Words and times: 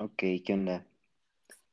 Ok, 0.00 0.22
¿qué 0.44 0.52
onda? 0.54 0.84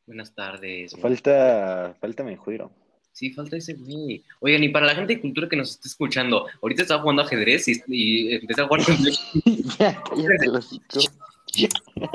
Buenas 0.05 0.33
tardes. 0.35 0.91
güey. 0.91 1.01
Falta, 1.01 1.95
falta 2.01 2.23
mi 2.23 2.35
juego. 2.35 2.71
Sí, 3.13 3.31
falta 3.31 3.55
ese 3.57 3.73
güey. 3.73 4.23
Oigan, 4.41 4.63
y 4.63 4.69
para 4.69 4.85
la 4.85 4.95
gente 4.95 5.15
de 5.15 5.21
cultura 5.21 5.47
que 5.49 5.55
nos 5.55 5.71
está 5.71 5.87
escuchando, 5.87 6.45
ahorita 6.61 6.81
estaba 6.81 7.01
jugando 7.01 7.21
ajedrez 7.23 7.67
y, 7.69 7.81
y 7.87 8.33
empecé 8.35 8.61
a 8.61 8.67
jugar 8.67 8.83
con... 8.85 8.95
ya. 9.79 10.03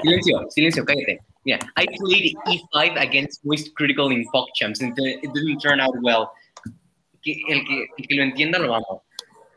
Silencio, 0.02 0.46
silencio, 0.50 0.84
cállate. 0.84 1.20
Mira, 1.44 1.58
I 1.76 1.86
played 1.98 2.34
E5 2.46 3.00
against 3.00 3.44
Moist 3.44 3.74
Critical 3.74 4.12
in 4.12 4.24
PogChamps 4.32 4.80
and 4.82 4.96
it 4.98 5.22
didn't 5.32 5.60
turn 5.60 5.80
out 5.80 5.94
well. 6.02 6.28
Que- 7.22 7.40
el, 7.48 7.64
que, 7.64 7.86
el 7.98 8.06
que 8.06 8.14
lo 8.14 8.22
entienda 8.22 8.58
lo 8.58 8.74
amo. 8.74 9.02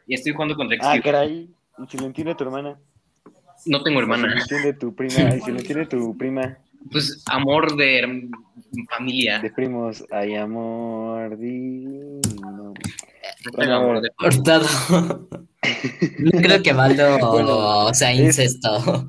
Y 0.07 0.15
estoy 0.15 0.31
jugando 0.33 0.55
contra 0.55 0.77
Ah, 0.81 0.99
caray. 1.01 1.49
¿Y 1.77 1.87
si 1.89 1.97
lo 1.97 2.05
entiende 2.05 2.33
tu 2.35 2.43
hermana? 2.45 2.79
No 3.65 3.83
tengo 3.83 3.99
Si 4.01 4.05
lo 4.07 4.13
hermana. 4.15 4.39
entiende 4.41 4.73
tu 4.73 4.95
prima, 4.95 5.35
y 5.35 5.41
si 5.41 5.51
lo 5.51 5.59
entiende 5.59 5.85
tu 5.87 6.17
prima 6.17 6.57
Pues 6.91 7.23
amor 7.27 7.75
de 7.75 8.29
familia. 8.89 9.39
de 9.39 9.51
primos, 9.51 10.03
hay 10.11 10.35
amor 10.35 11.37
divino. 11.37 12.21
No 12.41 12.73
Bueno, 12.73 13.57
tengo 13.57 13.73
amor 13.73 14.01
de 14.01 14.09
Cortado. 14.17 14.67
No 16.19 16.31
creo 16.41 16.61
que 16.63 16.73
Valdo 16.73 17.17
Bueno, 17.31 17.93
sea 17.93 18.11
es- 18.13 18.19
incesto. 18.19 19.07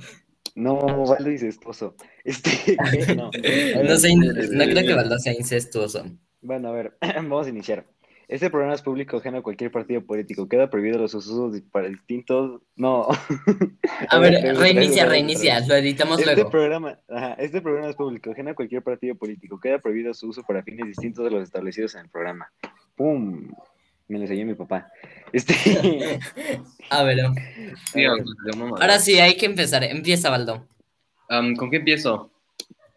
No, 0.55 0.77
Valdo 1.05 1.29
dice 1.29 1.49
esposo. 1.49 1.95
Este, 2.25 2.77
no. 3.15 3.31
No, 3.85 3.97
sé, 3.99 4.15
no 4.17 4.65
creo 4.65 4.87
que 4.87 4.95
Valdo 4.95 5.19
sea 5.19 5.35
incestuoso. 5.35 6.07
Bueno, 6.41 6.69
a 6.69 6.73
ver, 6.73 6.97
vamos 7.17 7.47
a 7.47 7.51
iniciar. 7.51 7.85
Este 8.29 8.51
programa 8.51 8.75
es 8.75 8.83
público 8.83 9.19
ajeno 9.19 9.39
a 9.39 9.43
cualquier 9.43 9.71
partido 9.71 10.05
político. 10.05 10.49
Queda 10.49 10.69
prohibido 10.69 10.99
los 10.99 11.15
usos 11.15 11.61
para 11.71 11.89
distintos. 11.89 12.61
No. 12.75 13.07
A 14.11 14.19
ver, 14.19 14.57
reinicia, 14.57 15.07
reinicia, 15.07 15.61
lo 15.61 15.77
editamos 15.77 16.19
Este 16.19 16.35
luego. 16.35 16.51
programa, 16.51 16.99
ajá, 17.09 17.35
este 17.35 17.61
programa 17.61 17.89
es 17.89 17.95
público 17.97 18.33
ajeno 18.33 18.51
a 18.51 18.55
cualquier 18.55 18.83
partido 18.83 19.15
político. 19.15 19.61
Queda 19.61 19.79
prohibido 19.79 20.13
su 20.13 20.29
uso 20.29 20.43
para 20.43 20.63
fines 20.65 20.87
distintos 20.87 21.25
de 21.25 21.31
los 21.31 21.43
establecidos 21.45 21.95
en 21.95 22.01
el 22.03 22.09
programa. 22.11 22.51
¡Pum! 22.97 23.49
Me 24.09 24.19
lo 24.19 24.23
enseñó 24.25 24.45
mi 24.45 24.55
papá. 24.55 24.91
Este. 25.33 25.55
A 26.91 27.03
ver, 27.05 27.19
mamada. 28.57 28.81
ahora 28.83 28.99
sí, 28.99 29.19
hay 29.21 29.37
que 29.37 29.47
empezar. 29.47 29.85
Empieza, 29.85 30.31
Valdo. 30.31 30.67
Am, 31.29 31.55
¿Con 31.57 31.71
qué 31.71 31.77
empiezo? 31.79 32.31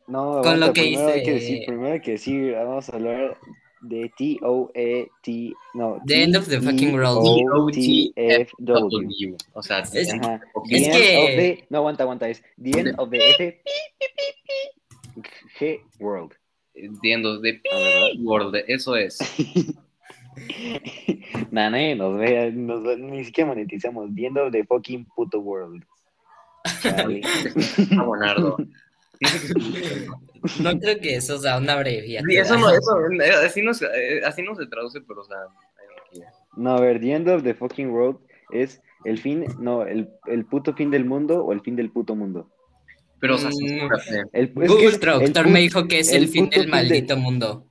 No, 0.08 0.42
Con 0.42 0.60
lo 0.60 0.66
aguanta, 0.68 0.74
que 0.74 0.82
primero 0.82 1.08
hay 1.10 1.24
que 1.24 1.34
dice- 1.34 1.46
decir, 1.52 1.66
primero 1.68 1.94
hay 1.94 2.02
que 2.02 2.12
decir, 2.12 2.54
vamos 2.54 2.90
a 2.90 2.96
hablar 2.96 3.38
de 3.82 4.12
T-O-E-T, 4.18 5.54
no, 5.74 6.00
The 6.06 6.24
end 6.24 6.36
of 6.36 6.48
the 6.48 6.60
fucking 6.62 6.94
world. 6.94 7.24
T-O-T-F-W. 7.24 8.90
W. 8.90 9.38
O 9.54 9.62
sea, 9.64 9.80
Es-. 9.80 9.92
The 9.92 10.00
end 10.12 10.22
que- 10.22 11.18
of 11.18 11.28
the- 11.36 11.66
no, 11.70 11.78
aguanta, 11.80 12.04
aguanta, 12.04 12.30
es 12.30 12.42
the 12.62 12.80
end 12.80 12.96
of 12.98 13.10
the 13.10 13.20
F 13.32 13.62
G 15.60 15.82
world. 16.00 16.34
entiendo, 16.76 17.40
de 17.42 17.62
Ah, 17.72 17.78
¿verdad? 17.78 18.10
World, 18.24 18.56
eso 18.68 18.96
es. 18.96 19.18
Nah, 21.52 21.70
nadie 21.70 21.96
nos 21.96 22.18
ve, 22.18 22.52
nos 22.54 22.82
ve- 22.84 22.96
ni 22.98 23.26
siquiera 23.26 23.50
monetizamos. 23.50 24.14
The 24.16 24.28
end 24.28 24.38
of 24.38 24.52
the 24.54 24.64
fucking 24.64 25.06
puto 25.16 25.40
world. 25.42 25.84
Chale. 26.82 27.22
No 30.62 30.80
creo 30.80 31.00
que 31.00 31.16
eso 31.16 31.38
sea 31.40 31.58
una 31.58 31.74
abreviatura. 31.74 32.32
Sí, 32.32 32.38
eso 32.38 32.58
no, 32.58 32.70
eso, 32.70 32.98
eh, 33.22 33.46
así 33.46 33.62
no, 33.62 33.74
se- 33.74 33.86
eh, 33.88 34.22
así 34.26 34.42
no 34.42 34.56
se 34.56 34.66
traduce, 34.68 35.02
pero 35.02 35.22
o 35.22 35.26
sea, 35.26 35.38
no 36.56 36.72
a 36.78 36.80
ver, 36.82 37.00
the 37.00 37.12
end 37.14 37.28
of 37.28 37.44
the 37.44 37.54
fucking 37.54 37.90
world 37.90 38.18
es 38.52 38.82
el 39.06 39.18
fin, 39.20 39.46
no, 39.60 39.84
el, 39.86 40.10
el 40.28 40.46
puto 40.46 40.74
fin 40.74 40.92
del 40.92 41.06
mundo 41.06 41.44
o 41.44 41.52
el 41.54 41.62
fin 41.62 41.76
del 41.76 41.92
puto 41.92 42.16
mundo. 42.16 42.50
pero 43.20 43.36
o 43.36 43.38
sea, 43.38 43.50
Mm. 43.50 43.90
El, 44.32 44.54
Google 44.54 44.98
Traductor 44.98 45.48
me 45.50 45.60
dijo 45.60 45.88
que 45.88 46.00
es 46.00 46.12
el, 46.14 46.24
el 46.24 46.30
fin 46.30 46.50
del 46.50 46.62
fin 46.62 46.70
maldito 46.72 47.18
mundo. 47.18 47.66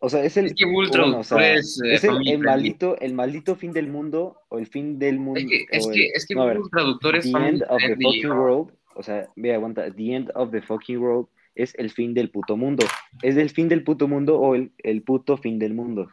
O 0.00 0.08
sea, 0.08 0.22
es 0.24 0.36
el, 0.36 0.46
Es 0.46 0.54
que 0.54 0.64
Google 0.64 0.90
bueno, 0.90 1.18
o 1.20 1.24
sea, 1.24 1.54
es, 1.54 1.80
eh, 1.84 1.94
es 1.94 2.04
el, 2.04 2.38
maldito, 2.38 2.96
el 3.00 3.14
maldito 3.14 3.56
fin 3.56 3.72
del 3.72 3.88
mundo 3.88 4.40
o 4.48 4.58
el 4.58 4.66
fin 4.66 4.98
del 4.98 5.18
mundo. 5.18 5.40
Es 5.40 5.46
que, 5.46 5.64
es 5.70 5.86
que, 5.88 6.06
es 6.14 6.26
que 6.26 6.34
no, 6.36 6.42
Google 6.46 6.62
Traductor 6.70 7.16
es 7.16 7.24
the 7.24 7.30
family 7.32 7.48
end 7.54 7.62
of 7.68 7.78
the 7.78 7.86
friendly, 7.86 8.04
fucking 8.04 8.28
¿no? 8.28 8.40
world, 8.40 8.72
o 8.98 9.02
sea, 9.02 9.30
ve, 9.36 9.54
aguanta, 9.54 9.90
the 9.94 10.12
end 10.12 10.30
of 10.34 10.50
the 10.50 10.60
fucking 10.60 10.98
world 10.98 11.28
es 11.54 11.72
el 11.78 11.90
fin 11.90 12.14
del 12.14 12.30
puto 12.30 12.56
mundo. 12.56 12.84
¿Es 13.22 13.36
el 13.36 13.50
fin 13.50 13.68
del 13.68 13.84
puto 13.84 14.08
mundo 14.08 14.40
o 14.40 14.56
el, 14.56 14.72
el 14.78 15.02
puto 15.02 15.36
fin 15.36 15.58
del 15.58 15.72
mundo? 15.72 16.08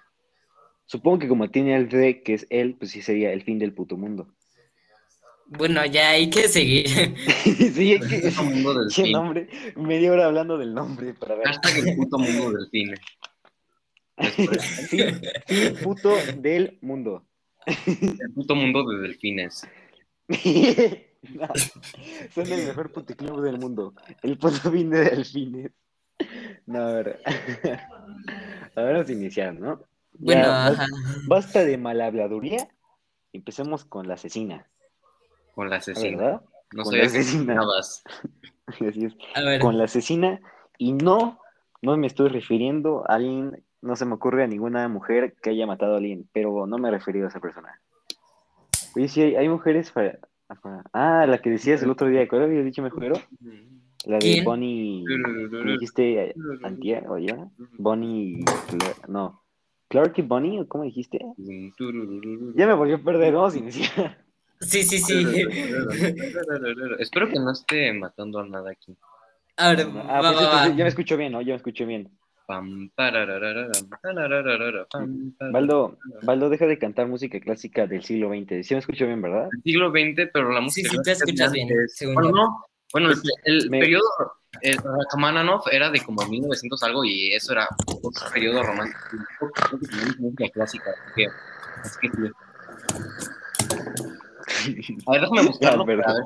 Supongo 0.86 1.18
que 1.20 1.28
como 1.28 1.50
tiene 1.50 1.76
el 1.76 1.90
D, 1.90 2.22
que 2.22 2.36
es 2.36 2.46
él, 2.52 2.76
pues 2.76 2.92
sí 2.92 3.02
sería 3.02 3.34
el 3.34 3.42
fin 3.42 3.58
del 3.58 3.74
puto 3.74 3.98
mundo. 3.98 4.28
Bueno, 5.48 5.84
ya 5.86 6.12
hay 6.12 6.30
que 6.30 6.48
seguir. 6.48 6.88
sí, 7.44 7.94
es 7.94 8.06
que 8.08 8.44
mundo 8.44 8.74
del 8.76 8.84
el 8.88 8.92
fin. 8.92 9.12
nombre, 9.12 9.50
media 9.76 10.12
hora 10.12 10.26
hablando 10.26 10.58
del 10.58 10.74
nombre 10.74 11.16
para 11.16 11.36
ver. 11.36 11.48
Hashtag 11.48 11.88
el 11.88 11.96
puto 11.96 12.20
mundo 12.20 12.52
del 12.52 12.70
fin. 12.70 12.94
fin, 14.88 15.22
fin 15.48 15.76
puto 15.84 16.16
del 16.38 16.78
mundo. 16.82 17.26
El 17.66 18.34
puto 18.36 18.56
mundo 18.56 18.88
de 18.88 19.00
delfines. 19.08 19.68
No, 21.34 21.48
son 22.34 22.52
el 22.52 22.66
mejor 22.66 22.92
puticlub 22.92 23.42
del 23.42 23.60
mundo. 23.60 23.94
El 24.22 24.38
puto 24.38 24.72
fin 24.72 24.90
de 24.90 25.00
delfines. 25.10 25.72
No, 26.66 26.80
a 26.80 26.92
ver. 26.94 27.22
Ahora 28.76 28.92
vamos 28.94 29.10
a 29.10 29.14
iniciar, 29.14 29.54
¿no? 29.54 29.82
Bueno, 30.14 30.42
Ya, 30.44 30.66
bas- 30.70 30.74
ajá. 30.74 30.88
Basta 31.28 31.64
de 31.66 31.78
malhabladuría. 31.78 32.68
Empecemos 33.34 33.84
con 33.86 34.08
la 34.08 34.14
asesina, 34.14 34.66
Con 35.54 35.70
la 35.70 35.78
asesina. 35.78 36.18
¿verdad? 36.18 36.42
No 36.72 36.84
Con 36.84 36.92
soy 36.92 37.00
la 37.00 37.06
asesina. 37.06 37.54
asesinadas. 37.54 38.04
Así 38.68 39.06
es. 39.06 39.14
A 39.36 39.42
ver, 39.42 39.60
Con 39.62 39.78
la 39.78 39.84
asesina. 39.86 40.40
Y 40.78 40.94
no, 40.94 41.40
no 41.82 41.98
me 41.98 42.08
estoy 42.08 42.30
refiriendo 42.30 43.04
a 43.10 43.16
alguien, 43.16 43.64
no 43.82 43.96
se 43.96 44.06
me 44.06 44.14
ocurre 44.16 44.44
a 44.44 44.48
ninguna 44.48 44.88
mujer 44.88 45.36
que 45.42 45.50
haya 45.52 45.68
matado 45.68 45.94
a 45.96 45.98
alguien, 45.98 46.28
pero 46.34 46.66
no 46.66 46.78
me 46.78 46.88
he 46.88 46.92
referido 46.92 47.26
a 47.26 47.30
esa 47.30 47.40
persona. 47.40 47.80
Oye, 48.96 49.08
sí, 49.10 49.22
hay, 49.22 49.36
hay 49.36 49.50
mujeres 49.50 49.92
Ah, 50.94 51.26
la 51.28 51.40
que 51.40 51.50
decías 51.50 51.82
el 51.84 51.90
otro 51.90 52.08
día, 52.08 52.28
¿cuál 52.28 52.44
había 52.44 52.62
dicho 52.64 52.82
mejor? 52.82 53.18
La 54.06 54.18
de 54.18 54.20
¿Quién? 54.20 54.46
Bonnie... 54.46 55.04
¿Me 55.06 55.72
dijiste 55.74 56.36
antier 56.64 57.08
o 57.08 57.18
ya? 57.18 57.48
Bonnie... 57.78 58.44
No. 59.08 59.42
¿Clark 59.88 60.14
y 60.18 60.22
Bonnie 60.22 60.60
o 60.62 60.68
cómo 60.68 60.84
dijiste? 60.84 61.20
Ya 62.56 62.68
me 62.68 62.74
volvió 62.74 62.96
a 62.96 63.00
perder, 63.04 63.34
vamos 63.34 63.56
a 63.56 63.58
iniciar. 63.60 64.24
sí, 64.62 64.84
sí, 64.84 65.00
sí. 65.00 65.26
Espero 67.00 67.28
que 67.30 67.40
no 67.40 67.52
esté 67.52 67.94
matando 67.94 68.40
a 68.40 68.48
nada 68.48 68.72
aquí. 68.72 68.96
A 69.58 69.70
ver, 69.70 69.88
Ah, 70.08 70.22
va, 70.22 70.32
pues 70.32 70.36
va, 70.36 70.48
va. 70.48 70.52
entonces 70.54 70.78
ya 70.78 70.84
me 70.84 70.90
escucho 70.90 71.18
bien, 71.18 71.32
¿no? 71.32 71.42
Ya 71.42 71.54
me 71.54 71.56
escucho 71.58 71.86
bien. 71.86 72.10
Baldo, 75.52 75.98
Baldo, 76.24 76.50
deja 76.50 76.66
de 76.68 76.78
cantar 76.80 77.08
música 77.08 77.40
clásica 77.40 77.88
del 77.88 78.04
siglo 78.04 78.30
XX. 78.30 78.66
Sí 78.66 78.74
me 78.74 78.80
escucho 78.80 79.06
bien, 79.06 79.22
¿verdad? 79.22 79.48
Del 79.52 79.62
siglo 79.64 79.92
XX, 79.92 80.30
pero 80.34 80.52
la 80.52 80.62
música. 80.62 80.90
sí, 80.90 80.98
te 80.98 81.04
clásica 81.04 81.26
escuchas 81.26 81.52
bien, 81.52 81.68
Bueno, 82.14 82.30
yo. 82.30 82.36
no. 82.36 82.66
Bueno, 82.94 83.10
el, 83.12 83.20
el 83.46 83.70
Me- 83.70 83.80
periodo. 83.80 84.04
El 84.62 84.78
Rachmaninoff 84.78 85.68
era 85.70 85.90
de 85.92 86.00
como 86.02 86.26
1900 86.26 86.82
algo 86.84 87.04
y 87.04 87.34
eso 87.34 87.52
era 87.52 87.68
un 88.02 88.14
periodo 88.34 88.64
romántico. 88.64 89.00
Música 90.18 90.50
clásica. 90.54 90.92
Así 90.92 91.14
que, 91.16 91.28
así 91.84 91.98
que 92.00 92.08
sí. 92.10 92.32
A 95.08 95.12
ver, 95.12 95.22
déjame 95.22 95.44
buscarlo. 95.48 95.86
Ya, 95.86 95.86
para 95.86 95.86
perdón. 95.86 96.26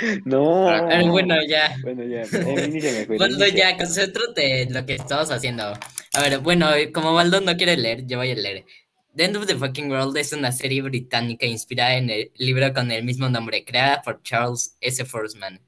si 0.00 0.10
Ra- 0.16 0.20
No. 0.24 0.68
A 0.68 0.82
ver, 0.82 1.04
bueno, 1.10 1.34
ya. 1.48 1.76
Bueno, 1.82 2.04
ya. 2.04 2.22
Eh, 2.22 3.52
ya, 3.54 3.76
concéntrate 3.76 4.62
en 4.62 4.74
lo 4.74 4.84
que 4.86 4.94
estamos 4.94 5.30
haciendo. 5.30 5.64
A 6.14 6.20
ver, 6.20 6.38
bueno, 6.40 6.68
como 6.92 7.14
Baldo 7.14 7.40
no 7.40 7.56
quiere 7.56 7.76
leer, 7.76 8.06
yo 8.06 8.18
voy 8.18 8.30
a 8.30 8.34
leer. 8.34 8.64
The 9.14 9.24
End 9.24 9.36
of 9.36 9.46
the 9.46 9.56
Fucking 9.56 9.90
World 9.90 10.16
es 10.16 10.32
una 10.32 10.52
serie 10.52 10.80
británica 10.82 11.44
inspirada 11.46 11.96
en 11.96 12.08
el 12.08 12.30
libro 12.36 12.72
con 12.72 12.90
el 12.90 13.04
mismo 13.04 13.28
nombre, 13.28 13.64
creada 13.64 14.00
por 14.02 14.22
Charles 14.22 14.76
S. 14.80 15.04
Forsman. 15.04 15.60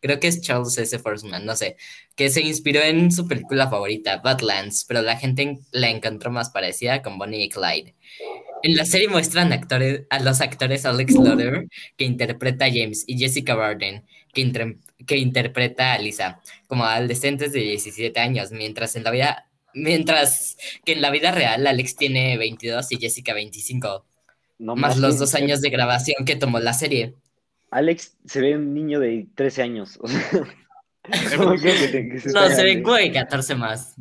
Creo 0.00 0.20
que 0.20 0.28
es 0.28 0.42
Charles 0.42 0.76
S. 0.76 0.98
Forsman, 0.98 1.46
no 1.46 1.56
sé. 1.56 1.76
Que 2.14 2.28
se 2.28 2.42
inspiró 2.42 2.82
en 2.82 3.10
su 3.10 3.26
película 3.26 3.70
favorita, 3.70 4.18
Badlands, 4.18 4.84
pero 4.86 5.00
la 5.00 5.16
gente 5.16 5.60
la 5.72 5.88
encontró 5.88 6.30
más 6.30 6.50
parecida 6.50 7.00
con 7.00 7.16
Bonnie 7.16 7.44
y 7.44 7.48
Clyde. 7.48 7.94
En 8.64 8.76
la 8.76 8.86
serie 8.86 9.08
muestran 9.08 9.52
actores, 9.52 10.04
a 10.08 10.20
los 10.20 10.40
actores 10.40 10.86
Alex 10.86 11.12
Lauder, 11.14 11.68
que 11.98 12.04
interpreta 12.06 12.64
a 12.64 12.68
James, 12.70 13.04
y 13.06 13.18
Jessica 13.18 13.54
Barden, 13.54 14.04
que, 14.32 14.40
inter- 14.40 14.78
que 15.06 15.18
interpreta 15.18 15.92
a 15.92 15.98
Lisa, 15.98 16.40
como 16.66 16.84
adolescentes 16.86 17.52
de 17.52 17.60
17 17.60 18.18
años, 18.18 18.52
mientras 18.52 18.96
en 18.96 19.04
la 19.04 19.10
vida, 19.10 19.50
mientras 19.74 20.56
que 20.82 20.92
en 20.92 21.02
la 21.02 21.10
vida 21.10 21.30
real 21.30 21.66
Alex 21.66 21.94
tiene 21.96 22.38
22 22.38 22.90
y 22.92 22.96
Jessica 22.96 23.34
25, 23.34 24.06
No 24.60 24.76
más 24.76 24.96
los 24.96 25.18
dos 25.18 25.34
años 25.34 25.60
de 25.60 25.68
grabación 25.68 26.24
que 26.24 26.36
tomó 26.36 26.58
la 26.58 26.72
serie. 26.72 27.12
Alex 27.70 28.16
se 28.24 28.40
ve 28.40 28.56
un 28.56 28.72
niño 28.72 28.98
de 28.98 29.26
13 29.34 29.60
años. 29.62 29.98
o 30.00 30.08
sea, 30.08 30.20
no 31.38 31.54
creo 31.56 31.74
que 31.78 31.88
te- 31.88 32.08
que 32.08 32.18
se 32.20 32.30
No, 32.30 32.48
se 32.48 32.62
de 32.62 33.12
14 33.12 33.54
más. 33.56 33.94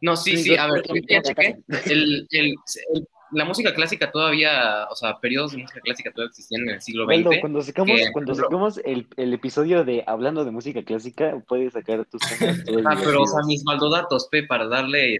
No, 0.00 0.16
sí, 0.16 0.36
sí, 0.36 0.56
a 0.56 0.66
ver, 0.66 0.82
ya 1.08 1.22
chequé. 1.22 1.58
El, 1.86 2.26
el, 2.32 2.54
el- 2.94 3.06
la 3.32 3.44
música 3.44 3.74
clásica 3.74 4.10
todavía, 4.10 4.86
o 4.90 4.94
sea, 4.94 5.18
periodos 5.18 5.52
de 5.52 5.58
música 5.58 5.80
clásica 5.80 6.10
todavía 6.12 6.30
existían 6.30 6.62
en 6.62 6.74
el 6.74 6.82
siglo 6.82 7.06
XX. 7.06 7.40
cuando 7.40 7.62
sacamos, 7.62 7.96
que, 7.98 8.12
cuando 8.12 8.34
sacamos 8.34 8.80
el, 8.84 9.06
el 9.16 9.32
episodio 9.34 9.84
de 9.84 10.04
hablando 10.06 10.44
de 10.44 10.50
música 10.50 10.82
clásica, 10.84 11.42
puedes 11.48 11.72
sacar 11.72 12.04
tus 12.04 12.20
temas 12.38 12.60
Ah, 12.86 13.00
pero, 13.02 13.22
o 13.22 13.26
sea, 13.26 13.40
mis 13.46 13.64
maldodatos, 13.64 14.28
Pe, 14.30 14.44
para 14.44 14.66
darle. 14.66 15.18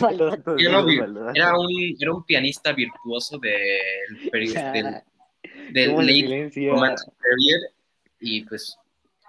Maldatos, 0.00 0.56
Era, 0.60 0.80
era 1.34 1.58
un, 1.58 1.96
era 2.00 2.12
un 2.12 2.24
pianista 2.24 2.72
virtuoso 2.72 3.38
del, 3.38 4.30
peri- 4.30 4.52
Ya, 4.52 4.72
del, 4.72 4.94
del 5.72 5.90
¿cómo 5.90 6.02
le 6.02 6.22
late 6.22 6.50
Period. 6.50 7.60
Y 8.20 8.42
pues, 8.44 8.78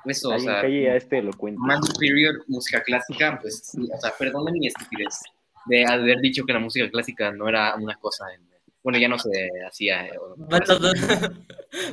eso, 0.05 0.29
o 0.29 0.31
Alguien 0.33 0.51
sea, 0.53 0.61
calle 0.61 0.89
a 0.91 0.95
este 0.95 1.17
elocuente. 1.17 1.59
Romance 1.59 1.93
Period, 1.99 2.35
música 2.47 2.81
clásica, 2.83 3.39
pues, 3.41 3.59
sí, 3.65 3.89
o 3.93 3.99
sea, 3.99 4.13
perdonen 4.17 4.53
mi 4.59 4.67
estupidez 4.67 5.19
de 5.67 5.85
haber 5.85 6.19
dicho 6.19 6.45
que 6.45 6.53
la 6.53 6.59
música 6.59 6.89
clásica 6.89 7.31
no 7.31 7.47
era 7.49 7.75
una 7.75 7.95
cosa. 7.95 8.25
en- 8.33 8.47
bueno, 8.83 8.99
ya 8.99 9.09
no 9.09 9.19
se 9.19 9.29
hacía. 9.67 10.07
eh, 10.07 10.11
o- 10.17 10.35
Valdo, 10.37 10.79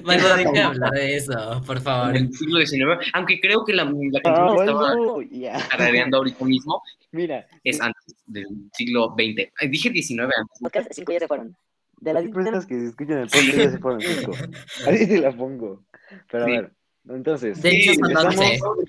Valdo, 0.05 0.37
deja 0.37 0.53
de 0.53 0.61
hablar 0.61 0.91
de 0.93 1.17
eso, 1.17 1.63
por 1.67 1.81
favor. 1.81 2.11
en 2.17 2.27
el 2.27 2.33
siglo 2.33 2.61
XIX, 2.61 2.99
aunque 3.15 3.41
creo 3.41 3.65
que 3.65 3.73
la, 3.73 3.85
la 3.85 3.91
Ah, 3.91 4.21
canción 4.23 4.55
que 4.57 4.61
estaba 4.63 4.95
ya. 5.31 5.69
tarareando 5.71 6.19
ahorita 6.19 6.45
mismo 6.45 6.83
Mira, 7.11 7.47
es 7.65 7.81
antes 7.81 8.15
del 8.27 8.47
siglo 8.75 9.15
XX. 9.19 9.51
Ay, 9.61 9.69
Dije 9.69 9.91
19 9.91 10.33
antes. 10.37 10.87
cinco 10.93 11.13
ya 11.13 11.19
se 11.21 11.27
fueron. 11.29 11.57
De 12.01 12.13
las 12.13 12.25
personas 12.29 12.67
que 12.67 12.77
escuchan 12.87 13.19
el 13.19 13.29
podcast 13.29 13.57
ya 13.57 13.71
se 13.71 13.79
fueron 13.79 14.01
cinco. 14.01 14.33
Así 14.87 15.07
te 15.09 15.19
la 15.19 15.33
pongo. 15.33 15.85
Pero 16.31 16.45
a 16.45 16.47
Sí. 16.47 16.53
ver, 16.53 16.73
entonces, 17.09 17.61
De 17.61 17.71
hecho, 17.71 17.93
empezamos- 17.93 18.35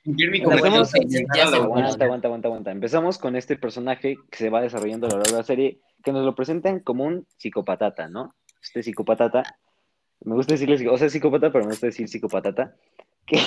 Empezamos-. 0.06 1.54
Aguanta, 1.54 2.06
aguanta, 2.06 2.28
aguanta, 2.28 2.48
aguanta. 2.48 2.72
Empezamos 2.72 3.18
con 3.18 3.36
este 3.36 3.58
personaje 3.58 4.18
que 4.30 4.38
se 4.38 4.50
va 4.50 4.62
desarrollando 4.62 5.08
a 5.08 5.12
lo 5.12 5.18
largo 5.18 5.32
de 5.32 5.38
la 5.38 5.44
serie, 5.44 5.80
que 6.04 6.12
nos 6.12 6.24
lo 6.26 6.36
presentan 6.36 6.80
como 6.80 7.04
un 7.06 7.28
psicopatata, 7.38 8.08
¿no? 8.08 8.34
Este 8.62 8.84
psicopatata, 8.84 9.44
me 10.24 10.36
gusta 10.36 10.54
decirle, 10.54 10.88
o 10.90 10.98
sea, 10.98 11.10
psicópata, 11.10 11.52
pero 11.52 11.66
me 11.66 11.72
gusta 11.72 11.88
decir 11.88 12.08
psicopatata, 12.08 12.76
que, 13.28 13.40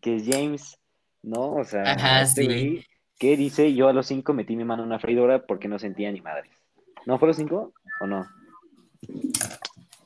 que 0.00 0.16
es 0.16 0.24
James, 0.26 0.78
¿no? 1.22 1.52
O 1.54 1.64
sea, 1.64 1.82
Ajá, 1.82 2.22
este 2.22 2.44
sí. 2.46 2.84
que 3.18 3.36
dice, 3.36 3.74
yo 3.74 3.88
a 3.88 3.92
los 3.92 4.06
cinco 4.06 4.32
metí 4.34 4.56
mi 4.56 4.64
mano 4.64 4.82
en 4.82 4.88
una 4.88 4.98
freidora 4.98 5.44
porque 5.46 5.68
no 5.68 5.78
sentía 5.78 6.10
ni 6.12 6.20
madres. 6.20 6.50
¿No 7.06 7.18
fue 7.18 7.26
a 7.26 7.30
los 7.30 7.36
cinco 7.36 7.72
o 8.00 8.06
no? 8.06 8.26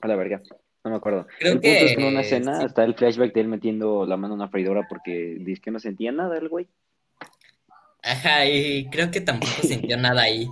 A 0.00 0.08
la 0.08 0.16
verga, 0.16 0.40
no 0.84 0.90
me 0.90 0.96
acuerdo. 0.96 1.26
Creo 1.38 1.52
el 1.52 1.60
punto 1.60 1.68
es 1.68 1.78
que 1.78 1.92
en 1.92 1.98
que 1.98 2.08
una 2.08 2.20
escena 2.20 2.60
sí. 2.60 2.66
está 2.66 2.84
el 2.84 2.94
flashback 2.94 3.32
de 3.32 3.40
él 3.40 3.48
metiendo 3.48 4.04
la 4.06 4.16
mano 4.16 4.34
en 4.34 4.40
una 4.40 4.48
freidora 4.48 4.86
porque 4.88 5.36
dice 5.40 5.60
que 5.62 5.70
no 5.70 5.78
sentía 5.78 6.12
nada 6.12 6.36
el 6.36 6.48
güey. 6.48 6.66
Ajá, 8.02 8.46
y 8.46 8.88
creo 8.90 9.10
que 9.10 9.20
tampoco 9.20 9.52
sintió 9.62 9.96
nada 9.96 10.22
ahí. 10.22 10.48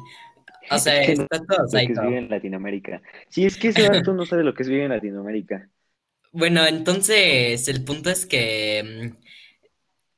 O 0.70 0.78
sea, 0.78 1.00
Es 1.00 1.08
que 1.08 1.16
no 1.16 1.22
está 1.24 1.38
todo 1.38 1.66
que 1.68 1.92
es 1.92 2.00
vivir 2.00 2.18
en 2.18 2.30
Latinoamérica. 2.30 3.02
Sí, 3.28 3.44
es 3.44 3.56
que 3.56 3.68
ese 3.68 3.88
vato 3.88 4.14
no 4.14 4.24
sabe 4.24 4.44
lo 4.44 4.54
que 4.54 4.62
es 4.62 4.68
vivir 4.68 4.84
en 4.84 4.90
Latinoamérica. 4.90 5.68
Bueno, 6.32 6.64
entonces 6.64 7.66
el 7.66 7.82
punto 7.82 8.08
es 8.08 8.24
que... 8.24 9.10
mm, 9.12 9.16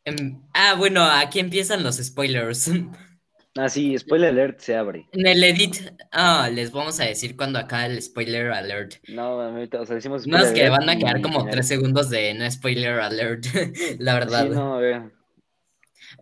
em, 0.05 0.43
ah, 0.53 0.75
bueno, 0.77 1.03
aquí 1.03 1.41
empiezan 1.41 1.83
los 1.83 1.97
spoilers. 1.97 2.71
Ah, 3.55 3.69
sí, 3.69 3.99
spoiler 3.99 4.31
alert 4.31 4.61
se 4.61 4.75
abre. 4.75 5.07
En 5.13 5.27
el 5.27 5.45
edit, 5.45 5.77
ah, 6.11 6.49
les 6.51 6.73
vamos 6.73 6.99
a 7.01 7.05
decir 7.05 7.37
cuando 7.37 7.59
acá 7.59 7.85
el 7.85 8.01
spoiler 8.01 8.51
alert. 8.51 8.95
No, 9.09 9.43
ahorita, 9.43 9.83
o 9.83 9.87
sea, 9.87 9.97
decimos 9.97 10.27
No, 10.27 10.39
es 10.39 10.53
que 10.53 10.71
van 10.71 10.89
a 10.89 10.97
quedar 10.97 11.21
como 11.21 11.45
tres 11.47 11.69
segundos 11.69 12.09
de 12.09 12.33
no 12.33 12.51
spoiler 12.51 13.01
alert, 13.01 13.45
la 13.99 14.15
verdad. 14.15 14.45
Sí, 14.45 14.55
no, 14.55 14.77
a 14.77 14.81
ver. 14.81 15.03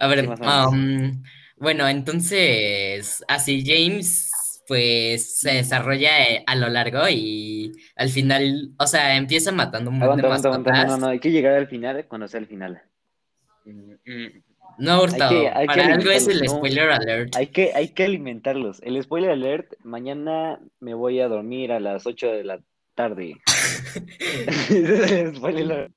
A 0.01 0.07
ver, 0.09 0.29
um, 0.29 1.23
bueno, 1.57 1.89
entonces, 1.89 3.25
así 3.29 3.63
James, 3.65 4.31
pues 4.67 5.39
se 5.39 5.55
desarrolla 5.55 6.25
eh, 6.25 6.45
a 6.47 6.57
lo 6.57 6.69
largo 6.69 7.09
y 7.09 7.73
al 7.95 8.09
final, 8.09 8.73
o 8.77 8.87
sea, 8.87 9.17
empieza 9.17 9.53
matando 9.53 9.91
un 9.91 9.99
montón 9.99 10.17
de 10.17 10.23
Aguanta, 10.27 10.49
aguanta, 10.49 10.71
aguanta. 10.71 10.97
No, 10.97 11.07
no, 11.07 11.13
hay 11.13 11.21
que 11.21 11.31
llegar 11.31 11.55
al 11.55 11.69
final 11.69 12.07
cuando 12.09 12.27
sea 12.27 12.41
el 12.41 12.47
final. 12.47 12.83
Mm, 13.65 13.93
mm. 14.05 14.43
No, 14.79 15.03
Hurtado, 15.03 15.31
Hay 15.31 15.41
que- 15.41 15.49
hay 15.55 15.67
para 15.67 15.95
algo 15.95 16.11
es 16.11 16.27
el 16.29 16.49
spoiler 16.49 16.91
alert. 16.91 17.37
Hay 17.37 17.49
que, 17.49 17.73
hay 17.75 17.89
que 17.89 18.05
alimentarlos. 18.05 18.81
El 18.83 19.03
spoiler 19.03 19.31
alert, 19.31 19.73
mañana 19.83 20.59
me 20.81 20.95
voy 20.95 21.21
a 21.21 21.29
dormir 21.29 21.73
a 21.73 21.81
las 21.81 22.07
8 22.07 22.29
de 22.29 22.45
la 22.45 22.61
tarde. 22.95 23.35
Spoiler. 25.37 25.91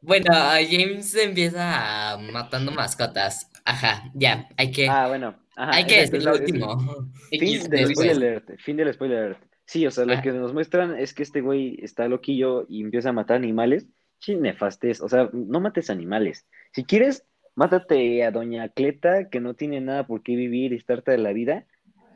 Bueno, 0.00 0.32
James 0.68 1.14
empieza 1.14 2.18
matando 2.32 2.72
mascotas. 2.72 3.50
Ajá, 3.64 4.10
ya, 4.14 4.48
hay 4.56 4.72
que, 4.72 4.88
Ah, 4.88 5.06
bueno. 5.08 5.36
Ajá, 5.54 5.72
hay 5.76 5.84
que 5.86 6.00
decir 6.00 6.22
lo 6.24 6.32
último. 6.32 6.76
Fin 7.30 7.70
del 7.70 7.94
spoiler 7.94 8.16
alert. 8.16 8.50
Fin 8.58 8.76
del 8.76 8.92
spoiler 8.94 9.18
alert. 9.18 9.42
Sí, 9.64 9.86
o 9.86 9.90
sea, 9.90 10.04
lo 10.04 10.14
Ah. 10.14 10.22
que 10.22 10.32
nos 10.32 10.52
muestran 10.52 10.98
es 10.98 11.14
que 11.14 11.22
este 11.22 11.40
güey 11.40 11.78
está 11.82 12.08
loquillo 12.08 12.66
y 12.68 12.82
empieza 12.82 13.10
a 13.10 13.12
matar 13.12 13.36
animales. 13.36 13.86
Nefastes. 14.28 15.00
O 15.00 15.08
sea, 15.08 15.28
no 15.32 15.60
mates 15.60 15.90
animales. 15.90 16.46
Si 16.72 16.84
quieres, 16.84 17.24
mátate 17.54 18.24
a 18.24 18.30
Doña 18.30 18.68
Cleta, 18.68 19.28
que 19.28 19.40
no 19.40 19.54
tiene 19.54 19.80
nada 19.80 20.06
por 20.06 20.22
qué 20.22 20.36
vivir 20.36 20.72
y 20.72 20.76
estar 20.76 21.02
de 21.04 21.18
la 21.18 21.32
vida. 21.32 21.66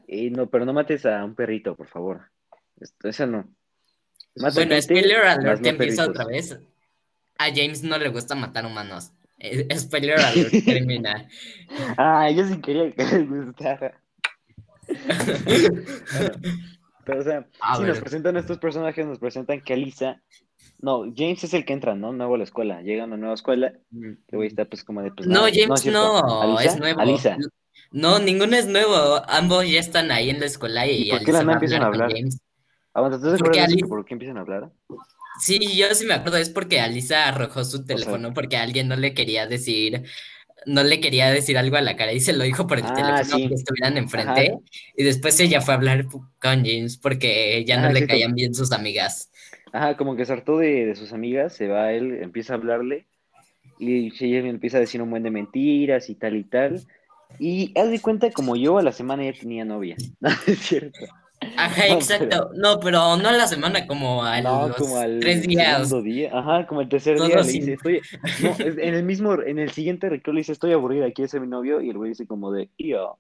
Eh, 0.09 0.31
no, 0.31 0.49
pero 0.49 0.65
no 0.65 0.73
mates 0.73 1.05
a 1.07 1.25
un 1.25 1.35
perrito, 1.35 1.75
por 1.77 1.89
favor. 1.89 2.31
Esto, 2.81 3.09
eso 3.09 3.27
no. 3.27 3.49
Bueno, 4.37 4.81
spoiler 4.81 5.17
alert 5.27 5.43
no 5.63 5.69
empieza 5.71 5.77
perritos. 6.05 6.09
otra 6.09 6.25
vez. 6.27 6.61
A 7.39 7.47
James 7.55 7.83
no 7.83 7.99
le 7.99 8.09
gusta 8.11 8.35
matar 8.35 8.65
humanos. 8.67 9.13
Eh, 9.39 9.67
Spoiler 9.79 10.19
alert 10.21 10.53
termina. 10.65 11.29
Ah, 11.99 12.31
yo 12.31 12.47
sí 12.47 12.61
quería 12.61 12.91
que 12.93 13.03
les 13.05 13.29
gustara. 13.29 14.01
Pero, 17.05 17.21
o 17.21 17.23
sea, 17.23 17.47
A 17.61 17.77
si 17.77 17.83
ver. 17.83 17.91
nos 17.91 18.01
presentan 18.01 18.37
estos 18.37 18.59
personajes, 18.59 19.07
nos 19.07 19.19
presentan 19.19 19.61
que 19.61 19.75
Alisa. 19.75 20.21
No, 20.79 21.05
James 21.17 21.43
es 21.45 21.55
el 21.55 21.65
que 21.65 21.73
entra, 21.73 21.95
¿no? 21.95 22.13
Nuevo 22.13 22.35
a 22.35 22.39
la 22.39 22.45
escuela. 22.45 22.83
Llega 22.83 23.05
a 23.05 23.07
una 23.07 23.17
nueva 23.17 23.35
escuela. 23.35 23.73
Mm. 23.91 24.05
El 24.29 24.37
güey 24.37 24.49
está, 24.49 24.65
pues, 24.67 24.85
como 24.85 25.03
de. 25.03 25.11
Pues, 25.13 25.27
No, 25.27 25.41
nada. 25.47 25.51
James 25.55 25.87
no, 25.87 26.43
¿Alisa? 26.43 26.65
es 26.75 26.79
nuevo. 26.79 27.01
Alisa. 27.01 27.37
No, 27.93 28.19
ninguno 28.19 28.57
es 28.57 28.67
nuevo. 28.67 29.23
Ambos 29.29 29.69
ya 29.71 29.81
están 29.81 30.11
ahí 30.11 30.29
en 30.31 30.41
la 30.41 30.47
escuela 30.47 30.87
y, 30.87 31.09
¿Y 31.09 31.11
por 31.11 31.19
qué 31.21 31.31
Alisa 31.31 31.45
la 31.45 31.51
a 31.51 31.55
empiezan 31.55 31.83
a 31.83 31.87
hablar. 31.87 32.11
Aguanta, 32.93 33.19
¿tú 33.21 33.25
te 33.25 33.39
Porque 33.39 33.61
acuerdas 33.61 33.69
de 33.69 33.75
Ali- 33.75 33.83
por 33.85 34.05
qué 34.05 34.15
empiezan 34.15 34.37
a 34.39 34.41
hablar? 34.41 34.71
Sí, 35.41 35.59
yo 35.77 35.87
sí 35.95 36.07
me 36.07 36.15
acuerdo, 36.15 36.39
es 36.39 36.49
porque 36.49 36.81
Alisa 36.81 37.29
arrojó 37.29 37.63
su 37.65 37.85
teléfono 37.85 38.33
porque 38.33 38.57
alguien 38.57 38.89
no 38.89 38.97
le 38.97 39.13
quería 39.13 39.47
decir, 39.47 40.05
no 40.65 40.83
le 40.83 40.99
quería 40.99 41.31
decir 41.31 41.59
algo 41.59 41.77
a 41.77 41.83
la 41.83 41.95
cara 41.95 42.15
y 42.15 42.21
se 42.21 42.33
lo 42.33 42.45
dijo 42.45 42.67
por 42.67 42.79
el 42.79 42.87
Ah, 42.87 42.95
teléfono 42.95 43.37
sí. 43.43 43.49
que 43.49 43.55
estuvieran 43.55 43.99
enfrente. 43.99 44.49
Ajá. 44.53 44.61
Y 44.97 45.05
después 45.05 45.39
ella 45.41 45.61
fue 45.61 45.75
a 45.75 45.77
hablar 45.77 46.07
con 46.07 46.65
James 46.65 46.97
porque 46.97 47.63
ya 47.67 47.77
no 47.79 47.89
Ah, 47.89 47.93
le 47.93 47.99
cierto. 48.01 48.13
caían 48.13 48.35
bien 48.35 48.55
sus 48.55 48.73
amigas. 48.73 49.31
Ajá, 49.77 49.97
como 49.97 50.17
que 50.17 50.25
se 50.25 50.33
hartó 50.33 50.57
de, 50.59 50.87
de 50.87 50.95
sus 50.97 51.13
amigas, 51.13 51.53
se 51.55 51.69
va 51.69 51.93
él, 51.93 52.23
empieza 52.23 52.55
a 52.55 52.57
hablarle. 52.57 53.07
Y 53.79 54.07
ella 54.25 54.43
me 54.43 54.49
empieza 54.49 54.79
a 54.79 54.81
decir 54.81 55.03
un 55.03 55.11
buen 55.11 55.23
de 55.23 55.31
mentiras 55.31 56.09
y 56.09 56.15
tal 56.15 56.37
y 56.37 56.45
tal. 56.45 56.83
Y 57.39 57.79
haz 57.79 57.91
de 57.91 58.01
cuenta, 58.01 58.31
como 58.31 58.57
yo 58.57 58.79
a 58.79 58.83
la 58.83 58.93
semana 58.93 59.25
ya 59.25 59.39
tenía 59.39 59.65
novia. 59.65 59.97
No, 60.21 60.31
es 60.47 60.59
cierto. 60.61 61.05
Ajá, 61.59 61.89
No, 61.91 61.95
exacto. 61.97 62.51
No, 62.55 62.81
pero 62.81 63.17
no 63.19 63.29
a 63.29 63.33
la 63.33 63.47
semana, 63.47 63.87
como 63.87 64.25
a 64.25 64.41
No, 64.41 64.69
los 64.69 64.77
como 64.79 64.97
al 64.97 65.21
tres 65.21 65.47
días. 65.47 66.03
día. 66.03 66.31
Ajá, 66.33 66.67
como 66.67 66.81
el 66.81 66.89
tercer 66.89 67.19
Todo 67.19 67.27
día 67.27 67.37
le 67.37 67.53
dice, 67.53 67.73
estoy... 67.75 68.01
No, 68.43 68.51
es- 68.59 68.79
en 68.79 68.95
el 68.95 69.03
mismo, 69.05 69.35
en 69.43 69.59
el 69.59 69.71
siguiente 69.73 70.09
recreo 70.09 70.33
le 70.33 70.41
dice, 70.41 70.53
estoy 70.53 70.73
aburrida, 70.73 71.11
¿quieres 71.13 71.33
ser 71.33 71.43
mi 71.43 71.49
novio? 71.49 71.83
Y 71.83 71.91
el 71.91 71.99
güey 71.99 72.11
dice 72.13 72.27
como 72.27 72.51
de, 72.51 72.71
yo. 72.79 73.19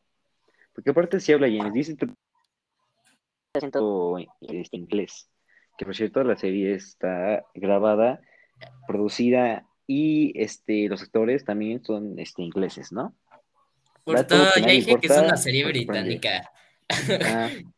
Porque 0.75 0.91
aparte 0.91 1.21
sí 1.21 1.33
habla 1.35 1.49
James, 1.55 1.75
dice 1.75 1.95
Siento- 3.59 4.19
este, 4.41 4.77
inglés. 4.77 5.29
Que 5.77 5.85
por 5.85 5.95
cierto, 5.95 6.23
la 6.25 6.37
serie 6.37 6.75
está 6.75 7.45
grabada, 7.55 8.21
producida 8.87 9.67
y 9.87 10.33
este, 10.41 10.89
los 10.89 11.03
actores 11.03 11.45
también 11.45 11.85
son 11.85 12.19
este, 12.19 12.43
ingleses, 12.43 12.93
¿no? 12.93 13.15
Por 14.05 14.17
Dato 14.17 14.37
todo, 14.37 14.51
ya 14.57 14.73
dije 14.73 14.97
que 14.99 15.07
es 15.07 15.19
una 15.19 15.37
serie 15.37 15.65
británica. 15.65 16.51
Ah, 17.23 17.51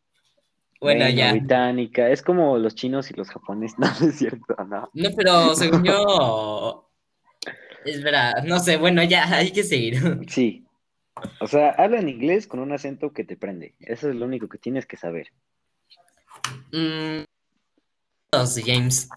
Bueno, 0.81 1.09
ya. 1.09 1.33
británica, 1.33 2.09
es 2.09 2.23
como 2.23 2.57
los 2.57 2.75
chinos 2.75 3.11
y 3.11 3.15
los 3.15 3.29
japoneses, 3.31 3.79
no, 3.79 3.89
no 4.01 4.07
es 4.07 4.17
cierto, 4.17 4.55
no. 4.65 4.89
No, 4.93 5.11
pero 5.17 5.55
según 5.55 5.85
yo. 5.85 6.85
Es 7.85 8.03
verdad, 8.03 8.43
no 8.45 8.59
sé, 8.59 8.77
bueno, 8.77 9.03
ya 9.05 9.25
hay 9.35 9.51
que 9.51 9.63
seguir. 9.63 9.97
Sí. 10.29 10.67
O 11.41 11.47
sea, 11.47 11.71
habla 11.71 12.01
en 12.01 12.09
inglés 12.09 12.47
con 12.47 12.61
un 12.61 12.73
acento 12.73 13.13
que 13.13 13.25
te 13.25 13.37
prende. 13.37 13.77
Eso 13.79 14.11
es 14.11 14.17
lo 14.17 14.27
único 14.27 14.49
que 14.49 14.59
tienes 14.59 14.85
que 14.85 14.97
saber. 14.99 15.29
Mm, 16.73 17.23
James. 18.31 19.09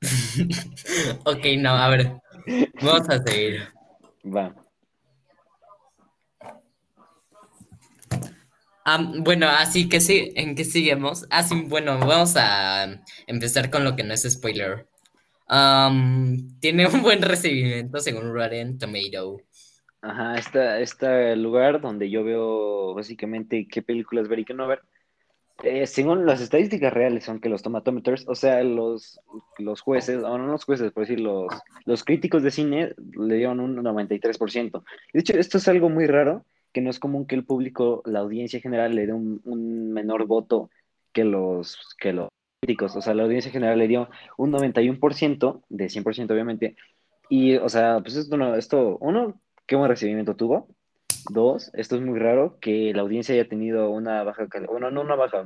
ok, 1.24 1.44
no, 1.58 1.70
a 1.70 1.88
ver. 1.88 2.12
Vamos 2.80 3.08
a 3.10 3.22
seguir. 3.22 3.68
Va. 4.24 4.54
Am, 8.84 9.22
bueno, 9.22 9.48
así 9.48 9.86
que 9.88 10.00
sí, 10.00 10.32
¿en 10.34 10.54
qué 10.54 10.64
seguimos? 10.64 11.26
Así, 11.28 11.62
bueno, 11.66 11.98
vamos 11.98 12.36
a 12.36 13.02
empezar 13.26 13.70
con 13.70 13.84
lo 13.84 13.94
que 13.96 14.02
no 14.02 14.14
es 14.14 14.22
spoiler. 14.22 14.88
Am, 15.46 16.58
tiene 16.60 16.86
un 16.86 17.02
buen 17.02 17.20
recibimiento 17.20 18.00
según 18.00 18.32
Rotten 18.32 18.78
Tomato. 18.78 19.42
Ajá, 20.00 20.38
esta, 20.38 20.80
este 20.80 21.36
lugar 21.36 21.82
donde 21.82 22.08
yo 22.08 22.24
veo 22.24 22.94
básicamente 22.94 23.68
qué 23.70 23.82
películas 23.82 24.26
ver 24.26 24.38
y 24.38 24.44
qué 24.46 24.54
no 24.54 24.66
ver. 24.66 24.80
Eh, 25.64 25.86
según 25.86 26.24
las 26.24 26.40
estadísticas 26.40 26.92
reales 26.92 27.24
son 27.24 27.40
que 27.40 27.48
los 27.48 27.62
tomatometers, 27.62 28.28
o 28.28 28.34
sea, 28.36 28.62
los, 28.62 29.20
los 29.58 29.80
jueces, 29.80 30.22
o 30.22 30.38
no 30.38 30.46
los 30.46 30.64
jueces, 30.64 30.92
por 30.92 31.02
decir, 31.02 31.18
los, 31.18 31.48
los 31.84 32.04
críticos 32.04 32.44
de 32.44 32.52
cine 32.52 32.94
le 33.18 33.34
dieron 33.36 33.58
un 33.58 33.76
93%. 33.76 34.84
De 35.12 35.20
hecho, 35.20 35.32
esto 35.36 35.58
es 35.58 35.66
algo 35.66 35.88
muy 35.88 36.06
raro, 36.06 36.44
que 36.72 36.80
no 36.80 36.90
es 36.90 37.00
común 37.00 37.26
que 37.26 37.34
el 37.34 37.44
público, 37.44 38.02
la 38.06 38.20
audiencia 38.20 38.60
general, 38.60 38.94
le 38.94 39.06
dé 39.06 39.12
un, 39.12 39.92
menor 39.92 40.26
voto 40.26 40.70
que 41.12 41.24
los, 41.24 41.78
que 41.98 42.12
los 42.12 42.28
críticos. 42.60 42.94
O 42.96 43.02
sea, 43.02 43.14
la 43.14 43.24
audiencia 43.24 43.50
general 43.50 43.78
le 43.78 43.88
dio 43.88 44.08
un 44.36 44.52
91%, 44.52 45.62
de 45.68 45.86
100% 45.86 46.30
obviamente. 46.30 46.76
Y, 47.28 47.56
o 47.56 47.68
sea, 47.68 48.00
pues 48.00 48.16
esto, 48.16 48.36
no, 48.36 48.54
esto 48.54 48.98
uno, 49.00 49.40
qué 49.66 49.76
buen 49.76 49.90
recibimiento 49.90 50.36
tuvo. 50.36 50.68
Dos, 51.30 51.70
esto 51.74 51.96
es 51.96 52.02
muy 52.02 52.18
raro 52.18 52.58
que 52.60 52.92
la 52.94 53.02
audiencia 53.02 53.34
haya 53.34 53.48
tenido 53.48 53.90
una 53.90 54.22
baja, 54.22 54.46
bueno, 54.68 54.90
no 54.90 55.02
una 55.02 55.14
baja, 55.14 55.44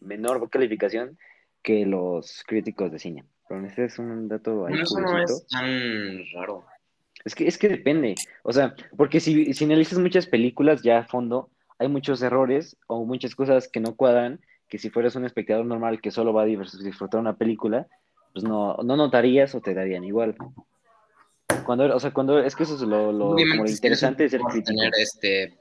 menor 0.00 0.48
calificación 0.50 1.18
que 1.62 1.86
los 1.86 2.44
críticos 2.46 2.92
de 2.92 2.98
cine. 2.98 3.24
Pero 3.48 3.66
ese 3.66 3.84
es 3.84 3.98
un 3.98 4.28
dato 4.28 4.66
ahí 4.66 4.72
Bueno, 4.72 4.82
eso 4.84 5.00
no 5.00 5.18
es 5.18 5.46
tan 5.48 6.22
raro. 6.34 6.64
Es 7.24 7.34
que, 7.34 7.46
es 7.46 7.58
que 7.58 7.68
depende. 7.68 8.14
O 8.42 8.52
sea, 8.52 8.74
porque 8.96 9.20
si, 9.20 9.52
si 9.54 9.64
analizas 9.64 9.98
muchas 9.98 10.26
películas 10.26 10.82
ya 10.82 10.98
a 10.98 11.06
fondo, 11.06 11.50
hay 11.78 11.88
muchos 11.88 12.22
errores 12.22 12.76
o 12.86 13.04
muchas 13.04 13.34
cosas 13.34 13.68
que 13.68 13.80
no 13.80 13.96
cuadran, 13.96 14.40
que 14.68 14.78
si 14.78 14.90
fueras 14.90 15.16
un 15.16 15.24
espectador 15.24 15.64
normal 15.64 16.00
que 16.00 16.10
solo 16.10 16.32
va 16.32 16.42
a 16.42 16.46
disfrutar 16.46 17.20
una 17.20 17.36
película, 17.36 17.86
pues 18.32 18.44
no, 18.44 18.76
no 18.82 18.96
notarías 18.96 19.54
o 19.54 19.60
te 19.60 19.74
darían 19.74 20.04
igual. 20.04 20.36
Cuando, 21.64 21.94
o 21.94 22.00
sea, 22.00 22.12
cuando 22.12 22.38
es 22.38 22.54
que 22.56 22.62
eso 22.64 22.74
es 22.74 22.80
lo, 22.82 23.12
lo, 23.12 23.38
interesante 23.38 24.24
de 24.24 24.30
ser 24.30 24.40
crítico. 24.40 24.76
tener 24.76 24.92
este, 24.96 25.56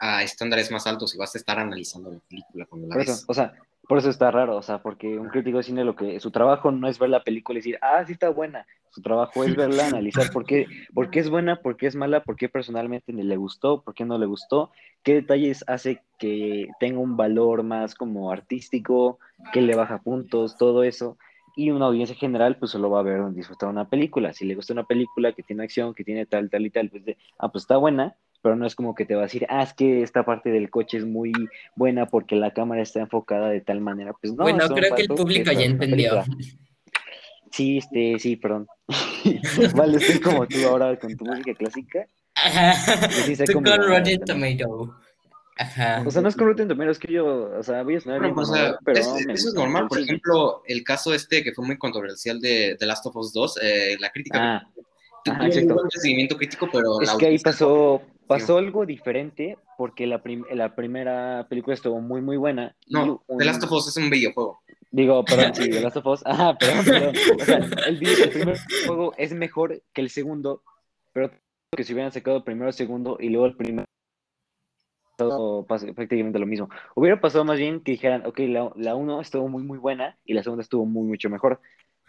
a 0.00 0.22
estándares 0.22 0.70
más 0.70 0.86
altos 0.86 1.14
y 1.14 1.18
vas 1.18 1.34
a 1.34 1.38
estar 1.38 1.58
analizando 1.58 2.10
la 2.10 2.18
película 2.20 2.66
cuando 2.66 2.88
la 2.88 2.94
Por 2.94 3.02
eso, 3.02 3.12
ves. 3.12 3.24
o 3.28 3.34
sea, 3.34 3.54
por 3.88 3.98
eso 3.98 4.10
está 4.10 4.30
raro, 4.30 4.56
o 4.56 4.62
sea, 4.62 4.78
porque 4.78 5.18
un 5.18 5.28
crítico 5.28 5.58
de 5.58 5.64
cine 5.64 5.84
lo 5.84 5.96
que 5.96 6.18
su 6.20 6.30
trabajo 6.30 6.70
no 6.70 6.88
es 6.88 6.98
ver 6.98 7.10
la 7.10 7.24
película 7.24 7.58
y 7.58 7.60
decir, 7.60 7.78
ah, 7.82 8.04
sí 8.06 8.12
está 8.12 8.30
buena. 8.30 8.66
Su 8.90 9.00
trabajo 9.00 9.42
es 9.42 9.56
verla, 9.56 9.86
analizar 9.88 10.30
por 10.32 10.44
qué, 10.44 10.66
por 10.94 11.10
qué 11.10 11.20
es 11.20 11.28
buena, 11.28 11.60
por 11.60 11.76
qué 11.76 11.86
es 11.86 11.96
mala, 11.96 12.22
por 12.22 12.36
qué 12.36 12.48
personalmente 12.48 13.12
le 13.12 13.36
gustó, 13.36 13.82
por 13.82 13.94
qué 13.94 14.04
no 14.04 14.18
le 14.18 14.26
gustó, 14.26 14.70
qué 15.02 15.14
detalles 15.14 15.64
hace 15.66 16.02
que 16.18 16.68
tenga 16.78 17.00
un 17.00 17.16
valor 17.16 17.62
más 17.62 17.94
como 17.94 18.30
artístico, 18.30 19.18
qué 19.52 19.60
le 19.60 19.74
baja 19.74 19.98
puntos, 19.98 20.56
todo 20.56 20.84
eso. 20.84 21.16
Y 21.54 21.70
una 21.70 21.86
audiencia 21.86 22.16
general, 22.16 22.56
pues 22.56 22.70
solo 22.70 22.90
va 22.90 23.00
a 23.00 23.02
ver, 23.02 23.32
disfrutar 23.32 23.68
una 23.68 23.88
película. 23.88 24.32
Si 24.32 24.44
le 24.44 24.54
gusta 24.54 24.72
una 24.72 24.84
película 24.84 25.32
que 25.32 25.42
tiene 25.42 25.64
acción, 25.64 25.94
que 25.94 26.04
tiene 26.04 26.26
tal, 26.26 26.48
tal 26.50 26.64
y 26.64 26.70
tal, 26.70 26.88
pues 26.88 27.04
de, 27.04 27.18
ah, 27.38 27.50
pues 27.50 27.64
está 27.64 27.76
buena, 27.76 28.16
pero 28.42 28.56
no 28.56 28.66
es 28.66 28.74
como 28.74 28.94
que 28.94 29.04
te 29.04 29.14
va 29.14 29.22
a 29.22 29.24
decir, 29.24 29.46
ah, 29.48 29.62
es 29.62 29.72
que 29.74 30.02
esta 30.02 30.24
parte 30.24 30.50
del 30.50 30.70
coche 30.70 30.98
es 30.98 31.04
muy 31.04 31.32
buena 31.76 32.06
porque 32.06 32.36
la 32.36 32.52
cámara 32.52 32.82
está 32.82 33.00
enfocada 33.00 33.48
de 33.50 33.60
tal 33.60 33.80
manera. 33.80 34.12
Pues 34.20 34.34
no, 34.34 34.44
bueno, 34.44 34.66
creo 34.68 34.94
que 34.94 35.02
el 35.02 35.08
público 35.08 35.52
ya 35.52 35.64
entendió. 35.64 36.24
Sí, 37.52 37.78
este, 37.78 38.18
sí, 38.18 38.36
perdón. 38.36 38.66
vale, 39.76 39.98
estoy 39.98 40.20
como 40.20 40.46
tú 40.46 40.56
ahora 40.66 40.98
con 40.98 41.14
tu 41.16 41.24
música 41.24 41.54
clásica. 41.54 42.06
Ajá. 42.34 42.72
sí 43.10 43.36
sé 43.36 43.44
Tú 43.44 43.54
con 43.54 43.64
Rotten. 43.64 44.20
Tomato. 44.20 44.96
Ajá. 45.58 46.02
O 46.06 46.10
sea, 46.10 46.22
no 46.22 46.28
es 46.28 46.36
con 46.36 46.46
Rotten 46.46 46.66
Tomatoes, 46.68 46.96
es 46.96 46.98
que 46.98 47.12
yo, 47.12 47.50
o 47.58 47.62
sea, 47.62 47.82
voy 47.82 47.96
a 47.96 48.00
sonar 48.00 48.18
Bueno, 48.20 48.34
bien 48.34 48.44
o 48.44 48.46
sea, 48.46 48.56
mamador, 48.62 48.78
pero 48.84 48.98
es- 49.00 49.06
no 49.08 49.14
me 49.14 49.32
eso 49.34 49.48
es 49.48 49.54
normal. 49.54 49.86
Por 49.88 49.98
ejemplo, 50.00 50.62
el 50.66 50.82
caso 50.82 51.12
este 51.14 51.42
que 51.44 51.52
fue 51.52 51.64
muy 51.66 51.76
controversial 51.78 52.40
de 52.40 52.76
The 52.78 52.86
Last 52.86 53.04
of 53.06 53.16
Us 53.16 53.32
2, 53.32 53.58
eh, 53.62 53.96
la 54.00 54.10
crítica 54.10 54.38
Ah, 54.56 54.68
tuvo 55.24 55.34
ajá, 55.34 55.44
un 55.44 55.48
exacto. 55.52 55.82
recibimiento 55.92 56.36
crítico, 56.36 56.68
pero 56.72 57.00
Es 57.00 57.12
la 57.12 57.18
que 57.18 57.26
ahí 57.26 57.38
pasó, 57.38 58.00
pasó 58.26 58.56
algo 58.58 58.86
diferente 58.86 59.58
porque 59.76 60.06
la, 60.06 60.22
prim- 60.22 60.46
la 60.52 60.74
primera 60.74 61.46
película 61.48 61.74
estuvo 61.74 62.00
muy, 62.00 62.20
muy 62.22 62.36
buena. 62.38 62.74
Y 62.86 62.94
No, 62.94 63.22
un- 63.26 63.38
The 63.38 63.44
Last 63.44 63.62
of 63.64 63.72
Us 63.72 63.88
es 63.88 63.96
un 63.96 64.08
videojuego. 64.10 64.60
Digo, 64.90 65.24
perdón, 65.24 65.54
sí, 65.54 65.68
The 65.70 65.80
Last 65.80 65.96
of 65.98 66.06
Us. 66.06 66.22
Ah, 66.24 66.56
perdón, 66.58 66.84
perdón. 66.84 67.14
O 67.40 67.44
sea, 67.44 67.56
el, 67.86 68.06
el 68.06 68.30
primer 68.30 68.58
juego 68.86 69.14
es 69.18 69.32
mejor 69.32 69.82
que 69.92 70.00
el 70.00 70.10
segundo, 70.10 70.62
pero 71.12 71.30
que 71.76 71.84
si 71.84 71.92
hubieran 71.92 72.12
sacado 72.12 72.42
primero 72.44 72.68
el 72.68 72.74
segundo 72.74 73.16
y 73.20 73.28
luego 73.30 73.46
el 73.46 73.56
primero, 73.56 73.86
todo 75.30 75.66
pasa 75.66 75.86
prácticamente 75.92 76.38
lo 76.38 76.46
mismo. 76.46 76.68
Hubiera 76.94 77.20
pasado 77.20 77.44
más 77.44 77.58
bien 77.58 77.80
que 77.80 77.92
dijeran, 77.92 78.26
ok, 78.26 78.38
la, 78.40 78.70
la 78.76 78.94
uno 78.94 79.20
estuvo 79.20 79.48
muy, 79.48 79.62
muy 79.62 79.78
buena 79.78 80.16
y 80.24 80.34
la 80.34 80.42
segunda 80.42 80.62
estuvo 80.62 80.84
muy, 80.86 81.04
mucho 81.06 81.30
mejor. 81.30 81.60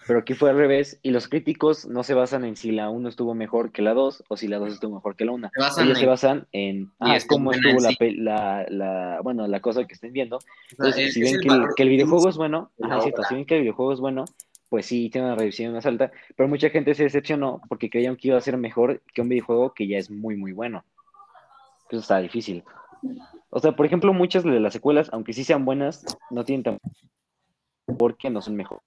Pero 0.05 0.19
aquí 0.19 0.33
fue 0.33 0.49
al 0.49 0.57
revés 0.57 0.99
y 1.01 1.11
los 1.11 1.29
críticos 1.29 1.85
no 1.87 2.03
se 2.03 2.13
basan 2.13 2.43
en 2.43 2.57
si 2.57 2.71
la 2.73 2.89
uno 2.89 3.07
estuvo 3.07 3.35
mejor 3.35 3.71
que 3.71 3.81
la 3.81 3.93
dos 3.93 4.21
o 4.27 4.35
si 4.35 4.49
la 4.49 4.59
dos 4.59 4.73
estuvo 4.73 4.95
mejor 4.95 5.15
que 5.15 5.23
la 5.23 5.31
una. 5.31 5.49
Se 5.53 5.61
basan 5.61 5.85
Ellos 5.85 5.97
se 5.97 6.03
en- 6.03 6.09
basan 6.09 6.47
en 6.51 6.91
ah, 6.99 7.15
está 7.15 7.27
cómo 7.27 7.51
estuvo 7.53 7.79
la, 7.79 7.89
sí. 7.89 8.11
la, 8.17 8.65
la, 8.69 9.19
bueno, 9.23 9.47
la 9.47 9.61
cosa 9.61 9.85
que 9.85 9.93
estén 9.93 10.11
viendo 10.11 10.37
o 10.37 10.39
sea, 10.41 10.51
entonces, 10.71 11.05
es- 11.07 11.13
si 11.13 11.21
es 11.21 11.25
ven 11.25 11.35
el 11.35 11.41
que 11.41 11.47
el, 11.47 11.53
valor 11.55 11.75
que 11.75 11.83
el 11.83 11.89
videojuego 11.89 12.27
es 12.27 12.35
bueno, 12.35 12.71
ajá, 12.81 12.97
es 12.97 13.27
si 13.29 13.35
ven 13.35 13.45
que 13.45 13.55
el 13.55 13.61
videojuego 13.61 13.93
es 13.93 13.99
bueno, 14.01 14.25
pues 14.67 14.87
sí, 14.87 15.09
tiene 15.09 15.27
una 15.27 15.35
revisión 15.35 15.71
más 15.71 15.85
alta, 15.85 16.11
pero 16.35 16.49
mucha 16.49 16.69
gente 16.69 16.95
se 16.95 17.03
decepcionó 17.03 17.61
porque 17.69 17.89
creían 17.89 18.17
que 18.17 18.27
iba 18.27 18.37
a 18.37 18.41
ser 18.41 18.57
mejor 18.57 19.01
que 19.13 19.21
un 19.21 19.29
videojuego 19.29 19.73
que 19.73 19.87
ya 19.87 19.99
es 19.99 20.11
muy, 20.11 20.35
muy 20.35 20.51
bueno. 20.51 20.83
Eso 21.89 21.99
está 22.01 22.17
difícil. 22.19 22.63
O 23.49 23.59
sea, 23.59 23.75
por 23.75 23.85
ejemplo, 23.85 24.13
muchas 24.13 24.43
de 24.43 24.59
las 24.59 24.73
secuelas, 24.73 25.09
aunque 25.11 25.33
sí 25.33 25.43
sean 25.43 25.65
buenas, 25.65 26.05
no 26.29 26.43
tienen 26.43 26.63
tan... 26.63 26.79
porque 27.97 28.29
no 28.29 28.41
son 28.41 28.55
mejores. 28.55 28.83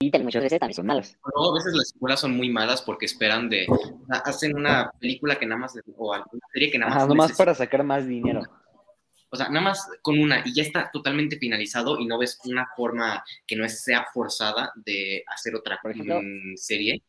Y 0.00 0.06
Muchas 0.06 0.22
muchas 0.24 0.42
veces 0.42 0.60
veces 0.60 0.76
son 0.76 0.86
malas. 0.86 1.16
Luego, 1.32 1.52
a 1.52 1.54
veces 1.54 1.74
las 1.74 1.86
escuelas 1.92 2.18
son 2.20 2.36
muy 2.36 2.50
malas 2.50 2.82
porque 2.82 3.06
esperan 3.06 3.48
de. 3.48 3.66
hacen 4.24 4.56
una 4.56 4.90
película 4.98 5.38
que 5.38 5.46
nada 5.46 5.60
más. 5.60 5.78
O 5.96 6.12
alguna 6.12 6.40
serie 6.52 6.72
que 6.72 6.78
nada 6.78 6.90
más. 6.90 6.98
Ajá, 6.98 7.06
nomás 7.06 7.28
necesita- 7.28 7.44
para 7.44 7.54
sacar 7.54 7.84
más 7.84 8.08
dinero. 8.08 8.42
O 9.30 9.36
sea, 9.36 9.48
nada 9.48 9.60
más 9.60 9.88
con 10.02 10.18
una 10.18 10.42
y 10.44 10.52
ya 10.54 10.62
está 10.62 10.90
totalmente 10.92 11.38
finalizado 11.38 11.98
y 12.00 12.06
no 12.06 12.18
ves 12.18 12.38
una 12.44 12.68
forma 12.76 13.24
que 13.46 13.54
no 13.54 13.66
sea 13.68 14.06
forzada 14.12 14.72
de 14.74 15.22
hacer 15.28 15.54
otra 15.54 15.78
Por 15.80 15.92
ejemplo, 15.92 16.20
mm, 16.20 16.56
serie. 16.56 17.00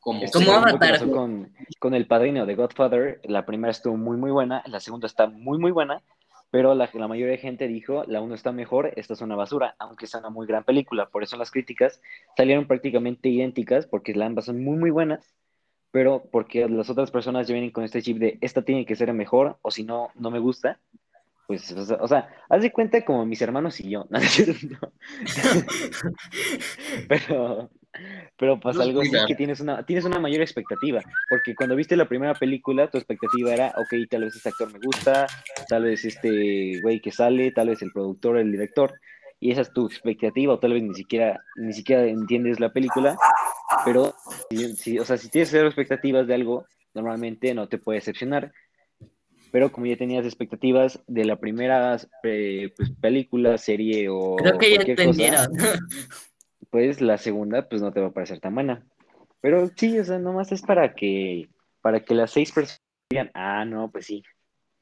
Como. 0.00 0.22
Esto, 0.22 0.38
Como 0.38 0.52
Avatar. 0.52 0.92
pasó 0.92 1.10
con, 1.10 1.52
con 1.78 1.94
El 1.94 2.06
Padrino 2.06 2.46
de 2.46 2.54
Godfather, 2.54 3.20
la 3.24 3.46
primera 3.46 3.70
estuvo 3.70 3.96
muy, 3.96 4.16
muy 4.16 4.30
buena, 4.30 4.62
la 4.66 4.80
segunda 4.80 5.06
está 5.06 5.26
muy, 5.26 5.58
muy 5.58 5.70
buena, 5.70 6.02
pero 6.50 6.74
la, 6.74 6.88
la 6.92 7.08
mayoría 7.08 7.32
de 7.32 7.38
gente 7.38 7.68
dijo, 7.68 8.04
la 8.06 8.20
uno 8.20 8.34
está 8.34 8.52
mejor, 8.52 8.92
esta 8.96 9.12
es 9.12 9.20
una 9.20 9.36
basura, 9.36 9.74
aunque 9.78 10.06
es 10.06 10.14
una 10.14 10.30
muy 10.30 10.46
gran 10.46 10.64
película. 10.64 11.08
Por 11.08 11.22
eso 11.22 11.36
las 11.36 11.50
críticas 11.50 12.00
salieron 12.36 12.66
prácticamente 12.66 13.28
idénticas, 13.28 13.86
porque 13.86 14.14
las 14.14 14.26
ambas 14.26 14.46
son 14.46 14.64
muy, 14.64 14.78
muy 14.78 14.90
buenas, 14.90 15.34
pero 15.90 16.24
porque 16.30 16.68
las 16.68 16.90
otras 16.90 17.10
personas 17.10 17.46
ya 17.46 17.54
vienen 17.54 17.70
con 17.70 17.84
este 17.84 18.02
chip 18.02 18.18
de, 18.18 18.38
esta 18.40 18.62
tiene 18.62 18.86
que 18.86 18.96
ser 18.96 19.12
mejor, 19.12 19.58
o 19.62 19.70
si 19.70 19.84
no, 19.84 20.10
no 20.14 20.30
me 20.30 20.38
gusta. 20.38 20.80
Pues, 21.46 21.72
o 21.72 21.84
sea, 21.84 21.96
o 22.00 22.08
sea, 22.08 22.28
haz 22.50 22.62
de 22.62 22.72
cuenta 22.72 23.04
como 23.04 23.24
mis 23.24 23.40
hermanos 23.40 23.80
y 23.80 23.90
yo. 23.90 24.06
¿no? 24.10 24.18
pero, 27.08 27.70
pero 28.36 28.60
pasa 28.60 28.82
algo 28.82 29.00
así 29.00 29.10
que 29.26 29.34
tienes 29.34 29.60
una, 29.60 29.84
tienes 29.84 30.04
una 30.04 30.18
mayor 30.20 30.42
expectativa, 30.42 31.02
porque 31.28 31.54
cuando 31.54 31.74
viste 31.76 31.96
la 31.96 32.08
primera 32.08 32.34
película, 32.34 32.88
tu 32.88 32.98
expectativa 32.98 33.52
era, 33.52 33.72
ok, 33.76 34.08
tal 34.08 34.24
vez 34.24 34.36
este 34.36 34.48
actor 34.50 34.72
me 34.72 34.78
gusta, 34.78 35.26
tal 35.68 35.84
vez 35.84 36.04
este 36.04 36.80
güey 36.80 37.00
que 37.00 37.10
sale, 37.10 37.50
tal 37.52 37.68
vez 37.68 37.82
el 37.82 37.92
productor, 37.92 38.38
el 38.38 38.52
director, 38.52 38.94
y 39.40 39.50
esa 39.50 39.62
es 39.62 39.72
tu 39.72 39.86
expectativa, 39.86 40.54
o 40.54 40.58
tal 40.58 40.72
vez 40.72 40.82
ni 40.82 40.94
siquiera, 40.94 41.40
ni 41.56 41.72
siquiera 41.72 42.04
entiendes 42.06 42.60
la 42.60 42.72
película, 42.72 43.16
pero, 43.84 44.14
si, 44.50 44.74
si- 44.76 44.98
o 44.98 45.04
sea, 45.04 45.16
si 45.16 45.28
tienes 45.30 45.50
cero 45.50 45.66
expectativas 45.66 46.26
de 46.26 46.34
algo, 46.34 46.66
normalmente 46.94 47.54
no 47.54 47.68
te 47.68 47.78
puede 47.78 47.98
decepcionar, 47.98 48.52
pero 49.50 49.72
como 49.72 49.86
ya 49.86 49.96
tenías 49.96 50.26
expectativas 50.26 51.02
de 51.06 51.24
la 51.24 51.36
primera 51.36 51.96
eh, 52.22 52.72
pues, 52.76 52.90
película, 53.00 53.56
serie 53.56 54.08
o 54.10 54.36
Creo 54.36 54.58
que 54.58 54.70
ya 54.70 54.76
cualquier 54.76 54.96
cosa, 54.96 55.08
entendieron. 55.10 55.52
pues 56.70 57.00
la 57.00 57.18
segunda 57.18 57.68
pues 57.68 57.80
no 57.82 57.92
te 57.92 58.00
va 58.00 58.08
a 58.08 58.12
parecer 58.12 58.40
tan 58.40 58.54
buena. 58.54 58.84
Pero 59.40 59.68
sí, 59.76 59.98
o 59.98 60.04
sea, 60.04 60.18
nomás 60.18 60.50
es 60.52 60.62
para 60.62 60.94
que 60.94 61.48
para 61.80 62.00
que 62.04 62.14
las 62.14 62.32
seis 62.32 62.50
personas 62.52 62.80
digan, 63.10 63.30
ah, 63.34 63.64
no, 63.64 63.90
pues 63.90 64.06
sí, 64.06 64.22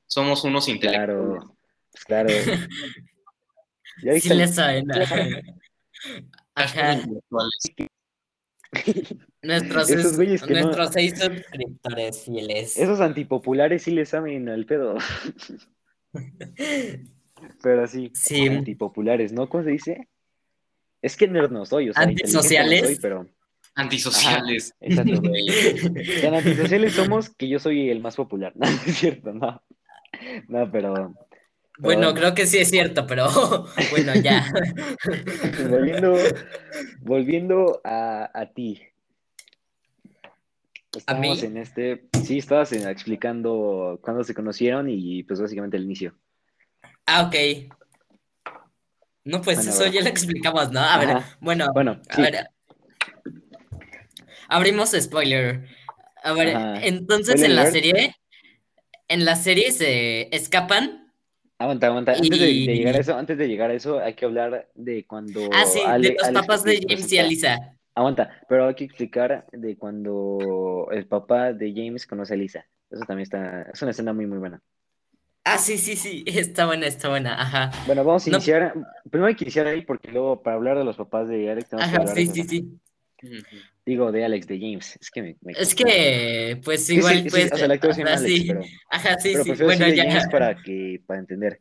Somos 0.07 0.45
unos 0.45 0.69
intelectuales. 0.69 1.17
claro, 1.17 1.57
pues 1.93 2.05
claro. 2.05 2.29
Ya 4.03 4.21
Sí 4.21 4.29
le 4.35 4.47
saben. 4.47 4.87
Ajá. 6.55 7.01
Nuestros, 9.43 9.89
Esos 9.91 10.19
es- 10.19 10.43
que 10.43 10.55
no- 10.55 10.61
nuestros 10.63 10.91
seis 10.93 11.19
suscriptores 11.19 12.25
fieles. 12.25 12.77
Esos 12.77 13.01
antipopulares 13.01 13.83
sí 13.85 13.93
les 13.93 14.09
saben 14.11 14.49
al 14.49 14.67
pedo. 14.67 14.97
Pero 17.63 17.87
sí, 17.87 18.11
Sí. 18.15 18.49
antipopulares, 18.49 19.33
¿no? 19.33 19.49
¿Cómo 19.49 19.65
se 19.65 19.71
dice? 19.71 20.09
Es 21.07 21.17
que 21.17 21.29
nerd 21.29 21.53
no 21.53 21.65
soy, 21.65 21.91
o 21.91 21.93
sea, 21.93 22.03
inteligente 22.03 22.33
no 22.33 22.39
Antisociales. 22.41 22.81
soy, 22.85 22.97
pero 23.01 23.29
Antisociales. 23.77 24.75
exacto. 24.81 25.21
güey. 25.21 25.47
Tan 26.21 26.35
antisociales 26.35 26.95
somos 26.95 27.31
que 27.31 27.49
yo 27.49 27.61
soy 27.61 27.91
el 27.91 28.01
más 28.01 28.17
popular. 28.17 28.53
No, 28.57 28.67
es 28.67 28.97
cierto, 28.97 29.33
no. 29.33 29.63
No, 30.49 30.69
pero 30.73 31.15
Bueno, 31.79 32.13
creo 32.13 32.35
que 32.35 32.47
sí 32.47 32.59
es 32.59 32.71
cierto, 32.71 33.07
pero 33.07 33.29
bueno, 33.93 34.15
ya. 34.17 34.53
volviendo, 35.71 36.17
volviendo 37.03 37.81
a, 37.85 38.29
a 38.35 38.47
ti. 38.47 38.83
Estábamos 40.97 41.41
mí? 41.43 41.47
en 41.49 41.57
este, 41.59 42.09
sí, 42.25 42.39
estabas 42.39 42.73
explicando 42.73 44.01
cuándo 44.03 44.25
se 44.25 44.35
conocieron 44.35 44.89
y 44.91 45.23
pues 45.23 45.41
básicamente 45.41 45.77
el 45.77 45.85
inicio. 45.85 46.17
Ah, 47.07 47.23
ok. 47.29 47.71
No, 49.27 49.43
pues 49.43 49.57
Bueno, 49.57 49.73
eso 49.73 49.87
ya 49.89 50.03
lo 50.03 50.09
explicamos, 50.09 50.71
¿no? 50.71 50.79
A 50.79 50.99
ver, 50.99 51.11
Ajá. 51.11 51.37
bueno, 51.41 51.67
Bueno, 51.75 52.01
a 52.09 52.21
ver. 52.23 52.49
Abrimos 54.49 54.91
spoiler. 54.93 55.67
A 56.23 56.33
ver, 56.33 56.57
Ajá. 56.57 56.81
entonces 56.87 57.43
en 57.43 57.57
la 57.57 57.67
serie, 57.67 58.15
en 59.09 59.25
la 59.25 59.35
serie 59.35 59.73
se 59.73 60.35
escapan. 60.35 61.13
Aguanta, 61.59 61.89
aguanta. 61.89 62.13
Antes 62.13 62.39
de, 62.39 62.55
llegar 62.55 62.95
a 62.95 62.99
eso, 63.01 63.17
antes 63.17 63.37
de 63.37 63.49
llegar 63.49 63.71
a 63.71 63.75
eso, 63.75 63.99
hay 63.99 64.15
que 64.15 64.27
hablar 64.27 64.69
de 64.77 65.05
cuando 65.07 65.51
Ah, 65.53 65.65
sí, 65.67 65.81
Ale- 65.85 66.11
de 66.11 66.15
los 66.15 66.23
Alex 66.23 66.41
papás 66.43 66.63
de 66.63 66.81
James 66.89 67.13
y 67.13 67.19
Alisa. 67.19 67.77
Aguanta, 67.97 68.31
pero 68.49 68.69
hay 68.69 68.75
que 68.77 68.85
explicar 68.85 69.45
de 69.51 69.77
cuando 69.77 70.87
el 70.93 71.09
papá 71.09 71.53
de 71.53 71.73
James 71.75 72.07
conoce 72.07 72.35
a 72.35 72.37
Lisa. 72.37 72.65
Eso 72.91 73.03
también 73.05 73.25
está, 73.25 73.63
es 73.75 73.83
una 73.83 73.91
escena 73.91 74.13
muy, 74.13 74.27
muy 74.27 74.39
buena. 74.39 74.63
Ah, 75.49 75.59
sí, 75.59 75.79
sí, 75.79 75.95
sí, 75.95 76.25
está 76.27 76.67
buena, 76.67 76.87
está 76.89 77.09
buena, 77.09 77.41
ajá. 77.41 77.71
Bueno, 77.87 78.03
vamos 78.05 78.27
a 78.27 78.31
No. 78.31 78.37
iniciar. 78.39 78.75
Primero 79.09 79.29
hay 79.29 79.37
que 79.37 79.45
iniciar 79.45 79.69
ahí 79.69 79.83
porque 79.83 80.11
luego 80.11 80.43
para 80.43 80.57
hablar 80.57 80.77
de 80.77 80.85
los 80.85 80.97
papás 80.97 81.29
de 81.29 81.49
Alex 81.49 81.71
tenemos 81.71 81.89
que 81.89 81.97
Ajá, 81.97 82.01
hablar 82.01 82.17
de 82.17 82.27
sí, 82.27 82.33
sí, 82.35 82.49
sí. 82.49 82.81
Digo, 83.87 84.11
de 84.11 84.25
Alex, 84.25 84.49
de 84.49 84.59
James. 84.59 84.99
Es 85.01 85.09
que 85.13 85.23
me, 85.23 85.37
me 85.43 85.53
Es 85.53 85.73
que, 85.77 86.61
pues 86.65 86.85
Sí, 86.87 86.97
igual, 86.97 87.15
sí, 87.19 87.23
sí, 87.23 87.31
pues, 87.31 87.53
o 87.53 87.57
sea, 87.57 87.67
el 87.67 87.71
actor 87.71 87.95
se 87.95 88.01
llama 88.01 88.11
ajá, 88.11 88.19
Alex, 88.19 88.35
sí, 88.35 88.45
pero, 88.49 88.61
ajá, 88.91 89.19
sí, 89.21 89.29
pero 89.33 89.45
sí, 89.45 89.51
prefiero 89.51 89.67
bueno, 89.67 89.95
ya, 89.95 90.05
James 90.05 90.27
para 90.33 90.63
que, 90.63 91.01
para 91.07 91.21
entender. 91.21 91.61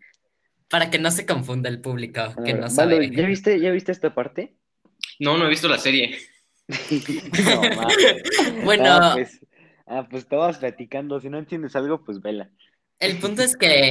para 0.68 0.90
que 0.90 0.98
no 0.98 1.12
se 1.12 1.28
confunda 1.28 1.70
el 1.70 1.80
público, 1.80 2.22
que 2.44 2.56
no 2.56 2.72
sabe. 2.72 3.12
¿ya 3.12 3.28
viste, 3.28 3.60
ya 3.60 3.70
viste 3.70 3.92
esta 3.92 4.16
parte? 4.16 4.56
No, 5.20 5.38
no 5.38 5.46
he 5.46 5.50
visto 5.50 5.68
la 5.68 5.78
serie. 5.78 6.18
no. 6.68 7.62
Bueno, 8.64 8.86
Ah, 8.88 9.12
pues, 9.14 9.40
ah, 9.86 10.08
pues 10.10 10.24
estabas 10.24 10.58
platicando. 10.58 11.20
Si 11.20 11.30
no 11.30 11.38
entiendes 11.38 11.76
algo, 11.76 12.04
pues 12.04 12.20
vela. 12.20 12.50
El 13.00 13.18
punto 13.20 13.42
es 13.44 13.56
que, 13.58 13.90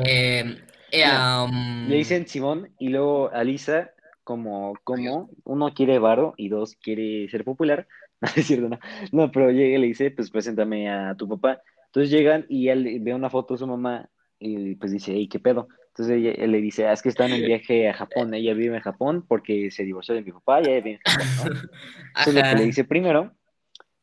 eh, 0.93 1.05
am, 1.05 1.89
Le 1.89 1.97
dicen 1.97 2.27
Simón 2.27 2.71
y 2.79 2.89
luego 2.89 3.31
a 3.33 3.45
Lisa, 3.45 3.91
como, 4.23 4.75
como 4.85 5.31
uno 5.45 5.75
quiere 5.75 5.99
varo 5.99 6.35
y 6.37 6.49
dos 6.49 6.77
quiere 6.77 7.29
ser 7.29 7.45
popular. 7.45 7.87
No, 8.21 8.29
es 8.37 8.47
cierto, 8.47 8.69
no. 8.71 8.79
No, 9.13 9.31
pero 9.31 9.51
llega 9.51 9.77
y 9.77 9.81
le 9.81 9.87
dice, 9.89 10.11
pues 10.11 10.31
preséntame 10.31 10.89
a 10.89 11.15
tu 11.15 11.29
papá. 11.29 11.61
Entonces 11.87 12.11
llegan 12.11 12.47
y 12.49 12.69
él 12.69 12.99
ve 13.03 13.13
una 13.13 13.29
foto 13.29 13.53
de 13.55 13.59
su 13.59 13.67
mamá 13.67 14.09
y 14.39 14.77
pues 14.77 14.93
dice, 14.93 15.13
hey, 15.13 15.29
¿qué 15.29 15.41
pedo? 15.41 15.69
Entonces 15.89 16.17
ella- 16.17 16.33
él 16.33 16.53
le 16.53 16.61
dice, 16.63 16.87
ah, 16.87 16.93
es 16.93 17.03
que 17.03 17.11
está 17.11 17.27
en 17.27 17.35
un 17.35 17.41
viaje 17.49 17.89
a 17.89 17.93
Japón. 17.93 18.33
Ella 18.33 18.55
vive 18.55 18.77
en 18.77 18.83
Japón 18.83 19.27
porque 19.29 19.71
se 19.71 19.85
divorció 19.85 20.15
de 20.15 20.23
mi 20.23 20.33
papá 20.33 20.61
y 20.61 20.65
ella 20.71 20.81
vive 20.81 21.01
en 21.05 21.13
Japón, 21.13 21.27
¿no? 21.37 21.45
Eso 22.21 22.31
es 22.31 22.35
lo 22.35 22.43
que 22.43 22.49
le 22.57 22.65
dice 22.65 22.85
primero. 22.85 23.33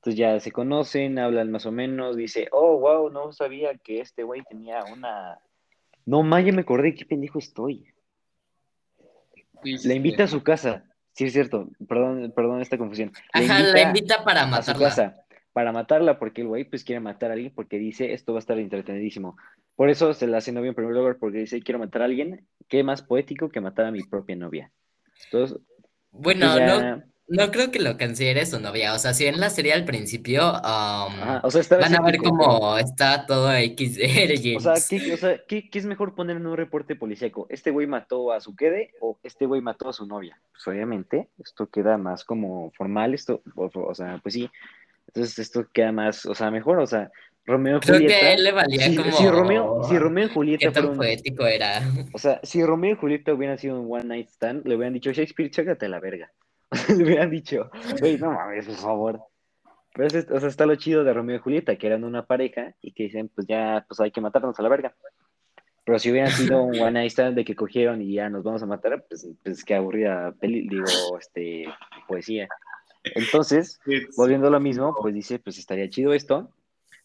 Entonces 0.02 0.18
ya 0.18 0.40
se 0.40 0.52
conocen, 0.52 1.20
hablan 1.20 1.52
más 1.52 1.68
o 1.68 1.72
menos. 1.72 2.18
Dice, 2.18 2.48
oh, 2.52 2.80
wow, 2.80 3.12
no 3.12 3.32
sabía 3.32 3.78
que 3.78 4.02
este 4.02 4.24
güey 4.24 4.42
tenía 4.50 4.84
una. 4.92 5.38
No, 6.08 6.24
ya 6.40 6.52
me 6.52 6.62
acordé, 6.62 6.96
qué 6.96 7.06
pendejo 7.06 7.38
estoy. 7.38 7.88
La 9.64 9.94
invita 9.94 10.24
a 10.24 10.28
su 10.28 10.42
casa. 10.42 10.86
Sí, 11.14 11.26
es 11.26 11.34
cierto. 11.34 11.70
Perdón, 11.88 12.34
perdón 12.36 12.62
esta 12.62 12.80
confusión. 12.80 13.12
Ajá, 13.32 13.60
la 13.60 13.82
invita 13.82 14.24
para 14.24 14.42
a 14.42 14.46
su 14.46 14.50
matarla. 14.72 14.88
casa 14.88 15.22
para 15.54 15.72
matarla 15.72 16.18
porque 16.18 16.42
el 16.42 16.48
güey 16.48 16.64
pues 16.64 16.84
quiere 16.84 17.00
matar 17.00 17.32
a 17.32 17.34
alguien 17.34 17.54
porque 17.54 17.78
dice 17.78 18.14
esto 18.14 18.34
va 18.34 18.40
a 18.40 18.42
estar 18.42 18.58
entretenidísimo. 18.58 19.38
Por 19.76 19.90
eso 19.90 20.14
se 20.14 20.28
la 20.28 20.38
hace 20.38 20.52
novia 20.52 20.70
en 20.70 20.76
primer 20.76 20.96
lugar 20.96 21.18
porque 21.20 21.40
dice 21.40 21.62
quiero 21.62 21.80
matar 21.80 22.02
a 22.02 22.06
alguien. 22.06 22.48
Qué 22.68 22.84
más 22.84 23.02
poético 23.02 23.50
que 23.50 23.62
matar 23.62 23.86
a 23.86 23.92
mi 23.92 24.04
propia 24.04 24.36
novia. 24.36 24.72
Entonces, 25.26 25.60
Bueno, 26.12 26.58
no, 26.60 27.04
no 27.32 27.50
creo 27.50 27.72
que 27.72 27.80
lo 27.80 27.98
considere 27.98 28.46
su 28.46 28.60
novia. 28.60 28.94
O 28.94 29.00
sea, 29.00 29.14
si 29.14 29.26
en 29.26 29.40
la 29.40 29.50
serie 29.50 29.74
al 29.74 29.86
principio 29.86 30.52
o 30.52 31.52
sea, 31.52 31.62
está 31.62 31.78
van 31.78 31.96
a 31.96 32.02
ver 32.02 32.18
cómo 32.18 32.78
está 32.78 33.26
todo 33.26 33.54
X 33.54 33.96
de 33.96 34.56
O 34.58 34.60
sea. 34.60 34.74
¿qué, 34.90 35.14
o 35.14 35.18
sea, 35.18 35.42
¿qué, 35.48 35.70
qué 35.70 35.80
es 35.80 35.86
mejor 35.86 36.14
poner 36.14 36.38
en 36.38 36.46
un 36.46 36.58
reporte 36.58 36.96
policíaco? 36.96 37.48
¿Este 37.50 37.72
güey 37.72 37.88
mató 37.88 38.32
a 38.32 38.42
su 38.42 38.56
quede 38.56 38.92
o 39.00 39.18
este 39.24 39.46
güey 39.46 39.62
mató 39.62 39.90
a 39.90 39.94
su 39.94 40.06
novia? 40.06 40.40
Pues 40.52 40.68
obviamente, 40.68 41.30
esto 41.40 41.70
queda 41.70 41.98
más 41.98 42.26
como 42.26 42.72
formal, 42.72 43.14
esto, 43.14 43.42
o, 43.56 43.72
o 43.74 43.96
sea, 43.96 44.20
pues 44.22 44.34
sí. 44.34 44.50
Entonces 45.08 45.40
esto 45.40 45.68
queda 45.74 45.92
más, 45.92 46.26
o 46.26 46.36
sea, 46.36 46.52
mejor, 46.52 46.80
o 46.80 46.88
sea, 46.88 47.12
Romeo 47.46 47.78
y 47.78 47.80
Creo 47.80 48.00
que 48.00 48.06
Julieta. 48.06 48.26
a 48.26 48.34
él 48.34 48.44
le 48.44 48.52
valía 48.52 48.88
si, 48.88 48.96
como 48.96 49.12
si 49.12 49.28
Romeo, 49.28 49.84
si 49.90 49.98
Romeo 49.98 50.26
y 50.26 50.28
qué 50.28 50.34
Julieta 50.34 50.72
tan 50.72 50.84
fueron, 50.84 50.98
poético 50.98 51.46
era. 51.48 51.82
o 52.14 52.18
sea, 52.20 52.40
si 52.44 52.64
Romeo 52.64 52.94
y 52.94 52.98
Julieta 52.98 53.34
hubieran 53.34 53.58
sido 53.58 53.80
un 53.80 53.92
one 53.92 54.06
night 54.06 54.30
stand, 54.30 54.68
le 54.68 54.76
hubieran 54.76 54.94
dicho, 54.94 55.12
Shakespeare, 55.12 55.50
chécate 55.50 55.86
a 55.88 55.90
la 55.90 56.00
verga. 56.00 56.32
le 56.98 57.04
hubieran 57.04 57.30
dicho, 57.30 57.70
güey, 58.00 58.18
no 58.18 58.32
mames, 58.32 58.66
por 58.68 58.76
favor. 58.76 59.22
Pero 59.94 60.08
es- 60.08 60.32
o 60.32 60.40
sea, 60.40 60.50
está 60.50 60.66
lo 60.66 60.76
chido 60.76 61.04
de 61.04 61.14
Romeo 61.14 61.36
y 61.36 61.40
Julieta, 61.40 61.76
que 61.76 61.88
eran 61.88 62.04
una 62.04 62.26
pareja 62.26 62.74
y 62.82 62.94
que 62.94 63.04
dicen, 63.04 63.30
pues 63.34 63.46
ya, 63.48 63.84
pues 63.88 64.00
hay 64.00 64.12
que 64.12 64.22
matarnos 64.22 64.58
a 64.60 64.64
la 64.64 64.70
verga. 64.70 64.96
Pero 65.84 66.00
si 66.00 66.12
hubieran 66.12 66.32
sido 66.32 66.62
un 66.64 66.80
one 66.80 66.92
night 66.92 67.12
stand 67.12 67.36
de 67.36 67.44
que 67.44 67.56
cogieron 67.56 68.02
y 68.02 68.14
ya 68.14 68.30
nos 68.30 68.44
vamos 68.44 68.62
a 68.64 68.68
matar, 68.68 69.04
pues, 69.10 69.28
pues 69.44 69.66
qué 69.66 69.76
aburrida 69.76 70.32
peli, 70.40 70.68
digo, 70.70 70.86
este, 71.20 71.66
poesía. 72.08 72.48
Entonces, 73.04 73.80
volviendo 74.16 74.48
a 74.48 74.52
lo 74.52 74.60
mismo, 74.60 74.96
pues 75.02 75.14
dice, 75.16 75.40
pues 75.40 75.58
estaría 75.58 75.90
chido 75.90 76.14
esto. 76.14 76.52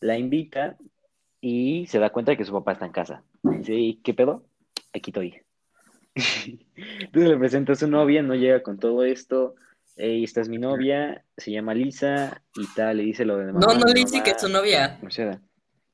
La 0.01 0.19
invita 0.19 0.77
y 1.41 1.87
se 1.89 1.99
da 1.99 2.11
cuenta 2.11 2.33
de 2.33 2.37
que 2.37 2.45
su 2.45 2.53
papá 2.53 2.73
está 2.73 2.85
en 2.87 2.93
casa. 2.93 3.23
Dice, 3.43 3.75
"¿Y 3.75 3.95
¿qué 4.03 4.13
pedo? 4.13 4.45
Aquí 4.93 5.11
estoy. 5.11 5.41
Entonces 6.77 7.31
le 7.31 7.37
presenta 7.37 7.73
a 7.73 7.77
su 7.77 7.89
novia, 7.89 8.23
no 8.23 8.35
llega 8.35 8.63
con 8.63 8.79
todo 8.79 9.05
esto. 9.05 9.55
Ey, 9.97 10.25
esta 10.25 10.41
es 10.41 10.49
mi 10.49 10.59
novia, 10.59 11.25
se 11.37 11.51
llama 11.53 11.73
Lisa 11.75 12.43
y 12.55 12.67
tal, 12.75 12.99
le 12.99 13.05
dice 13.05 13.25
lo 13.25 13.39
de 13.39 13.47
No, 13.47 13.53
mamá, 13.61 13.75
no 13.75 13.87
mi 13.87 13.95
le 13.95 14.01
dice 14.01 14.23
que 14.23 14.31
es 14.33 14.41
su 14.41 14.49
novia. 14.49 14.99
o 15.03 15.11
sea, 15.11 15.41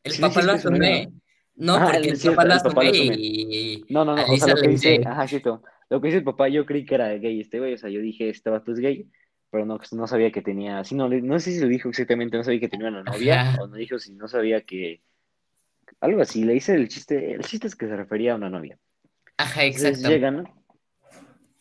El 0.03 0.13
Sí, 0.13 0.23
papá 0.23 0.41
sí, 0.41 0.47
lo 0.47 0.53
asume. 0.53 1.09
No, 1.55 1.75
porque 1.85 1.97
el 2.09 2.17
cierto, 2.17 2.37
papá 2.37 2.49
lo 2.49 2.55
el 2.55 2.61
papá 2.63 2.83
lo 2.83 2.91
asume 2.91 3.15
y 3.19 3.85
No, 3.91 4.05
no, 4.05 4.17
no, 4.17 4.23
o 4.25 4.37
sea, 4.37 4.49
lo 4.49 4.55
le 4.57 4.63
que 4.63 4.69
dice, 4.69 4.91
dice- 4.99 5.09
ajá, 5.09 5.29
cierto. 5.29 5.63
Lo 5.91 6.01
que 6.01 6.07
dice 6.09 6.19
el 6.19 6.25
papá, 6.25 6.49
yo 6.49 6.65
creí 6.67 6.85
que 6.85 6.95
era 6.95 7.09
gay 7.15 7.41
este 7.41 7.59
güey, 7.59 7.75
o 7.75 7.79
sea, 7.79 7.91
yo 7.91 8.01
dije, 8.01 8.29
este 8.31 8.49
vato 8.51 8.73
es 8.73 8.79
gay, 8.79 9.07
pero 9.51 9.67
no, 9.67 9.79
no 9.93 10.07
sabía 10.07 10.33
que 10.33 10.41
tenía, 10.43 10.83
sí, 10.85 10.95
no, 10.95 11.09
no 11.09 11.39
sé 11.39 11.53
si 11.53 11.61
lo 11.61 11.69
dijo 11.69 11.91
exactamente, 11.91 12.37
no 12.37 12.43
sabía 12.45 12.61
que 12.61 12.69
tenía 12.69 12.89
una 12.89 13.03
novia, 13.03 13.41
Ajá. 13.43 13.63
o 13.63 13.67
no 13.69 13.77
dijo 13.77 13.99
si 13.99 14.15
no 14.15 14.27
sabía 14.27 14.63
que, 14.63 15.03
algo 16.01 16.23
así, 16.23 16.43
le 16.45 16.55
hice 16.57 16.75
el 16.75 16.89
chiste, 16.89 17.35
el 17.35 17.43
chiste 17.43 17.67
es 17.67 17.77
que 17.77 17.87
se 17.87 17.95
refería 17.97 18.33
a 18.33 18.37
una 18.37 18.49
novia. 18.49 18.79
Ajá, 19.37 19.65
Entonces 19.65 19.99
exacto. 19.99 20.11
llegan, 20.11 20.49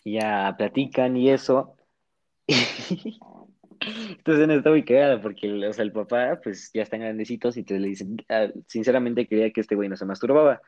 y 0.04 0.14
ya 0.14 0.54
platican 0.58 1.16
y 1.18 1.30
eso, 1.30 1.76
Esta 3.82 4.34
escena 4.34 4.54
está 4.54 4.70
muy 4.70 4.84
cagada 4.84 5.20
porque, 5.20 5.52
o 5.68 5.74
sea, 5.74 5.84
el 5.84 5.92
papá, 5.92 6.40
pues 6.44 6.70
ya 6.72 6.84
están 6.84 7.00
grandecitos 7.00 7.58
y 7.58 7.64
te 7.64 7.80
le 7.80 7.88
dicen, 7.88 8.18
"Ah, 8.30 8.48
sinceramente 8.68 9.28
creía 9.28 9.52
que 9.52 9.62
este 9.62 9.76
güey 9.76 9.90
no 9.90 9.98
se 9.98 10.06
masturbaba. 10.06 10.62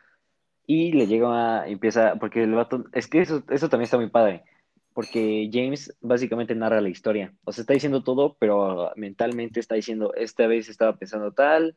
Y 0.65 0.93
le 0.93 1.05
llega 1.05 1.61
a, 1.61 1.67
empieza, 1.67 2.15
porque 2.15 2.41
el 2.43 2.53
vato, 2.53 2.85
es 2.93 3.07
que 3.07 3.21
eso, 3.21 3.43
eso 3.49 3.69
también 3.69 3.83
está 3.85 3.97
muy 3.97 4.09
padre, 4.09 4.43
porque 4.93 5.49
James 5.51 5.95
básicamente 6.01 6.55
narra 6.55 6.81
la 6.81 6.89
historia. 6.89 7.33
O 7.43 7.51
sea, 7.51 7.61
está 7.61 7.73
diciendo 7.73 8.03
todo, 8.03 8.35
pero 8.39 8.91
mentalmente 8.95 9.59
está 9.59 9.75
diciendo, 9.75 10.13
esta 10.15 10.47
vez 10.47 10.69
estaba 10.69 10.95
pensando 10.95 11.31
tal, 11.33 11.75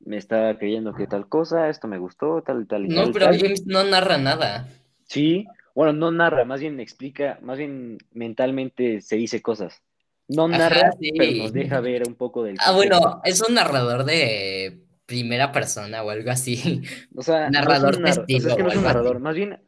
me 0.00 0.16
estaba 0.16 0.56
creyendo 0.58 0.94
que 0.94 1.06
tal 1.06 1.28
cosa, 1.28 1.68
esto 1.68 1.88
me 1.88 1.98
gustó, 1.98 2.42
tal, 2.42 2.66
tal 2.66 2.86
y 2.86 2.88
No, 2.88 3.02
tal, 3.04 3.12
pero 3.12 3.26
tal. 3.26 3.38
James 3.40 3.66
no 3.66 3.84
narra 3.84 4.18
nada. 4.18 4.68
Sí, 5.04 5.46
bueno, 5.74 5.92
no 5.92 6.10
narra, 6.10 6.44
más 6.44 6.60
bien 6.60 6.80
explica, 6.80 7.38
más 7.42 7.58
bien 7.58 7.98
mentalmente 8.12 9.00
se 9.00 9.16
dice 9.16 9.42
cosas. 9.42 9.82
No 10.28 10.46
Ajá, 10.46 10.58
narra, 10.58 10.92
sí. 11.00 11.12
pero 11.16 11.32
nos 11.32 11.52
deja 11.52 11.80
ver 11.80 12.06
un 12.06 12.14
poco 12.14 12.42
del 12.44 12.56
Ah, 12.60 12.72
contexto. 12.72 13.00
bueno, 13.00 13.20
es 13.24 13.40
un 13.48 13.54
narrador 13.54 14.04
de 14.04 14.82
primera 15.06 15.52
persona 15.52 16.02
o 16.02 16.10
algo 16.10 16.30
así. 16.30 16.82
O 17.16 17.22
sea, 17.22 17.40
no 17.40 17.46
es 17.46 17.52
narrador 17.52 17.96
un 17.96 18.02
narra- 18.02 18.10
o 18.10 18.14
sea, 18.14 18.24
es 18.28 18.42
testigo 18.44 18.56
que 18.56 18.62
no 18.62 18.68
es 18.68 18.74
un 18.74 18.78
así. 18.80 18.86
narrador, 18.88 19.20
más 19.20 19.34
bien 19.34 19.58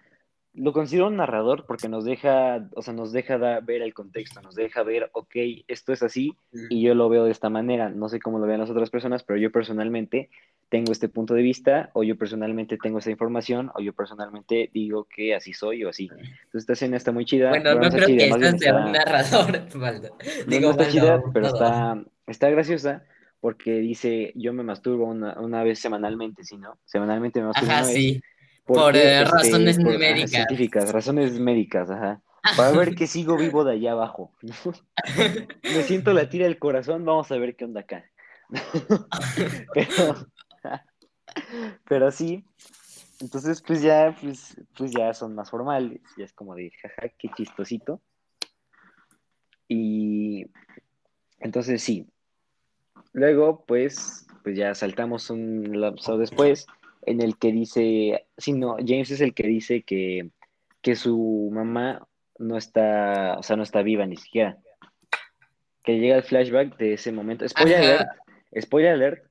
lo 0.53 0.73
considero 0.73 1.07
un 1.09 1.17
narrador 1.17 1.65
porque 1.67 1.89
nos 1.89 2.05
deja, 2.05 2.69
o 2.75 2.83
sea, 2.83 2.93
nos 2.93 3.13
deja 3.13 3.39
da- 3.39 3.61
ver 3.61 3.83
el 3.83 3.95
contexto, 3.95 4.43
nos 4.43 4.55
deja 4.55 4.83
ver, 4.83 5.09
ok, 5.13 5.35
esto 5.69 5.93
es 5.93 6.03
así 6.03 6.37
y 6.53 6.83
yo 6.83 6.95
lo 6.95 7.09
veo 7.09 7.25
de 7.25 7.31
esta 7.31 7.51
manera. 7.51 7.89
No 7.89 8.09
sé 8.09 8.19
cómo 8.21 8.39
lo 8.39 8.47
vean 8.47 8.61
las 8.61 8.71
otras 8.71 8.91
personas, 8.91 9.23
pero 9.23 9.39
yo 9.39 9.53
personalmente 9.53 10.29
tengo 10.69 10.93
este 10.93 11.09
punto 11.09 11.35
de 11.35 11.43
vista, 11.43 11.91
o 11.95 12.05
yo 12.05 12.17
personalmente 12.17 12.79
tengo 12.79 12.99
esta 12.99 13.11
información, 13.11 13.71
o 13.75 13.81
yo 13.81 13.93
personalmente 13.93 14.71
digo 14.73 15.05
que 15.05 15.35
así 15.35 15.53
soy 15.53 15.85
o 15.85 15.89
así. 15.89 16.09
Entonces 16.09 16.35
esta 16.55 16.75
escena 16.75 16.97
está 16.97 17.11
muy 17.11 17.25
chida. 17.25 17.51
Bueno, 17.51 17.75
no 17.75 17.91
creo 17.91 18.07
chida, 18.07 18.29
que 18.29 18.39
bien 18.39 18.59
sea 18.59 18.77
un 18.87 18.93
narrador, 18.93 19.69
Valdo. 19.79 20.17
Digo, 20.47 20.61
no 20.63 20.71
está 20.71 20.85
Valdo, 20.85 20.93
chida, 20.93 21.23
pero 21.33 21.49
todo. 21.49 21.55
está, 21.65 22.05
está 22.27 22.51
graciosa 22.51 23.05
porque 23.41 23.79
dice, 23.79 24.33
yo 24.37 24.53
me 24.53 24.63
masturbo 24.63 25.07
una, 25.07 25.41
una 25.41 25.65
vez 25.65 25.79
semanalmente, 25.81 26.45
¿sí, 26.45 26.57
no? 26.57 26.79
Semanalmente 26.85 27.41
me 27.41 27.47
masturbo 27.47 27.73
Ajá, 27.73 27.81
una 27.81 27.87
vez. 27.89 27.97
sí. 27.97 28.23
Porque, 28.73 28.83
Por, 28.83 28.97
eh, 28.97 29.23
este, 29.23 29.25
razones 29.25 29.79
por- 29.81 30.05
ajá, 30.05 30.27
científicas, 30.29 30.93
razones 30.93 31.41
médicas, 31.41 31.91
ajá. 31.91 32.23
Para 32.57 32.71
ver 32.71 32.95
que 32.95 33.09
sigo 33.09 33.37
vivo 33.37 33.65
de 33.65 33.73
allá 33.73 33.93
abajo. 33.93 34.33
me 35.75 35.83
siento 35.83 36.13
la 36.13 36.29
tira 36.29 36.45
del 36.45 36.61
corazón, 36.61 37.05
vamos 37.05 37.33
a 37.33 37.39
ver 37.39 37.57
qué 37.57 37.65
onda 37.65 37.81
acá. 37.81 38.05
pero, 39.75 40.29
pero 41.89 42.11
sí, 42.13 42.45
entonces 43.19 43.61
pues 43.61 43.83
ya, 43.83 44.17
pues, 44.21 44.57
pues 44.77 44.93
ya 44.93 45.13
son 45.15 45.35
más 45.35 45.51
formales, 45.51 46.01
ya 46.17 46.25
es 46.25 46.33
como 46.33 46.55
de, 46.55 46.71
jaja, 46.81 47.09
qué 47.19 47.29
chistosito. 47.37 48.01
Y 49.67 50.47
entonces 51.41 51.83
sí, 51.83 52.07
Luego, 53.13 53.65
pues, 53.67 54.29
pues 54.45 54.57
ya 54.57 54.75
saltamos 54.75 55.31
un 55.31 55.81
lapso 55.81 56.17
después 56.17 56.67
en 57.03 57.21
el 57.21 57.39
que 57.39 57.53
dice, 57.53 58.27
sí, 58.37 58.53
no, 58.53 58.77
James 58.77 59.11
es 59.11 59.21
el 59.21 59.35
que 59.35 59.47
dice 59.47 59.83
que, 59.83 60.31
que 60.83 60.97
su 60.97 61.51
mamá 61.53 62.07
no 62.39 62.57
está, 62.57 63.37
o 63.39 63.43
sea, 63.43 63.57
no 63.57 63.63
está 63.63 63.83
viva 63.83 64.07
ni 64.07 64.17
siquiera. 64.17 64.59
Que 65.83 65.99
llega 65.99 66.17
el 66.17 66.23
flashback 66.23 66.77
de 66.77 66.95
ese 66.95 67.13
momento. 67.13 67.49
Spoiler 67.49 67.79
Ajá. 67.79 67.87
alert, 67.87 68.11
spoiler 68.61 68.93
alert, 68.93 69.25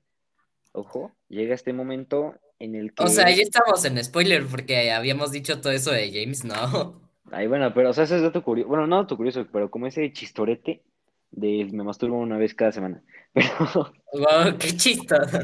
ojo, 0.71 1.12
llega 1.27 1.55
este 1.55 1.73
momento 1.73 2.36
en 2.60 2.75
el 2.75 2.93
que... 2.93 3.03
O 3.03 3.08
sea, 3.08 3.29
ya 3.29 3.43
estamos 3.43 3.84
en 3.86 4.03
spoiler 4.03 4.45
porque 4.45 4.91
habíamos 4.91 5.32
dicho 5.32 5.62
todo 5.62 5.73
eso 5.73 5.91
de 5.91 6.12
James, 6.12 6.43
¿no? 6.43 7.01
Ay, 7.32 7.47
bueno, 7.47 7.73
pero, 7.73 7.91
o 7.91 7.93
sea, 7.93 8.05
ese 8.05 8.15
es 8.15 8.21
dato 8.23 8.43
curioso, 8.43 8.69
bueno, 8.69 8.88
no 8.88 8.97
dato 8.97 9.15
curioso, 9.15 9.47
pero 9.51 9.69
como 9.69 9.86
ese 9.86 10.12
chistorete 10.12 10.82
de 11.32 11.68
me 11.72 11.84
masturbo 11.84 12.18
una 12.18 12.38
vez 12.38 12.54
cada 12.56 12.72
semana. 12.72 13.02
Pero, 13.34 13.92
Wow, 14.12 14.58
qué 14.58 14.76
chistoso. 14.76 15.38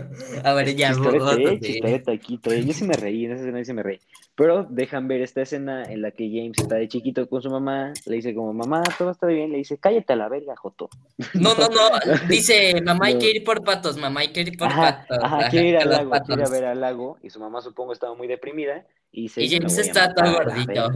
A 0.43 0.54
ver, 0.54 0.76
ya, 0.76 0.88
Chistorete, 0.89 2.12
eh, 2.12 2.15
aquí. 2.15 2.39
Yo 2.43 2.74
sí 2.74 2.84
me 2.84 2.95
reí, 2.95 3.26
en 3.26 3.34
esa 3.34 3.41
escena 3.41 3.63
sí 3.63 3.74
me 3.74 3.84
reí. 3.84 4.00
Pero 4.36 4.63
dejan 4.67 5.08
ver 5.08 5.21
esta 5.21 5.43
escena 5.43 5.84
en 5.84 6.02
la 6.02 6.10
que 6.10 6.28
James 6.28 6.58
está 6.58 6.76
de 6.76 6.88
chiquito 6.88 7.30
con 7.30 7.43
su 7.43 7.50
mamá. 7.52 7.93
Le 8.08 8.15
dice 8.15 8.34
como, 8.34 8.54
mamá, 8.54 8.82
todo 8.98 9.12
está 9.12 9.28
bien. 9.28 9.52
Le 9.52 9.60
dice, 9.60 9.78
cállate 9.78 10.13
a 10.13 10.15
la 10.15 10.30
verga, 10.30 10.56
Joto. 10.56 10.89
No, 11.36 11.54
no, 11.54 11.67
no. 11.69 11.89
Dice, 12.28 12.82
mamá, 12.84 13.06
hay 13.06 13.19
que 13.19 13.30
ir 13.30 13.43
por 13.43 13.63
patos, 13.63 13.98
mamá, 13.98 14.21
hay 14.21 14.34
que 14.34 14.41
ir 14.41 14.58
por 14.58 14.67
Ajá, 14.67 15.06
patos. 15.08 15.19
ajá, 15.24 15.50
quiere 15.50 15.69
ir 15.69 15.78
al 15.78 15.89
lago, 15.89 16.12
quiere 16.26 16.41
ir 16.41 16.48
a 16.48 16.50
ver 16.50 16.65
al 16.65 16.82
lago. 16.82 17.17
Y 17.21 17.30
su 17.30 17.39
mamá, 17.39 17.62
supongo, 17.62 17.93
estaba 17.93 18.15
muy 18.15 18.28
deprimida. 18.28 18.84
Y, 19.12 19.24
dice, 19.24 19.43
Y 19.43 19.48
"Yo 19.48 19.60
me 19.60 19.69
James 19.69 19.78
está 19.78 20.12
todo 20.12 20.34
gordito. 20.34 20.89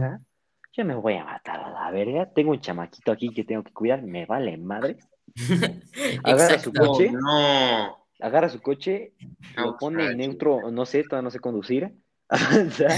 Yo 0.72 0.84
me 0.84 0.94
voy 0.94 1.14
a 1.14 1.24
matar 1.24 1.60
a 1.60 1.70
la 1.70 1.90
verga. 1.90 2.26
Tengo 2.32 2.52
un 2.52 2.60
chamaquito 2.60 3.10
aquí 3.12 3.32
que 3.34 3.44
tengo 3.44 3.62
que 3.64 3.72
cuidar. 3.72 4.02
Me 4.02 4.26
vale 4.26 4.56
madre. 4.56 4.96
Agarra 6.24 6.58
su 6.58 6.72
coche. 6.72 7.10
No. 7.12 8.06
Agarra 8.20 8.48
su 8.50 8.60
coche, 8.60 9.12
lo 9.56 9.76
pone 9.78 10.04
en 10.10 10.18
neutro, 10.18 10.70
no 10.70 10.84
sé, 10.84 11.04
todavía 11.04 11.24
no 11.24 11.30
sé 11.30 11.38
conducir. 11.40 11.90
O 12.30 12.70
sea, 12.70 12.90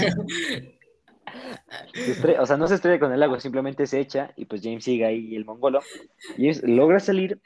se 1.93 2.11
estre- 2.11 2.37
o 2.39 2.45
sea, 2.45 2.57
no 2.57 2.67
se 2.67 2.75
estrella 2.75 2.99
con 2.99 3.11
el 3.13 3.23
agua, 3.23 3.39
simplemente 3.39 3.87
se 3.87 3.99
echa 3.99 4.31
y 4.35 4.45
pues 4.45 4.61
James 4.63 4.83
sigue 4.83 5.05
ahí 5.05 5.35
el 5.35 5.45
mongolo. 5.45 5.79
Y 6.37 6.49
es- 6.49 6.61
logra 6.63 6.99
salir 6.99 7.39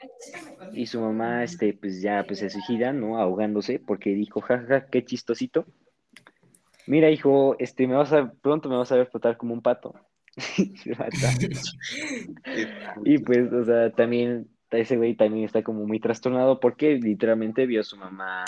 y 0.72 0.86
su 0.86 1.00
mamá, 1.00 1.44
este, 1.44 1.72
pues 1.72 2.02
ya 2.02 2.24
pues 2.26 2.40
se 2.40 2.50
suicida, 2.50 2.92
¿no? 2.92 3.18
Ahogándose 3.18 3.78
porque 3.78 4.10
dijo, 4.10 4.40
jaja, 4.40 4.86
qué 4.90 5.04
chistosito. 5.04 5.64
Mira, 6.86 7.10
hijo, 7.10 7.56
este, 7.58 7.86
me 7.86 7.94
vas 7.94 8.12
a, 8.12 8.30
pronto 8.42 8.68
me 8.68 8.76
vas 8.76 8.90
a 8.92 8.96
ver 8.96 9.06
flotar 9.06 9.36
como 9.36 9.54
un 9.54 9.62
pato. 9.62 9.94
Y 13.04 13.18
pues, 13.18 13.52
o 13.52 13.64
sea, 13.64 13.90
también 13.90 14.48
ese 14.70 14.96
güey 14.96 15.14
también 15.14 15.44
está 15.44 15.62
como 15.62 15.86
muy 15.86 16.00
trastornado 16.00 16.60
porque 16.60 16.94
literalmente 16.96 17.66
vio 17.66 17.80
a 17.80 17.84
su 17.84 17.96
mamá. 17.96 18.44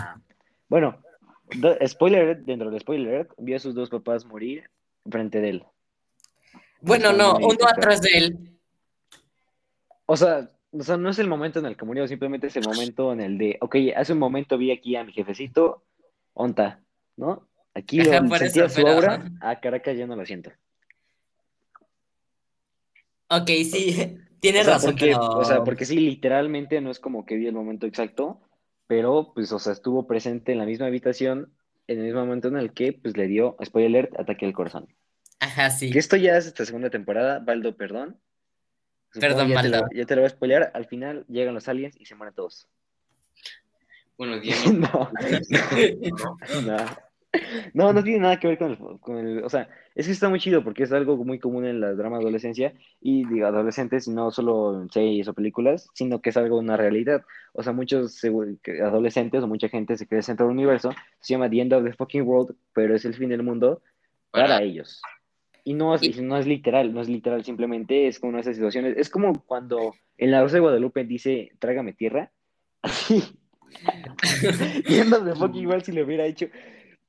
Bueno, 0.68 1.03
spoiler 1.87 2.42
dentro 2.44 2.70
del 2.70 2.81
spoiler, 2.81 3.29
vio 3.38 3.57
a 3.57 3.61
sus 3.61 3.74
dos 3.74 3.90
papás 3.90 4.24
morir 4.24 4.70
frente 5.11 5.40
de 5.40 5.50
él. 5.50 5.64
Bueno, 6.81 7.12
no, 7.12 7.37
uno 7.37 7.66
atrás 7.68 8.00
de 8.03 8.11
él. 8.11 8.50
O 10.07 10.16
sea, 10.16 10.50
o 10.72 10.83
sea, 10.83 10.96
no 10.96 11.11
es 11.11 11.18
el 11.18 11.29
momento 11.29 11.59
en 11.59 11.66
el 11.66 11.76
que 11.76 11.85
murió, 11.85 12.07
simplemente 12.07 12.46
es 12.46 12.57
el 12.57 12.64
momento 12.64 13.12
en 13.12 13.20
el 13.20 13.38
de, 13.38 13.59
ok, 13.61 13.76
hace 13.96 14.12
un 14.12 14.18
momento 14.18 14.57
vi 14.57 14.70
aquí 14.70 14.96
a 14.96 15.05
mi 15.05 15.12
jefecito, 15.12 15.85
onta, 16.35 16.81
¿no? 17.16 17.48
Aquí 17.74 18.00
Ajá, 18.00 18.20
lo 18.20 18.29
por 18.29 18.38
sentía 18.38 18.64
eso, 18.66 18.76
su 18.76 18.83
pero- 18.83 18.94
aura, 18.94 19.31
a 19.40 19.61
Caracas 19.61 19.96
ya 19.96 20.07
no 20.07 20.16
lo 20.16 20.24
siento. 20.26 20.50
Ok, 23.31 23.49
sí, 23.64 24.19
tienes 24.40 24.62
O 24.62 24.64
sea, 24.64 24.75
razón, 24.75 24.90
porque, 24.90 25.07
pero... 25.07 25.21
o 25.21 25.45
sea, 25.45 25.64
porque 25.64 25.85
sí, 25.85 25.99
literalmente 26.01 26.81
no 26.81 26.90
es 26.90 26.99
como 26.99 27.25
que 27.25 27.37
vi 27.37 27.47
el 27.47 27.55
momento 27.55 27.87
exacto, 27.87 28.40
pero 28.87 29.33
pues, 29.35 29.53
o 29.53 29.59
sea, 29.59 29.73
estuvo 29.73 30.07
presente 30.07 30.53
en 30.53 30.59
la 30.59 30.66
misma 30.66 30.87
habitación 30.87 31.53
en 31.87 31.99
el 31.99 32.05
mismo 32.05 32.21
momento 32.21 32.49
en 32.49 32.57
el 32.57 32.73
que, 32.73 32.93
pues, 32.93 33.16
le 33.16 33.27
dio, 33.27 33.57
spoiler 33.64 33.90
alert, 33.90 34.21
ataque 34.21 34.47
al 34.47 34.53
corazón. 34.53 34.88
Ajá, 35.40 35.71
sí. 35.71 35.90
Que 35.90 35.99
esto 35.99 36.16
ya 36.16 36.37
es 36.37 36.47
esta 36.47 36.64
segunda 36.64 36.90
temporada, 36.90 37.40
Baldo, 37.40 37.77
perdón. 37.77 38.21
Supongo 39.12 39.35
Perdón, 39.35 39.49
ya 39.49 39.62
te, 39.62 39.69
lo, 39.69 39.88
ya 39.93 40.07
te 40.07 40.14
lo 40.14 40.21
voy 40.23 40.27
a 40.27 40.31
spoilear, 40.31 40.71
al 40.73 40.87
final 40.87 41.25
llegan 41.29 41.55
los 41.55 41.66
aliens 41.66 41.97
y 41.99 42.07
se 42.07 42.14
mueren 42.14 42.35
todos. 42.35 42.69
Bueno, 44.16 44.38
Diego. 44.40 44.73
no, 44.73 45.11
¿no? 45.51 46.62
no. 46.62 47.10
No, 47.75 47.93
no 47.93 48.03
tiene 48.03 48.19
nada 48.19 48.40
que 48.40 48.49
ver 48.49 48.59
con 48.59 48.71
el, 48.73 48.79
con 49.01 49.19
el- 49.19 49.45
O 49.45 49.49
sea, 49.49 49.69
es 49.95 50.07
que 50.07 50.12
está 50.12 50.29
muy 50.29 50.40
chido 50.40 50.64
porque 50.64 50.83
es 50.83 50.93
algo 50.93 51.16
muy 51.25 51.38
común 51.38 51.64
en 51.64 51.81
las 51.81 51.97
dramas 51.97 52.19
de 52.19 52.25
adolescencia 52.25 52.73
y 53.01 53.25
digo, 53.27 53.47
adolescentes, 53.47 54.09
no 54.09 54.33
solo 54.33 54.83
en 54.83 54.90
series 54.90 55.29
o 55.29 55.35
películas, 55.35 55.88
sino 55.95 56.21
que 56.21 56.31
es 56.31 56.37
algo 56.37 56.59
una 56.59 56.77
realidad. 56.77 57.23
O 57.53 57.62
sea, 57.62 57.73
muchos 57.73 58.21
adolescentes 58.83 59.43
o 59.43 59.47
mucha 59.47 59.69
gente 59.69 59.97
se 59.97 60.09
cree 60.09 60.23
centro 60.23 60.47
del 60.47 60.57
universo, 60.57 60.90
se 61.21 61.35
llama 61.35 61.49
The 61.49 61.61
End 61.61 61.73
of 61.73 61.85
the 61.85 61.93
Fucking 61.93 62.23
World, 62.23 62.57
pero 62.75 62.97
es 62.97 63.05
el 63.05 63.14
fin 63.14 63.29
del 63.29 63.45
mundo 63.45 63.81
para, 64.33 64.47
Para- 64.49 64.62
ellos. 64.62 65.01
Y 65.62 65.75
no 65.75 65.95
es, 65.95 66.03
y 66.03 66.21
no 66.23 66.37
es 66.38 66.47
literal, 66.47 66.93
no 66.93 67.01
es 67.01 67.09
literal, 67.09 67.45
simplemente 67.45 68.09
es 68.09 68.19
como 68.19 68.38
esas 68.38 68.57
situaciones. 68.57 68.97
Es 68.97 69.09
como 69.11 69.40
cuando 69.45 69.95
en 70.19 70.31
La 70.33 70.40
Rosa 70.43 70.55
de 70.55 70.61
Guadalupe 70.61 71.05
dice, 71.05 71.53
trágame 71.61 71.93
tierra. 71.93 72.33
Así. 72.83 73.23
The 74.87 75.01
End 75.01 75.12
of 75.14 75.25
the 75.25 75.35
Fucking 75.37 75.66
World 75.66 75.85
si 75.85 75.93
lo 75.93 76.05
hubiera 76.05 76.25
hecho. 76.27 76.47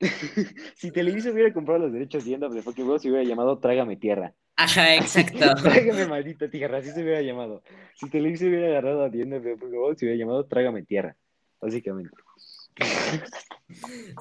si 0.75 0.91
Televisa 0.91 1.31
hubiera 1.31 1.53
comprado 1.53 1.81
los 1.81 1.93
derechos 1.93 2.25
de 2.25 2.33
End 2.33 2.43
of 2.43 2.53
the 2.53 2.61
Fucking 2.61 2.85
World, 2.85 3.01
se 3.01 3.09
hubiera 3.09 3.27
llamado 3.27 3.59
Trágame 3.59 3.97
Tierra. 3.97 4.33
Ajá, 4.55 4.95
exacto. 4.97 5.55
Trágame 5.61 6.07
maldita 6.07 6.49
tierra, 6.49 6.79
así 6.79 6.91
se 6.91 7.01
hubiera 7.03 7.21
llamado. 7.21 7.63
Si 7.95 8.09
Televisa 8.09 8.45
hubiera 8.45 8.67
agarrado 8.67 9.03
a 9.03 9.11
The 9.11 9.21
End 9.21 9.33
of 9.33 9.43
the 9.43 9.57
Fucking 9.57 9.77
World, 9.77 9.97
se 9.97 10.05
hubiera 10.05 10.19
llamado 10.19 10.45
Trágame 10.45 10.83
Tierra. 10.83 11.15
Básicamente. 11.59 12.15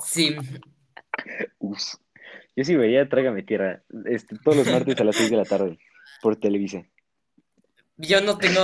Sí, 0.02 0.36
Ups. 1.58 1.98
Yo 2.54 2.64
sí 2.64 2.76
vería 2.76 3.08
Trágame 3.08 3.42
Tierra 3.42 3.82
este, 4.04 4.36
todos 4.38 4.58
los 4.58 4.70
martes 4.70 5.00
a 5.00 5.04
las 5.04 5.16
6 5.16 5.30
de 5.30 5.36
la 5.36 5.44
tarde 5.44 5.78
por 6.20 6.36
Televisa. 6.36 6.84
yo 7.96 8.20
no 8.20 8.36
tengo, 8.36 8.60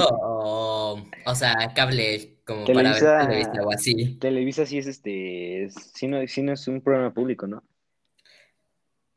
o 1.25 1.35
sea, 1.35 1.73
cable 1.75 2.36
como 2.47 2.65
para 2.67 2.93
ver 2.93 3.03
Televisa- 3.03 3.65
o 3.65 3.73
así. 3.73 4.19
Televisa 4.19 4.67
sí 4.67 4.79
es 4.79 4.87
este, 4.87 5.65
es- 5.65 5.75
sí 5.95 6.07
no, 6.09 6.27
sí 6.27 6.43
no 6.43 6.53
es 6.53 6.67
un 6.69 6.81
programa 6.81 7.13
público, 7.13 7.47
¿no? 7.47 7.63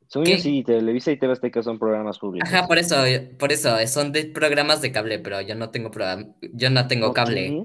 Según 0.07 0.27
yo 0.27 0.37
sí, 0.39 0.63
Televisa 0.63 1.11
y 1.11 1.17
TV 1.17 1.33
Azteca 1.33 1.61
son 1.61 1.77
programas 1.77 2.17
públicos. 2.17 2.49
Ajá, 2.49 2.67
por 2.67 2.79
eso, 2.79 2.95
por 3.37 3.51
eso, 3.51 3.77
son 3.87 4.11
de 4.11 4.25
programas 4.25 4.81
de 4.81 4.91
cable, 4.91 5.19
pero 5.19 5.39
yo 5.41 5.53
no 5.53 5.69
tengo 5.69 5.91
programa, 5.91 6.25
yo 6.41 6.69
no 6.71 6.87
tengo 6.87 7.07
¿No 7.07 7.13
cable. 7.13 7.63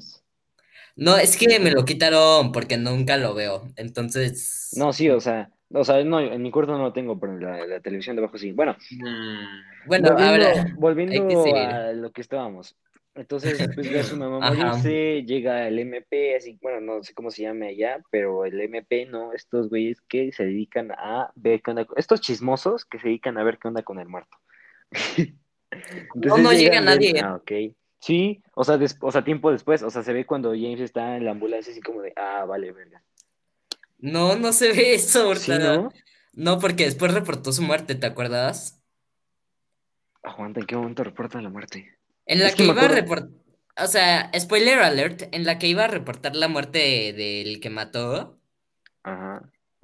No, 0.96 1.16
es 1.16 1.36
que 1.36 1.58
me 1.58 1.70
lo 1.70 1.84
quitaron 1.84 2.52
porque 2.52 2.76
nunca 2.76 3.16
lo 3.16 3.34
veo. 3.34 3.68
Entonces, 3.76 4.72
No, 4.76 4.92
sí, 4.92 5.08
o 5.08 5.20
sea, 5.20 5.50
o 5.72 5.84
sea, 5.84 6.04
no, 6.04 6.20
en 6.20 6.42
mi 6.42 6.50
cuarto 6.50 6.72
no 6.72 6.84
lo 6.84 6.92
tengo, 6.92 7.18
pero 7.18 7.38
la, 7.38 7.66
la 7.66 7.80
televisión 7.80 8.14
de 8.16 8.22
abajo 8.22 8.38
sí. 8.38 8.52
Bueno, 8.52 8.76
Mm, 8.90 9.88
bueno, 9.88 10.08
volviendo, 10.10 10.46
ahora, 10.46 10.66
volviendo 10.76 11.56
a 11.56 11.92
lo 11.92 12.12
que 12.12 12.20
estábamos. 12.20 12.76
Entonces, 13.16 13.68
pues 13.74 13.90
ve 13.90 14.00
a 14.00 14.02
su 14.04 14.16
mamá 14.16 14.40
morirse, 14.40 15.22
llega 15.24 15.68
el 15.68 15.78
MP, 15.78 16.36
así, 16.36 16.58
bueno, 16.60 16.80
no 16.80 17.02
sé 17.04 17.14
cómo 17.14 17.30
se 17.30 17.42
llame 17.42 17.68
allá, 17.68 18.02
pero 18.10 18.44
el 18.44 18.60
MP, 18.60 19.06
¿no? 19.06 19.32
Estos 19.32 19.68
güeyes 19.68 20.00
que 20.02 20.32
se 20.32 20.44
dedican 20.44 20.90
a 20.92 21.30
ver 21.36 21.62
qué 21.62 21.70
onda, 21.70 21.84
con- 21.84 21.98
estos 21.98 22.20
chismosos 22.20 22.84
que 22.84 22.98
se 22.98 23.06
dedican 23.08 23.38
a 23.38 23.44
ver 23.44 23.58
qué 23.58 23.68
onda 23.68 23.82
con 23.82 23.98
el 23.98 24.08
muerto. 24.08 24.36
No, 26.14 26.38
no 26.38 26.52
llega 26.52 26.80
nadie. 26.80 27.20
Ah, 27.20 27.34
ok. 27.34 27.50
Sí, 27.98 28.40
o 28.54 28.62
sea, 28.62 28.78
o 29.00 29.10
sea, 29.10 29.24
tiempo 29.24 29.50
después, 29.50 29.82
o 29.82 29.90
sea, 29.90 30.04
se 30.04 30.12
ve 30.12 30.24
cuando 30.24 30.50
James 30.50 30.78
está 30.80 31.16
en 31.16 31.24
la 31.24 31.32
ambulancia 31.32 31.72
así 31.72 31.80
como 31.80 32.00
de, 32.00 32.12
ah, 32.14 32.44
vale, 32.44 32.70
verga. 32.70 33.02
no, 33.98 34.36
no 34.36 34.52
se 34.52 34.72
ve 34.72 34.94
eso, 34.94 35.34
Sí, 35.34 35.50
Hurtado. 35.50 35.82
¿no? 35.82 35.92
No, 36.34 36.58
porque 36.60 36.84
después 36.84 37.12
reportó 37.12 37.50
su 37.50 37.62
muerte, 37.62 37.96
¿te 37.96 38.06
acuerdas? 38.06 38.80
Aguanta, 40.22 40.60
¿en 40.60 40.66
qué 40.66 40.76
momento 40.76 41.02
reportan 41.02 41.42
la 41.42 41.50
muerte? 41.50 41.96
En 42.26 42.40
la 42.40 42.48
Es 42.48 42.54
que, 42.54 42.64
iba 42.64 42.82
a 42.82 42.88
reportar, 42.88 43.28
o 43.76 43.86
sea, 43.86 44.30
spoiler 44.38 44.78
alert, 44.78 45.22
en 45.32 45.44
la 45.44 45.58
que 45.58 45.66
iba 45.66 45.84
a 45.84 45.88
reportar 45.88 46.34
la 46.36 46.48
muerte 46.48 46.78
de- 46.78 47.44
del 47.44 47.60
que 47.60 47.70
mató, 47.70 48.38
Ajá. 49.02 49.42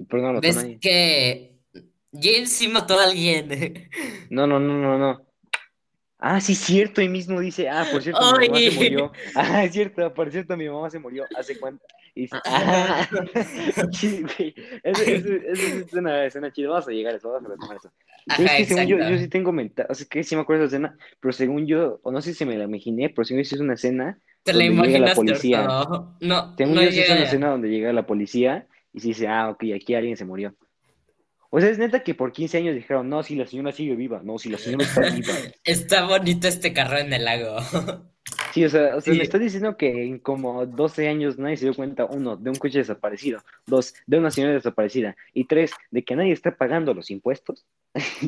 Pero 0.09 0.23
no 0.23 0.33
lo 0.33 0.41
ves 0.41 0.57
que 0.81 1.59
James 2.11 2.51
sí 2.51 2.67
mató 2.67 2.99
a 2.99 3.03
alguien. 3.03 3.89
No, 4.31 4.47
no, 4.47 4.59
no, 4.59 4.73
no, 4.77 4.97
no. 4.97 5.25
Ah, 6.17 6.39
sí, 6.41 6.53
cierto, 6.55 7.01
y 7.01 7.09
mismo 7.09 7.39
dice, 7.39 7.69
ah, 7.69 7.85
por 7.91 8.01
cierto, 8.01 8.21
mi 8.21 8.47
mamá 8.47 8.59
se 8.59 8.71
murió. 8.71 9.11
Ah, 9.35 9.63
es 9.63 9.71
cierto, 9.73 10.13
por 10.13 10.31
cierto, 10.31 10.57
mi 10.57 10.69
mamá 10.69 10.89
se 10.89 10.99
murió. 10.99 11.25
¿Hace 11.37 11.59
cuánto? 11.59 11.85
Y 12.15 12.21
dice, 12.21 12.37
ah, 12.45 13.07
sí, 13.91 14.23
güey. 14.23 14.55
Esa 14.83 15.03
esa- 15.03 15.35
esa 15.51 15.67
es 15.85 15.93
una 15.93 16.25
escena 16.25 16.51
chida. 16.51 16.69
Vamos 16.69 16.87
a 16.87 16.91
llegar 16.91 17.13
a 17.13 17.17
eso, 17.17 17.31
vamos 17.31 17.49
a 17.49 17.53
retomar 17.53 17.77
eso. 17.77 17.91
Ajá, 18.27 18.43
es 18.43 18.51
que 18.51 18.65
según 18.65 18.87
yo, 18.87 18.97
yo 18.97 19.17
sí 19.17 19.27
tengo 19.27 19.51
mental, 19.51 19.87
o 19.89 19.93
sea, 19.93 20.07
que 20.09 20.23
sí 20.23 20.35
me 20.35 20.41
acuerdo 20.41 20.61
de 20.61 20.67
esa 20.67 20.75
escena, 20.77 20.97
pero 21.19 21.31
según 21.31 21.65
yo, 21.65 21.99
o 22.03 22.11
no 22.11 22.21
sé 22.21 22.33
si 22.33 22.45
me 22.45 22.57
la 22.57 22.65
imaginé, 22.65 23.09
pero 23.09 23.25
según 23.25 23.43
yo 23.43 23.49
sí 23.49 23.55
es 23.55 23.61
una 23.61 23.73
escena, 23.73 24.19
Te 24.43 24.53
la 24.53 24.65
donde 24.65 24.87
llega 24.87 25.07
la 25.07 25.15
policía. 25.15 25.61
Hurtado. 25.61 26.17
No, 26.19 26.55
según 26.57 26.75
no 26.75 26.83
yo 26.83 26.91
sí 26.91 26.99
es 26.99 27.09
una 27.09 27.23
escena 27.23 27.49
donde 27.49 27.69
llega 27.69 27.93
la 27.93 28.05
policía 28.05 28.67
y 28.93 28.99
se 28.99 29.09
dice, 29.09 29.27
ah, 29.27 29.49
ok, 29.49 29.63
aquí 29.75 29.95
alguien 29.95 30.17
se 30.17 30.25
murió. 30.25 30.55
O 31.49 31.59
sea, 31.59 31.69
es 31.69 31.77
neta 31.77 32.01
que 32.03 32.15
por 32.15 32.31
15 32.31 32.57
años 32.57 32.75
dijeron, 32.75 33.09
no, 33.09 33.23
si 33.23 33.35
la 33.35 33.45
señora 33.45 33.73
sigue 33.73 33.95
viva, 33.95 34.21
no, 34.23 34.37
si 34.37 34.49
la 34.49 34.57
señora 34.57 34.85
está 34.85 35.01
viva. 35.01 35.33
Está 35.65 36.05
bonito 36.05 36.47
este 36.47 36.71
carro 36.71 36.97
en 36.97 37.11
el 37.11 37.25
lago. 37.25 37.57
Sí, 38.53 38.65
o 38.65 38.69
sea, 38.69 38.95
o 38.97 39.01
sea, 39.01 39.13
Sí. 39.13 39.17
me 39.17 39.23
estás 39.23 39.39
diciendo 39.41 39.77
que 39.77 40.03
en 40.05 40.19
como 40.19 40.65
12 40.65 41.07
años 41.07 41.37
nadie 41.37 41.57
se 41.57 41.65
dio 41.65 41.73
cuenta, 41.73 42.05
uno, 42.05 42.35
de 42.35 42.49
un 42.49 42.55
coche 42.57 42.79
desaparecido, 42.79 43.41
dos, 43.65 43.93
de 44.05 44.17
una 44.17 44.29
señora 44.31 44.53
desaparecida, 44.53 45.15
y 45.33 45.45
tres, 45.45 45.71
de 45.89 46.03
que 46.03 46.15
nadie 46.15 46.33
está 46.33 46.55
pagando 46.57 46.93
los 46.93 47.09
impuestos. 47.11 47.65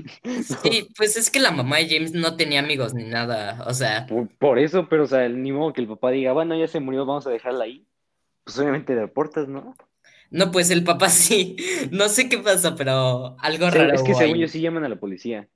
Sí, 0.63 0.89
pues 0.97 1.17
es 1.17 1.29
que 1.29 1.39
la 1.39 1.51
mamá 1.51 1.77
de 1.77 1.89
James 1.89 2.13
no 2.13 2.35
tenía 2.35 2.59
amigos 2.59 2.93
ni 2.93 3.03
nada, 3.03 3.63
o 3.67 3.73
sea, 3.73 4.05
Por, 4.07 4.27
por 4.37 4.59
eso, 4.59 4.87
pero, 4.89 5.03
o 5.03 5.07
sea, 5.07 5.27
ni 5.29 5.51
modo 5.51 5.73
que 5.73 5.81
el 5.81 5.87
papá 5.87 6.11
diga, 6.11 6.33
bueno, 6.33 6.57
ya 6.57 6.67
se 6.67 6.79
murió, 6.79 7.05
vamos 7.05 7.27
a 7.27 7.31
dejarla 7.31 7.65
ahí. 7.65 7.85
Pues 8.43 8.57
obviamente 8.59 8.95
deportas, 8.95 9.47
¿no? 9.47 9.75
no, 10.31 10.51
pues 10.51 10.69
el 10.71 10.83
papá 10.83 11.09
sí, 11.09 11.55
no 11.91 12.09
sé 12.09 12.27
qué 12.29 12.37
pasa, 12.39 12.75
pero 12.75 13.35
algo 13.39 13.69
Se- 13.71 13.77
raro 13.77 13.93
es 13.93 14.03
que 14.03 14.13
según 14.15 14.35
ahí. 14.35 14.41
yo 14.41 14.47
sí 14.47 14.61
llaman 14.61 14.83
a 14.83 14.89
la 14.89 14.95
policía. 14.97 15.47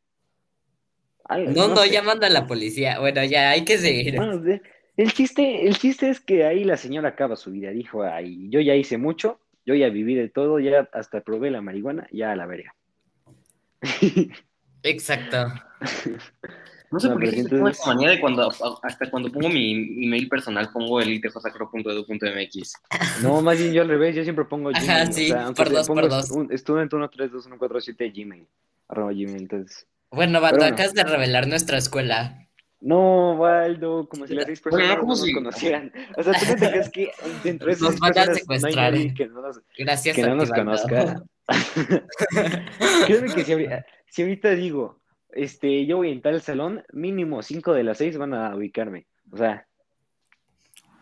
Algo, 1.29 1.51
No, 1.51 1.67
no, 1.67 1.83
sé. 1.83 1.91
ya 1.91 2.01
manda 2.01 2.27
a 2.27 2.29
la 2.29 2.47
policía. 2.47 2.99
Bueno, 2.99 3.23
ya 3.25 3.49
hay 3.51 3.65
que 3.65 3.77
seguir. 3.77 4.15
Bueno, 4.15 4.41
el 4.95 5.13
chiste, 5.13 5.67
el 5.67 5.77
chiste 5.77 6.09
es 6.09 6.19
que 6.19 6.45
ahí 6.45 6.63
la 6.63 6.77
señora 6.77 7.09
acaba 7.09 7.35
su 7.35 7.51
vida, 7.51 7.69
dijo, 7.71 8.03
ay, 8.03 8.49
yo 8.49 8.59
ya 8.61 8.73
hice 8.75 8.97
mucho, 8.97 9.39
yo 9.65 9.75
ya 9.75 9.89
viví 9.89 10.15
de 10.15 10.29
todo, 10.29 10.59
ya 10.59 10.87
hasta 10.93 11.21
probé 11.21 11.51
la 11.51 11.61
marihuana, 11.61 12.07
ya 12.11 12.31
a 12.31 12.35
la 12.35 12.45
verga. 12.47 12.73
Exacto. 14.83 15.47
No 16.89 16.99
sé 17.01 17.09
No, 17.09 17.15
por 17.15 17.23
qué 17.25 17.31
tengo 17.31 17.47
entonces- 17.49 17.79
esa 17.81 17.93
manía 17.93 18.09
de 18.11 18.19
cuando, 18.21 18.49
hasta 18.81 19.09
cuando 19.11 19.29
pongo 19.31 19.49
mi 19.49 20.05
email 20.05 20.29
personal, 20.29 20.69
pongo 20.71 21.01
elitejosacro.edu.mx. 21.01 22.73
No, 23.21 23.41
más 23.41 23.59
bien 23.59 23.73
yo 23.73 23.81
al 23.81 23.89
revés, 23.89 24.15
yo 24.15 24.23
siempre 24.23 24.45
pongo 24.45 24.69
Ajá, 24.69 24.81
Gmail. 25.03 25.13
sí, 25.13 25.25
o 25.31 25.35
sea, 25.35 25.51
por 25.51 25.69
dos, 25.69 25.87
por 25.87 26.07
dos. 26.09 26.31
un- 26.31 26.49
student 26.57 26.89
132147 26.89 28.09
Gmail, 28.15 28.47
arroba 28.87 29.11
Gmail, 29.11 29.35
entonces. 29.35 29.85
Bueno, 30.11 30.41
Vato, 30.41 30.57
bueno. 30.57 30.73
acabas 30.73 30.93
de 30.93 31.03
revelar 31.03 31.47
nuestra 31.47 31.77
escuela. 31.77 32.43
No, 32.79 33.33
Waldo, 33.33 34.07
como 34.07 34.27
si 34.27 34.35
las 34.35 34.45
seis 34.45 34.61
personas 34.61 34.97
no, 34.97 35.03
nos 35.03 35.25
conocieran. 35.33 35.91
O 36.15 36.23
sea, 36.23 36.33
¿tú 36.33 36.45
no 36.47 36.55
te 36.55 36.69
crees 36.69 36.89
que 36.89 37.11
dentro 37.43 37.67
de 37.67 37.73
esas 37.73 37.81
Nos 37.91 37.99
van 37.99 38.11
a 38.11 38.13
personas 38.13 38.27
no 38.27 38.33
hay 38.33 38.39
secuestrar. 38.39 38.91
nadie 38.93 39.13
que 39.15 39.27
no 39.27 39.41
nos, 39.41 39.61
Gracias, 39.77 40.15
que 40.15 40.21
no 40.23 40.35
nos 40.35 40.51
conozca? 40.51 41.23
Créeme 43.07 43.33
que 43.33 43.43
si 43.43 43.51
ahorita, 43.51 43.85
si 44.07 44.21
ahorita 44.21 44.49
digo, 44.51 45.01
este, 45.31 45.85
yo 45.85 45.97
voy 45.97 46.11
en 46.11 46.21
tal 46.21 46.41
salón, 46.41 46.83
mínimo 46.93 47.41
cinco 47.41 47.73
de 47.73 47.83
las 47.83 47.97
seis 47.97 48.17
van 48.17 48.33
a 48.33 48.55
ubicarme. 48.55 49.07
O 49.31 49.37
sea, 49.37 49.67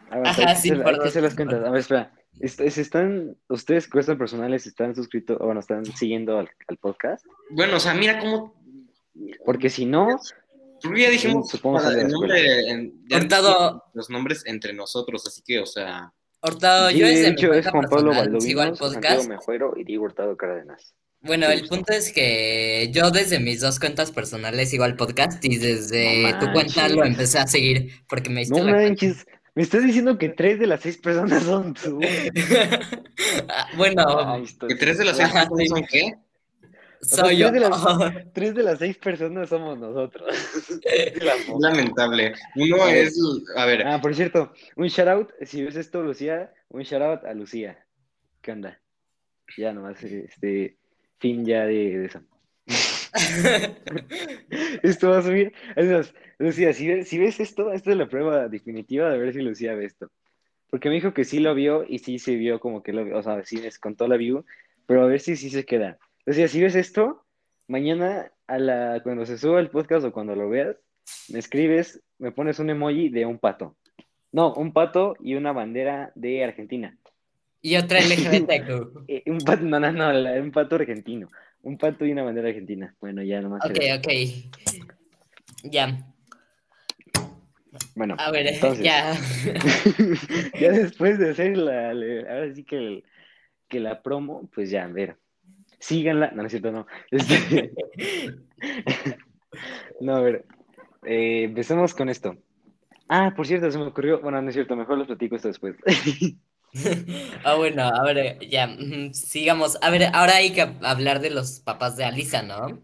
Ajá, 0.10 0.56
sí, 0.56 0.70
las 0.72 1.36
cuentas. 1.36 1.64
A 1.64 1.70
ver, 1.72 1.80
espera. 1.80 2.12
Est- 2.40 2.60
es- 2.62 2.78
¿Están, 2.78 3.36
ustedes, 3.50 3.88
cuestan 3.88 4.18
personales, 4.18 4.68
están 4.68 4.94
suscritos, 4.96 5.38
o 5.40 5.46
bueno, 5.46 5.60
están 5.62 5.86
siguiendo 5.86 6.38
al, 6.38 6.50
al 6.68 6.78
podcast? 6.78 7.26
Bueno, 7.50 7.78
o 7.78 7.80
sea, 7.80 7.94
mira 7.94 8.20
cómo. 8.20 8.55
Porque 9.46 9.70
si 9.70 9.86
no, 9.86 10.08
Porque 10.82 11.02
ya 11.02 11.10
dijimos 11.10 11.50
Supongo 11.50 11.78
para 11.78 11.90
que 11.90 11.96
de 11.96 12.02
el 12.04 12.08
nombre, 12.10 12.70
en- 12.70 12.94
ya 13.10 13.18
Hurtado. 13.18 13.84
los 13.94 14.10
nombres 14.10 14.44
entre 14.46 14.74
nosotros, 14.74 15.26
así 15.28 15.42
que, 15.46 15.60
o 15.60 15.66
sea. 15.66 16.12
Hurtado, 16.42 16.90
sí, 16.90 17.00
yo 17.00 17.06
de 17.08 17.12
desde 17.14 17.28
mi 17.30 17.34
hecho 17.34 17.54
es 17.54 17.68
Juan 17.68 17.86
Pablo 17.90 18.12
Baldovinos, 18.12 18.78
Santiago 18.78 18.94
podcast. 18.94 19.30
Mejuero 19.30 19.74
y 19.78 19.84
Diego 19.84 20.04
Hurtado 20.06 20.38
Cárdenas. 20.38 20.94
Bueno, 21.22 21.48
el 21.48 21.68
punto 21.68 21.92
es 21.92 22.12
que 22.14 22.92
yo 22.94 23.10
desde 23.10 23.40
mis 23.40 23.62
dos 23.62 23.80
cuentas 23.80 24.12
personales 24.12 24.70
sigo 24.70 24.84
al 24.84 24.96
podcast 24.96 25.44
y 25.44 25.58
desde 25.58 26.32
No 26.34 26.40
tu 26.40 26.52
cuenta 26.52 26.88
lo 26.90 27.04
empecé 27.04 27.40
a 27.40 27.48
seguir 27.48 27.92
porque 28.08 28.30
me 28.30 28.42
diste 28.42 28.60
No 28.60 28.64
la 28.66 28.74
cuenta. 28.74 28.90
manches, 28.90 29.26
me 29.56 29.64
estás 29.64 29.84
diciendo 29.84 30.20
que 30.20 30.30
tres 30.30 30.60
de 30.60 30.68
las 30.68 30.82
seis 30.82 30.98
personas 31.00 31.42
son 31.44 31.74
tú. 31.74 32.00
Bueno, 33.78 34.44
¿Que 34.68 34.76
tres 34.76 34.98
de 34.98 35.06
las 35.06 35.18
seis 35.18 35.30
personas 35.32 35.70
son 35.70 35.86
qué? 35.90 36.14
Soy 37.10 37.38
yo. 37.38 37.50
tres 37.52 37.54
de 37.54 37.60
las- 37.70 37.84
Tres 38.34 38.56
de 38.56 38.64
las 38.64 38.80
seis 38.80 38.98
personas 38.98 39.50
somos 39.50 39.78
nosotros. 39.78 40.28
Lamentable. 41.60 42.34
Uno 42.56 42.88
es. 42.88 43.18
A 43.56 43.66
ver, 43.66 43.86
Ah, 43.86 44.00
por 44.02 44.14
cierto, 44.16 44.52
un 44.76 44.88
shout 44.88 45.08
out, 45.08 45.30
si 45.44 45.64
ves 45.64 45.76
esto, 45.76 46.02
Lucía, 46.04 46.52
un 46.70 46.84
shout 46.84 47.02
out 47.02 47.26
a 47.26 47.34
Lucía. 47.34 47.86
¿Qué 48.42 48.52
onda? 48.52 48.80
Ya 49.58 49.74
nomás, 49.74 50.02
este, 50.04 50.78
fin 51.20 51.46
ya 51.46 51.66
de, 51.66 51.98
de 52.00 52.06
eso. 52.06 52.22
Esto 54.84 55.10
va 55.12 55.20
a 55.20 55.22
subir. 55.22 55.54
Es 55.76 55.88
más, 55.88 56.14
Lucía, 56.40 56.74
si 56.74 56.88
ves, 56.88 57.08
si 57.08 57.18
ves 57.18 57.40
esto, 57.40 57.72
esta 57.72 57.92
es 57.92 57.98
la 57.98 58.08
prueba 58.08 58.48
definitiva 58.50 59.10
de 59.10 59.18
ver 59.18 59.34
si 59.34 59.42
Lucía 59.42 59.74
ve 59.76 59.86
esto. 59.86 60.12
Porque 60.70 60.90
me 60.90 60.96
dijo 60.96 61.14
que 61.14 61.24
sí 61.26 61.40
lo 61.40 61.54
vio 61.56 61.86
y 61.88 62.00
sí 62.00 62.20
se 62.20 62.36
vio 62.36 62.60
como 62.60 62.84
que 62.84 62.92
lo 62.92 63.06
vio, 63.06 63.18
o 63.18 63.24
sea, 63.24 63.44
sí 63.46 63.58
les 63.58 63.80
contó 63.80 64.08
la 64.08 64.18
view, 64.18 64.44
pero 64.86 65.04
a 65.04 65.08
ver 65.08 65.20
si 65.22 65.36
sí 65.38 65.50
se 65.50 65.66
queda. 65.66 65.98
Lucía, 66.26 66.48
si 66.48 66.62
ves 66.62 66.76
esto, 66.76 67.26
mañana 67.68 68.32
a 68.48 68.58
la, 68.58 69.00
cuando 69.04 69.26
se 69.26 69.38
suba 69.38 69.60
el 69.60 69.70
podcast 69.70 70.06
o 70.06 70.12
cuando 70.12 70.36
lo 70.36 70.50
veas, 70.50 70.76
me 71.30 71.40
escribes, 71.40 72.02
me 72.18 72.32
pones 72.32 72.60
un 72.60 72.70
emoji 72.70 73.10
de 73.10 73.26
un 73.26 73.38
pato. 73.40 73.76
No, 74.32 74.54
un 74.54 74.74
pato 74.74 75.16
y 75.20 75.36
una 75.36 75.52
bandera 75.52 76.12
de 76.16 76.44
Argentina. 76.44 76.98
Y 77.62 77.76
otra 77.78 78.00
LGBTQ. 78.00 79.06
Eh, 79.08 79.24
un 79.28 79.38
pato, 79.40 79.64
no, 79.64 79.80
no, 79.80 79.92
no, 79.92 80.42
un 80.42 80.52
pato 80.52 80.76
argentino. 80.76 81.30
Un 81.62 81.78
pato 81.78 82.06
y 82.06 82.12
una 82.12 82.24
bandera 82.24 82.50
argentina. 82.50 82.96
Bueno, 83.00 83.24
ya 83.24 83.42
nomás. 83.42 83.64
Ok, 83.66 83.78
ok. 83.98 84.08
Ya, 85.64 85.98
Bueno, 87.96 88.16
a 88.20 88.30
ver, 88.32 88.48
entonces, 88.48 88.84
ya. 88.84 89.16
ya 90.60 90.72
después 90.72 91.18
de 91.18 91.32
hacer 91.32 91.58
la, 91.58 91.94
la- 91.94 92.32
ahora 92.34 92.54
sí 92.54 92.64
que, 92.64 92.78
el- 92.78 93.04
que 93.68 93.80
la 93.80 94.02
promo, 94.04 94.50
pues 94.54 94.70
ya, 94.70 94.84
a 94.84 94.88
ver, 94.88 95.18
síganla, 95.86 96.32
no, 96.32 96.38
no 96.42 96.48
es 96.48 96.52
cierto, 96.52 96.72
no. 96.72 96.88
Este- 97.12 97.72
no, 100.02 100.16
a 100.16 100.22
ver, 100.22 100.46
eh, 101.06 101.44
empecemos 101.44 101.94
con 101.94 102.10
esto. 102.10 102.36
Ah, 103.08 103.34
por 103.36 103.46
cierto, 103.46 103.70
se 103.70 103.78
me 103.78 103.86
ocurrió, 103.86 104.20
bueno, 104.22 104.42
no 104.42 104.50
es 104.50 104.56
cierto, 104.56 104.76
mejor 104.76 104.98
les 104.98 105.08
platico 105.08 105.36
esto 105.36 105.48
después. 105.48 105.76
Ah, 107.46 107.56
bueno, 107.56 107.84
a 107.84 108.04
ver, 108.04 108.38
ya, 108.50 108.68
sigamos. 109.14 109.78
A 109.82 109.90
ver, 109.92 110.10
ahora 110.12 110.36
hay 110.36 110.52
que 110.52 110.68
hablar 110.82 111.22
de 111.22 111.30
los 111.30 111.62
papás 111.62 111.96
de 111.96 112.04
Alisa, 112.04 112.42
¿no? 112.44 112.82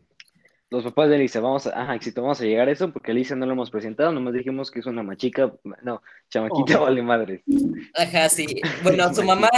Los 0.70 0.86
papás 0.86 1.10
de 1.10 1.18
Elisa, 1.18 1.42
vamos 1.42 1.68
a, 1.68 1.72
ajá, 1.82 1.96
éxito, 1.96 2.22
vamos 2.22 2.40
a 2.40 2.46
llegar 2.46 2.70
a 2.70 2.72
eso 2.72 2.94
porque 2.94 3.12
a 3.12 3.14
Elisa 3.14 3.36
no 3.36 3.46
lo 3.46 3.52
hemos 3.52 3.70
presentado, 3.70 4.14
nomás 4.14 4.34
dijimos 4.34 4.72
que 4.72 4.80
es 4.80 4.86
una 4.86 5.04
machica, 5.04 5.52
no, 5.84 6.02
chamaquita 6.30 6.80
Oh. 6.80 6.84
vale 6.84 7.02
madre. 7.02 7.44
Ajá, 7.94 8.30
sí. 8.30 8.46
Bueno, 8.82 9.14
su 9.14 9.24
mamá, 9.24 9.50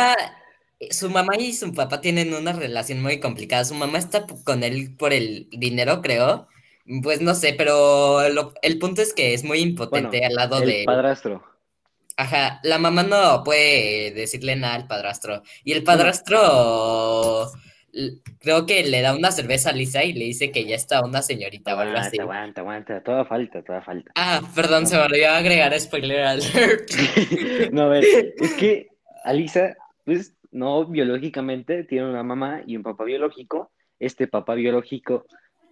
su 0.91 1.09
mamá 1.09 1.35
y 1.37 1.53
su 1.53 1.73
papá 1.73 2.01
tienen 2.01 2.33
una 2.33 2.53
relación 2.53 3.01
muy 3.01 3.19
complicada. 3.19 3.65
Su 3.65 3.75
mamá 3.75 3.97
está 3.97 4.25
con 4.43 4.63
él 4.63 4.95
por 4.97 5.13
el 5.13 5.47
dinero, 5.51 6.01
creo. 6.01 6.47
Pues 7.01 7.21
no 7.21 7.33
sé, 7.35 7.53
pero 7.57 8.27
lo- 8.29 8.53
el 8.61 8.77
punto 8.79 9.01
es 9.01 9.13
que 9.13 9.33
es 9.33 9.43
muy 9.43 9.59
impotente 9.59 10.19
Bueno, 10.19 10.27
al 10.27 10.33
lado 10.35 10.57
El 10.61 10.67
de 10.67 10.83
padrastro. 10.85 11.43
Ajá, 12.17 12.59
la 12.63 12.77
mamá 12.77 13.03
no 13.03 13.43
puede 13.43 14.11
decirle 14.11 14.55
nada 14.55 14.75
al 14.75 14.87
padrastro. 14.87 15.41
Y 15.63 15.71
el 15.71 15.83
padrastro 15.83 17.51
creo 18.39 18.65
que 18.65 18.83
le 18.83 19.01
da 19.01 19.15
una 19.15 19.31
cerveza 19.31 19.69
a 19.69 19.73
Lisa 19.73 20.03
y 20.03 20.13
le 20.13 20.25
dice 20.25 20.51
que 20.51 20.65
ya 20.65 20.75
está 20.75 21.03
una 21.03 21.21
señorita 21.21 21.75
o 21.75 21.79
algo 21.79 21.97
así. 21.97 22.19
Aguanta, 22.19 22.61
aguanta, 22.61 22.61
aguanta, 22.61 23.03
toda 23.03 23.25
falta, 23.25 23.63
toda 23.63 23.81
falta. 23.81 24.11
Ah, 24.15 24.41
perdón, 24.55 24.87
se 24.87 24.95
me 24.97 25.03
olvidó 25.03 25.29
agregar 25.29 25.79
spoiler 25.79 26.21
alert. 26.21 26.89
No, 27.71 27.83
a 27.83 27.87
ver, 27.89 28.03
es 28.39 28.53
que 28.53 28.87
Alisa, 29.23 29.75
pues, 30.05 30.33
no 30.53 30.85
biológicamente 30.85 31.83
tiene 31.83 32.09
una 32.09 32.23
mamá 32.23 32.61
y 32.65 32.77
un 32.77 32.83
papá 32.83 33.03
biológico. 33.03 33.71
Este 33.99 34.27
papá 34.27 34.53
biológico 34.55 35.25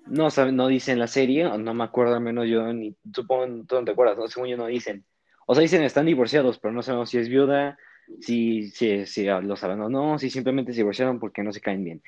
no 0.07 0.29
sabe, 0.29 0.51
no 0.51 0.67
dice 0.67 0.91
en 0.91 0.99
la 0.99 1.07
serie, 1.07 1.45
o 1.45 1.57
no 1.57 1.73
me 1.73 1.83
acuerdo 1.83 2.15
al 2.15 2.21
menos 2.21 2.47
yo, 2.49 2.71
ni 2.73 2.95
supongo, 3.13 3.45
tú 3.65 3.75
no 3.75 3.85
te 3.85 3.91
acuerdas, 3.91 4.17
¿no? 4.17 4.27
según 4.27 4.49
yo 4.49 4.57
no 4.57 4.65
dicen. 4.67 5.05
O 5.45 5.53
sea, 5.55 5.61
dicen 5.61 5.83
están 5.83 6.05
divorciados, 6.05 6.59
pero 6.59 6.73
no 6.73 6.81
sabemos 6.81 7.09
si 7.09 7.17
es 7.17 7.29
viuda, 7.29 7.77
si, 8.19 8.69
si, 8.71 9.05
si 9.05 9.25
los 9.25 9.63
abandonó, 9.63 10.17
si 10.17 10.29
simplemente 10.29 10.73
se 10.73 10.77
divorciaron 10.79 11.19
porque 11.19 11.43
no 11.43 11.53
se 11.53 11.61
caen 11.61 11.83
bien. 11.83 12.01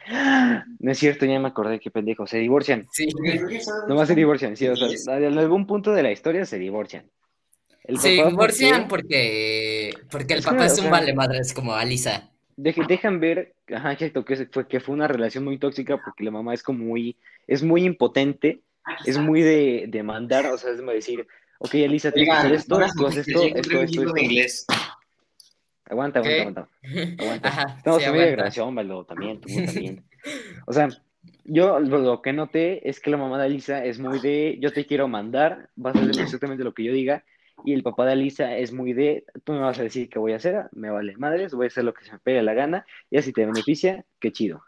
No 0.79 0.91
es 0.91 0.97
cierto, 0.97 1.25
ya 1.25 1.39
me 1.39 1.47
acordé, 1.49 1.79
qué 1.79 1.91
pendejo, 1.91 2.25
se 2.27 2.39
divorcian. 2.39 2.87
Sí, 2.91 3.07
Nomás 3.87 4.07
se 4.07 4.15
divorcian, 4.15 4.57
sí, 4.57 4.67
o 4.67 4.75
sea, 4.75 5.17
en 5.17 5.37
algún 5.37 5.67
punto 5.67 5.91
de 5.93 6.03
la 6.03 6.11
historia 6.11 6.45
se 6.45 6.57
divorcian. 6.57 7.09
El 7.83 7.99
se 7.99 8.09
divorcian 8.09 8.87
porque, 8.87 9.93
porque 10.09 10.33
el 10.33 10.39
Es 10.39 10.45
que, 10.45 10.51
papá 10.51 10.63
o 10.63 10.65
es 10.65 10.73
un 10.73 10.83
sea- 10.83 10.91
vale 10.91 11.13
madres 11.13 11.53
como 11.53 11.73
Alisa. 11.73 12.31
Deje- 12.55 12.85
dejan 12.87 13.19
ver, 13.19 13.53
ajá, 13.73 13.93
exacto, 13.93 14.23
que, 14.25 14.35
se- 14.35 14.45
fue, 14.47 14.67
que 14.67 14.79
fue 14.79 14.93
una 14.95 15.07
relación 15.07 15.43
muy 15.43 15.57
tóxica 15.57 15.97
porque 16.03 16.23
la 16.23 16.31
mamá 16.31 16.53
es 16.53 16.63
como 16.63 16.83
muy, 16.83 17.17
es 17.47 17.63
muy 17.63 17.83
impotente, 17.83 18.61
es 19.05 19.17
muy 19.17 19.41
de, 19.41 19.85
de 19.87 20.03
mandar, 20.03 20.45
o 20.47 20.57
sea, 20.57 20.71
es 20.71 20.79
como 20.79 20.91
decir, 20.91 21.25
ok, 21.59 21.73
Elisa, 21.75 22.11
tienes 22.11 22.29
que 22.29 22.37
hacer 22.39 22.51
esto, 22.53 22.75
tú 22.97 23.05
haces 23.07 23.27
esto, 23.27 23.43
esto, 23.55 23.81
esto, 23.81 24.01
de 24.01 24.05
esto. 24.07 24.17
inglés. 24.19 24.65
Aguanta, 25.85 26.19
aguanta, 26.19 26.41
aguanta. 26.41 26.69
aguanta. 27.19 27.47
Ajá, 27.49 27.81
en 27.85 27.91
media 27.91 28.07
aguanta. 28.07 28.31
grabación, 28.31 28.75
Valdo, 28.75 29.05
también, 29.05 29.41
tú 29.41 29.49
también. 29.65 30.03
O 30.65 30.73
sea, 30.73 30.89
yo 31.45 31.79
lo, 31.79 31.99
lo 31.99 32.21
que 32.21 32.33
noté 32.33 32.87
es 32.89 32.99
que 32.99 33.09
la 33.09 33.17
mamá 33.17 33.39
de 33.39 33.47
Elisa 33.47 33.83
es 33.83 33.99
muy 33.99 34.19
de, 34.19 34.57
yo 34.61 34.71
te 34.71 34.85
quiero 34.85 35.07
mandar, 35.07 35.69
vas 35.75 35.95
a 35.95 35.99
hacer 35.99 36.15
exactamente 36.21 36.63
lo 36.63 36.73
que 36.73 36.83
yo 36.83 36.93
diga, 36.93 37.23
y 37.65 37.73
el 37.73 37.83
papá 37.83 38.05
de 38.05 38.13
Elisa 38.13 38.57
es 38.57 38.71
muy 38.73 38.93
de, 38.93 39.25
tú 39.43 39.53
me 39.53 39.59
vas 39.59 39.79
a 39.79 39.83
decir 39.83 40.09
qué 40.09 40.19
voy 40.19 40.33
a 40.33 40.37
hacer, 40.37 40.69
me 40.71 40.89
vale 40.89 41.15
madres, 41.17 41.53
voy 41.53 41.65
a 41.65 41.67
hacer 41.67 41.83
lo 41.83 41.93
que 41.93 42.05
se 42.05 42.11
me 42.11 42.19
pegue 42.19 42.41
la 42.41 42.53
gana, 42.53 42.85
y 43.09 43.17
así 43.17 43.31
te 43.33 43.45
beneficia, 43.45 44.05
qué 44.19 44.31
chido. 44.31 44.63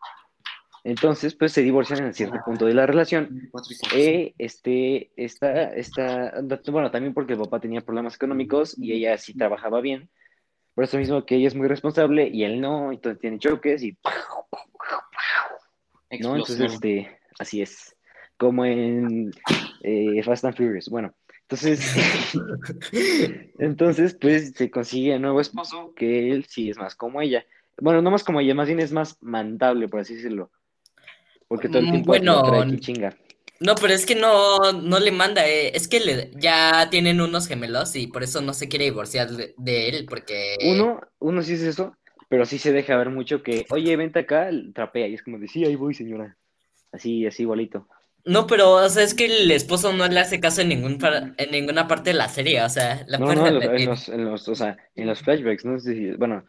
Entonces, 0.85 1.33
pues 1.33 1.51
se 1.51 1.63
divorcian 1.63 2.05
en 2.05 2.13
cierto 2.13 2.37
punto 2.45 2.67
de 2.67 2.75
la 2.75 2.85
relación. 2.85 3.49
Eh, 3.95 4.35
este, 4.37 5.11
esta, 5.15 5.73
esta, 5.73 6.31
bueno, 6.71 6.91
también 6.91 7.15
porque 7.15 7.33
el 7.33 7.39
papá 7.39 7.59
tenía 7.59 7.81
problemas 7.81 8.15
económicos 8.15 8.77
y 8.77 8.93
ella 8.93 9.17
sí 9.17 9.35
trabajaba 9.35 9.81
bien. 9.81 10.11
Por 10.75 10.83
eso 10.83 10.99
mismo 10.99 11.25
que 11.25 11.37
ella 11.37 11.47
es 11.47 11.55
muy 11.55 11.67
responsable 11.67 12.27
y 12.27 12.43
él 12.43 12.61
no, 12.61 12.91
entonces 12.91 13.19
tiene 13.19 13.39
choques 13.39 13.81
y... 13.81 13.97
¿no? 16.19 16.35
Entonces, 16.35 16.59
este, 16.59 17.19
así 17.39 17.63
es. 17.63 17.95
Como 18.37 18.63
en 18.63 19.31
eh, 19.81 20.21
Fast 20.21 20.45
and 20.45 20.55
Furious. 20.55 20.89
Bueno, 20.89 21.15
entonces, 21.47 21.79
entonces, 23.59 24.17
pues 24.19 24.51
se 24.55 24.69
consigue 24.71 25.15
un 25.15 25.21
nuevo 25.23 25.41
esposo 25.41 25.93
que 25.95 26.31
él 26.31 26.45
sí 26.47 26.69
es 26.69 26.77
más 26.77 26.95
como 26.95 27.21
ella. 27.21 27.45
Bueno, 27.79 28.01
no 28.01 28.11
más 28.11 28.23
como 28.23 28.39
ella, 28.39 28.55
más 28.55 28.67
bien 28.67 28.79
es 28.79 28.91
más 28.91 29.21
mandable, 29.21 29.87
por 29.87 29.99
así 29.99 30.15
decirlo. 30.15 30.49
Porque 31.47 31.67
todo 31.69 31.79
el 31.79 31.87
Mm, 31.87 31.91
tiempo 31.91 32.11
bueno, 32.11 32.43
trae 32.43 32.61
aquí 32.61 32.79
chinga. 32.79 33.15
No, 33.59 33.75
pero 33.75 33.93
es 33.93 34.05
que 34.05 34.15
no, 34.15 34.73
no 34.73 34.99
le 34.99 35.11
manda, 35.11 35.47
eh, 35.47 35.71
Es 35.75 35.87
que 35.87 35.99
le- 35.99 36.31
ya 36.37 36.89
tienen 36.89 37.21
unos 37.21 37.47
gemelos 37.47 37.95
y 37.95 38.07
por 38.07 38.23
eso 38.23 38.41
no 38.41 38.53
se 38.53 38.67
quiere 38.67 38.85
divorciar 38.85 39.29
de, 39.29 39.53
de 39.57 39.89
él, 39.89 40.05
porque... 40.09 40.55
Uno, 40.63 40.99
uno 41.19 41.41
sí 41.41 41.53
es 41.53 41.61
eso, 41.61 41.95
pero 42.29 42.45
sí 42.45 42.57
se 42.57 42.73
deja 42.73 42.97
ver 42.97 43.09
mucho 43.09 43.43
que, 43.43 43.65
oye, 43.69 43.95
vente 43.95 44.19
acá, 44.19 44.49
trapea. 44.73 45.07
Y 45.07 45.13
es 45.13 45.23
como 45.23 45.39
de, 45.39 45.47
sí, 45.47 45.63
ahí 45.63 45.75
voy, 45.75 45.93
señora. 45.93 46.37
Así, 46.91 47.25
así 47.25 47.43
igualito. 47.43 47.87
No, 48.25 48.47
pero, 48.47 48.71
o 48.71 48.89
sea, 48.89 49.03
es 49.03 49.13
que 49.13 49.25
el 49.25 49.51
esposo 49.51 49.93
no 49.93 50.07
le 50.07 50.19
hace 50.19 50.39
caso 50.39 50.61
en 50.61 50.69
ningún 50.69 50.97
par- 50.97 51.35
en 51.37 51.51
ninguna 51.51 51.87
parte 51.87 52.09
de 52.09 52.15
la 52.15 52.27
serie, 52.27 52.61
o 52.63 52.69
sea, 52.69 53.05
la 53.07 53.19
No, 53.19 53.33
no, 53.35 53.47
en 53.47 53.85
los, 53.85 54.09
en 54.09 54.25
los, 54.25 54.47
o 54.47 54.55
sea, 54.55 54.77
en 54.95 55.05
los 55.05 55.21
flashbacks, 55.21 55.63
no 55.63 55.79
sé 55.79 55.93
si, 55.93 56.11
bueno, 56.13 56.43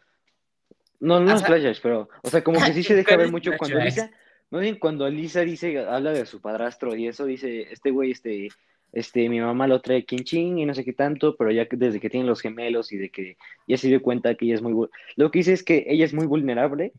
no, 0.99 1.19
no 1.19 1.27
en 1.27 1.33
los 1.33 1.43
flashbacks, 1.43 1.79
pero, 1.79 2.09
o 2.23 2.29
sea, 2.29 2.43
como 2.43 2.59
que 2.63 2.73
sí 2.73 2.81
se 2.81 2.95
deja 2.95 3.11
ver 3.11 3.29
¿Cuáles 3.29 3.31
mucho 3.31 3.51
cuando? 3.57 3.79
Lisa, 3.79 4.11
más 4.49 4.61
bien 4.61 4.79
cuando 4.79 5.07
Lisa 5.07 5.41
dice, 5.41 5.77
habla 5.79 6.13
de 6.13 6.25
su 6.25 6.41
padrastro 6.41 6.95
y 6.95 7.07
eso, 7.07 7.25
dice, 7.25 7.67
este 7.71 7.91
güey, 7.91 8.11
este, 8.11 8.49
este, 8.91 9.29
mi 9.29 9.39
mamá 9.39 9.67
lo 9.67 9.79
trae 9.79 10.03
quinchín 10.03 10.57
y 10.57 10.65
no 10.65 10.73
sé 10.73 10.83
qué 10.83 10.93
tanto, 10.93 11.35
pero 11.35 11.51
ya 11.51 11.67
que 11.67 11.77
desde 11.77 11.99
que 11.99 12.09
tienen 12.09 12.27
los 12.27 12.41
gemelos 12.41 12.91
y 12.91 12.97
de 12.97 13.09
que 13.09 13.37
ya 13.67 13.77
se 13.77 13.87
dio 13.87 14.01
cuenta 14.01 14.33
que 14.33 14.45
ella 14.45 14.55
es 14.55 14.61
muy, 14.63 14.73
lo 15.15 15.29
que 15.29 15.39
dice 15.39 15.53
es 15.53 15.61
que 15.63 15.85
ella 15.87 16.05
es 16.05 16.13
muy 16.13 16.25
vulnerable, 16.25 16.93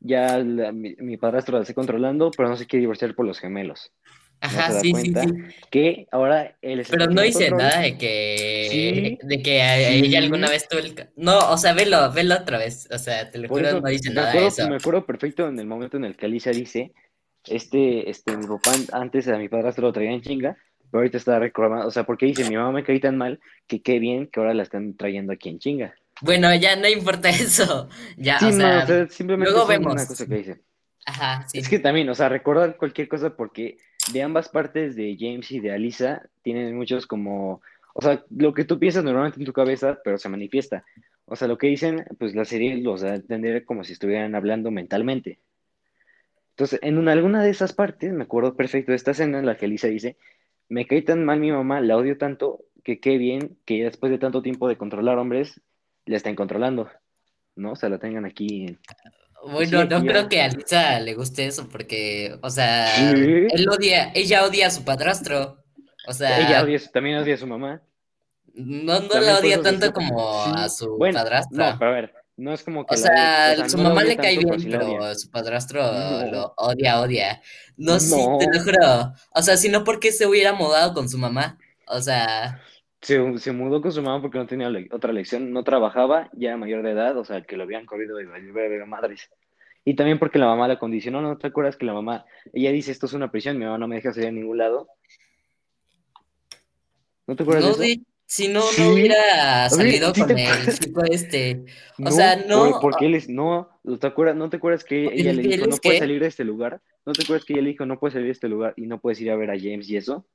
ya 0.00 0.38
la- 0.38 0.72
mi, 0.72 0.94
mi 0.98 1.16
padrastro 1.16 1.56
la 1.56 1.62
está 1.62 1.74
controlando, 1.74 2.30
pero 2.36 2.48
no 2.48 2.56
se 2.56 2.66
quiere 2.66 2.80
divorciar 2.82 3.14
por 3.14 3.26
los 3.26 3.38
gemelos, 3.38 3.92
Ajá, 4.40 4.72
da 4.72 4.80
sí, 4.80 4.92
sí, 4.94 5.12
sí. 5.14 5.28
que 5.70 6.06
ahora 6.12 6.56
él 6.62 6.80
es 6.80 6.88
Pero 6.88 7.06
no 7.06 7.22
dice 7.22 7.48
control. 7.48 7.58
nada 7.58 7.80
de 7.82 7.96
que, 7.98 8.66
Sí, 8.70 9.18
de 9.22 9.42
que 9.42 9.62
a- 9.62 9.72
a 9.72 9.88
ella 9.90 10.18
alguna 10.18 10.48
vez 10.48 10.68
tuvo 10.68 10.80
el... 10.80 10.94
No, 11.16 11.38
o 11.50 11.56
sea, 11.56 11.72
velo, 11.72 12.12
velo 12.12 12.34
otra 12.34 12.58
vez, 12.58 12.88
o 12.92 12.98
sea, 12.98 13.30
te 13.30 13.38
lo 13.38 13.48
Por 13.48 13.58
juro, 13.58 13.68
eso, 13.68 13.80
no 13.80 13.88
dice 13.88 14.12
nada 14.12 14.32
de 14.32 14.46
eso. 14.46 14.68
me 14.68 14.76
acuerdo 14.76 15.06
perfecto 15.06 15.48
en 15.48 15.58
el 15.58 15.66
momento 15.66 15.96
en 15.96 16.04
el 16.04 16.16
que 16.16 16.26
Alicia 16.26 16.52
dice, 16.52 16.92
este, 17.48 18.10
este, 18.10 18.36
mi 18.36 18.46
papá 18.46 18.72
an- 18.74 19.02
antes 19.02 19.28
a 19.28 19.38
mi 19.38 19.48
padrastro 19.48 19.86
lo 19.86 19.92
traía 19.92 20.12
en 20.12 20.20
chinga, 20.22 20.56
pero 20.90 21.00
ahorita 21.00 21.16
está 21.18 21.38
reclamando, 21.38 21.86
o 21.86 21.90
sea, 21.90 22.04
porque 22.04 22.26
dice, 22.26 22.48
mi 22.48 22.56
mamá 22.56 22.72
me 22.72 22.84
caí 22.84 23.00
tan 23.00 23.16
mal 23.16 23.40
que 23.66 23.82
qué 23.82 23.98
bien 23.98 24.26
que 24.28 24.40
ahora 24.40 24.54
la 24.54 24.62
están 24.62 24.96
trayendo 24.96 25.32
aquí 25.32 25.48
en 25.48 25.58
chinga. 25.58 25.94
Bueno, 26.20 26.54
ya 26.54 26.76
no 26.76 26.88
importa 26.88 27.28
eso, 27.30 27.88
ya, 28.16 28.38
Sí, 28.38 28.50
o 28.50 28.52
no, 28.52 28.82
sea, 28.82 28.82
o 28.82 28.86
sea, 28.86 29.08
simplemente 29.08 29.50
luego 29.50 29.66
es 29.66 29.78
una 29.78 29.78
vemos. 29.78 30.04
cosa 30.04 30.26
que 30.26 30.36
dice. 30.36 30.62
ajá, 31.04 31.46
sí. 31.48 31.58
Es 31.60 31.68
que 31.68 31.78
también, 31.78 32.08
o 32.08 32.14
sea, 32.14 32.28
recordar 32.28 32.76
cualquier 32.76 33.08
cosa 33.08 33.36
porque 33.36 33.78
de 34.12 34.22
ambas 34.22 34.48
partes 34.48 34.96
de 34.96 35.16
James 35.18 35.50
y 35.50 35.60
de 35.60 35.72
Alisa 35.72 36.28
tienen 36.42 36.76
muchos 36.76 37.06
como, 37.06 37.62
o 37.94 38.02
sea, 38.02 38.24
lo 38.30 38.54
que 38.54 38.64
tú 38.64 38.78
piensas 38.78 39.04
normalmente 39.04 39.40
en 39.40 39.46
tu 39.46 39.52
cabeza, 39.52 39.98
pero 40.04 40.18
se 40.18 40.28
manifiesta. 40.28 40.84
O 41.26 41.36
sea, 41.36 41.48
lo 41.48 41.58
que 41.58 41.66
dicen, 41.68 42.04
pues 42.18 42.34
la 42.34 42.44
serie 42.44 42.76
los 42.78 43.00
da 43.00 43.12
a 43.12 43.16
entender 43.16 43.64
como 43.64 43.84
si 43.84 43.92
estuvieran 43.94 44.34
hablando 44.34 44.70
mentalmente. 44.70 45.40
Entonces, 46.50 46.78
en 46.82 46.98
una, 46.98 47.12
alguna 47.12 47.42
de 47.42 47.50
esas 47.50 47.72
partes, 47.72 48.12
me 48.12 48.24
acuerdo 48.24 48.56
perfecto 48.56 48.92
de 48.92 48.96
esta 48.96 49.10
escena 49.10 49.38
en 49.38 49.46
la 49.46 49.56
que 49.56 49.66
Alisa 49.66 49.88
dice, 49.88 50.16
me 50.68 50.86
cae 50.86 51.02
tan 51.02 51.24
mal 51.24 51.38
mi 51.40 51.52
mamá, 51.52 51.80
la 51.80 51.96
odio 51.96 52.16
tanto, 52.18 52.64
que 52.82 52.98
qué 53.00 53.18
bien 53.18 53.58
que 53.66 53.84
después 53.84 54.10
de 54.10 54.18
tanto 54.18 54.42
tiempo 54.42 54.68
de 54.68 54.76
controlar 54.78 55.18
hombres, 55.18 55.60
la 56.06 56.16
estén 56.16 56.34
controlando, 56.36 56.88
¿no? 57.56 57.72
O 57.72 57.76
sea, 57.76 57.88
la 57.88 57.98
tengan 57.98 58.24
aquí. 58.24 58.66
en- 58.66 58.80
Bueno, 59.44 59.82
Sí, 59.82 59.88
no 59.88 60.02
ya. 60.02 60.10
creo 60.12 60.28
que 60.28 60.42
a 60.42 60.48
Lisa 60.48 60.98
le 61.00 61.14
guste 61.14 61.46
eso 61.46 61.68
porque, 61.68 62.36
o 62.42 62.50
sea, 62.50 62.88
Sí. 62.96 63.46
él 63.52 63.68
odia, 63.68 64.10
ella 64.14 64.44
odia 64.44 64.66
a 64.66 64.70
su 64.70 64.84
padrastro. 64.84 65.62
O 66.08 66.12
sea, 66.12 66.38
Ella 66.40 66.62
odia, 66.64 66.80
también 66.92 67.18
odia 67.18 67.34
a 67.34 67.38
su 67.38 67.46
mamá. 67.46 67.80
no, 68.54 69.00
no 69.00 69.20
la 69.20 69.38
odia 69.38 69.60
tanto 69.62 69.92
como 69.92 70.44
Sí, 70.46 70.50
a 70.56 70.68
su 70.68 70.96
bueno, 70.96 71.18
padrastro. 71.18 71.58
No, 71.64 71.78
pero 71.78 71.90
a 71.90 71.94
ver, 71.94 72.14
no 72.36 72.52
es 72.54 72.62
como 72.64 72.86
que 72.86 72.94
O 72.94 72.98
sea, 72.98 73.52
o 73.52 73.56
sea, 73.56 73.68
su 73.68 73.76
no 73.76 73.84
mamá 73.84 74.02
le 74.04 74.16
cae 74.16 74.38
bien, 74.38 74.56
pero 74.70 75.14
su 75.14 75.30
padrastro 75.30 75.82
No. 75.92 76.26
lo 76.30 76.54
odia, 76.56 77.00
odia. 77.00 77.40
No, 77.76 78.00
sí, 78.00 78.16
te 78.40 78.46
lo 78.46 78.58
No. 78.58 78.64
juro. 78.64 79.12
O 79.34 79.42
sea, 79.42 79.56
si 79.56 79.68
no, 79.68 79.84
¿por 79.84 80.00
qué 80.00 80.10
se 80.12 80.26
hubiera 80.26 80.52
mudado 80.54 80.92
con 80.94 81.08
su 81.08 81.18
mamá? 81.18 81.58
O 81.86 82.00
sea, 82.00 82.60
Se, 83.00 83.38
se 83.38 83.52
mudó 83.52 83.82
con 83.82 83.92
su 83.92 84.02
mamá 84.02 84.20
porque 84.22 84.38
no 84.38 84.46
tenía 84.46 84.70
le- 84.70 84.88
otra 84.90 85.12
lección, 85.12 85.52
no 85.52 85.62
trabajaba, 85.64 86.30
ya 86.32 86.48
era 86.48 86.56
mayor 86.56 86.82
de 86.82 86.92
edad, 86.92 87.16
o 87.18 87.24
sea, 87.24 87.42
que 87.42 87.56
lo 87.56 87.64
habían 87.64 87.86
corrido 87.86 88.16
de 88.16 88.24
de 88.26 88.84
madres. 88.86 89.30
Y 89.84 89.94
también 89.94 90.18
porque 90.18 90.38
la 90.38 90.46
mamá 90.46 90.66
la 90.66 90.78
condicionó, 90.78 91.20
¿no 91.20 91.38
te 91.38 91.46
acuerdas 91.46 91.76
que 91.76 91.86
la 91.86 91.92
mamá, 91.92 92.24
ella 92.52 92.72
dice, 92.72 92.90
esto 92.90 93.06
es 93.06 93.12
una 93.12 93.30
prisión, 93.30 93.58
mi 93.58 93.64
mamá 93.64 93.78
no 93.78 93.86
me 93.86 93.96
deja 93.96 94.12
salir 94.12 94.30
a 94.30 94.32
ningún 94.32 94.58
lado? 94.58 94.88
¿No 97.26 97.36
te 97.36 97.42
acuerdas 97.42 97.64
no 97.64 97.76
de 97.76 97.92
eso? 97.92 98.00
de- 98.00 98.06
si 98.28 98.48
no, 98.48 98.60
Sí. 98.62 98.82
no 98.82 98.92
hubiera 98.94 99.66
A 99.66 99.70
salido 99.70 100.12
¿sí 100.12 100.20
con 100.22 100.30
el 100.36 100.66
chico 100.66 101.04
este. 101.04 101.64
O 102.00 102.02
No, 102.04 102.10
sea, 102.10 102.34
no. 102.34 102.58
por- 102.72 102.80
porque 102.80 103.06
él 103.06 103.14
es, 103.14 103.28
no, 103.28 103.68
¿no 103.84 103.98
te 104.00 104.06
acuerdas, 104.08 104.34
no 104.34 104.50
te 104.50 104.56
acuerdas 104.56 104.82
que 104.82 105.04
ella 105.14 105.32
le 105.32 105.42
dijo, 105.42 105.66
no 105.68 105.76
puedes 105.76 105.98
qué? 105.98 106.04
salir 106.04 106.20
de 106.20 106.26
este 106.26 106.42
lugar? 106.42 106.80
¿No 107.04 107.12
te 107.12 107.22
acuerdas 107.22 107.44
que 107.44 107.52
ella 107.52 107.62
le 107.62 107.68
dijo, 107.70 107.86
no 107.86 108.00
puedes 108.00 108.14
salir 108.14 108.26
de 108.26 108.32
este 108.32 108.48
lugar 108.48 108.74
y 108.76 108.86
no 108.88 108.98
puedes 108.98 109.20
ir 109.20 109.30
a 109.30 109.36
ver 109.36 109.50
a 109.52 109.56
James 109.56 109.88
y 109.88 109.96
eso? 109.96 110.26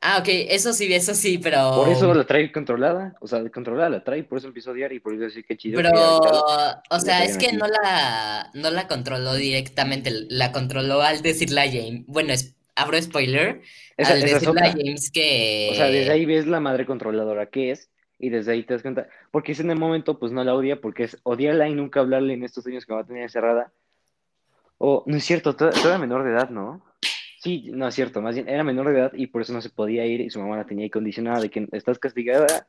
Ah, 0.00 0.18
ok, 0.20 0.28
eso 0.28 0.72
sí, 0.72 0.92
eso 0.92 1.14
sí, 1.14 1.38
pero. 1.38 1.72
Por 1.74 1.88
eso 1.88 2.12
la 2.12 2.24
trae 2.24 2.52
controlada, 2.52 3.16
o 3.20 3.26
sea, 3.26 3.48
controlada 3.50 3.88
la 3.88 4.04
trae, 4.04 4.22
por 4.24 4.38
eso 4.38 4.48
empezó 4.48 4.70
a 4.70 4.72
odiar 4.74 4.92
y 4.92 5.00
por 5.00 5.14
eso 5.14 5.22
decir 5.22 5.44
que 5.44 5.56
chido 5.56 5.76
Pero, 5.76 5.90
que 5.90 5.98
ahorita 5.98 6.82
o 6.90 7.00
sea, 7.00 7.24
es 7.24 7.38
que 7.38 7.48
aquí. 7.48 7.56
no 7.56 7.66
la, 7.66 8.50
no 8.54 8.70
la 8.70 8.86
controló 8.86 9.34
directamente, 9.34 10.10
la 10.28 10.52
controló 10.52 11.00
al 11.00 11.22
decirle 11.22 11.60
a 11.60 11.66
James, 11.66 12.04
bueno, 12.06 12.32
es, 12.32 12.54
abro 12.74 13.00
spoiler, 13.00 13.62
esa, 13.96 14.12
al 14.12 14.22
esa 14.22 14.34
decirle 14.34 14.60
a. 14.60 14.72
James 14.72 15.10
que... 15.10 15.70
O 15.72 15.74
sea, 15.74 15.86
desde 15.86 16.12
ahí 16.12 16.26
ves 16.26 16.46
la 16.46 16.60
madre 16.60 16.84
controladora 16.84 17.46
que 17.46 17.70
es 17.70 17.90
y 18.18 18.28
desde 18.28 18.52
ahí 18.52 18.62
te 18.62 18.74
das 18.74 18.82
cuenta, 18.82 19.08
porque 19.30 19.52
es 19.52 19.60
en 19.60 19.70
el 19.70 19.78
momento, 19.78 20.18
pues 20.18 20.30
no 20.30 20.44
la 20.44 20.54
odia, 20.54 20.80
porque 20.80 21.04
es 21.04 21.18
odiarla 21.22 21.68
y 21.68 21.74
nunca 21.74 22.00
hablarle 22.00 22.34
en 22.34 22.44
estos 22.44 22.66
años 22.66 22.84
que 22.86 22.94
va 22.94 23.00
a 23.00 23.06
tener 23.06 23.22
encerrada. 23.22 23.72
O, 24.78 25.04
no 25.06 25.16
es 25.16 25.24
cierto, 25.24 25.56
toda, 25.56 25.70
toda 25.70 25.98
menor 25.98 26.22
de 26.22 26.30
edad, 26.30 26.50
¿no? 26.50 26.82
Sí, 27.40 27.70
no 27.72 27.86
es 27.86 27.94
cierto, 27.94 28.22
más 28.22 28.34
bien 28.34 28.48
era 28.48 28.64
menor 28.64 28.88
de 28.88 28.98
edad 28.98 29.12
y 29.14 29.26
por 29.26 29.42
eso 29.42 29.52
no 29.52 29.60
se 29.60 29.70
podía 29.70 30.06
ir 30.06 30.20
y 30.22 30.30
su 30.30 30.40
mamá 30.40 30.56
la 30.56 30.64
tenía 30.66 30.84
ahí 30.84 30.90
condicionada 30.90 31.40
de 31.40 31.50
que 31.50 31.68
estás 31.72 31.98
castigada 31.98 32.66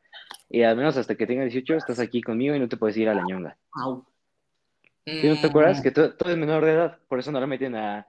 y 0.50 0.64
al 0.64 0.76
menos 0.76 0.98
hasta 0.98 1.16
que 1.16 1.26
tenga 1.26 1.44
18 1.44 1.76
estás 1.76 2.00
aquí 2.00 2.22
conmigo 2.22 2.54
y 2.56 2.60
no 2.60 2.68
te 2.68 2.78
puedes 2.78 2.98
ir 2.98 3.08
a 3.10 3.14
la 3.16 3.24
ñonga. 3.24 3.58
¿Sí 5.06 5.28
no 5.28 5.40
te 5.40 5.48
acuerdas? 5.48 5.80
Mm, 5.80 5.84
Que 5.84 5.92
todo, 5.92 6.14
todo 6.14 6.32
es 6.32 6.38
menor 6.38 6.66
de 6.66 6.74
edad, 6.74 6.98
por 7.08 7.20
eso 7.20 7.32
no 7.32 7.40
la 7.40 7.48
meten 7.48 7.76
a, 7.76 8.06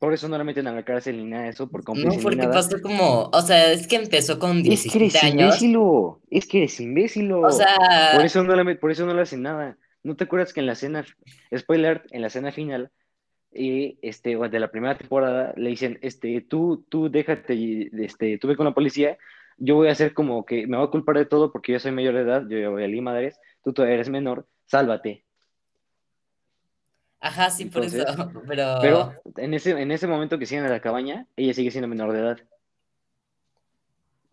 por 0.00 0.12
eso 0.12 0.28
no 0.28 0.36
la 0.36 0.44
meten 0.44 0.66
a 0.66 0.72
la 0.72 0.82
cárcel 0.84 1.16
ni 1.18 1.24
nada 1.24 1.44
de 1.44 1.50
eso, 1.50 1.68
por 1.70 1.86
No, 1.94 2.10
porque 2.22 2.36
nada. 2.36 2.54
pasó 2.54 2.80
como, 2.82 3.30
o 3.32 3.42
sea, 3.42 3.70
es 3.70 3.86
que 3.86 3.96
empezó 3.96 4.38
con 4.38 4.58
Es 4.58 4.62
que 4.64 4.98
17 4.98 4.98
eres 4.98 5.22
años, 5.22 5.34
imbécilo, 5.62 6.20
es 6.30 6.46
que 6.48 6.58
eres 6.58 6.80
imbécilo. 6.80 7.42
o 7.42 7.50
sea, 7.52 8.12
Por 8.16 8.24
eso 8.24 8.42
no 8.42 8.56
la, 8.56 8.74
por 8.80 8.90
eso 8.90 9.06
no 9.06 9.14
le 9.14 9.22
hacen 9.22 9.42
nada. 9.42 9.76
¿No 10.02 10.16
te 10.16 10.24
acuerdas 10.24 10.52
que 10.54 10.60
en 10.60 10.66
la 10.66 10.72
escena, 10.72 11.04
spoiler, 11.56 12.02
en 12.10 12.22
la 12.22 12.28
escena 12.28 12.50
final, 12.50 12.90
eh, 13.52 13.96
este, 14.02 14.36
de 14.36 14.60
la 14.60 14.70
primera 14.70 14.96
temporada, 14.96 15.52
le 15.56 15.70
dicen, 15.70 15.98
este, 16.02 16.40
tú, 16.40 16.84
tú 16.88 17.10
déjate, 17.10 17.90
este, 18.04 18.38
tú 18.38 18.48
ve 18.48 18.56
con 18.56 18.66
la 18.66 18.74
policía, 18.74 19.18
yo 19.58 19.76
voy 19.76 19.88
a 19.88 19.92
hacer 19.92 20.14
como 20.14 20.46
que 20.46 20.66
me 20.66 20.76
voy 20.76 20.86
a 20.86 20.90
culpar 20.90 21.18
de 21.18 21.26
todo 21.26 21.52
porque 21.52 21.72
yo 21.72 21.80
soy 21.80 21.92
mayor 21.92 22.14
de 22.14 22.22
edad, 22.22 22.46
yo 22.48 22.58
ya 22.58 22.68
voy 22.68 22.84
a 22.84 22.86
Lima, 22.86 23.12
madres, 23.12 23.40
tú 23.62 23.72
todavía 23.72 23.96
eres 23.96 24.08
menor, 24.08 24.46
sálvate. 24.66 25.24
ajá, 27.20 27.50
sí, 27.50 27.66
por 27.66 27.84
eso, 27.84 28.04
pero, 28.48 28.78
Pero 28.80 29.12
en 29.36 29.54
ese, 29.54 29.72
en 29.72 29.90
ese 29.90 30.06
momento 30.06 30.38
que 30.38 30.46
siguen 30.46 30.64
a 30.64 30.70
la 30.70 30.80
cabaña, 30.80 31.26
ella 31.36 31.52
sigue 31.52 31.70
siendo 31.70 31.88
menor 31.88 32.12
de 32.12 32.20
edad. 32.20 32.38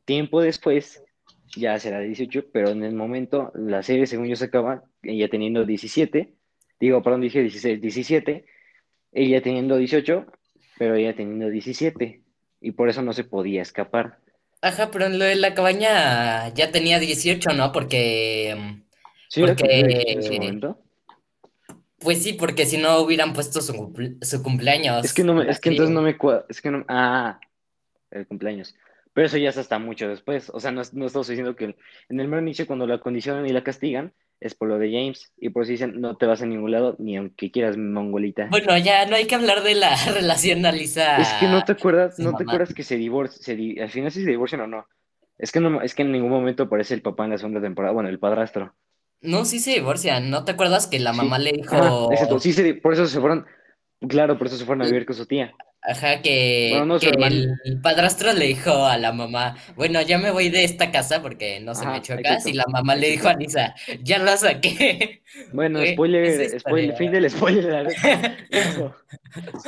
Tiempo 0.06 0.42
después, 0.42 1.04
ya 1.56 1.78
será 1.80 2.00
18, 2.00 2.46
pero 2.54 2.70
en 2.70 2.84
el 2.84 2.94
momento, 2.94 3.52
la 3.56 3.84
serie, 3.84 4.06
según 4.06 4.28
yo, 4.28 4.36
se 4.36 4.46
acaba, 4.46 4.84
ella 5.02 5.28
teniendo 5.28 5.66
17, 5.66 6.34
digo, 6.80 7.02
perdón, 7.02 7.22
dije 7.22 7.42
16, 7.42 7.82
17, 7.82 8.46
ella 9.18 9.42
teniendo 9.42 9.78
18, 9.78 10.26
pero 10.78 10.96
ella 10.96 11.16
teniendo 11.16 11.50
17, 11.50 12.22
y 12.62 12.72
por 12.72 12.90
eso 12.90 13.02
no 13.02 13.14
se 13.14 13.24
podía 13.24 13.62
escapar. 13.62 14.20
ajá, 14.62 14.90
pero 14.92 15.06
en 15.06 15.20
lo 15.20 15.26
de 15.26 15.36
la 15.36 15.54
cabaña 15.54 16.50
ya 16.54 16.72
tenía 16.72 17.00
18, 17.00 17.52
¿no? 17.54 17.72
Porque, 17.72 18.56
¿Sí 19.30 19.42
18 19.42 19.66
en 19.66 19.90
ese 19.92 20.30
porque, 20.30 20.40
momento? 20.40 20.80
pues 22.00 22.22
sí, 22.24 22.34
porque 22.34 22.66
si 22.66 22.78
no 22.78 23.00
hubieran 23.02 23.34
puesto 23.34 23.60
su, 23.62 23.74
cumple- 23.74 24.24
su 24.24 24.44
cumpleaños 24.44 25.04
Es 25.04 25.14
que 25.14 25.24
no 25.24 25.34
me, 25.34 25.50
es 25.50 25.60
que 25.60 25.70
entonces 25.70 25.94
no 25.94 26.02
me 26.02 26.18
cua- 26.18 26.46
es 26.48 26.62
que 26.62 26.70
no, 26.72 26.86
ah, 26.88 27.40
el 28.12 28.28
cumpleaños. 28.28 28.76
Pero 29.14 29.26
eso 29.28 29.38
ya 29.38 29.50
es 29.50 29.58
hasta 29.58 29.80
mucho 29.80 30.08
después. 30.08 30.52
O 30.54 30.60
sea, 30.60 30.72
no, 30.72 30.84
no 30.94 31.08
estamos 31.08 31.28
diciendo 31.28 31.56
que 31.56 31.76
en 32.10 32.20
el 32.20 32.28
mero 32.28 32.42
inicio, 32.44 32.68
cuando 32.68 32.86
la 32.86 33.00
condicionan 33.00 33.48
y 33.48 33.52
la 33.52 33.64
castigan, 33.64 34.14
es 34.40 34.56
por 34.56 34.68
lo 34.68 34.78
de 34.78 34.92
James. 34.92 35.32
Y 35.38 35.50
por 35.50 35.64
eso 35.64 35.72
dicen, 35.72 36.00
no 36.02 36.16
te 36.18 36.26
vas 36.26 36.42
a 36.42 36.46
ningún 36.46 36.72
lado, 36.72 36.96
ni 37.00 37.18
aunque 37.18 37.52
quieras, 37.52 37.78
mongolita. 37.78 38.48
Bueno, 38.50 38.78
ya 38.78 39.06
no 39.06 39.16
hay 39.16 39.26
que 39.28 39.36
hablar 39.36 39.64
de 39.64 39.76
la 39.76 39.96
relación 40.14 40.66
Alisa. 40.66 41.18
Es 41.18 41.34
que 41.40 41.48
no 41.48 41.64
te 41.64 41.72
acuerdas, 41.74 42.20
no 42.20 42.36
te 42.36 42.44
acuerdas 42.44 42.74
que 42.74 42.84
se 42.84 42.96
divorcian, 42.98 43.42
se 43.44 43.56
di- 43.56 43.80
al 43.80 43.90
final 43.90 44.12
si 44.12 44.24
se 44.24 44.30
divorcian 44.30 44.62
o 44.62 44.68
no. 44.68 44.86
Es 45.38 45.52
que 45.52 45.60
no, 45.60 45.82
es 45.82 45.94
que 45.94 46.02
en 46.02 46.12
ningún 46.12 46.32
momento 46.32 46.64
aparece 46.64 46.94
el 46.96 47.02
papá 47.02 47.26
en 47.26 47.32
la 47.32 47.38
segunda 47.38 47.62
temporada, 47.62 47.94
bueno, 47.94 48.10
el 48.10 48.20
padrastro. 48.20 48.74
No, 49.22 49.46
sí 49.46 49.60
se 49.60 49.72
divorcian. 49.72 50.30
¿No 50.30 50.46
te 50.46 50.52
acuerdas 50.52 50.88
que 50.88 51.00
la 51.00 51.12
Sí. 51.12 51.18
mamá 51.18 51.40
le 51.40 51.52
dijo, 51.52 52.12
exacto, 52.12 52.40
sí, 52.40 52.54
se 52.54 52.74
por 52.76 52.94
eso 52.94 53.06
se 53.08 53.20
fueron, 53.20 53.46
claro, 54.08 54.38
por 54.38 54.48
eso 54.48 54.58
se 54.58 54.66
fueron 54.66 54.84
a 54.84 54.86
vivir 54.86 55.06
con 55.06 55.16
su 55.16 55.26
tía. 55.26 55.54
ajá, 55.82 56.22
que, 56.22 56.70
Bueno, 56.72 56.86
no, 56.86 57.00
que 57.00 57.10
el, 57.10 57.52
el 57.64 57.82
padrastro 57.82 58.34
le 58.34 58.46
dijo 58.48 58.86
a 58.86 58.98
la 58.98 59.12
mamá, 59.14 59.56
bueno, 59.76 60.02
ya 60.02 60.18
me 60.18 60.32
voy 60.32 60.50
de 60.50 60.64
esta 60.64 60.92
casa 60.92 61.22
porque 61.22 61.60
no 61.62 61.74
se 61.76 61.84
Ajá, 61.84 61.94
me 61.94 62.02
chocas. 62.02 62.46
Y 62.46 62.54
la 62.54 62.66
mamá 62.68 62.96
le 62.96 63.10
dijo 63.12 63.28
a 63.30 63.34
Lisa, 63.36 63.74
ya 64.04 64.20
la 64.20 64.38
saqué. 64.38 65.22
Bueno, 65.54 65.80
spoiler, 65.94 66.60
spoiler, 66.60 66.96
fin 66.98 67.12
del 67.12 67.30
spoiler. 67.30 67.72
alert. 67.72 67.98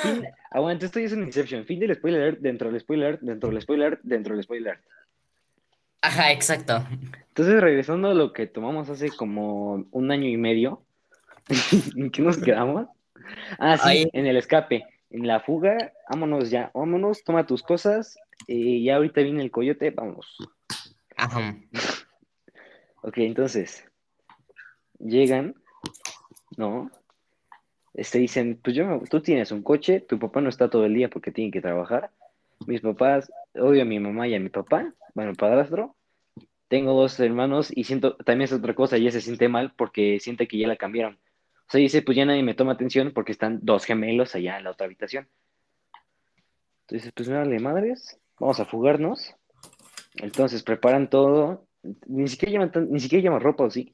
Fin- 0.01 0.27
aguanta, 0.51 0.85
esto 0.87 0.99
ya 0.99 1.05
es 1.05 1.13
un 1.13 1.23
Inception. 1.23 1.63
Fin 1.65 1.79
del 1.79 1.95
spoiler 1.95 2.21
alert, 2.21 2.39
dentro 2.39 2.71
del 2.71 2.81
spoiler, 2.81 3.05
alert, 3.07 3.21
dentro 3.21 3.49
del 3.49 3.61
spoiler, 3.61 3.87
alert, 3.87 4.01
dentro 4.03 4.33
del 4.35 4.43
spoiler. 4.43 4.73
alert. 4.73 4.83
Ajá, 6.01 6.31
exacto. 6.31 6.83
Entonces, 7.27 7.61
regresando 7.61 8.09
a 8.09 8.13
lo 8.13 8.31
que 8.33 8.47
tomamos 8.47 8.89
hace 8.89 9.09
como 9.09 9.85
un 9.91 10.11
año 10.11 10.27
y 10.27 10.37
medio, 10.37 10.81
¿en 11.95 12.09
qué 12.09 12.21
nos 12.21 12.37
quedamos? 12.37 12.87
Ah, 13.57 13.77
sí, 13.77 13.89
Ahí. 13.89 14.09
en 14.13 14.25
el 14.25 14.37
escape, 14.37 14.85
en 15.09 15.27
la 15.27 15.39
fuga, 15.39 15.93
vámonos 16.09 16.49
ya, 16.49 16.71
vámonos, 16.73 17.23
toma 17.23 17.45
tus 17.45 17.63
cosas, 17.63 18.17
y 18.47 18.83
ya 18.83 18.95
ahorita 18.95 19.21
viene 19.21 19.43
el 19.43 19.51
coyote, 19.51 19.91
vamos. 19.91 20.37
Ajá. 21.15 21.55
Ok, 23.01 23.17
entonces, 23.19 23.85
llegan, 24.99 25.55
¿no? 26.57 26.91
Este, 27.93 28.19
dicen, 28.19 28.59
pues 28.63 28.75
yo, 28.75 29.01
tú 29.09 29.21
tienes 29.21 29.51
un 29.51 29.63
coche, 29.63 29.99
tu 29.99 30.19
papá 30.19 30.41
no 30.41 30.49
está 30.49 30.69
todo 30.69 30.85
el 30.85 30.93
día 30.93 31.09
porque 31.09 31.31
tiene 31.31 31.51
que 31.51 31.61
trabajar. 31.61 32.11
Mis 32.67 32.81
papás, 32.81 33.31
odio 33.55 33.81
a 33.81 33.85
mi 33.85 33.99
mamá 33.99 34.27
y 34.27 34.35
a 34.35 34.39
mi 34.39 34.49
papá, 34.49 34.93
bueno, 35.13 35.33
padrastro. 35.33 35.95
Tengo 36.67 36.93
dos 36.93 37.19
hermanos 37.19 37.71
y 37.75 37.85
siento, 37.85 38.15
también 38.17 38.45
es 38.45 38.53
otra 38.53 38.75
cosa, 38.75 38.97
ella 38.97 39.11
se 39.11 39.21
siente 39.21 39.49
mal 39.49 39.73
porque 39.75 40.19
siente 40.19 40.47
que 40.47 40.57
ya 40.57 40.67
la 40.67 40.75
cambiaron. 40.75 41.17
O 41.69 41.71
sea, 41.71 41.79
dice, 41.79 42.01
pues 42.01 42.17
ya 42.17 42.25
nadie 42.25 42.41
me 42.41 42.55
toma 42.55 42.71
atención 42.71 43.11
porque 43.13 43.31
están 43.31 43.59
dos 43.61 43.85
gemelos 43.85 44.33
allá 44.33 44.57
en 44.57 44.63
la 44.63 44.71
otra 44.71 44.85
habitación. 44.85 45.27
Entonces, 46.87 47.11
pues 47.15 47.29
vale, 47.29 47.59
madres, 47.59 48.19
vamos 48.39 48.59
a 48.59 48.65
fugarnos. 48.65 49.35
Entonces 50.15 50.63
preparan 50.63 51.11
todo, 51.11 51.67
ni 52.07 52.27
siquiera 52.27 52.53
llevan, 52.53 52.71
tan- 52.71 52.91
ni 52.91 52.99
siquiera 52.99 53.21
llevan 53.21 53.41
ropa, 53.41 53.65
¿o 53.65 53.69
sí? 53.69 53.93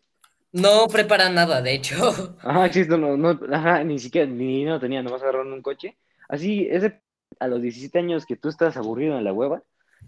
No 0.54 0.88
prepara 0.88 1.30
nada, 1.30 1.62
de 1.62 1.74
hecho. 1.74 2.38
Ajá, 2.42 2.70
sí, 2.72 2.86
no, 2.88 2.98
no, 2.98 3.18
no, 3.18 3.40
ajá, 3.54 3.84
ni 3.84 4.00
siquiera, 4.00 4.26
ni 4.26 4.64
no 4.64 4.80
tenía, 4.80 5.04
nomás 5.04 5.22
agarraron 5.22 5.52
un 5.52 5.62
coche. 5.62 5.98
Así, 6.30 6.68
ese, 6.72 7.02
a 7.42 7.48
los 7.50 7.62
17 7.62 8.00
años 8.00 8.26
que 8.26 8.38
tú 8.38 8.48
estás 8.48 8.78
aburrido 8.78 9.18
en 9.18 9.26
la 9.26 9.34
hueva, 9.34 9.62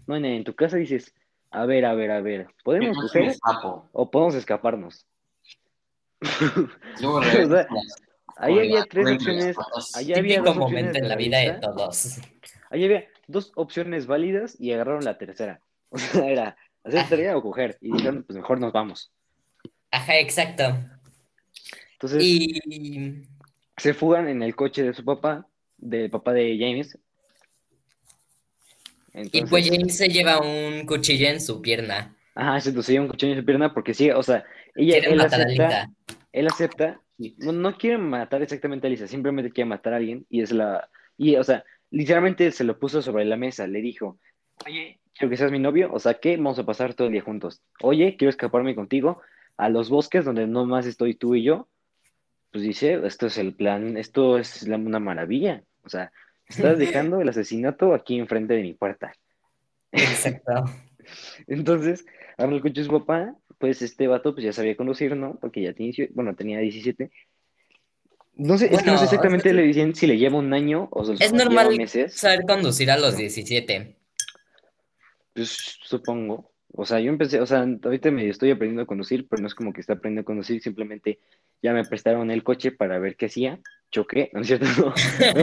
no, 0.06 0.16
en, 0.16 0.24
en 0.24 0.44
tu 0.44 0.54
casa 0.54 0.78
dices, 0.78 1.14
a 1.50 1.66
ver, 1.66 1.84
a 1.84 1.92
ver, 1.92 2.12
a 2.12 2.22
ver, 2.22 2.46
¿podemos 2.64 2.96
coger 3.02 3.24
o 3.92 4.10
podemos 4.10 4.34
escaparnos? 4.36 5.06
Luego 7.00 7.18
O 7.18 7.22
sea, 7.22 7.66
Ahí 8.38 8.58
había 8.58 8.84
tres 8.84 9.14
opciones, 9.14 9.56
ahí 9.94 10.14
había 10.14 10.40
dos 10.40 10.56
opciones 10.56 10.70
momento 10.72 10.98
en 10.98 11.08
la 11.08 11.16
vida 11.16 11.38
de 11.38 11.54
todos. 11.54 12.20
ahí 12.70 12.84
había 12.84 13.08
dos 13.26 13.50
opciones 13.56 14.06
válidas 14.06 14.56
y 14.60 14.72
agarraron 14.72 15.04
la 15.04 15.18
tercera. 15.18 15.60
O 15.90 15.96
sea, 15.96 16.28
era 16.28 16.56
hacer 16.84 17.08
tarea 17.08 17.36
o 17.36 17.42
coger. 17.42 17.78
Y 17.80 17.92
dijeron, 17.92 18.22
pues 18.22 18.36
mejor 18.36 18.60
nos 18.60 18.74
vamos. 18.74 19.10
Ajá, 19.90 20.18
exacto. 20.18 20.64
Entonces, 21.92 22.22
Y 22.22 23.26
se 23.78 23.94
fugan 23.94 24.28
en 24.28 24.42
el 24.42 24.54
coche 24.54 24.82
de 24.82 24.92
su 24.92 25.02
papá, 25.02 25.48
del 25.78 26.10
papá 26.10 26.34
de 26.34 26.58
James. 26.60 26.98
Y 29.14 29.46
pues 29.46 29.68
James 29.68 29.96
se 29.96 30.08
lleva 30.08 30.40
un 30.40 30.84
cuchillo 30.84 31.28
en 31.28 31.40
su 31.40 31.62
pierna. 31.62 32.14
Ajá, 32.34 32.60
se 32.60 32.82
se 32.82 32.92
lleva 32.92 33.06
un 33.06 33.10
cuchillo 33.10 33.32
en 33.32 33.38
su 33.40 33.46
pierna 33.46 33.72
porque 33.72 33.94
sí, 33.94 34.10
o 34.10 34.22
sea, 34.22 34.44
ella, 34.82 34.98
él 34.98 35.16
matar 35.16 35.40
a 35.40 35.44
acepta, 35.44 35.66
Lisa. 35.68 35.90
él 36.32 36.46
acepta, 36.46 37.00
no, 37.38 37.52
no 37.52 37.76
quiere 37.76 37.98
matar 37.98 38.42
exactamente 38.42 38.86
a 38.86 38.90
Lisa, 38.90 39.06
simplemente 39.06 39.50
quiere 39.52 39.68
matar 39.70 39.92
a 39.92 39.96
alguien 39.96 40.24
y 40.30 40.42
es 40.42 40.52
la, 40.52 40.88
y 41.16 41.36
o 41.36 41.44
sea, 41.44 41.64
literalmente 41.90 42.50
se 42.52 42.64
lo 42.64 42.78
puso 42.78 43.02
sobre 43.02 43.24
la 43.24 43.36
mesa, 43.36 43.66
le 43.66 43.80
dijo, 43.80 44.18
oye, 44.66 45.00
quiero 45.14 45.30
que 45.30 45.36
seas 45.36 45.50
mi 45.50 45.58
novio, 45.58 45.90
o 45.92 45.98
sea, 45.98 46.14
¿qué? 46.14 46.36
Vamos 46.36 46.58
a 46.58 46.64
pasar 46.66 46.94
todo 46.94 47.08
el 47.08 47.12
día 47.12 47.22
juntos. 47.22 47.60
Oye, 47.82 48.16
quiero 48.16 48.30
escaparme 48.30 48.74
contigo 48.74 49.20
a 49.56 49.68
los 49.68 49.90
bosques 49.90 50.24
donde 50.24 50.46
no 50.46 50.64
más 50.64 50.86
estoy 50.86 51.14
tú 51.14 51.34
y 51.34 51.42
yo. 51.42 51.68
Pues 52.52 52.64
dice, 52.64 53.00
esto 53.04 53.26
es 53.26 53.36
el 53.36 53.54
plan, 53.54 53.96
esto 53.96 54.38
es 54.38 54.66
la- 54.68 54.76
una 54.76 55.00
maravilla, 55.00 55.64
o 55.82 55.88
sea, 55.88 56.12
estás 56.46 56.78
dejando 56.78 57.20
el 57.20 57.28
asesinato 57.28 57.92
aquí 57.94 58.18
enfrente 58.18 58.54
de 58.54 58.62
mi 58.62 58.74
puerta. 58.74 59.12
Exacto. 59.92 60.64
Entonces, 61.46 62.06
coche 62.36 62.80
de 62.80 62.84
su 62.84 62.90
papá, 62.90 63.34
pues 63.58 63.82
este 63.82 64.06
vato 64.06 64.34
pues 64.34 64.44
ya 64.44 64.52
sabía 64.52 64.76
conducir, 64.76 65.16
¿no? 65.16 65.38
Porque 65.40 65.62
ya 65.62 65.72
tenía, 65.72 65.92
bueno, 66.14 66.34
tenía 66.34 66.58
17. 66.58 67.10
No 68.36 68.56
sé, 68.56 68.72
es 68.72 68.82
que 68.82 68.90
no 68.90 68.98
sé 68.98 69.04
exactamente 69.04 69.48
es 69.48 69.54
le 69.54 69.62
dicen 69.62 69.94
si 69.94 70.06
le 70.06 70.16
lleva 70.16 70.38
un 70.38 70.54
año 70.54 70.88
o 70.92 71.12
Es 71.12 71.32
normal 71.32 71.76
meses, 71.76 72.14
saber 72.14 72.42
conducir 72.46 72.90
a 72.90 72.96
los 72.96 73.16
17. 73.16 73.96
pues 75.34 75.78
supongo. 75.82 76.52
O 76.72 76.84
sea, 76.84 77.00
yo 77.00 77.10
empecé, 77.10 77.40
o 77.40 77.46
sea, 77.46 77.66
ahorita 77.82 78.10
me 78.10 78.28
estoy 78.28 78.50
aprendiendo 78.50 78.82
a 78.82 78.86
conducir, 78.86 79.26
pero 79.28 79.40
no 79.40 79.48
es 79.48 79.54
como 79.54 79.72
que 79.72 79.80
esté 79.80 79.94
aprendiendo 79.94 80.20
a 80.20 80.24
conducir, 80.24 80.60
simplemente 80.60 81.18
ya 81.62 81.72
me 81.72 81.84
prestaron 81.84 82.30
el 82.30 82.44
coche 82.44 82.70
para 82.72 82.98
ver 82.98 83.16
qué 83.16 83.26
hacía, 83.26 83.58
choqué, 83.90 84.30
¿no 84.32 84.42
es 84.42 84.46
cierto? 84.46 84.66
No, 85.34 85.42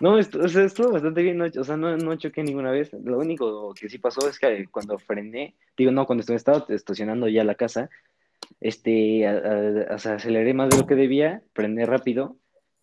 no, 0.00 0.18
estu- 0.18 0.42
o 0.44 0.48
sea, 0.48 0.64
estuvo 0.64 0.90
bastante 0.92 1.22
bien, 1.22 1.38
no, 1.38 1.44
o 1.46 1.64
sea, 1.64 1.76
no, 1.76 1.96
no 1.96 2.16
choqué 2.16 2.42
ninguna 2.42 2.70
vez. 2.70 2.92
Lo 2.92 3.18
único 3.18 3.72
que 3.74 3.88
sí 3.88 3.98
pasó 3.98 4.28
es 4.28 4.38
que 4.38 4.66
cuando 4.70 4.98
frené, 4.98 5.54
digo, 5.76 5.90
no, 5.90 6.06
cuando 6.06 6.24
estu- 6.24 6.34
estaba 6.34 6.64
estacionando 6.68 7.28
ya 7.28 7.44
la 7.44 7.54
casa, 7.54 7.90
este, 8.60 9.26
a- 9.26 9.32
a- 9.90 9.94
o 9.94 9.98
sea, 9.98 10.14
aceleré 10.14 10.54
más 10.54 10.70
de 10.70 10.78
lo 10.78 10.86
que 10.86 10.94
debía, 10.94 11.42
frené 11.54 11.86
rápido, 11.86 12.36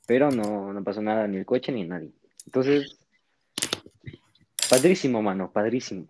pero 0.07 0.31
no, 0.31 0.73
no 0.73 0.83
pasó 0.83 1.01
nada 1.01 1.27
ni 1.27 1.37
el 1.37 1.45
coche 1.45 1.71
ni 1.71 1.83
nadie. 1.83 2.11
Entonces, 2.45 2.97
padrísimo, 4.69 5.21
mano, 5.21 5.51
padrísimo. 5.51 6.07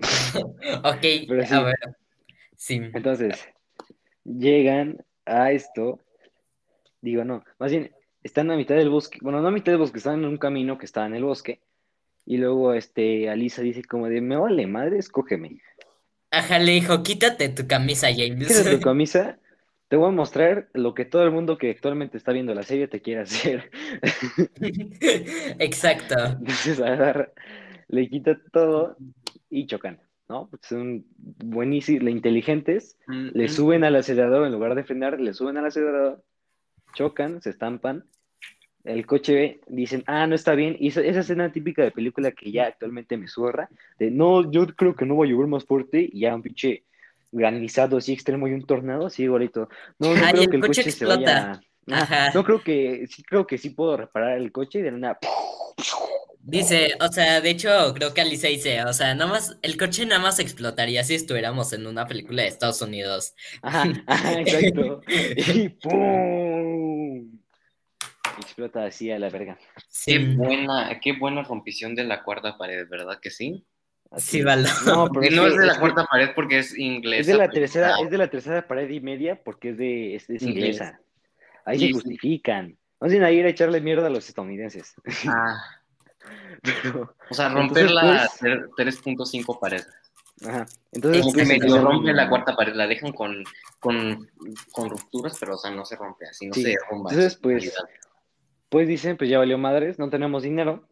Ok, 0.84 1.02
Pero 1.28 1.46
sí. 1.46 1.54
a 1.54 1.62
ver. 1.62 1.76
Sí. 2.56 2.80
Entonces, 2.94 3.48
llegan 4.24 5.04
a 5.26 5.52
esto, 5.52 5.98
digo, 7.00 7.24
no, 7.24 7.42
más 7.58 7.70
bien, 7.70 7.90
están 8.22 8.50
a 8.50 8.56
mitad 8.56 8.74
del 8.74 8.90
bosque, 8.90 9.18
bueno, 9.22 9.40
no 9.40 9.48
a 9.48 9.50
mitad 9.50 9.72
del 9.72 9.80
bosque, 9.80 9.98
están 9.98 10.20
en 10.20 10.26
un 10.26 10.38
camino 10.38 10.78
que 10.78 10.86
está 10.86 11.06
en 11.06 11.14
el 11.14 11.24
bosque, 11.24 11.60
y 12.26 12.36
luego, 12.36 12.74
este, 12.74 13.28
Alisa 13.28 13.62
dice 13.62 13.82
como 13.84 14.08
de, 14.08 14.20
me 14.20 14.36
vale 14.36 14.66
madre, 14.66 14.98
escógeme. 14.98 15.60
Ajá, 16.30 16.58
le 16.58 16.72
dijo, 16.72 17.02
quítate 17.02 17.48
tu 17.48 17.66
camisa, 17.66 18.08
James. 18.08 18.46
¿Quieres 18.46 18.70
tu 18.70 18.80
camisa? 18.84 19.38
Te 19.88 19.96
voy 19.96 20.08
a 20.08 20.12
mostrar 20.12 20.68
lo 20.72 20.94
que 20.94 21.04
todo 21.04 21.24
el 21.24 21.32
mundo 21.32 21.58
que 21.58 21.70
actualmente 21.70 22.16
está 22.16 22.30
viendo 22.30 22.54
la 22.54 22.62
serie 22.62 22.86
te 22.86 23.02
quiere 23.02 23.22
hacer. 23.22 23.70
Exacto. 25.58 26.14
Entonces 26.14 26.80
agarra, 26.80 27.32
le 27.88 28.08
quita 28.08 28.38
todo 28.52 28.96
y 29.48 29.66
chocan, 29.66 30.00
¿no? 30.28 30.48
Porque 30.48 30.68
son 30.68 31.04
buenísimos, 31.16 32.08
inteligentes, 32.08 32.96
Mm, 33.10 33.30
le 33.34 33.44
mm. 33.46 33.48
suben 33.48 33.84
al 33.84 33.96
acelerador 33.96 34.46
en 34.46 34.52
lugar 34.52 34.74
de 34.74 34.84
frenar, 34.84 35.20
le 35.20 35.34
suben 35.34 35.56
al 35.56 35.66
acelerador, 35.66 36.22
chocan, 36.92 37.40
se 37.42 37.50
estampan, 37.50 38.04
el 38.84 39.06
coche 39.06 39.60
dicen, 39.66 40.02
ah, 40.06 40.26
no 40.26 40.34
está 40.34 40.54
bien, 40.54 40.76
y 40.78 40.88
esa, 40.88 41.02
esa 41.02 41.20
escena 41.20 41.52
típica 41.52 41.82
de 41.82 41.90
película 41.90 42.32
que 42.32 42.50
ya 42.50 42.66
actualmente 42.66 43.16
me 43.16 43.28
zurra, 43.28 43.68
de 43.98 44.10
no, 44.10 44.50
yo 44.50 44.66
creo 44.68 44.94
que 44.94 45.04
no 45.04 45.16
va 45.16 45.26
a 45.26 45.28
llover 45.28 45.48
más 45.48 45.64
fuerte, 45.64 46.08
y 46.10 46.20
ya 46.20 46.34
un 46.34 46.42
pinche 46.42 46.84
granizado 47.32 47.98
así 47.98 48.12
extremo 48.12 48.48
y 48.48 48.52
un 48.52 48.64
tornado 48.64 49.06
así 49.06 49.24
igualito. 49.24 49.68
No, 49.98 50.14
no 50.14 50.20
creo 50.30 50.42
el 50.42 50.50
que 50.50 50.56
el 50.56 50.62
coche 50.62 50.82
coche 50.82 50.90
se 50.90 51.04
vaya. 51.04 51.52
Ajá, 51.52 51.60
Ajá. 51.90 52.30
No 52.34 52.44
creo 52.44 52.62
que, 52.62 53.06
sí 53.08 53.22
creo 53.22 53.46
que 53.46 53.58
sí 53.58 53.70
puedo 53.70 53.96
reparar 53.96 54.38
el 54.38 54.52
coche 54.52 54.78
y 54.80 54.82
de 54.82 54.90
una. 54.90 55.18
Dice, 56.42 56.94
o 57.00 57.12
sea, 57.12 57.40
de 57.40 57.50
hecho, 57.50 57.92
creo 57.94 58.14
que 58.14 58.22
Alicia 58.22 58.48
dice, 58.48 58.82
o 58.84 58.92
sea, 58.92 59.14
nada 59.14 59.30
más, 59.30 59.58
el 59.62 59.76
coche 59.76 60.06
nada 60.06 60.20
más 60.20 60.38
explotaría 60.38 61.04
si 61.04 61.14
estuviéramos 61.14 61.72
en 61.72 61.86
una 61.86 62.06
película 62.06 62.42
de 62.42 62.48
Estados 62.48 62.80
Unidos. 62.80 63.34
Ajá, 63.62 63.84
ajá, 64.06 64.40
exacto. 64.40 65.02
Y 65.54 65.68
¡pum! 65.68 66.49
Explota 68.40 68.84
así 68.84 69.10
a 69.10 69.18
la 69.18 69.28
verga. 69.30 69.56
Qué 69.76 69.82
Sí, 69.88 70.18
buena, 70.34 70.98
qué 71.00 71.12
buena 71.18 71.42
rompición 71.42 71.94
de 71.94 72.04
la 72.04 72.22
cuarta 72.22 72.56
pared, 72.58 72.86
¿verdad 72.88 73.18
que 73.20 73.30
sí? 73.30 73.64
Así. 74.10 74.38
sí, 74.38 74.42
Valdo. 74.42 74.68
No, 74.86 75.08
pero 75.20 75.36
no 75.36 75.46
es 75.46 75.56
de 75.56 75.66
la 75.66 75.78
cuarta 75.78 76.04
pared 76.06 76.30
porque 76.34 76.58
es 76.58 76.76
inglesa. 76.76 77.20
Es 77.20 77.26
de 77.28 77.34
la 77.34 77.48
pero- 77.48 77.52
tercera, 77.60 77.94
Ah, 77.96 78.02
es 78.04 78.10
de 78.10 78.18
la 78.18 78.28
tercera 78.28 78.66
pared 78.66 78.88
y 78.90 79.00
media 79.00 79.40
porque 79.42 79.70
es 79.70 79.78
de 79.78 80.14
es, 80.16 80.28
inglesa. 80.42 81.00
Ahí 81.64 81.78
Sí, 81.78 81.86
se 81.88 81.92
justifican. 81.94 82.76
Más 83.00 83.10
bien 83.12 83.22
a 83.24 83.30
ir 83.30 83.46
a 83.46 83.50
echarle 83.50 83.80
mierda 83.80 84.06
a 84.08 84.10
los 84.10 84.28
estadounidenses. 84.28 84.94
ah, 85.28 85.62
Pero, 86.62 87.14
o 87.30 87.34
sea, 87.34 87.48
romper 87.48 87.84
Entonces, 87.86 87.92
la 87.92 88.28
pues- 88.38 88.38
ter- 88.40 88.68
3.5 88.76 89.58
pared. 89.60 89.82
Ajá. 90.46 90.66
Entonces, 90.92 91.20
Como 91.22 91.32
que 91.34 91.44
pues, 91.44 91.48
medio 91.60 91.82
rompe 91.82 92.12
la 92.14 92.28
cuarta 92.28 92.56
pared, 92.56 92.74
la 92.74 92.86
dejan 92.86 93.12
con, 93.12 93.44
con, 93.78 94.26
con 94.72 94.88
rupturas, 94.90 95.36
pero 95.38 95.54
o 95.54 95.58
sea, 95.58 95.70
no 95.70 95.84
se 95.84 95.96
rompe 95.96 96.26
así, 96.26 96.46
no 96.46 96.54
Sí. 96.54 96.62
se 96.62 96.68
derrumba. 96.70 97.10
Entonces, 97.10 97.34
es 97.34 97.38
pues, 97.38 97.62
realidad. 97.62 97.84
Pues 98.70 98.88
dicen, 98.88 99.16
pues 99.16 99.28
ya 99.28 99.38
valió 99.38 99.58
madres, 99.58 99.98
no 99.98 100.08
tenemos 100.08 100.44
dinero. 100.44 100.84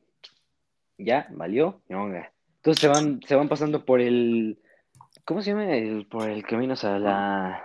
Ya, 0.99 1.29
valió, 1.31 1.81
ñonga. 1.89 2.33
Entonces 2.57 2.81
se 2.81 2.89
van, 2.89 3.20
se 3.22 3.37
van 3.37 3.49
pasando 3.49 3.85
por 3.85 4.01
el, 4.01 4.59
¿cómo 5.24 5.43
se 5.43 5.53
llama? 5.53 5.72
El, 5.72 6.07
por 6.07 6.29
el 6.29 6.43
camino, 6.45 6.72
o 6.72 6.76
sea, 6.76 6.99
la, 6.99 7.64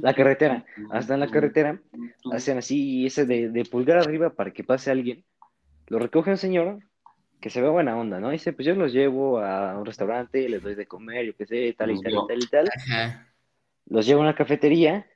la 0.00 0.14
carretera. 0.14 0.64
Hasta 0.90 1.14
en 1.14 1.20
la 1.20 1.28
carretera 1.28 1.78
hacen 2.32 2.56
así 2.58 3.04
ese 3.04 3.26
de, 3.26 3.50
de 3.50 3.64
pulgar 3.66 3.98
arriba 3.98 4.30
para 4.30 4.52
que 4.52 4.64
pase 4.64 4.90
alguien. 4.90 5.22
Lo 5.88 5.98
recoge 5.98 6.30
un 6.30 6.38
señor 6.38 6.78
que 7.42 7.50
se 7.50 7.60
ve 7.60 7.68
buena 7.68 7.96
onda, 7.98 8.20
¿no? 8.20 8.30
Dice, 8.30 8.54
pues 8.54 8.64
yo 8.66 8.74
los 8.74 8.92
llevo 8.94 9.40
a 9.40 9.78
un 9.78 9.84
restaurante, 9.84 10.48
les 10.48 10.62
doy 10.62 10.74
de 10.74 10.86
comer, 10.86 11.26
yo 11.26 11.36
qué 11.36 11.44
sé, 11.44 11.74
tal 11.76 11.90
y 11.90 12.00
tal 12.00 12.12
y 12.14 12.26
tal 12.26 12.38
y 12.42 12.46
tal. 12.46 12.68
Ajá. 12.74 13.28
Los 13.84 14.06
llevo 14.06 14.20
a 14.20 14.24
una 14.24 14.34
cafetería 14.34 15.06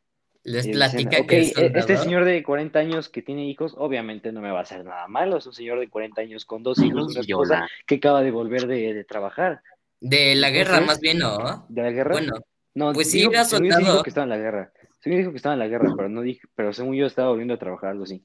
Les 0.47 0.64
dicen, 0.64 0.72
platica 0.72 1.20
"Ok, 1.22 1.26
que 1.28 1.40
es 1.40 1.59
e- 1.59 1.66
este 1.74 1.97
señor 1.97 2.24
de 2.24 2.42
40 2.42 2.78
años 2.78 3.09
que 3.09 3.20
tiene 3.20 3.47
hijos, 3.47 3.74
obviamente 3.76 4.30
no 4.30 4.40
me 4.40 4.51
va 4.53 4.61
a 4.61 4.62
hacer 4.62 4.84
nada 4.84 5.09
malo. 5.09 5.38
Es 5.38 5.47
un 5.47 5.53
señor 5.53 5.80
de 5.80 5.88
40 5.88 6.20
años 6.20 6.44
con 6.44 6.62
dos 6.62 6.78
hijos, 6.82 7.11
una 7.12 7.20
esposa 7.20 7.68
que 7.86 7.97
acaba 7.97 8.22
de 8.22 8.30
volver 8.30 8.66
de, 8.66 8.94
de 8.94 9.05
trabajar. 9.05 9.61
De 10.01 10.34
la 10.36 10.51
guerra, 10.51 10.78
Entonces, 10.78 10.86
más 10.86 11.01
bien, 11.01 11.18
¿no? 11.18 11.66
¿De 11.68 11.82
la 11.82 11.90
guerra? 11.90 12.12
Bueno, 12.12 12.32
no, 12.74 12.92
pues 12.92 13.11
sí, 13.11 13.20
según 13.44 13.70
yo 13.70 13.76
dijo 13.78 14.03
que 14.05 14.11
estaba 14.11 14.24
en 14.24 14.30
la 14.30 14.38
guerra. 14.38 14.72
Según 15.01 15.18
dijo 15.18 15.30
que 15.32 15.36
estaba 15.38 15.55
en 15.55 15.59
la 15.59 15.68
guerra, 15.68 15.92
pero 15.97 16.09
no 16.09 16.20
dije, 16.22 16.47
pero 16.55 16.72
según 16.72 16.94
yo 16.94 17.07
estaba 17.07 17.28
volviendo 17.30 17.55
a 17.55 17.59
trabajar, 17.59 17.90
algo 17.90 18.05
así. 18.05 18.24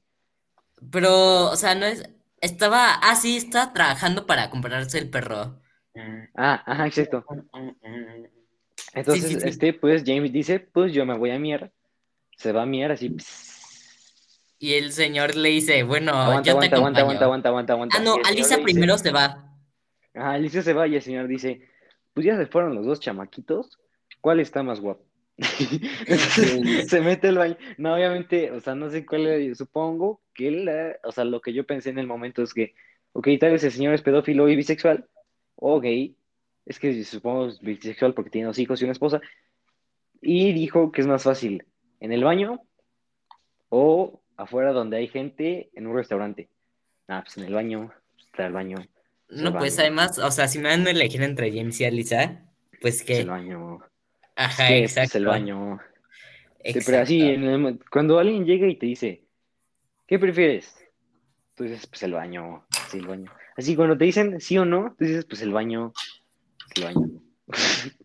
pero, 0.92 1.50
o 1.50 1.56
sea, 1.56 1.74
no 1.76 1.86
es. 1.86 2.08
Estaba. 2.40 2.96
Ah, 3.02 3.16
sí, 3.16 3.38
estaba 3.38 3.72
trabajando 3.74 4.26
para 4.26 4.50
comprarse 4.50 4.98
el 5.00 5.10
perro. 5.10 5.60
Ah, 6.36 6.64
ajá, 6.66 6.88
exacto. 6.88 7.24
Entonces, 8.94 9.26
sí, 9.32 9.40
sí. 9.40 9.48
este, 9.48 9.74
pues 9.74 10.04
James 10.06 10.32
dice, 10.32 10.60
pues 10.60 10.92
yo 10.94 11.06
me 11.06 11.18
voy 11.18 11.32
a 11.32 11.40
miar. 11.40 11.72
Se 12.42 12.52
va 12.52 12.64
a 12.64 12.66
miar 12.66 12.92
así. 12.92 13.16
Y 14.58 14.74
el 14.74 14.92
señor 14.92 15.36
le 15.36 15.50
dice, 15.50 15.84
bueno, 15.84 16.12
aguanta, 16.14 16.50
yo 16.52 16.58
te 16.60 16.66
aguanta, 16.66 16.78
aguanta, 16.78 17.00
acompaño. 17.02 17.24
aguanta, 17.26 17.50
aguanta, 17.50 17.74
aguanta, 17.74 17.98
aguanta. 17.98 17.98
Ah, 17.98 18.04
no, 18.04 18.30
el 18.30 18.36
dice- 18.36 18.58
primero 18.58 18.98
se 18.98 19.12
va. 19.12 19.48
Ajá, 20.16 20.32
Alicia 20.32 20.64
se 20.64 20.74
va 20.74 20.88
y 20.88 20.96
el 20.96 21.02
señor 21.04 21.28
dice, 21.28 21.62
pues 22.14 22.26
ya 22.26 22.36
se 22.36 22.48
fueron 22.48 22.74
los 22.74 22.86
dos 22.86 23.00
chamaquitos, 23.00 23.80
¿cuál 24.22 24.40
está 24.40 24.64
más 24.64 24.80
guapo? 24.80 25.06
Se 26.88 27.02
mete 27.02 27.30
al 27.30 27.38
baño. 27.38 27.58
No, 27.78 27.94
obviamente, 27.96 28.52
o 28.52 28.60
sea, 28.60 28.76
no 28.76 28.90
sé 28.90 29.06
cuál, 29.06 29.28
es, 29.28 29.58
supongo 29.58 30.22
que 30.34 30.48
él, 30.48 30.68
eh, 30.68 30.98
o 31.04 31.12
sea, 31.12 31.24
lo 31.26 31.42
que 31.42 31.54
yo 31.54 31.66
pensé 31.66 31.90
en 31.92 32.00
el 32.00 32.08
momento 32.08 32.44
es 32.44 32.54
que, 32.54 32.74
ok, 33.14 33.28
tal 33.40 33.52
vez 33.52 33.64
el 33.64 33.72
señor 33.72 33.94
es 33.94 34.02
pedófilo 34.02 34.50
y 34.50 34.56
bisexual, 34.56 35.08
o 35.56 35.80
gay, 35.80 36.16
es 36.66 36.80
que 36.80 37.04
supongo 37.04 37.48
es 37.48 37.60
bisexual 37.62 38.14
porque 38.14 38.30
tiene 38.30 38.48
dos 38.48 38.60
hijos 38.60 38.82
y 38.82 38.84
una 38.86 38.92
esposa, 38.94 39.22
y 40.22 40.52
dijo 40.54 40.92
que 40.92 41.02
es 41.02 41.08
más 41.08 41.24
fácil, 41.24 41.66
en 42.02 42.12
el 42.12 42.24
baño 42.26 42.62
o 43.70 44.22
afuera 44.36 44.74
donde 44.74 44.98
hay 44.98 45.08
gente 45.08 45.70
en 45.74 45.88
un 45.88 45.96
restaurante. 45.96 46.50
Ah, 47.08 47.22
pues 47.24 47.38
en 47.38 47.46
el 47.46 47.54
baño, 47.54 47.92
está 48.20 48.48
el 48.48 48.54
baño. 48.54 48.78
No, 49.30 49.58
pues 49.58 49.80
además, 49.80 50.18
o 50.20 50.30
sea, 50.32 50.48
si 50.50 50.60
me 50.60 50.68
van 50.70 50.86
a 50.86 50.92
elegir 50.92 51.22
entre 51.22 51.52
James 51.52 51.80
y 51.80 51.86
Alisa, 51.86 52.44
pues 52.82 52.98
Es 52.98 53.04
que. 53.04 53.20
el 53.22 53.30
baño. 53.30 53.80
Ajá, 54.36 54.68
¿Qué? 54.68 54.80
exacto. 54.80 55.12
Pues 55.12 55.16
el 55.16 55.26
baño. 55.26 55.80
Exacto. 56.64 56.92
pero 56.92 57.04
así, 57.04 57.22
el- 57.22 57.80
cuando 57.92 58.20
alguien 58.20 58.46
llega 58.46 58.68
y 58.68 58.76
te 58.76 58.86
dice, 58.86 59.24
¿qué 60.06 60.20
prefieres? 60.20 60.76
Tú 61.56 61.64
dices, 61.64 61.88
pues 61.88 62.04
el 62.04 62.14
baño, 62.14 62.66
sí, 62.90 62.98
el 62.98 63.08
baño. 63.08 63.32
Así, 63.58 63.76
cuando 63.76 63.98
te 63.98 64.06
dicen 64.06 64.40
sí 64.42 64.58
o 64.58 64.66
no, 64.66 64.96
tú 64.98 65.06
dices, 65.06 65.26
pues 65.26 65.42
el 65.42 65.52
baño, 65.52 65.92
el 66.76 66.84
baño. 66.84 67.10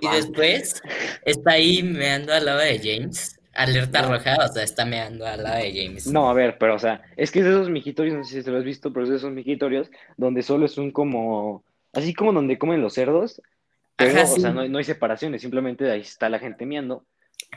Y 0.00 0.08
después 0.08 0.82
está 1.24 1.52
ahí 1.52 1.82
meando 1.82 2.32
al 2.32 2.44
lado 2.46 2.60
de 2.60 2.78
James. 2.78 3.38
Alerta 3.52 4.02
No. 4.02 4.12
roja, 4.12 4.36
o 4.44 4.48
sea, 4.48 4.62
está 4.62 4.84
meando 4.84 5.26
al 5.26 5.42
lado 5.42 5.56
de 5.62 5.72
James. 5.74 6.06
No, 6.06 6.28
a 6.28 6.34
ver, 6.34 6.58
pero 6.58 6.74
o 6.74 6.78
sea, 6.78 7.02
es 7.16 7.30
que 7.30 7.38
es 7.38 7.44
de 7.46 7.52
esos 7.52 7.70
mijitorios, 7.70 8.14
no 8.16 8.24
sé 8.24 8.38
si 8.38 8.44
te 8.44 8.50
lo 8.50 8.58
has 8.58 8.64
visto, 8.64 8.92
pero 8.92 9.04
es 9.04 9.10
de 9.10 9.16
esos 9.16 9.32
mijitorios 9.32 9.90
donde 10.16 10.42
solo 10.42 10.66
es 10.66 10.76
un 10.76 10.90
como, 10.90 11.64
así 11.94 12.12
como 12.12 12.32
donde 12.34 12.58
comen 12.58 12.82
los 12.82 12.92
cerdos, 12.94 13.40
pero, 13.96 14.10
Ajá, 14.20 14.30
o 14.30 14.36
sea, 14.38 14.50
no, 14.52 14.60
hay- 14.60 14.68
no 14.68 14.76
hay 14.78 14.84
separaciones, 14.84 15.40
simplemente 15.40 15.90
ahí 15.90 16.02
está 16.02 16.28
la 16.28 16.38
gente 16.38 16.66
miando. 16.66 17.04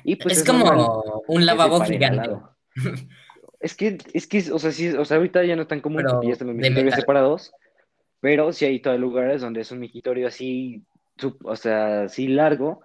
Y 0.05 0.15
pues 0.15 0.37
es 0.37 0.43
es 0.43 0.47
normal 0.53 0.77
como 0.85 1.23
un 1.27 1.41
se 1.41 1.45
lavabo 1.45 1.81
gigante. 1.81 2.29
Es 3.61 3.75
que, 3.75 3.97
es 4.13 4.25
que, 4.25 4.37
o 4.53 4.57
sea, 4.59 4.71
sí, 4.71 4.87
o 4.87 5.03
sea, 5.03 5.17
ahorita 5.17 5.43
ya 5.43 5.57
no 5.57 5.63
es 5.63 5.67
tan 5.67 5.81
común 5.81 5.97
Pero 5.97 6.11
porque 6.11 6.27
ya 6.27 6.31
están 6.33 6.47
los 6.47 6.55
mijitorios 6.55 6.95
separados, 6.95 7.51
pero 8.21 8.53
sí 8.53 8.63
hay 8.63 8.79
todavía 8.79 9.01
lugares 9.01 9.41
donde 9.41 9.59
es 9.59 9.71
un 9.71 9.79
mijitorio 9.79 10.29
así, 10.29 10.81
o 11.43 11.55
sea, 11.55 12.03
así 12.03 12.27
largo. 12.27 12.81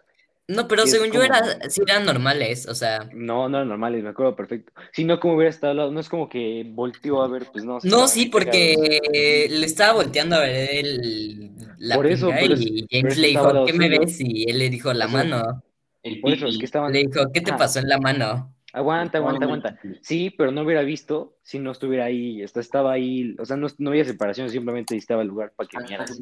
No, 0.46 0.68
pero 0.68 0.82
Sí, 0.84 0.90
según 0.90 1.10
yo 1.10 1.22
era, 1.22 1.42
sí 1.70 1.80
eran 1.86 2.04
normales, 2.04 2.68
o 2.68 2.74
sea. 2.74 3.08
No, 3.14 3.48
no 3.48 3.56
eran 3.58 3.68
normales, 3.68 4.02
me 4.02 4.10
acuerdo 4.10 4.36
perfecto. 4.36 4.72
Si 4.92 5.02
no, 5.04 5.18
como 5.18 5.36
hubiera 5.36 5.48
estado 5.48 5.70
al 5.70 5.76
lado, 5.78 5.90
no 5.90 6.00
es 6.00 6.08
como 6.10 6.28
que 6.28 6.64
volteó 6.68 7.22
a 7.22 7.28
ver, 7.28 7.46
pues 7.50 7.64
no. 7.64 7.78
No, 7.82 8.06
sí, 8.08 8.26
porque 8.26 9.48
le 9.50 9.64
estaba 9.64 9.94
volteando 9.94 10.36
a 10.36 10.40
ver 10.40 10.68
el, 10.84 11.50
la 11.78 11.94
Por 11.96 12.06
eso, 12.08 12.28
pero 12.28 12.54
y 12.58 12.82
pero 12.82 12.86
James 12.90 13.12
es 13.14 13.18
le 13.18 13.28
dijo, 13.28 13.64
¿qué 13.64 13.72
me 13.72 13.86
suyo. 13.86 14.00
ves? 14.00 14.20
Y 14.20 14.50
él 14.50 14.58
le 14.58 14.68
dijo, 14.68 14.92
la 14.92 15.06
O 15.06 15.08
sea, 15.08 15.18
mano. 15.24 15.62
El 16.02 16.20
Por 16.20 16.32
eso, 16.32 16.46
es 16.46 16.58
que 16.58 16.66
estaban. 16.66 16.92
Le 16.92 17.04
dijo, 17.06 17.32
¿qué 17.32 17.40
te 17.40 17.52
Ajá. 17.52 17.58
pasó 17.58 17.78
en 17.78 17.88
la 17.88 17.98
mano? 17.98 18.54
Aguanta, 18.74 19.18
aguanta, 19.18 19.44
aguanta. 19.46 19.78
Sí, 20.02 20.34
pero 20.36 20.50
no 20.50 20.62
hubiera 20.62 20.82
visto 20.82 21.36
si 21.42 21.58
no 21.60 21.70
estuviera 21.70 22.04
ahí. 22.06 22.42
Esta- 22.42 22.60
Estaba 22.60 22.92
ahí, 22.92 23.34
o 23.38 23.44
sea, 23.46 23.56
no, 23.56 23.68
no 23.78 23.90
había 23.90 24.04
separación, 24.04 24.50
simplemente 24.50 24.94
estaba 24.96 25.22
el 25.22 25.28
lugar 25.28 25.52
para 25.56 25.68
que 25.68 25.78
miaras. 25.78 26.20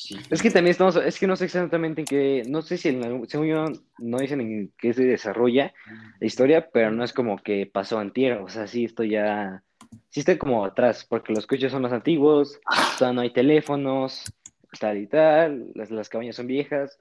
Sí. 0.00 0.16
Es 0.30 0.40
que 0.42 0.50
también 0.52 0.70
estamos, 0.70 0.94
es 0.94 1.18
que 1.18 1.26
no 1.26 1.34
sé 1.34 1.46
exactamente 1.46 2.02
en 2.02 2.06
qué, 2.06 2.44
no 2.48 2.62
sé 2.62 2.76
si 2.76 2.88
en 2.90 3.02
algún- 3.04 3.28
según 3.28 3.48
yo 3.48 3.64
no 3.98 4.18
dicen 4.18 4.40
en 4.40 4.72
qué 4.78 4.94
se 4.94 5.02
desarrolla 5.04 5.74
la 6.20 6.26
historia, 6.26 6.70
pero 6.72 6.92
no 6.92 7.02
es 7.02 7.12
como 7.12 7.36
que 7.38 7.66
pasó 7.66 7.98
antier, 7.98 8.34
o 8.38 8.48
sea, 8.48 8.68
sí 8.68 8.84
esto 8.84 9.02
ya, 9.02 9.64
sí 10.08 10.20
está 10.20 10.38
como 10.38 10.64
atrás, 10.64 11.04
porque 11.04 11.32
los 11.32 11.48
coches 11.48 11.72
son 11.72 11.82
más 11.82 11.92
antiguos, 11.92 12.60
todavía 12.98 13.14
no 13.16 13.20
hay 13.22 13.30
teléfonos, 13.32 14.32
tal 14.78 14.98
y 14.98 15.08
tal, 15.08 15.72
las, 15.74 15.90
las 15.90 16.08
cabañas 16.08 16.36
son 16.36 16.46
viejas, 16.46 16.98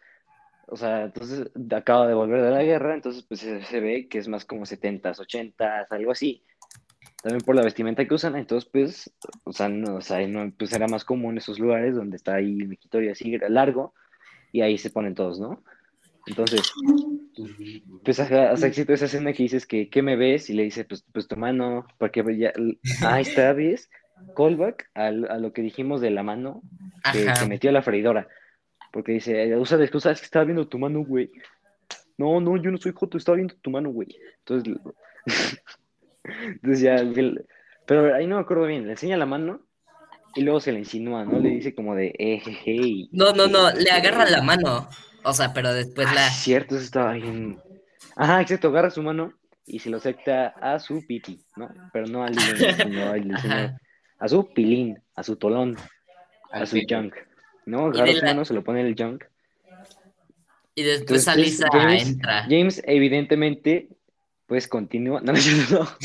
o 0.66 0.76
sea, 0.76 1.04
entonces 1.04 1.50
acaba 1.72 2.08
de 2.08 2.16
volver 2.16 2.42
de 2.42 2.50
la 2.52 2.64
guerra, 2.64 2.96
entonces 2.96 3.24
pues 3.28 3.42
se, 3.42 3.64
se 3.64 3.80
ve 3.80 4.08
que 4.10 4.18
es 4.18 4.28
más 4.28 4.44
como 4.44 4.66
70s, 4.66 5.20
80s, 5.20 5.92
algo 5.92 6.12
así. 6.12 6.44
También 7.28 7.44
por 7.44 7.56
la 7.58 7.62
vestimenta 7.64 8.08
que 8.08 8.14
usan, 8.14 8.38
entonces 8.38 8.70
pues, 8.72 9.14
o 9.44 9.52
sea, 9.52 9.68
no, 9.68 9.96
o 9.96 10.02
sea, 10.02 10.26
no, 10.26 10.50
pues 10.58 10.72
era 10.72 10.88
más 10.88 11.04
común 11.04 11.38
esos 11.38 11.60
lugares 11.60 11.94
donde 11.94 12.16
está 12.16 12.36
ahí 12.36 12.58
el 12.58 12.70
mejitorio 12.70 13.12
así 13.12 13.38
largo 13.50 13.94
y 14.54 14.62
ahí 14.62 14.78
se 14.78 14.92
ponen 14.92 15.14
todos, 15.14 15.38
¿no? 15.38 15.62
Entonces, 16.26 16.62
pues 18.02 18.22
ajá, 18.22 18.54
o 18.54 18.56
sea, 18.56 18.70
existe 18.70 18.94
esa 18.94 19.08
escena 19.08 19.34
que 19.34 19.44
dices 19.44 19.68
que, 19.68 19.90
¿qué 19.90 20.02
me 20.02 20.16
ves? 20.16 20.50
Y 20.50 20.54
le 20.54 20.64
dice, 20.64 20.86
pues, 20.86 21.04
pues 21.12 21.28
tu 21.28 21.36
mano, 21.36 21.86
porque 21.98 22.24
ya, 22.38 22.54
ahí 23.06 23.24
está, 23.24 23.52
¿ves? 23.52 23.90
Callback 24.34 24.90
al- 24.94 25.30
a, 25.30 25.38
lo 25.38 25.52
que 25.52 25.62
dijimos 25.62 26.00
de 26.00 26.12
la 26.12 26.24
mano 26.24 26.64
que 27.12 27.36
se 27.36 27.46
metió 27.46 27.72
a 27.72 27.74
la 27.74 27.82
freidora. 27.82 28.30
Porque 28.94 29.12
dice, 29.12 29.54
usa 29.58 29.78
de 29.78 29.84
excusa, 29.84 30.12
es 30.12 30.22
que 30.22 30.26
estaba 30.28 30.46
viendo 30.46 30.70
tu 30.70 30.80
mano, 30.80 31.04
güey. 31.04 31.30
No, 32.18 32.40
no, 32.40 32.56
yo 32.56 32.72
no 32.72 32.78
soy 32.78 32.94
Joto, 32.96 33.18
estaba 33.18 33.36
viendo 33.36 33.56
tu 33.56 33.70
mano, 33.70 33.90
güey. 33.90 34.18
Entonces, 34.46 34.78
entonces 36.44 36.82
ya, 36.82 36.98
pero 37.86 38.14
ahí 38.16 38.28
no 38.28 38.36
me 38.36 38.42
acuerdo 38.42 38.66
bien, 38.66 38.86
le 38.86 38.92
enseña 38.92 39.18
la 39.18 39.26
mano 39.26 39.62
y 40.36 40.42
luego 40.42 40.60
se 40.60 40.72
le 40.72 40.80
insinúa, 40.80 41.26
¿no? 41.26 41.40
Le 41.40 41.50
dice 41.50 41.74
como 41.74 41.96
de, 41.96 42.14
eh, 42.20 42.42
No, 43.12 43.32
no, 43.34 43.48
no, 43.48 43.72
le 43.72 43.90
agarra 43.90 44.30
la 44.30 44.42
mano. 44.44 44.88
O 45.24 45.34
sea, 45.34 45.54
pero 45.54 45.74
después 45.74 46.08
Ah, 46.10 46.14
la. 46.14 46.30
cierto, 46.30 46.76
eso 46.76 46.84
estaba 46.86 47.14
bien. 47.14 47.58
Ajá, 48.16 48.42
exacto, 48.42 48.68
agarra 48.70 48.90
su 48.92 49.02
mano 49.04 49.34
y 49.66 49.80
se 49.80 49.90
lo 49.90 49.98
acepta 49.98 50.48
a 50.62 50.80
su 50.80 51.06
pipi, 51.06 51.40
¿no? 51.56 51.70
Pero 51.92 52.08
no 52.08 52.24
al 52.24 52.34
sino 52.82 53.12
a 54.20 54.28
su 54.28 54.54
pilín, 54.54 54.98
a 55.16 55.24
su 55.24 55.36
tolón, 55.36 55.76
a 56.52 56.66
su 56.66 56.80
junk, 56.88 57.16
¿no? 57.66 57.88
Agarra 57.88 58.14
su 58.14 58.22
la- 58.22 58.28
mano, 58.28 58.46
se 58.46 58.54
lo 58.54 58.64
pone 58.64 58.82
en 58.82 58.88
el 58.88 58.96
junk. 58.98 59.24
Y 60.76 60.84
después 60.84 61.28
Entonces, 61.28 61.62
Alisa 61.64 61.68
James, 61.72 62.08
entra. 62.08 62.44
James, 62.44 62.82
evidentemente, 62.86 63.90
pues 64.48 64.68
continúa. 64.68 65.22
No, 65.24 65.34
no, 65.34 65.40
no 65.80 65.88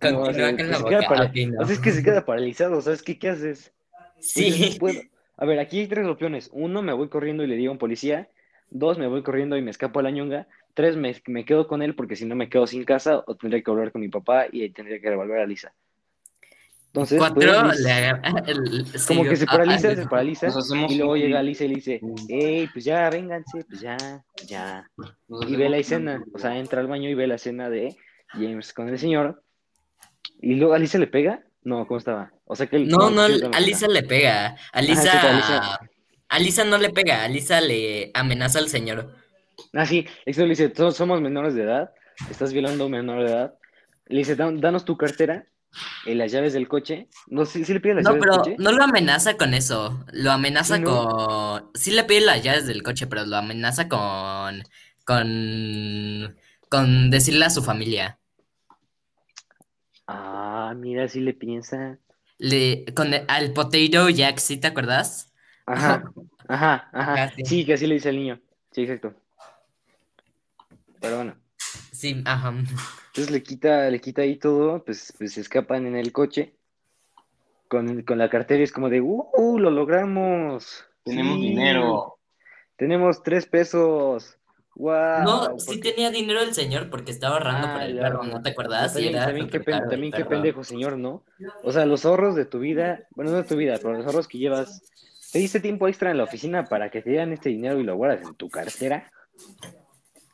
Continúa 0.00 0.32
con 0.32 0.36
la 0.36 0.50
se 0.50 0.56
queda 0.56 0.78
boca. 0.78 1.00
para- 1.08 1.24
Ok, 1.26 1.34
no. 1.48 1.60
o 1.62 1.66
sea, 1.66 1.74
es 1.74 1.80
que 1.80 1.92
se 1.92 2.02
queda 2.02 2.24
paralizado, 2.24 2.80
¿sabes 2.80 3.02
qué, 3.02 3.18
qué 3.18 3.28
haces? 3.28 3.72
Sí. 4.18 4.70
"No 4.72 4.78
puedo". 4.78 5.00
A 5.36 5.44
ver, 5.46 5.58
aquí 5.60 5.80
hay 5.80 5.86
tres 5.86 6.06
opciones. 6.06 6.50
Uno, 6.52 6.82
me 6.82 6.92
voy 6.92 7.08
corriendo 7.08 7.44
y 7.44 7.46
le 7.46 7.56
digo 7.56 7.70
a 7.70 7.72
un 7.72 7.78
policía. 7.78 8.28
Dos, 8.70 8.98
me 8.98 9.06
voy 9.06 9.22
corriendo 9.22 9.56
y 9.56 9.62
me 9.62 9.70
escapo 9.70 10.00
a 10.00 10.02
la 10.02 10.10
ñonga. 10.10 10.46
Tres, 10.74 10.96
me, 10.96 11.14
me 11.26 11.44
quedo 11.44 11.68
con 11.68 11.82
él 11.82 11.94
porque 11.94 12.16
si 12.16 12.24
no 12.24 12.34
me 12.34 12.48
quedo 12.48 12.66
sin 12.66 12.84
casa 12.84 13.22
o 13.26 13.36
tendría 13.36 13.62
que 13.62 13.70
volver 13.70 13.92
con 13.92 14.00
mi 14.00 14.08
papá 14.08 14.46
y 14.50 14.68
tendría 14.70 15.00
que 15.00 15.10
revolver 15.10 15.40
a 15.40 15.46
Lisa. 15.46 15.72
Entonces, 16.94 17.18
Cuatro 17.18 17.40
pues, 17.62 17.86
el- 18.48 18.84
como 19.08 19.22
sí, 19.24 19.28
que 19.30 19.36
se 19.36 19.44
ah, 19.44 19.52
paraliza, 19.52 19.88
ah, 19.88 19.96
se 19.96 20.06
paraliza. 20.06 20.46
Nos 20.48 20.56
hacemos 20.58 20.92
Y 20.92 20.96
luego 20.98 21.16
llega 21.16 21.42
Lisa 21.42 21.64
y 21.64 21.68
le 21.68 21.74
dice, 21.76 22.00
hey, 22.28 22.68
pues 22.70 22.84
ya, 22.84 23.08
vénganse, 23.08 23.64
pues 23.64 23.80
ya, 23.80 23.96
ya. 24.46 24.90
nos 25.28 25.48
Y 25.50 25.56
ve 25.56 25.70
la 25.70 25.78
escena, 25.78 26.22
o 26.34 26.38
sea, 26.38 26.58
entra 26.58 26.80
al 26.80 26.88
baño 26.88 27.08
y 27.08 27.14
ve 27.14 27.26
la 27.26 27.36
escena 27.36 27.70
de 27.70 27.96
James 28.34 28.74
con 28.74 28.90
el 28.90 28.98
señor. 28.98 29.42
Y 30.42 30.54
luego 30.56 30.74
Alicia 30.74 31.00
le 31.00 31.06
pega. 31.06 31.42
No, 31.64 31.86
¿cómo 31.86 31.96
estaba? 31.96 32.30
O 32.44 32.54
sea 32.56 32.66
que 32.66 32.76
el- 32.76 32.88
No, 32.88 33.08
no, 33.08 33.26
¿qué 33.26 33.32
es 33.34 33.40
la 33.40 33.48
Alisa 33.56 33.86
mejor? 33.88 34.02
le 34.02 34.08
pega. 34.08 34.56
Alisa. 34.72 35.80
Alisa 36.28 36.64
no 36.64 36.76
le 36.78 36.90
pega, 36.90 37.24
Alisa 37.24 37.60
le 37.62 38.10
amenaza 38.12 38.58
al 38.58 38.68
señor. 38.68 39.14
Ah, 39.72 39.86
sí, 39.86 40.06
eso 40.26 40.42
le 40.42 40.48
dice, 40.50 40.68
todos 40.68 40.96
somos 40.96 41.20
menores 41.22 41.54
de 41.54 41.62
edad, 41.62 41.90
estás 42.30 42.52
violando 42.52 42.84
a 42.84 42.86
un 42.86 42.92
menor 42.92 43.24
de 43.24 43.30
edad. 43.30 43.54
Le 44.06 44.18
dice, 44.18 44.34
"Dan- 44.36 44.60
danos 44.60 44.84
tu 44.84 44.96
cartera 44.96 45.46
y 46.06 46.14
las 46.14 46.32
llaves 46.32 46.52
del 46.52 46.68
coche. 46.68 47.08
No 47.28 47.44
sé, 47.44 47.64
¿sí 47.64 47.72
le 47.72 47.80
pide 47.80 47.94
las 47.94 48.04
No, 48.04 48.10
llaves 48.10 48.22
del 48.22 48.30
pero 48.30 48.42
coche? 48.42 48.56
no 48.58 48.72
lo 48.72 48.84
amenaza 48.84 49.36
con 49.36 49.54
eso. 49.54 50.04
Lo 50.12 50.30
amenaza 50.32 50.76
Sí, 50.76 50.82
¿no? 50.82 51.06
con. 51.06 51.70
Sí 51.74 51.90
le 51.92 52.04
pide 52.04 52.20
las 52.22 52.42
llaves 52.42 52.66
del 52.66 52.82
coche, 52.82 53.06
pero 53.06 53.24
lo 53.26 53.36
amenaza 53.36 53.88
con. 53.88 54.62
con. 55.04 56.36
con 56.68 57.10
decirle 57.10 57.44
a 57.44 57.50
su 57.50 57.62
familia. 57.62 58.18
Ah, 60.06 60.74
mira, 60.76 61.08
sí 61.08 61.20
le 61.20 61.32
piensa. 61.34 61.98
Le, 62.38 62.84
con 62.94 63.14
el- 63.14 63.24
al 63.28 63.52
Potato 63.52 64.08
Jack, 64.08 64.38
¿sí 64.38 64.56
te 64.58 64.66
acuerdas? 64.66 65.32
Ajá, 65.66 66.02
ajá, 66.48 66.88
ajá. 66.92 67.32
Sí. 67.36 67.44
Sí, 67.44 67.64
que 67.64 67.74
así 67.74 67.86
le 67.86 67.94
dice 67.94 68.08
al 68.08 68.16
niño. 68.16 68.40
Sí, 68.72 68.82
exacto. 68.82 69.14
Pero 71.00 71.16
bueno, 71.16 71.36
Sí, 71.92 72.22
ajá. 72.24 72.52
Entonces 73.12 73.30
le 73.30 73.42
quita, 73.42 73.90
le 73.90 74.00
quita 74.00 74.22
ahí 74.22 74.38
todo, 74.38 74.82
pues, 74.82 75.12
pues 75.18 75.34
se 75.34 75.42
escapan 75.42 75.86
en 75.86 75.96
el 75.96 76.12
coche 76.12 76.56
con, 77.68 78.02
con 78.04 78.16
la 78.16 78.30
cartera 78.30 78.60
y 78.60 78.64
es 78.64 78.72
como 78.72 78.88
de, 78.88 79.02
¡uh, 79.02 79.58
lo 79.58 79.70
logramos! 79.70 80.86
Tenemos 81.04 81.38
Sí, 81.38 81.46
dinero. 81.48 82.18
Tenemos 82.76 83.22
tres 83.22 83.44
pesos. 83.44 84.38
¡Wow! 84.74 85.24
No, 85.24 85.58
sí 85.58 85.78
tenía 85.78 86.10
dinero 86.10 86.40
el 86.40 86.54
señor 86.54 86.88
porque 86.88 87.10
estaba 87.10 87.34
ahorrando 87.36 87.68
por 87.74 87.82
Ah, 87.82 87.84
el 87.84 87.96
ya. 87.96 88.00
perro, 88.00 88.22
¿no 88.24 88.40
te 88.40 88.50
acuerdas? 88.50 88.94
También, 88.94 89.14
era 89.14 89.26
también 89.26 89.50
qué, 89.50 89.60
pen- 89.60 89.88
también 89.90 90.12
qué 90.12 90.24
pendejo, 90.24 90.64
señor, 90.64 90.96
¿no? 90.96 91.22
O 91.62 91.70
sea, 91.70 91.84
los 91.84 92.06
ahorros 92.06 92.34
de 92.34 92.46
tu 92.46 92.60
vida, 92.60 93.06
bueno, 93.10 93.30
no 93.30 93.36
de 93.36 93.44
tu 93.44 93.56
vida, 93.56 93.76
pero 93.76 93.92
los 93.92 94.06
ahorros 94.06 94.26
que 94.26 94.38
llevas, 94.38 94.82
te 95.30 95.38
diste 95.38 95.60
tiempo 95.60 95.86
extra 95.86 96.10
en 96.10 96.16
la 96.16 96.24
oficina 96.24 96.64
para 96.64 96.90
que 96.90 97.02
te 97.02 97.10
dieran 97.10 97.34
este 97.34 97.50
dinero 97.50 97.78
y 97.78 97.84
lo 97.84 97.94
guardas 97.96 98.22
en 98.22 98.34
tu 98.36 98.48
cartera. 98.48 99.12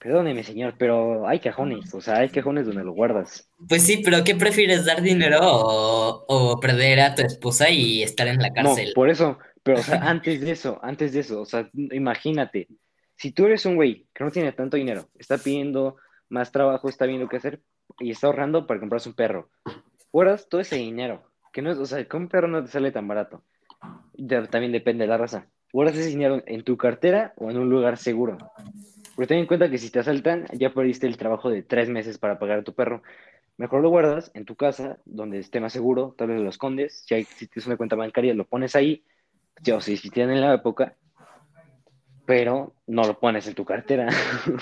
Perdóneme, 0.09 0.43
señor, 0.43 0.73
pero 0.79 1.29
hay 1.29 1.39
cajones, 1.39 1.93
o 1.93 2.01
sea, 2.01 2.21
hay 2.21 2.31
cajones 2.31 2.65
donde 2.65 2.83
lo 2.83 2.93
guardas. 2.95 3.47
Pues 3.69 3.83
sí, 3.83 4.01
pero 4.03 4.25
¿qué 4.25 4.35
prefieres, 4.35 4.87
dar 4.87 5.03
dinero 5.03 5.39
o, 5.43 6.25
o 6.27 6.59
perder 6.61 7.01
a 7.01 7.15
tu 7.15 7.21
esposa 7.21 7.69
y 7.69 8.03
estar 8.03 8.27
en 8.27 8.39
la 8.39 8.49
No, 8.49 8.55
cárcel? 8.55 8.93
por 8.95 9.11
eso, 9.11 9.39
pero, 9.63 9.81
o 9.81 9.83
sea, 9.83 9.97
antes 10.09 10.41
de 10.41 10.51
eso, 10.51 10.81
antes 10.83 11.13
de 11.13 11.21
eso, 11.21 11.43
o 11.43 11.45
sea, 11.45 11.69
imagínate, 11.75 12.69
si 13.17 13.33
tú 13.33 13.45
eres 13.45 13.67
un 13.67 13.77
güey 13.77 14.07
que 14.15 14.25
no 14.25 14.31
tiene 14.31 14.53
tanto 14.53 14.79
dinero, 14.79 15.11
está 15.19 15.37
pidiendo 15.37 15.97
más 16.31 16.53
trabajo, 16.53 16.89
está 16.89 17.05
viendo 17.05 17.29
qué 17.29 17.37
hacer 17.37 17.61
y 18.01 18.11
está 18.11 18.29
ahorrando 18.29 18.67
para 18.67 18.81
comprarse 18.81 19.11
un 19.11 19.15
perro, 19.15 19.51
guardas 20.11 20.49
todo 20.49 20.63
ese 20.63 20.77
dinero, 20.77 21.23
que 21.53 21.61
no 21.61 21.71
es, 21.71 21.77
o 21.77 21.85
sea, 21.85 22.03
que 22.03 22.17
un 22.17 22.29
perro 22.29 22.49
no 22.49 22.65
te 22.65 22.71
sale 22.71 22.93
tan 22.93 23.07
barato, 23.07 23.43
también 24.51 24.73
depende 24.73 25.05
de 25.05 25.09
la 25.09 25.19
raza, 25.19 25.49
guardas 25.71 25.97
ese 25.99 26.09
dinero 26.09 26.43
en 26.47 26.65
tu 26.65 26.79
cartera 26.79 27.35
o 27.37 27.51
en 27.51 27.59
un 27.59 27.69
lugar 27.69 27.99
seguro, 27.99 28.39
porque 29.19 29.27
ten 29.35 29.39
en 29.39 29.47
cuenta 29.47 29.69
que 29.69 29.79
si 29.79 29.91
te 29.91 29.99
asaltan, 29.99 30.47
ya 30.53 30.73
perdiste 30.73 31.09
el 31.09 31.17
trabajo 31.17 31.51
de 31.51 31.65
tres 31.65 31.89
meses 31.89 32.19
para 32.19 32.39
pagar 32.39 32.61
a 32.61 32.63
tu 32.63 32.73
perro, 32.73 33.03
Mejor 33.57 33.81
lo 33.83 33.89
guardas 33.91 34.31
en 34.35 34.45
tu 34.45 34.55
casa, 34.55 34.99
donde 35.05 35.41
esté 35.41 35.59
más 35.59 35.73
seguro, 35.73 36.15
tal 36.17 36.29
vez 36.29 36.41
lo 36.41 36.49
escondes. 36.49 37.03
Si, 37.05 37.15
hay, 37.15 37.25
si 37.25 37.49
tienes 37.49 37.67
una 37.67 37.77
cuenta 37.77 37.97
bancaria, 37.97 38.33
lo 38.33 38.47
pones 38.47 38.77
ahí. 38.77 39.03
Ya, 39.61 39.75
o 39.75 39.81
si 39.81 39.95
existían 39.95 40.31
en 40.31 40.41
la 40.41 40.55
época, 40.55 40.95
pero 42.25 42.77
no 42.87 43.03
lo 43.03 43.19
pones 43.19 43.49
en 43.49 43.55
tu 43.57 43.65
cartera. 43.65 44.07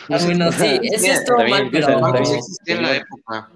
Ah, 0.08 0.16
bueno, 0.24 0.50
sí, 0.52 0.80
Mira, 0.80 1.12
estuvo 1.12 1.36
también 1.36 1.64
mal, 1.64 1.70
pero... 1.70 1.86
También- 2.00 2.36
existía 2.36 2.76
en 2.76 2.82
la 2.82 2.96
época. 2.96 3.50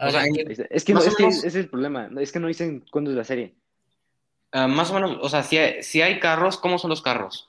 O 0.00 0.10
sea, 0.10 0.24
es 0.68 0.84
que, 0.84 0.92
no, 0.94 0.98
es 1.00 1.14
que 1.14 1.22
menos- 1.22 1.38
ese 1.38 1.46
es 1.46 1.54
el 1.54 1.68
problema. 1.70 2.08
no, 2.08 2.20
Es 2.20 2.32
que 2.32 2.40
no 2.40 2.48
dicen 2.48 2.84
cuándo 2.90 3.12
es 3.12 3.16
la 3.16 3.22
serie. 3.22 3.54
Ah, 4.50 4.66
más 4.66 4.90
o 4.90 4.94
menos, 4.94 5.16
o 5.20 5.28
sea, 5.28 5.44
si 5.44 5.58
hay, 5.58 5.84
si 5.84 6.02
hay 6.02 6.18
carros, 6.18 6.58
¿cómo 6.58 6.78
son 6.80 6.90
los 6.90 7.02
carros? 7.02 7.48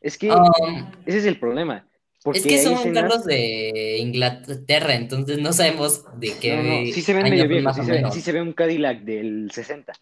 Es 0.00 0.18
que 0.18 0.32
Um, 0.32 0.90
ese 1.06 1.18
es 1.18 1.26
el 1.26 1.38
problema. 1.38 1.86
Porque 2.26 2.40
es 2.40 2.46
que 2.46 2.58
son 2.58 2.72
escenas- 2.74 3.02
carros 3.04 3.24
de 3.24 3.98
Inglaterra, 3.98 4.96
entonces 4.96 5.38
no 5.38 5.52
sabemos 5.52 6.04
de 6.18 6.32
qué 6.40 6.56
No, 6.56 6.62
no, 6.64 6.92
sí 6.92 7.00
se 7.00 7.14
ven 7.14 7.24
año 7.26 7.30
medio 7.36 7.48
viejos. 7.48 7.74
Sí 7.76 7.80
o 7.80 7.84
se, 7.84 7.90
ve- 7.92 7.96
menos. 7.98 8.14
sí 8.14 8.20
se 8.20 8.32
ve 8.32 8.42
un 8.42 8.52
Cadillac 8.52 9.02
del 9.02 9.48
60. 9.52 9.92
Desde 9.92 10.00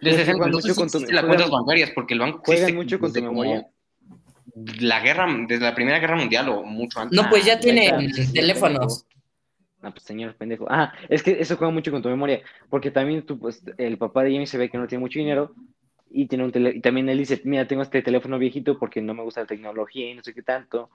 que 0.00 0.10
60, 0.24 0.32
juegan 0.32 0.48
entonces 0.48 0.70
mucho 0.70 0.80
con 0.80 0.88
tu- 0.90 0.98
las 1.00 1.08
juegan- 1.08 1.26
cuentas 1.26 1.50
bancarias, 1.50 1.90
porque 1.94 2.14
el 2.14 2.20
banco 2.20 2.40
juegan 2.42 2.74
mucho 2.74 2.98
con 2.98 3.12
tu 3.12 3.20
memoria. 3.22 3.66
La 4.80 5.00
guerra, 5.00 5.26
desde 5.46 5.62
la 5.62 5.74
Primera 5.74 5.98
Guerra 5.98 6.16
Mundial 6.16 6.48
o 6.48 6.62
mucho 6.62 7.00
antes. 7.00 7.14
No, 7.14 7.28
pues 7.28 7.44
ya 7.44 7.52
ahí 7.54 7.60
tienen 7.60 8.10
teléfonos. 8.32 9.04
Ah, 9.82 9.90
pues 9.92 10.04
señor 10.04 10.34
pendejo. 10.36 10.66
Ah, 10.70 10.92
es 11.10 11.22
que 11.22 11.36
eso 11.38 11.56
juega 11.58 11.70
mucho 11.70 11.90
con 11.92 12.00
tu 12.02 12.08
memoria, 12.08 12.40
porque 12.70 12.90
también 12.90 13.26
tú, 13.26 13.38
pues, 13.38 13.62
el 13.76 13.98
papá 13.98 14.24
de 14.24 14.30
Jamie 14.32 14.46
se 14.46 14.56
ve 14.58 14.70
que 14.70 14.78
no 14.78 14.88
tiene 14.88 15.00
mucho 15.02 15.18
dinero 15.18 15.54
y 16.10 16.26
tiene 16.26 16.44
un 16.44 16.50
tele 16.50 16.72
y 16.76 16.80
también 16.80 17.08
él 17.10 17.18
dice, 17.18 17.40
mira, 17.44 17.68
tengo 17.68 17.82
este 17.82 18.00
teléfono 18.02 18.38
viejito 18.38 18.78
porque 18.78 19.02
no 19.02 19.12
me 19.12 19.22
gusta 19.22 19.42
la 19.42 19.46
tecnología 19.46 20.10
y 20.10 20.14
no 20.14 20.24
sé 20.24 20.32
qué 20.34 20.42
tanto. 20.42 20.88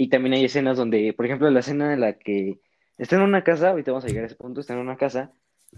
Y 0.00 0.10
también 0.10 0.34
hay 0.34 0.44
escenas 0.44 0.76
donde, 0.76 1.12
por 1.12 1.26
ejemplo, 1.26 1.50
la 1.50 1.58
escena 1.58 1.92
en 1.92 1.98
la 1.98 2.12
que 2.12 2.60
está 2.98 3.16
en 3.16 3.22
una 3.22 3.42
casa, 3.42 3.70
ahorita 3.70 3.90
vamos 3.90 4.04
a 4.04 4.06
llegar 4.06 4.22
a 4.22 4.26
ese 4.28 4.36
punto, 4.36 4.60
está 4.60 4.74
en 4.74 4.78
una 4.78 4.96
casa 4.96 5.32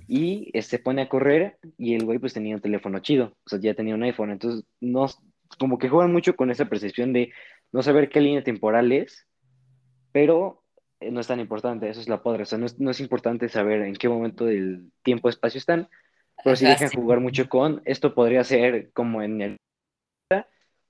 y 0.07 0.53
se 0.61 0.79
pone 0.79 1.01
a 1.01 1.09
correr 1.09 1.57
y 1.79 1.95
el 1.95 2.05
güey 2.05 2.19
pues 2.19 2.35
tenía 2.35 2.55
un 2.55 2.61
teléfono 2.61 2.99
chido, 2.99 3.33
o 3.47 3.49
sea, 3.49 3.59
ya 3.59 3.73
tenía 3.73 3.95
un 3.95 4.03
iPhone, 4.03 4.31
entonces 4.31 4.67
no, 4.79 5.07
como 5.59 5.79
que 5.79 5.89
juegan 5.89 6.13
mucho 6.13 6.37
con 6.37 6.51
esa 6.51 6.67
percepción 6.67 7.15
de 7.15 7.33
no 7.73 7.83
saber 7.83 8.11
qué 8.11 8.21
línea 8.21 8.45
temporal 8.45 8.93
es, 8.93 9.27
pero 10.13 10.65
eh, 11.01 11.11
no 11.11 11.21
es 11.21 11.27
tan 11.27 11.41
importante, 11.41 11.89
eso 11.89 12.03
es 12.03 12.09
la 12.11 12.23
podre, 12.23 12.43
o 12.43 12.47
sea, 12.47 12.59
no 12.59 12.67
es, 12.67 12.79
no 12.79 12.91
es 12.91 13.01
importante 13.01 13.49
saber 13.49 13.81
en 13.81 13.95
qué 13.95 14.11
momento 14.11 14.45
del 14.45 14.93
tiempo-espacio 15.03 15.57
están, 15.57 15.89
pero 16.45 16.57
sí 16.57 16.67
Ajá, 16.67 16.75
dejan 16.75 16.89
sí. 16.91 16.97
jugar 16.99 17.21
mucho 17.21 17.49
con, 17.49 17.81
esto 17.87 18.15
podría 18.15 18.45
ser 18.45 18.93
como 18.93 19.23
en 19.23 19.41
el, 19.41 19.57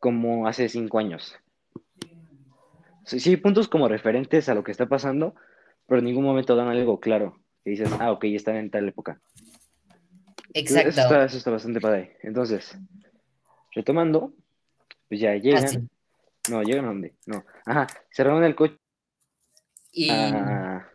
como 0.00 0.48
hace 0.48 0.68
cinco 0.68 0.98
años. 0.98 1.38
Sí, 3.04 3.20
sí, 3.20 3.36
puntos 3.36 3.68
como 3.68 3.88
referentes 3.88 4.48
a 4.48 4.54
lo 4.54 4.62
que 4.62 4.72
está 4.72 4.86
pasando, 4.86 5.34
pero 5.86 5.98
en 5.98 6.04
ningún 6.04 6.24
momento 6.24 6.54
dan 6.56 6.68
algo 6.68 7.00
claro, 7.00 7.40
que 7.64 7.70
dices, 7.70 7.90
ah, 7.98 8.12
ok, 8.12 8.24
están 8.24 8.56
en 8.56 8.70
tal 8.70 8.88
época. 8.88 9.20
Eso 10.52 10.78
Exacto. 10.78 10.88
está, 10.88 11.24
eso 11.24 11.36
está 11.38 11.50
bastante 11.50 11.80
padre. 11.80 12.16
Entonces, 12.22 12.76
retomando, 13.72 14.32
pues 15.08 15.20
ya 15.20 15.34
llegan. 15.36 15.64
Ah, 15.64 15.68
sí. 15.68 15.78
No, 16.50 16.62
llegan 16.62 16.86
a 16.86 16.88
dónde? 16.88 17.14
No. 17.26 17.44
Ajá, 17.66 17.86
se 18.10 18.24
reúnen 18.24 18.44
el 18.44 18.54
coche. 18.56 18.76
Y 19.92 20.10
a- 20.10 20.88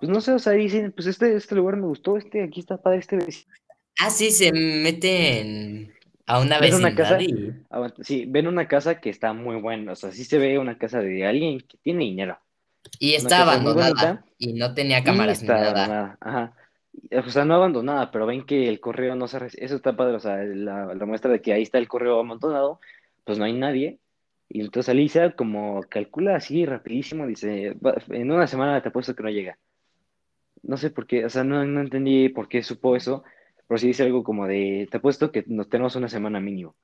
Pues 0.00 0.10
no 0.10 0.20
sé, 0.20 0.32
o 0.32 0.38
sea, 0.38 0.52
dicen, 0.52 0.92
pues 0.92 1.08
este, 1.08 1.34
este 1.34 1.54
lugar 1.56 1.76
me 1.76 1.86
gustó, 1.86 2.16
este, 2.16 2.42
aquí 2.42 2.60
está 2.60 2.80
padre, 2.80 2.98
este 2.98 3.16
vecino. 3.16 3.52
ah, 4.00 4.10
sí, 4.10 4.30
se 4.30 4.52
meten 4.52 5.92
a 6.28 6.40
una 6.40 6.60
Ven 6.60 6.74
una 6.74 6.94
casa, 6.94 7.20
y 7.20 7.52
sí, 8.02 8.24
ven 8.28 8.46
una 8.46 8.68
casa 8.68 9.00
que 9.00 9.10
está 9.10 9.32
muy 9.32 9.56
buena, 9.60 9.92
o 9.92 9.96
sea, 9.96 10.12
sí 10.12 10.24
se 10.24 10.38
ve 10.38 10.58
una 10.58 10.78
casa 10.78 11.00
de 11.00 11.26
alguien 11.26 11.58
que 11.60 11.76
tiene 11.78 12.04
dinero. 12.04 12.38
y 13.00 13.14
está 13.14 13.42
abandonada 13.42 14.24
y 14.38 14.52
no 14.52 14.72
tenía 14.74 15.02
cámaras 15.02 15.42
ni 15.42 15.48
nada. 15.48 15.70
abandonada, 15.70 16.18
ajá. 16.20 16.52
O 17.26 17.30
sea, 17.30 17.44
no 17.44 17.54
abandonada, 17.54 18.10
pero 18.10 18.26
ven 18.26 18.44
que 18.44 18.68
el 18.68 18.80
correo 18.80 19.14
no 19.14 19.28
se... 19.28 19.38
Eso 19.56 19.76
está 19.76 19.96
padre, 19.96 20.16
o 20.16 20.20
sea, 20.20 20.36
la, 20.38 20.94
la 20.94 21.06
muestra 21.06 21.30
de 21.30 21.40
que 21.40 21.52
ahí 21.52 21.62
está 21.62 21.78
el 21.78 21.88
correo 21.88 22.18
amontonado, 22.20 22.80
pues 23.24 23.38
no 23.38 23.44
hay 23.44 23.52
nadie. 23.52 23.98
Y 24.48 24.60
entonces 24.62 24.88
Alicia, 24.88 25.32
como 25.36 25.82
calcula 25.88 26.36
así 26.36 26.64
rapidísimo, 26.66 27.26
dice, 27.26 27.74
"Va- 27.84 27.96
en 28.08 28.30
una 28.32 28.46
semana 28.46 28.80
te 28.82 28.88
apuesto 28.88 29.14
que 29.14 29.22
no 29.22 29.30
llega. 29.30 29.58
No 30.62 30.76
sé 30.76 30.90
por 30.90 31.06
qué, 31.06 31.24
o 31.24 31.30
sea, 31.30 31.44
no, 31.44 31.64
no 31.64 31.80
entendí 31.80 32.28
por 32.30 32.48
qué 32.48 32.62
supo 32.62 32.96
eso, 32.96 33.22
pero 33.68 33.78
sí 33.78 33.88
dice 33.88 34.02
algo 34.02 34.24
como 34.24 34.46
de, 34.46 34.88
te 34.90 34.96
apuesto 34.96 35.30
que 35.30 35.44
nos 35.46 35.68
tenemos 35.68 35.94
una 35.94 36.08
semana 36.08 36.40
mínimo. 36.40 36.74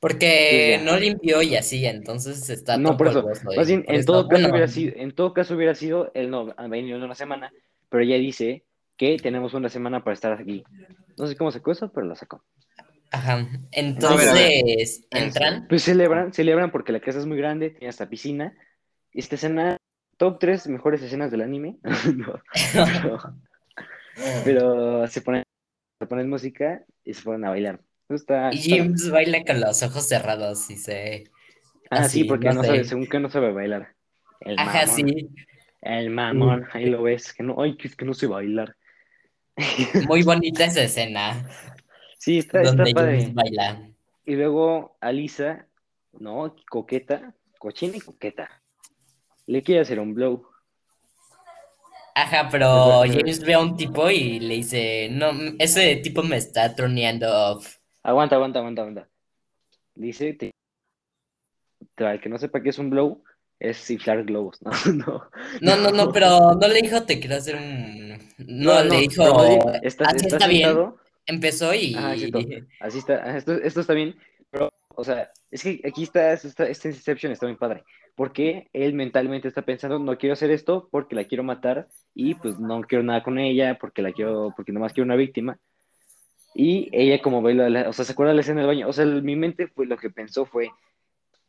Porque 0.00 0.80
no 0.84 0.98
limpió 0.98 1.42
y 1.42 1.54
así, 1.54 1.86
entonces 1.86 2.50
está 2.50 2.76
No, 2.76 2.96
por 2.96 3.06
eso, 3.06 3.24
más 3.56 3.68
bien, 3.68 3.84
en 3.86 4.04
todo 4.04 4.26
caso 4.26 4.40
bueno, 4.40 4.48
hubiera 4.50 4.66
sido, 4.66 4.94
en 4.96 5.14
todo 5.14 5.32
caso 5.32 5.54
hubiera 5.54 5.76
sido, 5.76 6.10
él 6.14 6.28
no 6.28 6.52
ha 6.56 6.66
venido 6.66 6.96
en 6.96 7.04
una 7.04 7.14
semana, 7.14 7.52
pero 7.88 8.02
ella 8.02 8.16
dice 8.16 8.64
que 8.96 9.16
tenemos 9.18 9.54
una 9.54 9.68
semana 9.68 10.02
para 10.02 10.14
estar 10.14 10.32
aquí. 10.32 10.64
No 11.16 11.28
sé 11.28 11.36
cómo 11.36 11.52
sacó 11.52 11.70
eso, 11.70 11.92
pero 11.92 12.06
lo 12.06 12.16
sacó. 12.16 12.42
Ajá. 13.12 13.34
a 13.34 13.36
ver, 13.36 13.46
Entonces 13.70 14.28
a 14.28 14.32
ver. 14.32 15.24
entran. 15.24 15.66
Pues 15.68 15.82
celebran, 15.82 16.32
celebran 16.32 16.72
porque 16.72 16.92
la 16.92 17.00
casa 17.00 17.18
es 17.18 17.26
muy 17.26 17.36
grande, 17.36 17.70
tiene 17.70 17.88
hasta 17.88 18.08
piscina. 18.08 18.54
Esta 19.12 19.36
escena, 19.36 19.76
top 20.16 20.38
3 20.40 20.66
mejores 20.68 21.02
escenas 21.02 21.30
del 21.30 21.42
anime. 21.42 21.76
No, 22.16 22.40
pero, 22.72 23.20
pero 24.44 25.06
se 25.06 25.20
ponen, 25.20 25.44
se 26.02 26.08
ponen 26.08 26.28
música 26.28 26.84
y 27.04 27.14
se 27.14 27.22
ponen 27.22 27.44
a 27.44 27.50
bailar. 27.50 27.80
Está, 28.08 28.52
Y 28.52 28.58
está- 28.58 28.76
James 28.76 29.08
baila 29.08 29.44
con 29.44 29.60
los 29.60 29.82
ojos 29.84 30.08
cerrados 30.08 30.68
y 30.68 30.76
se. 30.76 31.30
Ah, 31.90 32.08
sí, 32.08 32.24
porque 32.24 32.48
no 32.48 32.64
sabe, 32.64 32.84
según 32.84 33.06
que 33.06 33.20
no 33.20 33.30
sabe 33.30 33.52
bailar. 33.52 33.94
El 34.40 34.58
Ajá, 34.58 34.86
mamón, 34.86 34.96
sí. 34.96 35.28
El 35.80 36.10
mamón, 36.10 36.66
ahí 36.72 36.86
lo 36.86 37.02
ves, 37.02 37.32
que 37.32 37.44
no, 37.44 37.60
ay, 37.62 37.76
que 37.76 37.86
es 37.86 37.94
que 37.94 38.04
no 38.04 38.14
sé 38.14 38.26
bailar. 38.26 38.74
Muy 40.08 40.22
bonita 40.22 40.64
esa 40.64 40.82
escena 40.82 41.46
Sí, 42.18 42.38
está, 42.38 42.62
está 42.62 42.74
donde 42.76 42.92
padre. 42.94 43.20
James 43.20 43.34
baila. 43.34 43.88
Y 44.24 44.34
luego 44.34 44.96
Alisa, 45.00 45.68
¿no? 46.18 46.56
Coqueta, 46.68 47.34
cochina 47.58 47.96
y 47.96 48.00
coqueta. 48.00 48.60
Le 49.46 49.62
quiere 49.62 49.82
hacer 49.82 50.00
un 50.00 50.14
blow. 50.14 50.48
Ajá, 52.14 52.48
pero. 52.50 53.02
James 53.06 53.40
ve 53.40 53.54
a 53.54 53.60
un 53.60 53.76
tipo 53.76 54.10
y 54.10 54.40
le 54.40 54.54
dice, 54.56 55.08
no, 55.10 55.30
ese 55.58 55.96
tipo 55.96 56.22
me 56.22 56.36
está 56.36 56.74
troneando. 56.74 57.60
Aguanta, 58.02 58.36
aguanta, 58.36 58.58
aguanta, 58.58 58.82
aguanta. 58.82 59.08
Dice, 59.94 60.34
te- 60.34 60.52
para 61.94 62.14
el 62.14 62.20
que 62.20 62.28
no 62.28 62.38
sepa 62.38 62.62
qué 62.62 62.70
es 62.70 62.78
un 62.78 62.90
blow, 62.90 63.22
es 63.60 63.90
inflar 63.90 64.24
globos. 64.24 64.58
No, 64.84 64.92
no. 64.92 65.30
No, 65.60 65.76
no, 65.76 65.90
no, 65.90 66.12
pero 66.12 66.54
no 66.54 66.68
le 66.68 66.82
dijo 66.82 67.02
te 67.04 67.20
quiero 67.20 67.36
hacer 67.36 67.56
un... 67.56 68.18
No, 68.38 68.82
le 68.82 68.96
dijo, 69.00 69.22
está, 69.82 70.06
así 70.06 70.26
está 70.26 70.36
está 70.36 70.46
bien. 70.48 70.76
Empezó 71.26 71.72
y... 71.72 71.94
Ajá, 71.94 72.12
así 72.80 72.98
está, 72.98 73.36
esto, 73.36 73.52
esto 73.54 73.80
está 73.80 73.94
bien, 73.94 74.16
pero, 74.50 74.72
o 74.96 75.04
sea, 75.04 75.30
es 75.50 75.62
que 75.62 75.80
aquí 75.86 76.02
está, 76.02 76.32
está, 76.32 76.66
este 76.66 76.88
Inception 76.88 77.32
está 77.32 77.46
muy 77.46 77.56
padre, 77.56 77.84
porque 78.14 78.68
él 78.72 78.92
mentalmente 78.94 79.48
está 79.48 79.62
pensando, 79.62 79.98
no 79.98 80.18
quiero 80.18 80.34
hacer 80.34 80.50
esto 80.50 80.88
porque 80.90 81.14
la 81.16 81.24
quiero 81.24 81.42
matar 81.44 81.88
y 82.14 82.34
pues 82.34 82.58
no 82.58 82.80
quiero 82.82 83.02
nada 83.04 83.22
con 83.22 83.38
ella, 83.38 83.78
porque 83.80 84.02
la 84.02 84.12
quiero, 84.12 84.52
porque 84.56 84.72
nomás 84.72 84.92
quiero 84.92 85.06
una 85.06 85.16
víctima, 85.16 85.58
y 86.54 86.88
ella 86.92 87.22
como 87.22 87.40
ve, 87.40 87.54
la- 87.54 87.70
la- 87.70 87.88
o 87.88 87.92
sea, 87.92 88.04
se 88.04 88.12
acuerda 88.12 88.30
de 88.32 88.36
la 88.36 88.40
escena 88.42 88.60
del 88.60 88.68
baño, 88.68 88.88
o 88.88 88.92
sea, 88.92 89.06
mi 89.06 89.36
mente 89.36 89.68
fue, 89.68 89.86
lo 89.86 89.96
que 89.96 90.10
pensó 90.10 90.44
fue, 90.44 90.70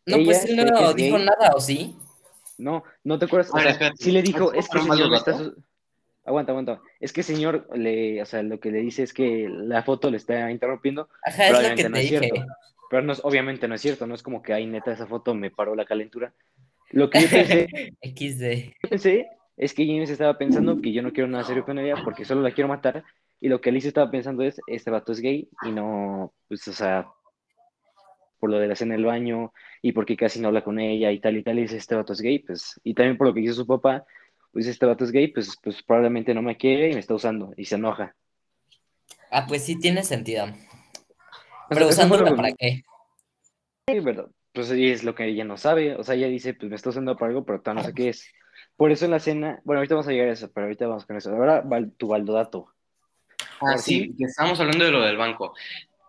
No, 0.05 0.17
ella 0.17 0.25
pues 0.25 0.45
él 0.45 0.55
no 0.57 0.93
dijo 0.93 1.17
gay. 1.17 1.25
nada, 1.25 1.51
¿o 1.55 1.59
sí? 1.59 1.97
No, 2.57 2.83
no 3.03 3.19
te 3.19 3.25
acuerdas. 3.25 3.51
O 3.53 3.59
sea, 3.59 3.91
sí 3.97 4.11
le 4.11 4.21
dijo, 4.21 4.45
¿Puedo 4.45 4.53
es 4.59 4.69
que 4.69 4.79
señor 4.79 5.09
me 5.09 5.17
está. 5.17 5.33
su- 5.37 5.55
Aguanta, 6.25 6.53
aguanta. 6.53 6.79
Es 7.01 7.11
que 7.11 7.21
señor 7.21 7.67
le, 7.75 8.21
o 8.21 8.25
sea, 8.25 8.43
lo 8.43 8.57
que 8.61 8.71
le 8.71 8.79
dice 8.79 9.03
es 9.03 9.11
que 9.13 9.49
la 9.49 9.83
foto 9.83 10.09
le 10.09 10.15
está 10.15 10.49
interrumpiendo, 10.51 11.09
Ajá, 11.25 11.47
es 11.49 11.69
lo 11.69 11.75
que 11.75 11.89
no 11.89 11.95
te 11.97 11.99
es 12.03 12.09
dije. 12.11 12.19
cierto. 12.29 12.45
Pero 12.89 13.01
no 13.01 13.13
es, 13.13 13.21
obviamente 13.23 13.67
no 13.67 13.75
es 13.75 13.81
cierto, 13.81 14.07
no 14.07 14.15
es 14.15 14.23
como 14.23 14.41
que, 14.41 14.53
ay, 14.53 14.65
neta, 14.65 14.91
esa 14.91 15.07
foto 15.07 15.33
me 15.33 15.51
paró 15.51 15.75
la 15.75 15.85
calentura. 15.85 16.33
Lo 16.91 17.09
que 17.09 17.21
yo 17.21 17.29
pensé, 17.29 17.67
XD. 18.01 18.87
pensé 18.89 19.27
es 19.57 19.73
que 19.73 19.85
James 19.85 20.09
estaba 20.09 20.37
pensando 20.37 20.81
que 20.81 20.91
yo 20.91 21.01
no 21.01 21.11
quiero 21.13 21.29
nada 21.29 21.43
serio 21.43 21.65
con 21.65 21.77
ella 21.79 21.95
porque 22.03 22.25
solo 22.25 22.41
la 22.41 22.51
quiero 22.51 22.67
matar. 22.67 23.03
Y 23.39 23.49
lo 23.49 23.59
que 23.59 23.69
Alice 23.69 23.87
estaba 23.87 24.09
pensando 24.09 24.43
es, 24.43 24.59
este 24.67 24.89
vato 24.89 25.11
es 25.11 25.19
gay 25.19 25.49
y 25.63 25.71
no, 25.71 26.33
pues, 26.47 26.67
o 26.67 26.73
sea, 26.73 27.07
por 28.39 28.49
lo 28.49 28.57
de 28.57 28.67
la 28.67 28.73
escena 28.73 28.93
en 28.93 29.01
el 29.01 29.05
baño 29.05 29.53
y 29.81 29.91
porque 29.91 30.15
casi 30.15 30.39
no 30.39 30.47
habla 30.47 30.63
con 30.63 30.79
ella 30.79 31.11
y 31.11 31.19
tal 31.19 31.37
y 31.37 31.43
tal, 31.43 31.59
y 31.59 31.63
dice, 31.63 31.77
este 31.77 31.95
vato 31.95 32.13
es 32.13 32.21
gay, 32.21 32.39
pues, 32.39 32.79
y 32.83 32.93
también 32.93 33.17
por 33.17 33.27
lo 33.27 33.33
que 33.33 33.41
hizo 33.41 33.53
su 33.53 33.67
papá, 33.67 34.05
pues 34.51 34.67
este 34.67 34.85
vato 34.85 35.03
es 35.03 35.11
gay, 35.11 35.27
pues, 35.27 35.57
pues 35.61 35.83
probablemente 35.83 36.33
no 36.33 36.41
me 36.41 36.57
quiere 36.57 36.89
y 36.89 36.93
me 36.93 36.99
está 36.99 37.13
usando 37.13 37.53
y 37.57 37.65
se 37.65 37.75
enoja. 37.75 38.15
Ah, 39.29 39.45
pues 39.47 39.63
sí 39.65 39.77
tiene 39.79 40.03
sentido. 40.03 40.45
Pero 41.73 41.87
usándola 41.89 42.29
que- 42.29 42.35
para 42.35 42.51
qué. 42.53 42.83
Sí, 43.87 43.99
¿verdad? 43.99 44.27
Pues 44.53 44.67
sí, 44.67 44.89
es 44.89 45.03
lo 45.03 45.15
que 45.15 45.25
ella 45.25 45.43
no 45.43 45.57
sabe, 45.57 45.95
o 45.95 46.03
sea, 46.03 46.15
ella 46.15 46.27
dice, 46.27 46.53
pues 46.53 46.69
me 46.69 46.75
está 46.75 46.89
usando 46.89 47.15
para 47.17 47.29
algo, 47.29 47.43
pero 47.43 47.61
todavía 47.61 47.81
no 47.83 47.87
sé 47.89 47.93
qué 47.95 48.09
es. 48.09 48.27
Por 48.77 48.91
eso 48.91 49.05
en 49.05 49.11
la 49.11 49.17
escena, 49.17 49.59
bueno, 49.63 49.79
ahorita 49.79 49.95
vamos 49.95 50.07
a 50.07 50.11
llegar 50.11 50.29
a 50.29 50.33
eso, 50.33 50.51
pero 50.53 50.65
ahorita 50.65 50.87
vamos 50.87 51.05
con 51.05 51.15
eso. 51.17 51.31
Ahora 51.31 51.63
tu 51.97 52.07
baldodato. 52.07 52.67
Ah, 53.61 53.77
sí, 53.77 54.15
estábamos 54.19 54.59
hablando 54.59 54.85
de 54.85 54.91
lo 54.91 55.01
del 55.01 55.17
banco. 55.17 55.53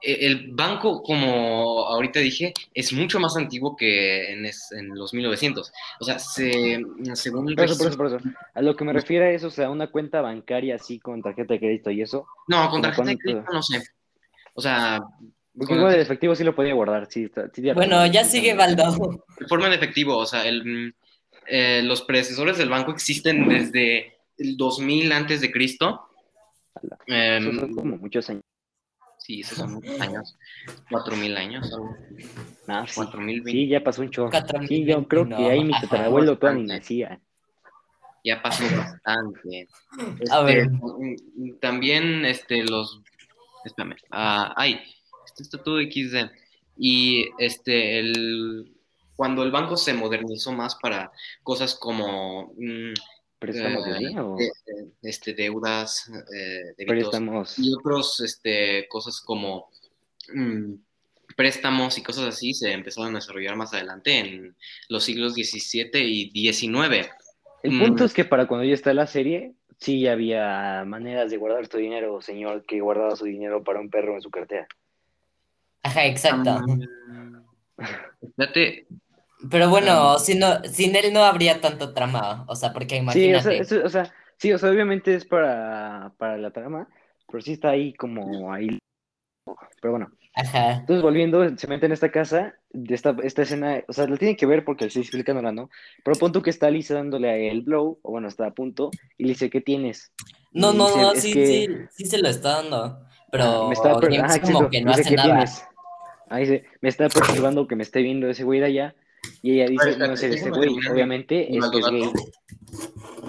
Eh, 0.03 0.19
El 0.27 0.53
banco, 0.53 1.03
como 1.03 1.87
ahorita 1.87 2.21
dije, 2.21 2.53
es 2.75 2.93
mucho 2.93 3.19
más 3.19 3.37
antiguo 3.37 3.75
que 3.77 4.33
en, 4.33 4.45
es- 4.45 4.71
en 4.73 4.89
los 4.95 5.15
1900. 5.15 5.73
O 6.01 6.05
sea, 6.05 6.19
se, 6.19 6.83
según 7.15 7.49
el 7.49 7.55
Por 7.57 7.65
eso, 7.65 7.79
por 7.79 7.87
eso, 7.89 7.97
por 7.97 8.07
eso. 8.07 8.19
A 8.55 8.61
lo 8.61 8.77
que 8.77 8.85
me 8.85 8.93
refiero 8.93 9.25
es, 9.25 9.43
o 9.45 9.51
sea, 9.51 9.71
una 9.71 9.87
cuenta 9.91 10.21
bancaria 10.21 10.75
así 10.77 10.99
con 11.01 11.23
tarjeta 11.23 11.55
de 11.55 11.61
crédito 11.61 11.91
y 11.91 12.03
eso. 12.03 12.27
No, 12.49 12.63
con 12.69 12.83
¿Cómo 12.83 12.83
tarjeta 12.83 13.09
de 13.09 13.17
crédito 13.19 13.53
no 13.53 13.63
sé. 13.63 13.83
O 14.55 14.61
sea, 14.61 15.01
Porque 15.57 15.75
igual 15.75 15.95
el 15.95 16.01
efectivo 16.01 16.35
sí 16.35 16.43
lo 16.45 16.55
podía 16.55 16.75
guardar, 16.75 17.07
sí. 17.11 17.25
está- 17.25 17.49
sí 17.53 17.63
Bueno, 17.73 18.05
ya 18.07 18.25
sigue 18.25 18.55
Baldo. 18.55 19.23
de 19.39 19.47
forma 19.47 19.69
de 19.69 19.77
efectivo. 19.77 20.17
O 20.17 20.27
sea, 20.27 20.47
el, 20.47 20.65
mm, 20.65 20.93
eh, 21.49 21.83
los 21.85 22.03
predecesores 22.03 22.59
del 22.59 22.71
banco 22.71 22.91
existen 22.91 23.49
desde 23.49 24.17
el 24.39 24.57
2000 24.57 25.13
antes 25.13 25.41
de 25.41 25.53
Cristo. 25.53 26.09
Eso 27.07 27.53
son 27.53 27.75
como 27.75 27.97
muchos 27.99 28.29
años. 28.31 28.43
sí, 29.19 29.41
esos 29.41 29.57
son 29.59 29.75
muchos 29.75 29.99
años. 30.01 30.37
4000 30.91 31.37
años. 31.37 31.73
algo. 31.73 31.97
No, 32.67 32.87
sí. 32.87 32.95
4020. 32.97 33.51
Sí, 33.53 33.69
ya 33.69 33.83
pasó 33.83 34.03
un 34.03 34.11
chorro. 34.11 34.31
Sí, 34.69 34.85
yo 34.85 35.07
creo 35.09 35.25
no. 35.25 35.37
que 35.37 35.51
ahí 35.51 35.65
mi 35.65 35.73
Ajá. 35.73 35.83
tatarabuelo 35.87 36.37
todavía 36.37 36.63
ni 36.63 36.69
nacía. 36.69 37.21
ya 38.25 38.43
pasó 38.43 38.65
bastante. 38.77 39.69
A 40.31 40.41
Este, 40.41 40.45
ver. 40.45 40.69
mm, 40.71 41.59
También 41.61 42.25
este, 42.25 42.65
los. 42.65 43.01
Espérame. 43.65 43.97
ah, 44.11 44.53
ay, 44.57 44.81
esto 45.35 45.43
está 45.43 45.63
todo 45.63 45.81
XD. 45.81 46.31
Y 46.79 47.27
este, 47.39 47.99
el. 47.99 48.71
Cuando 49.17 49.45
el 49.45 49.53
banco 49.53 49.77
se 49.77 49.95
modernizó 49.95 50.51
más 50.53 50.75
para 50.77 51.13
cosas 51.45 51.75
como 51.77 52.53
mm, 52.57 52.93
¿Préstamos 53.39 53.87
eh, 53.87 53.91
de 53.93 54.21
o 54.21 54.37
de- 54.37 54.91
este, 55.03 55.35
deudas, 55.35 56.11
eh, 56.37 56.85
préstamos? 56.87 57.57
y 57.59 57.73
otros 57.73 58.19
este, 58.21 58.89
cosas 58.89 59.21
como 59.21 59.71
mm, 60.35 60.75
préstamos 61.37 61.97
y 61.99 62.03
cosas 62.03 62.25
así 62.25 62.55
se 62.55 62.73
empezaron 62.73 63.13
a 63.15 63.19
desarrollar 63.19 63.55
más 63.55 63.73
adelante 63.73 64.19
en 64.19 64.57
los 64.89 65.05
siglos 65.05 65.35
XVII 65.35 65.91
y 65.95 66.53
XIX. 66.53 67.09
El 67.63 67.79
punto 67.79 68.03
Mm. 68.03 68.07
es 68.07 68.15
que 68.15 68.25
para 68.25 68.49
cuando 68.49 68.65
ya 68.67 68.75
está 68.75 68.93
la 68.95 69.07
serie, 69.07 69.55
sí 69.79 70.09
había 70.09 70.85
maneras 70.85 71.31
de 71.31 71.37
guardar 71.37 71.69
tu 71.69 71.79
dinero, 71.79 72.21
señor, 72.21 72.65
que 72.67 72.81
guardaba 72.81 73.15
su 73.15 73.27
dinero 73.27 73.63
para 73.63 73.79
un 73.81 73.91
perro 73.91 74.15
en 74.17 74.23
su 74.23 74.31
cartera. 74.31 74.67
Ajá, 75.85 76.07
exacto. 76.07 76.61
Fíjate, 78.37 78.87
Pero 79.51 79.69
bueno, 79.69 80.15
Ah. 80.15 80.19
si 80.19 80.39
no, 80.39 80.63
sin 80.65 80.97
él 80.97 81.13
no 81.13 81.23
habría 81.23 81.61
tanto 81.61 81.93
trama. 81.93 82.47
O 82.49 82.57
sea, 82.57 82.73
porque 82.73 82.95
Sí, 82.95 83.01
o 83.01 83.03
imagínate. 83.03 83.43
sea, 83.43 83.53
eso- 83.53 83.85
o 83.85 83.89
sea, 83.91 84.11
sí, 84.39 84.51
o 84.55 84.59
sea, 84.59 84.71
obviamente 84.71 85.15
es 85.15 85.27
para, 85.27 86.15
para 86.17 86.39
la 86.39 86.51
trama, 86.51 86.89
pero 87.29 87.43
sí 87.43 87.53
está 87.53 87.69
ahí 87.71 87.93
como 87.93 88.51
ahí. 88.55 88.79
Pero 89.83 89.91
bueno, 89.93 90.09
Ajá. 90.35 90.77
entonces 90.77 91.03
volviendo, 91.03 91.55
se 91.59 91.67
mete 91.67 91.85
en 91.85 91.93
esta 91.93 92.11
casa, 92.11 92.55
de 92.71 92.95
esta, 92.95 93.15
esta 93.23 93.43
escena, 93.43 93.83
o 93.87 93.93
sea, 93.93 94.07
lo 94.07 94.17
tiene 94.17 94.35
que 94.35 94.47
ver 94.47 94.65
porque 94.65 94.87
estoy 94.87 95.03
explicándola, 95.03 95.53
¿no? 95.53 95.69
Pero 96.03 96.17
punto 96.19 96.41
que 96.41 96.49
está 96.49 96.71
Lisa 96.71 96.95
dándole 96.95 97.29
a 97.29 97.37
el 97.37 97.61
blow, 97.61 97.99
o 98.03 98.11
bueno, 98.13 98.29
está 98.29 98.47
a 98.47 98.55
punto, 98.55 98.91
y 99.19 99.25
le 99.25 99.31
dice, 99.31 99.51
¿qué 99.51 99.61
tienes? 99.61 100.11
No, 100.53 100.73
no, 100.73 100.87
dice, 100.87 101.03
no, 101.03 101.13
"Es 101.13 101.21
sí, 101.23 101.33
que- 101.35 101.47
sí, 101.47 101.69
sí 101.91 102.05
se 102.07 102.17
lo 102.23 102.29
está 102.31 102.63
dando. 102.63 103.05
Pero 103.31 103.67
me 103.69 103.75
está, 103.75 103.93
James 104.01 104.19
ajá, 104.21 104.41
como 104.41 104.53
exacto. 104.61 104.71
que 104.71 104.81
no 104.81 104.89
Dice, 104.93 105.01
hace 105.03 105.11
¿qué 105.11 105.17
nada. 105.17 105.29
tienes? 105.29 105.65
Ahí 106.35 106.43
dice, 106.43 106.65
me 106.81 106.89
está 106.89 107.09
perturbando 107.09 107.67
que 107.67 107.77
me 107.77 107.83
esté 107.83 108.03
viendo 108.03 108.29
ese 108.29 108.45
güey 108.45 108.61
de 108.61 108.67
allá. 108.67 108.95
Y 109.43 109.53
ella 109.61 109.67
dice, 109.71 109.97
no 109.99 110.17
sé 110.17 110.29
ese 110.29 110.51
güey. 110.51 110.71
Obviamente 110.91 111.57
es 111.57 111.71
que 111.71 111.79
es 111.79 111.87
gay. 111.87 112.11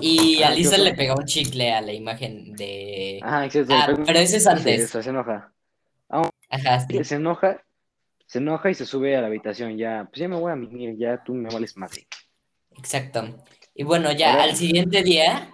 Y 0.01 0.43
Ah, 0.43 0.49
a 0.49 0.51
Lisa 0.51 0.76
¿qué 0.76 0.82
le 0.82 0.93
pega 0.93 1.16
un 1.16 1.26
chicle 1.26 1.72
a 1.72 1.82
la 1.82 1.93
imagen 1.93 2.53
de. 2.56 3.20
Ajá, 3.24 3.45
exacto. 3.45 3.74
Ah, 3.74 3.93
un- 3.97 4.03
pero 4.06 4.20
eso 4.20 4.36
es 4.38 4.43
se- 4.43 4.49
antes. 4.49 4.89
Se, 4.89 5.03
se 5.03 5.10
enoja. 5.10 5.53
Ajá, 6.49 6.80
sí. 6.82 7.03
Se 7.03 7.16
enoja, 7.16 7.64
se 8.26 8.39
enoja 8.39 8.70
y 8.70 8.74
se 8.74 8.86
sube 8.86 9.16
a 9.16 9.22
la 9.22 9.28
habitación. 9.28 9.78
Ya, 9.78 10.08
pues 10.12 10.20
ya 10.20 10.28
me 10.28 10.36
voy 10.38 10.51
a 10.51 10.56
mimir, 10.56 10.97
ya 10.97 11.24
tú 11.24 11.34
me 11.34 11.49
vales 11.49 11.78
madre. 11.78 12.08
Exacto. 12.78 13.43
Y 13.74 13.84
bueno, 13.84 14.12
ya 14.12 14.41
al 14.43 14.56
siguiente 14.56 15.01
día. 15.03 15.49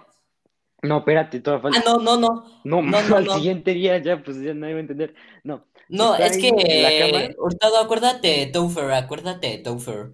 No, 0.82 0.98
espérate, 0.98 1.40
Ah, 1.46 1.60
falta. 1.60 1.80
no, 1.86 1.98
no, 1.98 2.16
no. 2.18 2.44
no, 2.64 2.82
no, 2.82 3.02
no, 3.08 3.16
al 3.16 3.24
no. 3.24 3.34
siguiente 3.34 3.72
día 3.74 3.98
ya, 3.98 4.22
pues 4.22 4.40
ya 4.40 4.52
nadie 4.54 4.74
va 4.74 4.78
a 4.78 4.82
entender. 4.82 5.14
No, 5.44 5.66
No, 5.92 6.16
es 6.16 6.38
que. 6.38 7.34
Hurtado, 7.38 7.78
acuérdate 7.78 8.46
Topher, 8.46 8.90
acuérdate 8.92 9.58
Topher. 9.58 10.12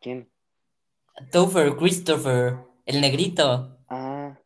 ¿quién? 0.00 0.30
Topher, 1.30 1.76
Christopher, 1.76 2.56
el 2.86 3.02
negrito. 3.02 3.78
Ah, 3.88 4.38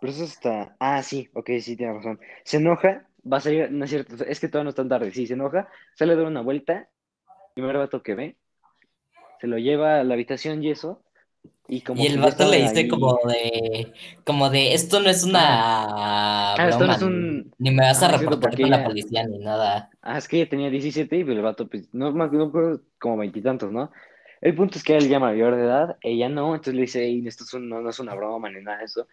pero 0.00 0.12
eso 0.12 0.24
está. 0.24 0.74
Ah, 0.80 1.02
sí, 1.02 1.28
ok, 1.34 1.50
sí, 1.60 1.76
tiene 1.76 1.92
razón. 1.92 2.18
Se 2.44 2.56
enoja, 2.56 3.06
va 3.30 3.36
a 3.36 3.40
salir, 3.40 3.70
no 3.70 3.84
es 3.84 3.90
cierto, 3.90 4.24
es 4.24 4.40
que 4.40 4.48
todavía 4.48 4.64
no 4.64 4.70
es 4.70 4.76
tan 4.76 4.88
tarde. 4.88 5.12
Sí, 5.12 5.26
se 5.26 5.34
enoja, 5.34 5.68
sale 5.96 6.14
a 6.14 6.16
dar 6.16 6.26
una 6.26 6.40
vuelta. 6.40 6.88
Primer 7.54 7.76
vato 7.76 8.02
que 8.02 8.14
ve, 8.14 8.36
se 9.38 9.48
lo 9.48 9.58
lleva 9.58 10.00
a 10.00 10.04
la 10.04 10.14
habitación 10.14 10.64
y 10.64 10.70
eso. 10.70 11.02
Y 11.68 11.80
como 11.82 12.02
Y 12.02 12.06
el 12.06 12.18
vato 12.18 12.50
le 12.50 12.62
dice 12.62 12.80
ahí- 12.80 12.88
como 12.88 13.16
de, 13.26 13.92
como 14.24 14.50
de, 14.50 14.74
esto 14.74 15.00
no 15.00 15.08
es 15.08 15.24
una 15.24 16.54
Ah, 16.54 16.56
esto 16.68 16.70
no 16.70 16.78
broma, 16.78 16.94
es 16.96 17.02
un- 17.02 17.54
ni 17.58 17.70
me 17.70 17.82
vas 17.82 18.02
a 18.02 18.08
Ah, 18.08 18.18
reportar 18.18 18.60
con 18.60 18.70
la 18.70 18.84
policía 18.84 19.26
ni 19.26 19.38
nada. 19.38 19.90
Ah, 20.02 20.18
es 20.18 20.26
que 20.28 20.38
ella 20.38 20.50
tenía 20.50 20.70
17 20.70 21.16
y 21.16 21.20
el 21.20 21.40
vato, 21.42 21.68
pues, 21.68 21.88
no 21.94 22.12
más, 22.12 22.32
no 22.32 22.50
como 22.98 23.16
veintitantos, 23.16 23.70
¿no? 23.72 23.90
El 24.40 24.54
punto 24.56 24.76
es 24.76 24.84
que 24.84 24.96
él 24.96 25.08
ya 25.08 25.20
mayor 25.20 25.54
de 25.54 25.62
edad, 25.62 25.96
ella 26.02 26.28
no, 26.28 26.48
entonces 26.54 26.74
le 26.74 26.80
dice, 26.82 27.04
"Ey, 27.04 27.26
esto 27.28 27.44
es 27.44 27.54
un- 27.54 27.68
no, 27.68 27.80
no 27.80 27.90
es 27.90 28.00
una 28.00 28.14
broma 28.14 28.50
ni 28.50 28.60
nada 28.60 28.78
de 28.78 28.84
eso. 28.86 29.06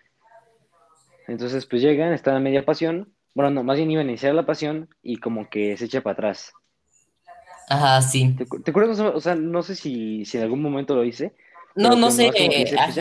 Entonces, 1.28 1.66
pues 1.68 1.84
llegan, 1.84 2.12
están 2.14 2.36
a 2.36 2.39
media 2.39 2.66
pasión, 2.66 3.14
bueno, 3.36 3.52
no, 3.52 3.64
más 3.64 3.78
bien 3.78 3.91
iban 3.91 4.08
a 4.08 4.10
iniciar 4.10 4.34
la 4.34 4.45
pasión 4.47 4.89
y 5.04 5.18
como 5.18 5.47
que 5.50 5.78
se 5.78 5.86
echa 5.86 6.02
para 6.02 6.14
atrás. 6.14 6.52
Ajá, 7.70 8.02
sí. 8.02 8.34
¿Te, 8.36 8.45
te 8.64 8.72
acuerdas? 8.72 9.00
O 9.00 9.20
sea, 9.22 9.36
no 9.36 9.62
sé 9.62 9.76
si, 9.76 10.26
si 10.26 10.38
en 10.38 10.43
algún 10.43 10.62
momento 10.64 10.95
lo 10.95 11.04
hice. 11.04 11.36
No, 11.82 11.95
no 11.95 12.07
pues 12.07 12.15
sé, 12.15 12.32
que 12.32 12.45
pues 12.45 12.69
pues. 12.71 12.97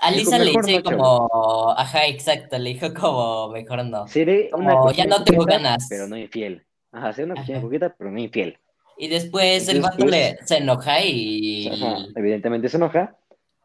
A 0.00 0.10
Dijo, 0.10 0.18
Lisa 0.30 0.38
le 0.38 0.44
"Mejor 0.46 0.66
dice 0.66 0.82
no, 0.82 0.90
chavo". 0.90 1.28
como, 1.28 1.70
ajá, 1.78 2.06
exacto, 2.06 2.58
le 2.58 2.70
dijo 2.70 2.92
como, 2.94 3.48
mejor 3.50 3.84
no. 3.86 4.06
Seré 4.08 4.50
una 4.52 4.74
Como, 4.74 4.92
ya 4.92 5.04
no 5.06 5.22
tengo 5.24 5.44
ganas. 5.44 5.86
pero 5.88 6.06
no 6.08 6.16
infiel. 6.16 6.64
Ajá, 6.92 7.12
seré 7.12 7.26
una 7.26 7.34
cochina 7.36 7.58
Ajá. 7.58 7.66
coqueta, 7.66 7.94
pero 7.96 8.10
no 8.10 8.18
infiel. 8.18 8.58
Y 8.98 9.08
después 9.08 9.68
el 9.68 9.80
vato 9.80 9.96
pues, 9.98 10.10
le, 10.10 10.36
se 10.46 10.58
enoja 10.58 11.00
y... 11.04 11.68
Ajá, 11.68 11.96
evidentemente 12.16 12.68
se 12.68 12.76
enoja, 12.76 13.16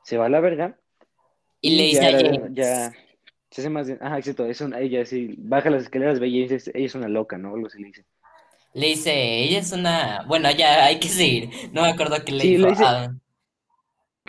se 0.04 0.18
va 0.18 0.26
a 0.26 0.30
la 0.30 0.40
verga 0.40 0.78
Y 1.62 1.76
le 1.76 1.84
dice 1.84 2.06
a 2.06 2.12
ya, 2.12 2.18
James. 2.18 2.42
ya 2.54 2.94
se 3.52 3.62
hace 3.62 3.70
más 3.70 3.88
de, 3.88 3.98
ajá, 4.02 4.18
exacto, 4.18 4.46
es 4.46 4.62
una, 4.62 4.80
ella 4.80 5.06
sí, 5.06 5.36
baja 5.38 5.70
las 5.70 5.84
escaleras, 5.84 6.20
ve 6.20 6.28
y 6.30 6.48
dice, 6.48 6.72
ella 6.74 6.86
es 6.86 6.96
una 6.96 7.08
loca, 7.10 7.38
¿no? 7.38 7.54
Algo 7.54 7.68
así 7.68 7.80
le 7.80 7.88
dice. 7.88 8.06
Le 8.74 8.88
dice, 8.88 9.40
ella 9.44 9.60
es 9.60 9.72
una. 9.72 10.24
Bueno, 10.28 10.50
ya 10.52 10.86
hay 10.86 11.00
que 11.00 11.08
seguir. 11.10 11.50
No 11.74 11.82
me 11.82 11.90
acuerdo 11.90 12.24
qué 12.24 12.32
le 12.34 12.42
Sí, 12.42 12.50
dijo. 12.56 12.66
le 12.66 12.70
dice- 12.70 12.84
Ah, 12.86 13.12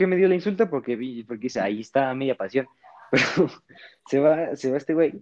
que 0.01 0.07
me 0.07 0.16
dio 0.16 0.28
la 0.28 0.34
insulta 0.34 0.70
porque 0.70 0.96
vi, 0.96 1.22
porque 1.24 1.42
dice, 1.42 1.61
ahí 1.61 1.80
está 1.80 2.14
media 2.14 2.34
pasión. 2.34 2.66
Pero 3.11 3.51
se 4.09 4.18
va, 4.18 4.57
se 4.57 4.70
va 4.70 4.78
este 4.78 4.94
güey 4.94 5.12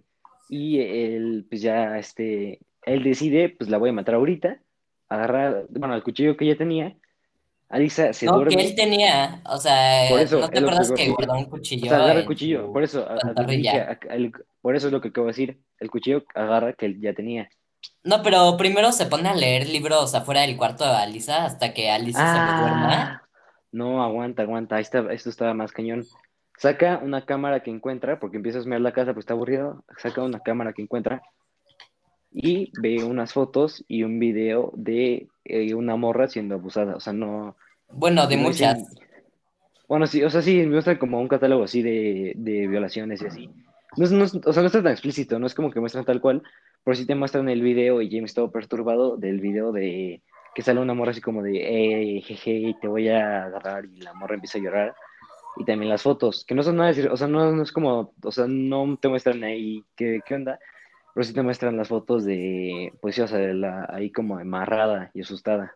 y 0.47 0.79
él, 0.79 1.45
pues 1.49 1.61
ya, 1.61 1.97
este, 1.97 2.59
él 2.85 3.03
decide, 3.03 3.49
pues 3.49 3.69
la 3.69 3.77
voy 3.77 3.89
a 3.89 3.93
matar 3.93 4.15
ahorita, 4.15 4.57
agarrar, 5.09 5.65
bueno, 5.69 5.95
el 5.95 6.03
cuchillo 6.03 6.37
que 6.37 6.45
ella 6.45 6.57
tenía, 6.57 6.95
Alisa 7.67 8.13
se 8.13 8.25
no, 8.25 8.33
duerme, 8.37 8.55
que 8.55 8.65
él 8.67 8.75
tenía. 8.75 9.41
O 9.45 9.57
sea, 9.57 10.09
Por 10.09 10.21
eso, 10.21 10.39
¿no 10.39 10.49
te 10.49 10.59
acuerdas 10.59 10.91
que 10.91 11.09
guardó 11.09 11.33
un 11.33 11.43
o 11.45 11.49
cuchillo? 11.49 11.89
sea, 11.89 11.97
agarra 12.03 12.19
el 12.21 12.25
cuchillo, 12.25 12.71
por 12.71 12.83
eso, 12.83 13.05
a- 13.07 13.43
dije, 13.45 13.85
el- 14.09 14.31
por 14.61 14.75
eso 14.75 14.87
es 14.87 14.93
lo 14.93 15.01
que 15.01 15.09
acabo 15.09 15.27
de 15.27 15.31
decir, 15.31 15.59
el 15.79 15.91
cuchillo 15.91 16.23
agarra 16.33 16.73
que 16.73 16.85
él 16.87 16.99
ya 17.01 17.13
tenía. 17.13 17.49
No, 18.03 18.23
pero 18.23 18.55
primero 18.57 18.91
se 18.91 19.05
pone 19.05 19.29
a 19.29 19.35
leer 19.35 19.67
libros 19.67 20.15
afuera 20.15 20.41
del 20.41 20.57
cuarto 20.57 20.83
de 20.85 20.95
Alisa 20.95 21.45
hasta 21.45 21.73
que 21.73 21.89
Alisa 21.91 22.33
se 22.33 22.51
le 22.51 22.59
duerma. 22.59 23.23
No, 23.71 24.03
aguanta, 24.03 24.43
aguanta, 24.43 24.75
ahí 24.75 24.81
está, 24.81 25.11
esto 25.13 25.29
estaba 25.29 25.53
más 25.53 25.71
cañón. 25.71 26.05
Saca 26.57 26.99
una 27.03 27.25
cámara 27.25 27.61
que 27.61 27.71
encuentra, 27.71 28.19
porque 28.19 28.37
empieza 28.37 28.59
a 28.59 28.63
mirar 28.63 28.81
la 28.81 28.93
casa, 28.93 29.13
pues 29.13 29.23
está 29.23 29.33
aburrido, 29.33 29.83
saca 29.97 30.23
una 30.23 30.39
cámara 30.39 30.73
que 30.73 30.81
encuentra 30.81 31.21
y 32.31 32.71
ve 32.79 33.03
unas 33.03 33.33
fotos 33.33 33.83
y 33.87 34.03
un 34.03 34.19
video 34.19 34.71
de 34.75 35.27
eh, 35.45 35.73
una 35.73 35.95
morra 35.95 36.27
siendo 36.27 36.55
abusada, 36.55 36.95
o 36.95 36.99
sea, 36.99 37.13
no... 37.13 37.55
Bueno, 37.91 38.27
de 38.27 38.37
no 38.37 38.49
dicen- 38.49 38.77
muchas. 38.77 38.95
Bueno, 39.87 40.05
sí, 40.05 40.23
o 40.23 40.29
sea, 40.29 40.41
sí, 40.43 40.63
muestra 40.67 40.99
como 40.99 41.19
un 41.19 41.27
catálogo 41.27 41.63
así 41.63 41.81
de, 41.81 42.33
de 42.35 42.67
violaciones 42.67 43.21
y 43.23 43.25
así. 43.25 43.49
No, 43.97 44.05
es- 44.05 44.11
no 44.11 44.25
o 44.25 44.53
sea, 44.53 44.61
no 44.61 44.67
está 44.67 44.83
tan 44.83 44.91
explícito, 44.91 45.39
no 45.39 45.47
es 45.47 45.55
como 45.55 45.71
que 45.71 45.79
muestran 45.79 46.05
tal 46.05 46.21
cual, 46.21 46.43
pero 46.83 46.95
sí 46.95 47.07
te 47.07 47.15
muestran 47.15 47.49
el 47.49 47.61
video 47.63 48.01
y 48.01 48.09
James 48.11 48.33
todo 48.35 48.51
perturbado 48.51 49.17
del 49.17 49.39
video 49.39 49.71
de 49.71 50.21
que 50.55 50.61
sale 50.61 50.79
una 50.79 50.93
morra 50.93 51.11
así 51.11 51.21
como 51.21 51.41
de, 51.43 52.17
eh, 52.17 52.21
jeje, 52.21 52.75
te 52.81 52.87
voy 52.87 53.09
a 53.09 53.45
agarrar 53.45 53.85
y 53.85 54.01
la 54.01 54.13
morra 54.13 54.35
empieza 54.35 54.57
a 54.57 54.61
llorar. 54.61 54.95
Y 55.57 55.65
también 55.65 55.89
las 55.89 56.03
fotos, 56.03 56.45
que 56.45 56.55
no 56.55 56.63
son 56.63 56.77
nada, 56.77 56.89
decir, 56.89 57.09
o 57.09 57.17
sea, 57.17 57.27
no, 57.27 57.51
no 57.51 57.63
es 57.63 57.71
como, 57.71 58.13
o 58.21 58.31
sea, 58.31 58.45
no 58.47 58.97
te 59.01 59.09
muestran 59.09 59.43
ahí 59.43 59.83
qué, 59.95 60.21
qué 60.25 60.35
onda, 60.35 60.59
pero 61.13 61.23
sí 61.23 61.33
te 61.33 61.41
muestran 61.41 61.75
las 61.75 61.87
fotos 61.89 62.23
de, 62.23 62.93
pues 63.01 63.15
sí, 63.15 63.21
o 63.21 63.27
sea, 63.27 63.39
de 63.39 63.53
la, 63.53 63.85
ahí 63.89 64.11
como 64.11 64.37
amarrada 64.37 65.11
y 65.13 65.21
asustada. 65.21 65.73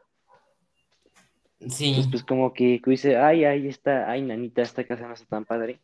Sí. 1.67 1.89
Entonces, 1.89 2.11
pues 2.11 2.23
como 2.23 2.53
que, 2.53 2.81
que 2.81 2.91
dice, 2.91 3.17
ay, 3.17 3.45
ahí 3.45 3.67
está, 3.67 4.09
ay, 4.09 4.21
nanita, 4.21 4.61
esta 4.61 4.83
casa 4.83 5.07
no 5.07 5.13
está 5.13 5.25
tan 5.27 5.45
padre. 5.45 5.79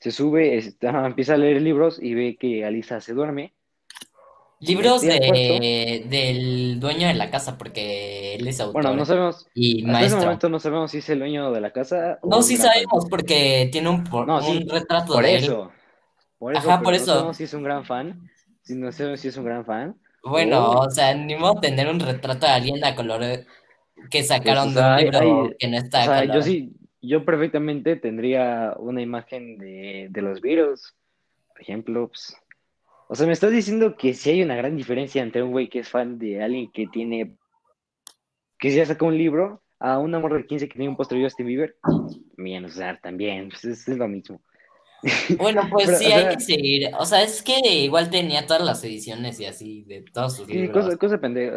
Se 0.00 0.10
sube, 0.10 0.56
está- 0.56 0.90
empieza 1.06 1.34
a 1.34 1.38
leer 1.38 1.60
libros 1.62 2.02
y 2.02 2.14
ve 2.14 2.36
que 2.38 2.64
Alisa 2.64 3.00
se 3.00 3.14
duerme. 3.14 3.54
Libros 4.60 5.02
de, 5.02 6.04
del 6.08 6.80
dueño 6.80 7.08
de 7.08 7.14
la 7.14 7.30
casa, 7.30 7.58
porque 7.58 8.36
él 8.36 8.48
es 8.48 8.60
autor 8.60 8.82
Bueno, 8.82 8.96
no 8.96 9.04
sabemos, 9.04 9.46
y 9.54 9.84
hasta 9.90 10.06
ese 10.06 10.16
momento 10.16 10.48
no 10.48 10.58
sabemos 10.58 10.90
si 10.90 10.98
es 10.98 11.08
el 11.10 11.18
dueño 11.18 11.52
de 11.52 11.60
la 11.60 11.70
casa 11.72 12.18
o 12.22 12.28
No, 12.30 12.40
sí 12.42 12.56
sabemos, 12.56 13.06
porque 13.10 13.68
tiene 13.72 13.88
un, 13.90 14.04
por- 14.04 14.26
No, 14.26 14.36
un 14.38 14.42
sí, 14.62 14.66
retrato 14.70 15.14
Por 15.14 15.24
de 15.24 15.36
él. 15.36 15.44
eso, 15.44 15.72
por 16.38 16.56
eso, 16.56 16.68
Ajá, 16.70 16.78
por 16.80 16.92
no 16.92 16.96
eso. 16.96 17.06
sabemos 17.12 17.36
si 17.36 17.44
es 17.44 17.52
un 17.54 17.62
gran 17.62 17.84
fan, 17.84 18.30
si 18.62 18.74
no 18.74 18.90
sabemos 18.92 19.20
si 19.20 19.28
es 19.28 19.36
un 19.36 19.44
gran 19.44 19.64
fan. 19.66 19.96
Bueno, 20.22 20.70
Oh. 20.70 20.86
o 20.86 20.90
sea, 20.90 21.14
ni 21.14 21.34
modo 21.36 21.60
tener 21.60 21.86
un 21.88 22.00
retrato 22.00 22.46
de 22.46 22.52
alguien 22.52 22.82
a 22.84 22.94
color 22.94 23.20
que 24.10 24.22
sacaron 24.22 24.72
Pues, 24.72 24.74
de 24.76 24.80
o 24.80 24.84
sea, 24.84 24.94
un 24.94 25.00
libro 25.02 25.18
hay- 25.50 25.56
que 25.58 25.68
no 25.68 25.76
O 25.76 25.80
está 25.80 26.00
a 26.00 26.04
sea, 26.04 26.24
yo 26.34 26.42
sí, 26.42 26.72
yo 27.02 27.24
perfectamente 27.26 27.96
tendría 27.96 28.74
una 28.78 29.02
imagen 29.02 29.58
de, 29.58 30.06
de 30.10 30.22
los 30.22 30.40
Beatles, 30.40 30.94
por 31.48 31.60
ejemplo, 31.60 32.08
pues, 32.08 32.34
o 33.14 33.16
sea, 33.16 33.28
me 33.28 33.32
estás 33.32 33.52
diciendo 33.52 33.96
que 33.96 34.12
sí 34.12 34.30
hay 34.30 34.42
una 34.42 34.56
gran 34.56 34.76
diferencia 34.76 35.22
entre 35.22 35.40
un 35.40 35.52
güey 35.52 35.68
que 35.68 35.78
es 35.78 35.88
fan 35.88 36.18
de 36.18 36.42
alguien 36.42 36.68
que 36.72 36.88
tiene, 36.88 37.36
que 38.58 38.74
ya 38.74 38.84
sacó 38.84 39.06
un 39.06 39.16
libro, 39.16 39.62
a 39.78 40.00
una 40.00 40.18
morra 40.18 40.38
de 40.38 40.46
15 40.46 40.66
que 40.68 40.74
tiene 40.74 40.88
un 40.88 40.96
postre 40.96 41.18
de 41.18 41.24
Justin 41.24 41.46
Bieber, 41.46 41.76
bien, 42.36 42.64
o 42.64 42.68
sea, 42.68 42.98
también, 42.98 43.50
pues 43.50 43.64
es, 43.66 43.86
es 43.86 43.96
lo 43.96 44.08
mismo. 44.08 44.42
Bueno, 45.38 45.62
pues 45.70 45.86
Pero, 45.86 45.98
sí, 45.98 46.06
hay 46.06 46.22
sea- 46.22 46.28
que 46.30 46.40
seguir. 46.40 46.90
O 46.98 47.04
sea, 47.06 47.22
es 47.22 47.40
que 47.40 47.56
igual 47.62 48.10
tenía 48.10 48.46
todas 48.46 48.64
las 48.64 48.82
ediciones 48.82 49.38
y 49.38 49.46
así 49.46 49.84
de 49.84 50.02
todos 50.12 50.38
sus 50.38 50.48
libros. 50.48 50.84
cosa, 50.84 50.96
cosa 50.96 51.18
pendeja, 51.20 51.56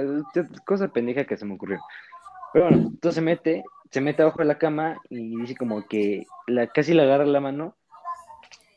cosa 0.64 0.88
pendeja 0.89 1.26
que 1.26 1.38
se 1.38 1.45
me 1.45 1.55
ocurrió. 1.55 1.80
Pero 2.53 2.66
bueno, 2.66 2.84
entonces 2.89 3.16
se 3.16 3.22
mete, 3.22 3.64
se 3.89 3.99
mete 3.99 4.22
abajo 4.22 4.38
de 4.38 4.45
la 4.45 4.60
cama 4.60 5.01
y 5.10 5.39
dice 5.39 5.55
como 5.55 5.88
que 5.88 6.28
la, 6.45 6.68
casi 6.68 6.93
le 6.93 7.01
agarra 7.01 7.26
la 7.26 7.39
mano. 7.39 7.76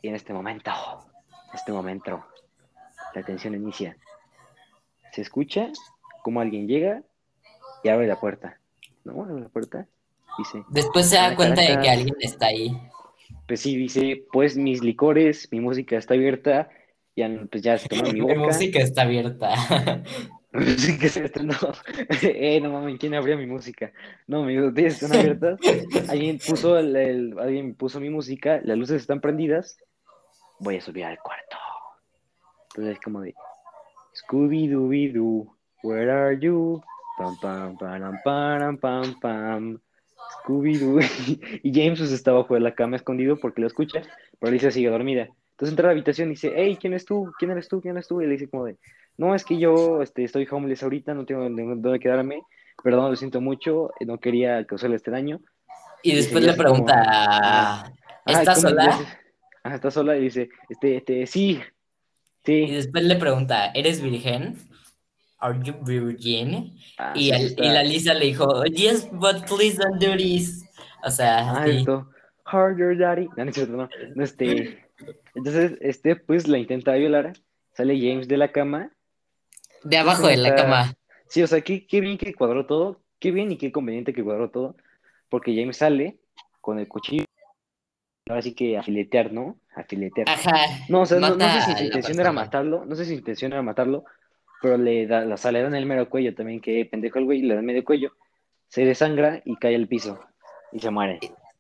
Y 0.01 0.09
en 0.09 0.14
este 0.14 0.33
momento, 0.33 0.70
en 1.51 1.55
este 1.55 1.72
momento, 1.72 2.24
la 3.14 3.22
tensión 3.22 3.54
inicia. 3.54 3.96
Se 5.12 5.22
escucha 5.22 5.68
como 6.22 6.40
alguien 6.40 6.66
llega 6.68 7.02
y 7.82 7.88
abre 7.88 8.06
la 8.06 8.20
puerta. 8.20 8.58
¿No? 9.04 9.24
Abre 9.24 9.40
la 9.42 9.48
puerta. 9.48 9.86
Dice, 10.38 10.62
Después 10.68 11.06
se 11.08 11.16
da 11.16 11.34
cuenta 11.34 11.61
de 11.62 11.78
que 11.80 11.88
alguien 11.90 12.14
está 12.20 12.46
ahí. 12.46 12.70
pues 13.48 13.61
sí, 13.61 13.76
dice, 13.76 14.24
pues 14.32 14.56
mis 14.56 14.82
licores, 14.82 15.48
mi 15.50 15.61
música 15.61 15.96
está 15.96 16.14
abierta. 16.14 16.68
Ya, 17.16 17.28
pues 17.50 17.62
ya 17.62 17.76
se 17.78 17.88
toma 17.88 18.04
mi 18.04 18.12
Mi 18.14 18.20
boca. 18.20 18.34
música 18.36 18.78
está 18.78 19.02
abierta. 19.02 19.50
Sí, 20.78 20.98
que 20.98 21.08
se 21.08 21.24
estrenó. 21.26 21.54
Eh, 22.22 22.61
no 22.61 22.70
mames, 22.72 22.98
¿quién 22.98 23.14
abría 23.14 23.36
mi 23.36 23.46
música? 23.46 23.92
No, 24.26 24.42
mis 24.44 24.61
botellas 24.61 25.00
están 25.02 25.18
abiertas. 25.18 25.58
Alguien 26.08 26.38
puso, 26.38 26.76
el, 26.78 26.94
el- 26.96 27.38
alguien 27.38 27.74
puso 27.74 28.00
mi 28.00 28.11
música, 28.11 28.61
las 28.64 28.76
luces 28.78 29.00
están 29.00 29.20
prendidas. 29.20 29.78
Voy 30.58 30.76
a 30.76 30.80
subir 30.80 31.04
al 31.04 31.18
cuarto. 31.18 31.56
Entonces 32.71 32.95
es 32.95 33.01
como 33.01 33.21
de 33.21 33.35
Scooby-Dooby-Doo, 34.14 35.57
where 35.83 36.11
are 36.11 36.39
you? 36.39 36.83
Pam, 37.18 37.37
pam, 37.41 37.77
param, 37.77 38.18
param, 38.25 38.79
pam, 38.79 39.21
pam. 39.21 39.81
Scooby-Doo. 40.43 41.01
Y 41.62 41.73
James 41.75 41.99
pues, 41.99 42.12
está 42.12 42.31
abajo 42.31 42.55
de 42.55 42.61
la 42.61 42.75
cama 42.75 42.97
escondido 42.97 43.39
porque 43.39 43.61
lo 43.61 43.66
escucha, 43.66 44.03
pero 44.39 44.51
Alicia 44.51 44.71
sigue 44.71 44.89
dormida. 44.89 45.29
Entonces 45.61 45.73
entra 45.73 45.89
a 45.89 45.89
la 45.89 45.93
habitación 45.93 46.29
y 46.29 46.31
dice, 46.33 46.53
hey, 46.55 46.79
¿quién 46.81 46.95
es 46.95 47.05
tú? 47.05 47.33
¿Quién 47.39 47.51
eres 47.51 47.68
tú? 47.68 47.81
¿Quién 47.83 47.97
eres 47.97 48.09
tú? 48.09 48.21
Y 48.23 48.27
le 48.27 48.33
dice 48.33 48.49
como 48.49 48.64
de, 48.64 48.79
no, 49.18 49.35
es 49.35 49.45
que 49.45 49.59
yo 49.59 50.01
este, 50.01 50.25
estoy 50.25 50.49
homeless 50.51 50.83
ahorita, 50.83 51.12
no 51.12 51.27
tengo 51.27 51.43
dónde, 51.43 52.01
quedarme, 52.01 52.43
perdón, 52.83 53.11
lo 53.11 53.16
siento 53.16 53.43
mucho, 53.43 53.91
eh, 54.01 54.07
no 54.07 54.18
quería 54.18 54.64
causarle 54.64 54.97
este 54.97 55.11
daño. 55.11 55.41
Y 56.03 56.14
después 56.14 56.43
le 56.45 56.55
pregunta, 56.55 57.03
Ajá, 57.03 57.93
¿estás 58.25 58.62
¿cómo 58.62 58.75
le 58.75 58.81
sola? 58.83 58.95
haces? 58.95 59.18
Ajá, 59.62 59.75
está 59.75 59.91
sola 59.91 60.16
y 60.16 60.23
dice, 60.23 60.49
este, 60.71 60.97
este, 60.97 61.27
sí, 61.27 61.61
Y 62.47 62.70
después 62.70 63.05
le 63.05 63.16
pregunta, 63.16 63.66
¿eres 63.74 64.01
virgen? 64.03 64.57
¿Are 65.38 65.59
you 65.62 65.74
virgin? 65.84 66.78
Ah, 66.99 67.12
Y, 67.16 67.30
al- 67.32 67.53
y 67.57 67.68
la 67.70 67.82
Lisa 67.82 68.14
le 68.14 68.26
dijo, 68.26 68.64
yes, 68.64 69.09
but 69.12 69.47
please 69.47 69.76
don't 69.78 70.01
do 70.03 70.16
this. 70.16 70.64
O 71.03 71.11
sea, 71.11 71.51
Ah, 71.51 71.64
sí. 71.64 71.78
esto, 71.78 72.11
harder 72.45 72.97
daddy. 72.99 73.28
No, 73.36 73.45
no 73.45 73.53
no, 73.68 73.88
no, 74.14 74.22
este, 74.24 74.84
entonces, 75.34 75.78
este, 75.80 76.16
pues 76.16 76.47
la 76.49 76.59
intenta 76.59 76.93
violar, 76.95 77.32
sale 77.74 77.99
James 77.99 78.28
de 78.28 78.36
la 78.36 78.53
cama, 78.53 78.93
De 79.84 79.97
abajo 79.97 80.26
de 80.26 80.36
la 80.36 80.55
cama. 80.55 80.95
sí, 81.28 81.43
o 81.43 81.47
sea, 81.47 81.61
qué, 81.62 81.86
qué 81.86 82.01
bien 82.03 82.18
que 82.18 82.34
cuadró 82.34 82.66
todo, 82.66 83.01
qué 83.18 83.30
bien 83.30 83.51
y 83.53 83.57
qué 83.57 83.72
conveniente 83.72 84.12
que 84.12 84.22
cuadró 84.24 84.51
todo, 84.51 84.76
porque 85.30 85.55
James 85.55 85.76
sale 85.78 86.18
con 86.61 86.78
el 86.78 86.86
cuchillo, 86.88 87.24
ahora 88.28 88.43
sí 88.43 88.55
que 88.55 88.76
a 88.76 88.82
filetear, 88.82 89.32
¿no? 89.32 89.59
A 89.77 89.85
filetear. 89.85 90.29
Ajá. 90.29 90.66
No, 90.89 91.03
o 91.03 91.07
sea, 91.07 91.18
no, 91.18 91.29
sé 91.39 91.61
si 91.62 91.73
su 91.79 91.85
intención 91.85 92.21
era 92.21 92.33
matarlo, 92.33 92.85
no 92.85 92.95
sé 92.97 93.05
si 93.05 93.11
su 93.12 93.18
intención 93.18 93.53
era 93.53 93.62
matarlo, 93.62 94.05
pero 94.61 94.77
le 94.77 95.07
da, 95.07 95.25
la 95.25 95.37
sale 95.37 95.61
en 95.61 95.75
el 95.75 95.87
mero 95.87 96.09
cuello 96.11 96.35
también, 96.35 96.61
que 96.61 96.85
pendejo 96.91 97.18
el 97.18 97.25
güey, 97.27 97.43
le 97.43 97.55
da 97.55 97.61
en 97.61 97.66
medio 97.66 97.85
cuello, 97.85 98.12
se 98.68 98.85
desangra 98.85 99.41
y 99.45 99.57
cae 99.57 99.75
al 99.77 99.87
piso 99.89 100.18
y 100.73 100.81
se 100.81 100.91
muere. 100.91 101.18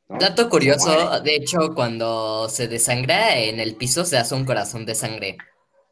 ¿no? 0.08 0.18
Dato 0.18 0.48
curioso, 0.48 0.88
muere. 0.92 1.20
de 1.22 1.36
hecho, 1.36 1.72
cuando 1.74 2.48
se 2.48 2.66
desangra 2.68 3.36
en 3.38 3.60
el 3.60 3.76
piso 3.76 4.04
se 4.04 4.18
hace 4.18 4.34
un 4.34 4.44
corazón 4.44 4.84
de 4.86 4.94
sangre. 4.96 5.36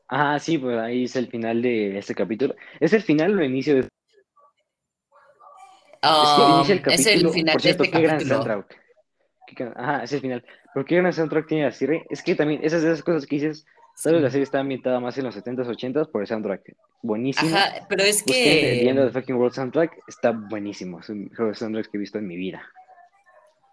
Ah, 0.09 0.39
sí, 0.41 0.59
pues 0.59 0.77
ahí 0.79 1.05
es 1.05 1.15
el 1.17 1.29
final 1.29 1.63
de 1.63 1.99
este 1.99 2.15
capítulo. 2.15 2.55
¿Es 2.81 2.93
el 2.95 3.03
final 3.03 3.39
o 3.39 3.43
el 3.43 3.51
inicio 3.51 3.75
de 3.75 3.81
es 3.81 3.89
que 6.01 6.43
Um, 6.43 6.55
inicia 6.57 6.73
el 6.75 6.79
es 6.79 6.85
capítulo? 6.85 7.29
el 7.29 7.35
final 7.35 7.53
Por 7.55 7.63
de 7.63 7.71
este 7.71 7.91
qué 7.91 8.01
gran 8.01 8.17
capítulo. 8.19 8.35
soundtrack. 8.43 8.81
Ajá, 9.77 10.03
es 10.05 10.13
el 10.13 10.21
final. 10.21 10.45
Pero 10.75 10.87
qué 10.87 10.97
gran 10.97 11.13
soundtrack 11.13 11.47
tiene 11.47 11.65
la 11.65 11.73
serie. 11.73 12.05
Es 12.11 12.23
que 12.23 12.35
también, 12.35 12.61
esas 12.63 12.83
esas 12.85 13.03
cosas 13.03 13.27
que 13.27 13.37
dices, 13.37 13.67
vez 14.05 14.23
la 14.23 14.31
serie 14.31 14.45
está 14.45 14.61
ambientada 14.61 15.01
más 15.01 15.17
en 15.19 15.25
los 15.25 15.37
70s, 15.37 15.67
80s 15.67 16.11
por 16.11 16.21
el 16.23 16.27
soundtrack. 16.27 16.75
Buenísimo. 17.03 17.55
Ajá, 17.57 17.87
pero 17.89 18.03
es 18.03 18.23
Busquen 18.25 18.43
el 18.45 18.79
The 18.81 18.89
End 18.89 18.99
of 18.99 19.05
que 19.07 19.13
the 19.13 19.21
Fucking 19.21 19.35
World 19.37 19.55
soundtrack, 19.55 19.99
está 20.09 20.31
buenísimo. 20.33 21.01
Es 21.01 21.09
un 21.09 21.25
mejor 21.29 21.57
soundtrack 21.57 21.91
que 21.91 21.97
he 21.97 22.01
visto 22.01 22.19
en 22.19 22.27
mi 22.27 22.37
vida. 22.37 22.63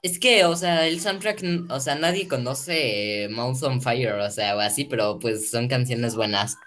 es 0.03 0.19
que, 0.19 0.45
o 0.45 0.55
sea, 0.55 0.85
el 0.87 0.99
soundtrack, 0.99 1.41
o 1.69 1.79
sea, 1.79 1.95
nadie 1.95 2.27
conoce 2.27 3.23
eh, 3.23 3.29
Mouth 3.29 3.63
on 3.63 3.81
Fire, 3.81 4.13
o 4.13 4.29
sea, 4.29 4.55
o 4.55 4.59
así, 4.59 4.85
pero 4.85 5.17
pues 5.19 5.49
son 5.49 5.67
canciones 5.67 6.15
buenas. 6.15 6.57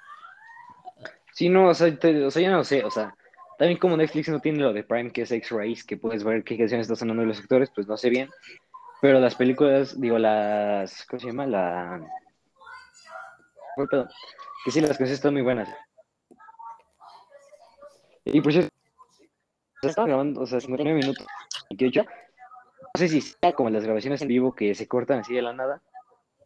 Sí, 1.32 1.48
no, 1.48 1.68
o 1.68 1.74
sea, 1.74 1.96
te- 1.96 2.24
o 2.24 2.30
sea, 2.30 2.42
yo 2.42 2.50
no 2.50 2.64
sé, 2.64 2.82
o 2.84 2.90
sea, 2.90 3.14
también 3.59 3.78
como 3.78 3.96
Netflix 3.96 4.28
no 4.28 4.40
tiene 4.40 4.59
lo 4.59 4.72
de 4.72 4.82
Prime, 4.82 5.12
que 5.12 5.22
es 5.22 5.30
X-Rays, 5.30 5.84
que 5.84 5.96
puedes 5.96 6.24
ver 6.24 6.42
qué 6.42 6.59
canción 6.59 6.80
está 6.80 6.96
sonando 6.96 7.22
de 7.22 7.28
los 7.28 7.38
actores, 7.38 7.70
pues 7.74 7.86
no 7.86 7.96
sé 7.96 8.11
bien. 8.11 8.28
Pero 9.01 9.20
las 9.20 9.34
películas, 9.34 10.01
digo, 10.01 10.18
las. 10.18 11.05
¿Cómo 11.07 11.20
se 11.20 11.26
llama? 11.26 11.46
La. 11.46 12.01
¿Cuál 13.76 13.88
pedo? 13.88 14.09
Que 14.64 14.70
sí, 14.70 14.80
las 14.80 14.90
canciones 14.90 15.12
están 15.12 15.34
muy 15.34 15.42
buenas. 15.42 15.68
Y 18.24 18.40
por 18.40 18.53
cierto, 18.53 18.70
estaba 19.82 20.09
grabando, 20.09 20.40
o 20.42 20.46
sea, 20.46 20.61
59 20.61 20.99
minutos, 20.99 21.26
28. 21.70 22.03
No 22.03 22.88
sé 22.99 23.09
si 23.09 23.20
sea 23.20 23.53
como 23.53 23.70
las 23.70 23.84
grabaciones 23.84 24.20
en 24.22 24.28
vivo 24.28 24.55
que 24.55 24.74
se 24.74 24.88
cortan 24.88 25.20
así 25.20 25.34
de 25.34 25.42
la 25.42 25.53
nada. 25.53 25.80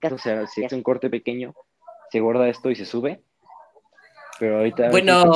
O 0.02 0.18
sea, 0.18 0.46
si 0.46 0.64
es 0.64 0.72
un 0.72 0.82
corte 0.82 1.08
pequeño, 1.08 1.54
se 2.10 2.20
guarda 2.20 2.48
esto 2.48 2.70
y 2.70 2.76
se 2.76 2.84
sube. 2.84 3.22
Pero 4.38 4.58
ahorita. 4.58 4.90
Bueno, 4.90 5.32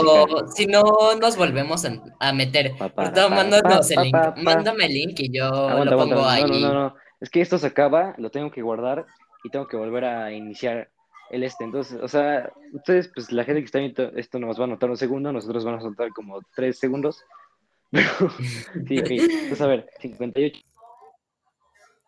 si 0.55 0.67
no 0.67 0.83
nos 1.21 1.37
volvemos 1.37 1.85
a, 1.85 1.93
a 2.21 2.33
meter, 2.33 2.77
Pa, 2.77 2.89
pa, 2.89 3.29
mándanos 3.29 3.91
el 3.91 4.03
link. 4.03 4.17
Mándame 4.43 4.87
el 4.87 4.93
link 4.93 5.21
y 5.21 5.37
yo 5.39 5.47
Aguanta, 5.47 5.91
lo 5.93 5.99
pongo 5.99 6.15
aguanta. 6.25 6.55
ahí. 6.55 6.63
No, 6.63 6.73
no, 6.73 6.75
no. 6.75 6.97
Es 7.27 7.31
que 7.31 7.41
esto 7.41 7.59
se 7.59 7.67
acaba, 7.67 8.15
lo 8.19 8.31
tengo 8.31 8.53
que 8.53 8.63
guardar 8.63 9.05
y 9.43 9.51
tengo 9.51 9.67
que 9.67 9.77
volver 9.77 10.05
a 10.05 10.33
iniciar 10.33 10.91
el 11.31 11.43
este. 11.43 11.65
Entonces, 11.65 11.99
o 12.01 12.07
sea, 12.07 12.53
ustedes, 12.73 13.11
pues 13.13 13.33
la 13.33 13.43
gente 13.43 13.63
que 13.63 13.65
está 13.65 13.81
viendo 13.81 14.13
esto 14.17 14.39
nos 14.39 14.61
va 14.61 14.63
a 14.63 14.69
notar 14.69 14.89
un 14.89 14.97
segundo, 14.97 15.33
nosotros 15.33 15.65
vamos 15.65 15.85
a 15.85 15.89
notar 15.89 16.11
como 16.11 16.39
tres 16.55 16.79
segundos. 16.79 17.25
Pero, 17.91 18.09
sí, 18.87 19.01
ok. 19.01 19.11
Entonces, 19.11 19.61
a 19.61 19.67
ver, 19.67 19.91
58. 19.99 20.61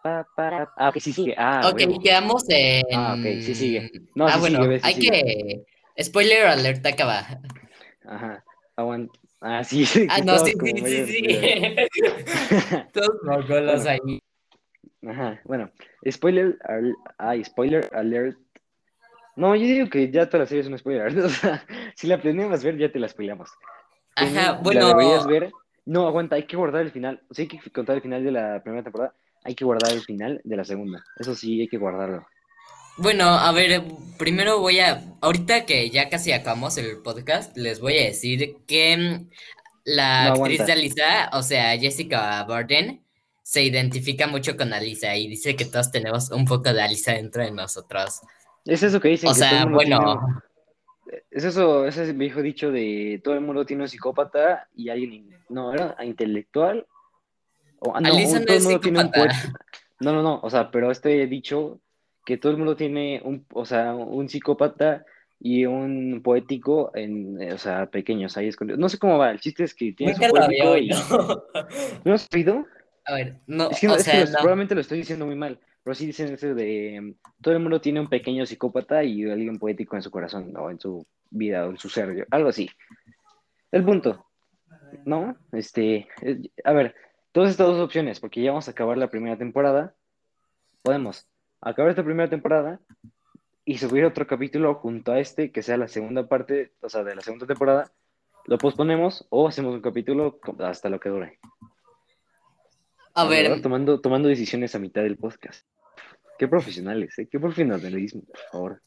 Pa, 0.05 0.25
pa, 0.37 0.73
ah, 0.77 0.89
ok, 0.91 0.99
sí 1.01 1.13
sigue. 1.13 1.35
Ah, 1.37 1.69
ok, 1.69 2.01
quedamos 2.01 2.45
en. 2.49 2.85
Ah, 2.95 3.17
ok, 3.19 3.25
sí 3.43 3.57
sigue. 3.57 3.91
No, 4.15 4.29
ah, 4.29 4.35
sí 4.35 4.39
bueno, 4.39 4.63
sigue, 4.63 4.79
sí 4.79 4.87
hay 4.87 4.95
sigue. 4.95 5.65
que. 5.97 6.05
Spoiler 6.05 6.47
alert 6.47 6.87
acaba. 6.87 7.27
Ajá. 8.07 8.45
Aguanta. 8.77 9.19
Ah, 9.41 9.65
sí, 9.65 9.85
sí. 9.85 10.07
Ah, 10.09 10.21
no, 10.21 10.39
sí, 10.39 10.53
sí, 10.63 10.73
sí, 10.87 11.07
sí. 11.07 11.23
Todos 12.93 13.17
mongolos 13.25 13.85
ahí. 13.85 14.21
Ajá, 15.07 15.41
bueno, 15.45 15.71
spoiler, 16.11 16.59
al- 16.65 16.97
ay, 17.19 17.45
spoiler 17.45 17.89
alert. 17.95 18.37
No, 19.37 19.55
yo 19.55 19.63
digo 19.63 19.89
que 19.89 20.11
ya 20.11 20.27
toda 20.29 20.41
la 20.41 20.47
serie 20.47 20.63
es 20.63 20.69
un 20.69 20.79
spoiler. 20.79 21.17
O 21.25 21.29
sea, 21.29 21.65
si 21.95 22.07
la 22.07 22.21
planeamos 22.21 22.63
ver, 22.65 22.77
ya 22.77 22.91
te 22.91 22.99
la 22.99 23.09
spoilamos. 23.09 23.51
Ajá, 24.17 24.53
La 24.53 24.53
bueno. 24.55 24.89
deberías 24.89 25.27
ver. 25.27 25.51
No, 25.87 26.07
aguanta, 26.07 26.37
hay 26.37 26.47
que 26.47 26.57
guardar 26.57 26.83
el 26.83 26.91
final. 26.93 27.23
O 27.31 27.35
sea, 27.35 27.45
hay 27.45 27.49
que 27.49 27.71
contar 27.71 27.97
el 27.97 28.03
final 28.03 28.25
de 28.25 28.33
la 28.33 28.63
primera 28.63 28.83
temporada. 28.83 29.15
Hay 29.45 29.55
que 29.55 29.65
guardar 29.65 29.93
el 29.93 30.03
final 30.03 30.41
de 30.45 30.57
la 30.57 30.65
segunda. 30.65 31.03
Eso 31.19 31.35
sí, 31.35 31.61
hay 31.61 31.69
que 31.69 31.79
guardarlo. 31.79 32.27
Bueno, 32.97 33.25
a 33.29 33.53
ver, 33.53 33.83
primero 34.19 34.59
voy 34.59 34.81
a, 34.81 35.01
ahorita 35.23 35.65
que 35.65 35.89
ya 35.91 36.09
casi 36.11 36.33
acabamos 36.33 36.77
el 36.79 36.99
podcast, 37.03 37.57
les 37.57 37.81
voy 37.81 37.97
a 37.97 38.05
decir 38.07 38.57
que 38.67 38.97
mm, 38.97 39.31
la 39.85 40.31
No, 40.31 40.35
actriz 40.35 40.67
de 40.67 40.73
Alisa, 40.73 41.31
o 41.33 41.43
sea, 41.43 41.79
Jessica 41.79 42.43
Barden, 42.43 43.01
se 43.49 43.63
identifica 43.63 44.27
mucho 44.27 44.59
con 44.59 44.75
Alisa 44.75 45.17
y 45.17 45.27
dice 45.27 45.57
que 45.57 45.65
todos 45.65 45.91
tenemos 45.91 46.31
un 46.31 46.45
poco 46.45 46.71
de 46.71 46.83
Alisa 46.83 47.13
dentro 47.13 47.43
de 47.43 47.51
nosotros. 47.51 48.21
Es 48.67 48.83
eso 48.83 49.01
que 49.01 49.09
dicen. 49.09 49.31
O 49.31 49.33
que 49.33 49.41
el 49.41 49.49
sea, 49.49 49.65
bueno, 49.65 49.99
tiene- 51.07 51.23
Es 51.31 51.45
eso, 51.45 51.87
ese 51.87 52.13
viejo 52.13 52.43
dicho 52.43 52.71
de 52.71 53.23
todo 53.25 53.33
el 53.33 53.41
mundo 53.41 53.65
tiene 53.65 53.85
un 53.85 53.89
psicópata 53.89 54.69
y 54.75 54.91
alguien, 54.91 55.35
no, 55.49 55.73
era 55.73 55.97
intelectual. 56.05 56.87
O, 57.79 57.97
ah, 57.97 58.03
no, 58.03 58.09
Alisa 58.11 58.41
no 58.41 58.45
todo 58.45 58.53
el 58.55 58.59
es 58.59 58.65
mundo 58.65 58.81
tiene 58.81 58.99
un 58.99 59.07
psicópata. 59.07 59.41
poeta. 59.41 59.65
No, 60.01 60.13
no, 60.13 60.23
no, 60.23 60.41
o 60.43 60.51
sea, 60.51 60.71
pero 60.71 60.91
este 60.91 61.27
dicho 61.27 61.81
que 62.27 62.37
todo 62.37 62.53
el 62.53 62.59
mundo 62.59 62.77
tiene 62.77 63.23
un, 63.25 63.47
o 63.55 63.65
sea, 63.65 63.95
un 63.95 64.29
psicópata 64.29 65.07
y 65.41 65.65
un 65.65 66.21
poético 66.23 66.91
en, 66.95 67.41
eh, 67.41 67.55
o 67.55 67.59
sea, 67.59 67.87
pequeños 67.87 68.37
ahí 68.37 68.49
escondidos. 68.49 68.79
No 68.79 68.91
sé 68.91 68.99
cómo 68.99 69.17
va, 69.17 69.31
el 69.31 69.41
chiste 69.41 69.65
es 69.65 69.73
que 69.73 69.95
tienes 69.95 70.19
un 70.19 70.27
nunca 70.27 70.41
poético 70.47 70.69
había 70.69 70.81
y... 70.81 70.91
¿No 72.05 72.13
has 72.13 72.29
oído? 72.35 72.67
A 73.09 73.15
ver, 73.15 73.41
no, 73.47 73.71
Es 73.71 73.81
que, 73.81 73.89
o 73.89 73.93
es 73.93 74.05
que 74.05 74.11
sea, 74.11 74.21
lo- 74.21 74.27
no. 74.27 74.33
probablemente 74.39 74.75
lo 74.75 74.81
estoy 74.83 74.99
diciendo 74.99 75.25
muy 75.27 75.35
mal, 75.35 75.59
pero 75.83 75.95
sí 75.95 76.07
dicen 76.07 76.33
eso 76.35 76.55
de 76.55 77.01
mm, 77.01 77.15
todo 77.43 77.55
el 77.55 77.61
mundo 77.61 77.81
tiene 77.81 78.01
un 78.01 78.09
pequeño 78.09 78.45
psicópata 78.47 79.03
y 79.03 79.25
alguien 79.29 79.59
poético 79.59 79.97
en 79.97 80.03
su 80.03 80.11
corazón, 80.11 80.55
o 80.57 80.71
en 80.71 80.79
su 80.79 81.07
vida, 81.31 81.67
o 81.67 81.71
en 81.71 81.79
su 81.79 81.89
ser, 81.89 82.27
algo 82.31 82.49
así. 82.51 82.69
El 83.73 83.85
punto, 83.85 84.27
¿no? 85.05 85.37
Este, 85.53 86.07
eh, 86.23 86.41
a 86.65 86.73
ver, 86.73 86.95
todas 87.33 87.51
estas 87.51 87.67
dos 87.69 87.81
opciones, 87.81 88.21
porque 88.21 88.43
ya 88.43 88.51
vamos 88.51 88.69
a 88.69 88.73
acabar 88.73 88.99
la 88.99 89.09
primera 89.11 89.37
temporada, 89.39 89.95
podemos 90.83 91.27
acabar 91.61 91.91
esta 91.91 92.05
primera 92.05 92.29
temporada 92.31 92.81
y 93.65 93.79
subir 93.79 94.05
otro 94.05 94.27
capítulo 94.27 94.75
junto 94.77 95.13
a 95.13 95.19
este, 95.21 95.51
que 95.53 95.63
sea 95.63 95.77
la 95.77 95.89
segunda 95.89 96.29
parte, 96.29 96.73
o 96.81 96.89
sea, 96.89 97.05
de 97.05 97.15
la 97.15 97.21
segunda 97.23 97.47
temporada, 97.47 97.91
lo 98.47 98.57
posponemos 98.59 99.27
o 99.31 99.47
hacemos 99.49 99.75
un 99.75 99.83
capítulo 99.83 100.39
hasta 100.61 100.89
lo 100.89 100.99
que 101.01 101.09
dure. 101.11 101.39
A 103.19 103.25
ver, 103.25 103.49
verdad, 103.49 103.63
tomando, 103.63 104.01
tomando 104.01 104.29
decisiones 104.29 104.77
a 104.77 104.79
mitad 104.79 105.03
del 105.03 105.17
podcast. 105.17 105.67
Qué 106.39 106.47
profesionales, 106.47 107.19
¿eh? 107.19 107.27
Qué 107.29 107.41
profesionalismo, 107.41 108.23
por 108.23 108.39
favor. 108.53 108.83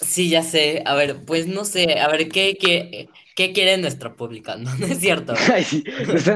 sí, 0.00 0.28
ya 0.30 0.42
sé. 0.42 0.84
A 0.86 0.94
ver, 0.94 1.24
pues 1.26 1.48
no 1.48 1.64
sé. 1.64 1.98
A 1.98 2.06
ver, 2.06 2.28
¿qué, 2.28 2.56
qué, 2.56 3.08
qué 3.34 3.52
quiere 3.52 3.76
nuestro 3.78 4.14
público? 4.14 4.52
No, 4.58 4.72
no 4.76 4.86
es 4.86 4.98
cierto. 5.00 5.34
Ay, 5.52 5.64
sí, 5.64 5.82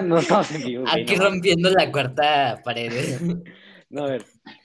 no, 0.04 0.18
estamos 0.18 0.50
en 0.50 0.64
vivo. 0.64 0.84
Aquí 0.88 1.14
no. 1.14 1.26
rompiendo 1.26 1.70
la 1.70 1.92
cuarta 1.92 2.60
pared. 2.64 3.20
No, 3.88 4.04
a 4.04 4.10
ver, 4.10 4.24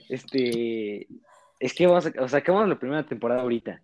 este, 0.10 1.08
es 1.60 1.74
que 1.76 1.86
vamos 1.86 2.08
a, 2.08 2.14
o 2.24 2.28
sea, 2.28 2.40
acabamos 2.40 2.70
la 2.70 2.80
primera 2.80 3.06
temporada 3.06 3.42
ahorita. 3.42 3.84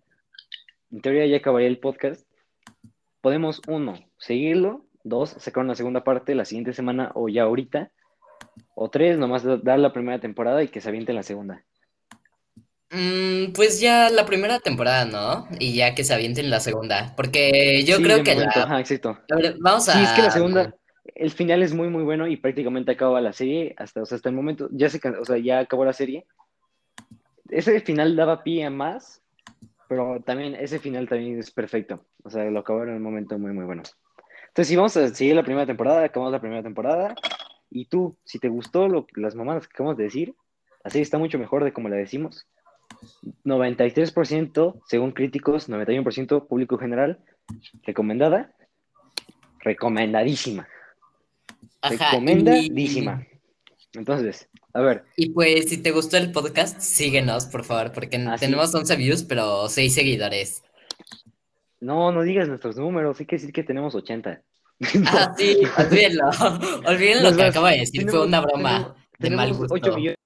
En 0.90 1.00
teoría 1.00 1.26
ya 1.26 1.36
acabaría 1.36 1.68
el 1.68 1.78
podcast. 1.78 2.26
Podemos, 3.20 3.62
uno, 3.68 4.00
seguirlo. 4.18 4.84
Dos, 5.04 5.30
sacar 5.38 5.62
una 5.62 5.76
segunda 5.76 6.02
parte 6.02 6.34
la 6.34 6.44
siguiente 6.44 6.72
semana 6.72 7.12
o 7.14 7.28
ya 7.28 7.44
ahorita. 7.44 7.92
O 8.74 8.88
tres, 8.90 9.18
nomás 9.18 9.42
da- 9.42 9.56
dar 9.58 9.78
la 9.78 9.92
primera 9.92 10.18
temporada 10.20 10.62
y 10.62 10.68
que 10.68 10.80
se 10.80 10.88
aviente 10.88 11.12
la 11.12 11.22
segunda. 11.22 11.64
Mm, 12.90 13.52
pues 13.52 13.80
ya 13.80 14.10
la 14.10 14.26
primera 14.26 14.58
temporada, 14.58 15.04
¿no? 15.04 15.46
Y 15.60 15.74
ya 15.74 15.94
que 15.94 16.02
se 16.02 16.12
avienten 16.12 16.50
la 16.50 16.58
segunda. 16.60 17.14
Porque 17.16 17.84
yo 17.84 17.96
Sí, 17.98 18.02
creo 18.02 18.24
que 18.24 18.32
momento, 18.34 18.58
la. 18.58 18.64
Ajá, 18.64 18.80
exacto. 18.80 19.18
a 19.30 19.36
ver, 19.36 19.56
vamos 19.60 19.88
a. 19.88 19.92
Sí, 19.92 20.02
es 20.02 20.10
que 20.12 20.22
la 20.22 20.30
segunda, 20.30 20.74
el 21.14 21.30
final 21.30 21.62
es 21.62 21.72
muy, 21.72 21.88
muy 21.88 22.02
bueno 22.02 22.26
y 22.26 22.36
prácticamente 22.36 22.90
acaba 22.92 23.20
la 23.20 23.32
serie, 23.32 23.74
hasta, 23.78 24.02
o 24.02 24.06
sea, 24.06 24.16
hasta 24.16 24.28
el 24.28 24.34
momento, 24.34 24.68
ya 24.72 24.88
se, 24.88 25.00
o 25.08 25.24
sea, 25.24 25.38
ya 25.38 25.60
acabó 25.60 25.84
la 25.84 25.92
serie. 25.92 26.26
Ese 27.48 27.80
final 27.80 28.16
daba 28.16 28.42
pie 28.42 28.64
a 28.64 28.70
más, 28.70 29.22
pero 29.88 30.20
también 30.24 30.54
ese 30.54 30.78
final 30.78 31.08
también 31.08 31.38
es 31.38 31.50
perfecto. 31.50 32.04
O 32.24 32.30
sea, 32.30 32.44
lo 32.44 32.60
acabaron 32.60 32.90
en 32.90 32.96
un 32.96 33.02
momento 33.02 33.38
muy, 33.38 33.52
muy 33.52 33.64
bueno. 33.64 33.82
Entonces, 34.48 34.68
si 34.68 34.76
vamos 34.76 34.96
a 34.96 35.08
seguir 35.14 35.36
la 35.36 35.44
primera 35.44 35.66
temporada, 35.66 36.04
acabamos 36.04 36.32
la 36.32 36.40
primera 36.40 36.62
temporada, 36.62 37.14
y 37.70 37.86
tú, 37.86 38.16
si 38.24 38.38
te 38.38 38.48
gustó 38.48 38.88
lo, 38.88 39.06
las 39.14 39.34
mamadas 39.34 39.66
que 39.68 39.72
acabamos 39.74 39.96
de 39.96 40.04
decir, 40.04 40.34
la 40.84 40.90
serie 40.90 41.02
está 41.02 41.18
mucho 41.18 41.38
mejor 41.38 41.64
de 41.64 41.72
como 41.72 41.88
la 41.88 41.96
decimos. 41.96 42.46
93% 43.44 44.80
según 44.86 45.12
críticos, 45.12 45.68
91% 45.68 46.46
público 46.48 46.78
general, 46.78 47.18
recomendada, 47.84 48.52
recomendadísima. 49.60 50.68
Ajá, 51.82 52.10
Recomendadísima. 52.12 53.26
Entonces, 53.92 54.48
a 54.72 54.80
ver, 54.82 55.04
Y, 55.16 55.30
pues, 55.30 55.68
si 55.68 55.82
te 55.82 55.90
gustó 55.90 56.16
el 56.16 56.30
podcast, 56.30 56.80
síguenos, 56.80 57.46
por 57.46 57.64
favor, 57.64 57.92
porque 57.92 58.16
Ah, 58.18 58.36
tenemos 58.38 58.72
11 58.74 58.96
views, 58.96 59.24
pero 59.24 59.68
6 59.68 59.94
seguidores. 59.94 60.62
no, 61.80 62.12
no 62.12 62.22
digas 62.22 62.48
nuestros 62.48 62.76
números, 62.76 63.18
hay 63.18 63.26
que 63.26 63.36
decir 63.36 63.52
que 63.52 63.64
tenemos 63.64 63.94
80. 63.94 64.42
Ah, 65.06 65.34
sí, 65.36 65.58
olvídenlo. 65.78 66.30
Olviden 66.86 67.22
lo 67.22 67.30
que 67.30 67.36
más, 67.36 67.50
acabo 67.50 67.66
de 67.66 67.78
decir, 67.80 68.08
fue 68.08 68.26
una 68.26 68.40
broma 68.40 68.94
tenemos- 69.18 69.18
de 69.18 69.30
mal 69.30 69.52
gusto. 69.54 69.74
8 69.74 69.96
millones, 69.96 70.16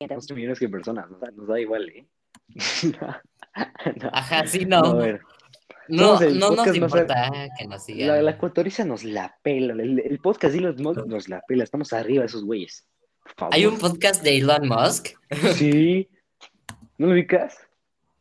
8 0.00 0.34
millones 0.34 0.58
que 0.58 0.68
personas, 0.68 1.08
nos 1.08 1.20
da, 1.20 1.30
nos 1.30 1.46
da 1.46 1.60
igual, 1.60 1.88
¿eh? 1.88 2.06
no, 3.00 4.10
Ajá, 4.12 4.46
sí, 4.46 4.64
no, 4.64 4.80
no. 4.80 4.88
a 4.90 4.94
ver, 4.94 5.20
No, 5.88 6.18
nos 6.20 6.74
importa 6.76 7.30
que 7.58 7.66
nos 7.68 7.84
sigan. 7.84 8.08
la, 8.08 8.22
la 8.22 8.38
cotoriza 8.38 8.84
nos 8.84 9.04
la 9.04 9.36
pela, 9.42 9.74
el, 9.74 10.00
el 10.00 10.18
podcast 10.18 10.52
de 10.54 10.58
Elon 10.58 10.82
Musk 10.82 11.06
nos 11.06 11.28
la 11.28 11.40
pela, 11.46 11.62
estamos 11.64 11.92
arriba 11.92 12.20
de 12.22 12.26
esos 12.26 12.44
güeyes. 12.44 12.86
Hay 13.52 13.66
un 13.66 13.78
podcast 13.78 14.22
de 14.24 14.38
Elon 14.38 14.66
Musk. 14.68 15.10
Sí. 15.54 16.08
¿No 16.98 17.06
lo 17.06 17.12
ubicas? 17.12 17.56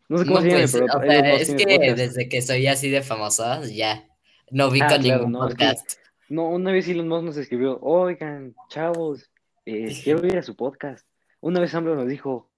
No 0.10 0.18
sé 0.20 0.26
cómo 0.26 0.36
No, 0.36 0.42
se 0.42 0.48
llama, 0.50 0.60
pues, 0.62 0.72
pero 0.74 0.86
o 0.86 1.02
sea, 1.02 1.36
es 1.36 1.54
que 1.56 1.66
podcast. 1.66 1.98
desde 1.98 2.30
que 2.30 2.42
soy 2.42 2.68
así 2.68 2.90
de 2.90 3.02
famoso, 3.02 3.64
ya 3.66 4.08
no 4.52 4.68
ubico 4.68 4.86
Ah, 4.90 4.98
claro, 5.00 5.18
ningún 5.24 5.32
no, 5.32 5.48
es 5.48 5.56
que- 5.56 5.66
podcast. 5.66 5.92
No, 6.30 6.48
una 6.50 6.72
vez 6.72 6.88
Elon 6.88 7.08
Musk 7.10 7.24
nos 7.26 7.38
escribió, 7.38 7.78
oigan, 7.82 8.56
chavos, 8.70 9.30
eh, 9.66 9.94
quiero 10.04 10.26
ir 10.26 10.38
a 10.38 10.44
su 10.44 10.56
podcast. 10.56 11.06
Una 11.42 11.60
vez 11.60 11.74
AMLO 11.76 11.96
nos 11.96 12.08
dijo, 12.08 12.50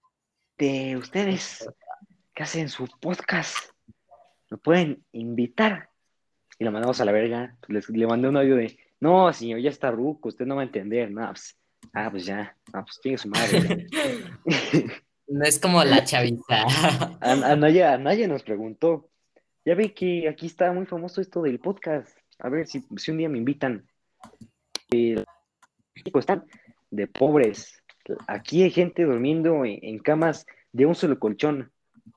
de 0.57 0.95
ustedes 0.97 1.67
que 2.35 2.43
hacen 2.43 2.69
su 2.69 2.87
podcast, 2.99 3.57
me 4.51 4.57
pueden 4.57 5.03
invitar. 5.11 5.89
Y 6.59 6.65
lo 6.65 6.71
mandamos 6.71 7.01
a 7.01 7.05
la 7.05 7.11
verga. 7.11 7.57
Les- 7.67 7.89
le 7.89 8.05
mandé 8.05 8.27
un 8.29 8.37
audio 8.37 8.55
de, 8.55 8.77
no, 8.99 9.33
señor, 9.33 9.59
ya 9.59 9.71
está 9.71 9.89
ruco, 9.89 10.29
usted 10.29 10.45
no 10.45 10.55
va 10.55 10.61
a 10.61 10.65
entender. 10.65 11.09
No, 11.09 11.27
pues, 11.29 11.57
ah, 11.93 12.09
pues 12.11 12.25
ya, 12.25 12.55
ah, 12.73 12.83
pues 12.85 12.99
tiene 13.01 13.17
su 13.17 13.27
madre. 13.29 13.87
No 15.25 15.45
es 15.45 15.57
como 15.57 15.83
la 15.83 16.03
chaviza. 16.03 16.65
An- 17.21 17.43
Anaya, 17.45 17.93
Anaya 17.93 18.27
nos 18.27 18.43
preguntó, 18.43 19.09
ya 19.65 19.75
ve 19.75 19.93
que 19.93 20.27
aquí 20.27 20.47
está 20.47 20.71
muy 20.71 20.85
famoso 20.85 21.21
esto 21.21 21.41
del 21.41 21.59
podcast. 21.59 22.17
A 22.39 22.49
ver 22.49 22.67
si, 22.67 22.83
si 22.97 23.11
un 23.11 23.17
día 23.17 23.29
me 23.29 23.37
invitan. 23.37 23.87
Eh, 24.91 25.23
México 25.95 26.19
están 26.19 26.45
de 26.91 27.07
pobres, 27.07 27.81
aquí 28.27 28.63
hay 28.63 28.71
gente 28.71 29.03
durmiendo 29.03 29.65
en, 29.65 29.79
en 29.81 29.99
camas 29.99 30.45
de 30.71 30.85
un 30.85 30.95
solo 30.95 31.17
colchón, 31.19 31.71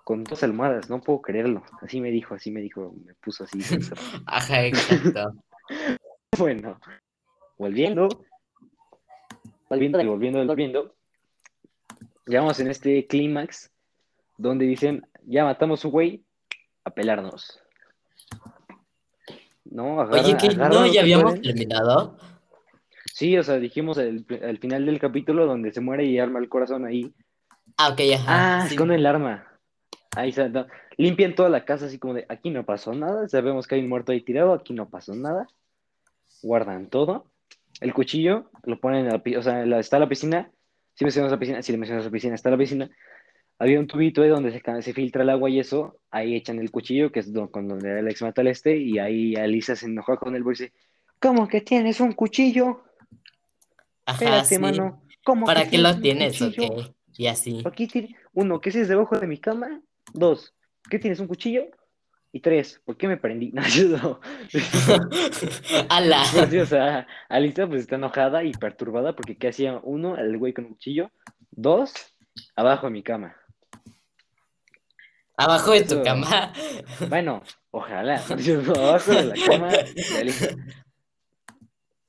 con 0.04 0.24
dos 0.24 0.42
almohadas, 0.42 0.90
no 0.90 1.00
puedo 1.00 1.20
creerlo. 1.20 1.62
Así 1.80 2.00
me 2.00 2.10
dijo, 2.10 2.34
así 2.34 2.50
me 2.50 2.60
dijo, 2.60 2.94
me 3.04 3.14
puso 3.14 3.44
así. 3.44 3.58
Ajá, 4.26 4.64
exacto. 4.64 5.32
Bueno, 6.38 6.78
volviendo, 7.56 8.08
volviendo, 9.70 10.00
y 10.02 10.06
volviendo, 10.06 10.44
volviendo, 10.44 10.94
llegamos 12.26 12.60
en 12.60 12.68
este 12.68 13.06
clímax 13.06 13.72
donde 14.36 14.66
dicen, 14.66 15.06
ya 15.24 15.44
matamos 15.44 15.82
un 15.86 15.92
güey, 15.92 16.25
a 16.86 16.90
pelarnos. 16.90 17.60
No, 19.64 20.00
agarra- 20.00 20.22
Oye, 20.22 20.36
que 20.36 20.48
no, 20.54 20.86
ya 20.86 21.00
habíamos 21.00 21.40
terminado. 21.40 22.16
Sí, 23.12 23.36
o 23.36 23.42
sea, 23.42 23.56
dijimos 23.58 23.98
al, 23.98 24.24
al 24.42 24.58
final 24.58 24.86
del 24.86 25.00
capítulo 25.00 25.46
donde 25.46 25.72
se 25.72 25.80
muere 25.80 26.04
y 26.04 26.18
arma 26.18 26.38
el 26.38 26.48
corazón 26.48 26.84
ahí. 26.84 27.12
Ah, 27.76 27.88
ok, 27.88 28.00
ajá. 28.14 28.24
Ah, 28.60 28.66
sí. 28.68 28.74
esconde 28.74 28.94
el 28.94 29.06
arma. 29.06 29.46
Ahí 30.16 30.28
está. 30.30 30.48
no. 30.48 30.66
Limpian 30.96 31.34
toda 31.34 31.48
la 31.48 31.64
casa 31.64 31.86
así 31.86 31.98
como 31.98 32.14
de, 32.14 32.24
aquí 32.28 32.50
no 32.50 32.64
pasó 32.64 32.94
nada, 32.94 33.28
sabemos 33.28 33.66
que 33.66 33.74
hay 33.74 33.82
un 33.82 33.88
muerto 33.88 34.12
ahí 34.12 34.20
tirado, 34.22 34.54
aquí 34.54 34.72
no 34.72 34.88
pasó 34.88 35.14
nada. 35.14 35.46
Guardan 36.42 36.88
todo. 36.88 37.26
El 37.80 37.92
cuchillo 37.92 38.50
lo 38.64 38.80
ponen 38.80 39.06
en 39.06 39.12
la 39.12 39.22
piscina, 39.22 39.40
o 39.40 39.42
sea, 39.42 39.66
la- 39.66 39.80
está 39.80 39.98
la 39.98 40.08
piscina. 40.08 40.50
Si 40.94 41.04
mencionas 41.04 41.32
la 41.32 41.38
piscina, 41.38 41.60
si 41.62 41.72
le 41.72 41.78
mencionas 41.78 42.04
la 42.04 42.10
piscina, 42.10 42.34
está 42.34 42.50
la 42.50 42.56
piscina. 42.56 42.88
Había 43.58 43.80
un 43.80 43.86
tubito 43.86 44.22
ahí 44.22 44.28
donde 44.28 44.52
se, 44.82 44.92
filtra 44.92 45.22
el 45.22 45.30
agua 45.30 45.48
y 45.48 45.60
eso, 45.60 45.98
ahí 46.10 46.34
echan 46.34 46.58
el 46.58 46.70
cuchillo, 46.70 47.10
que 47.10 47.20
es 47.20 47.32
do- 47.32 47.50
con 47.50 47.68
donde 47.68 47.98
Alex 47.98 48.22
mata 48.22 48.42
al 48.42 48.48
este, 48.48 48.76
y 48.76 48.98
ahí 48.98 49.34
Alisa 49.34 49.76
se 49.76 49.86
enoja 49.86 50.16
con 50.16 50.36
él 50.36 50.42
y 50.44 50.50
dice, 50.50 50.72
¿cómo 51.20 51.48
que 51.48 51.62
tienes 51.62 52.00
un 52.00 52.12
cuchillo? 52.12 52.82
Ajá, 54.04 54.24
Espérate, 54.24 54.56
sí. 54.56 54.58
mano. 54.58 55.02
¿Cómo 55.24 55.46
¿Para 55.46 55.64
que 55.64 55.70
qué 55.70 55.78
lo 55.78 55.98
tienes? 55.98 56.38
Y 57.18 57.26
así. 57.26 57.62
Aquí 57.64 57.86
tiene, 57.86 58.14
uno, 58.34 58.60
¿qué 58.60 58.68
haces 58.68 58.88
debajo 58.88 59.18
de 59.18 59.26
mi 59.26 59.38
cama? 59.38 59.80
Dos, 60.12 60.54
¿qué 60.90 60.98
tienes? 60.98 61.18
¿Un 61.18 61.26
cuchillo? 61.26 61.64
Y 62.32 62.40
tres, 62.40 62.82
¿por 62.84 62.98
qué 62.98 63.08
me 63.08 63.16
prendí? 63.16 63.50
No, 63.52 63.62
no. 63.62 64.20
Sea, 66.66 67.06
Alisa 67.30 67.66
pues 67.66 67.80
está 67.80 67.96
enojada 67.96 68.44
y 68.44 68.52
perturbada 68.52 69.16
porque 69.16 69.38
¿qué 69.38 69.48
hacía? 69.48 69.80
Uno, 69.82 70.18
el 70.18 70.36
güey 70.36 70.52
con 70.52 70.66
un 70.66 70.72
cuchillo. 70.72 71.10
Dos, 71.50 71.94
abajo 72.54 72.88
de 72.88 72.92
mi 72.92 73.02
cama. 73.02 73.34
Abajo 75.36 75.72
de 75.72 75.82
tu 75.82 76.02
cama. 76.02 76.52
Bueno, 77.08 77.42
ojalá. 77.70 78.22
No, 78.28 78.72
abajo 78.80 79.12
de 79.12 79.24
la 79.24 79.34
cama. 79.46 79.70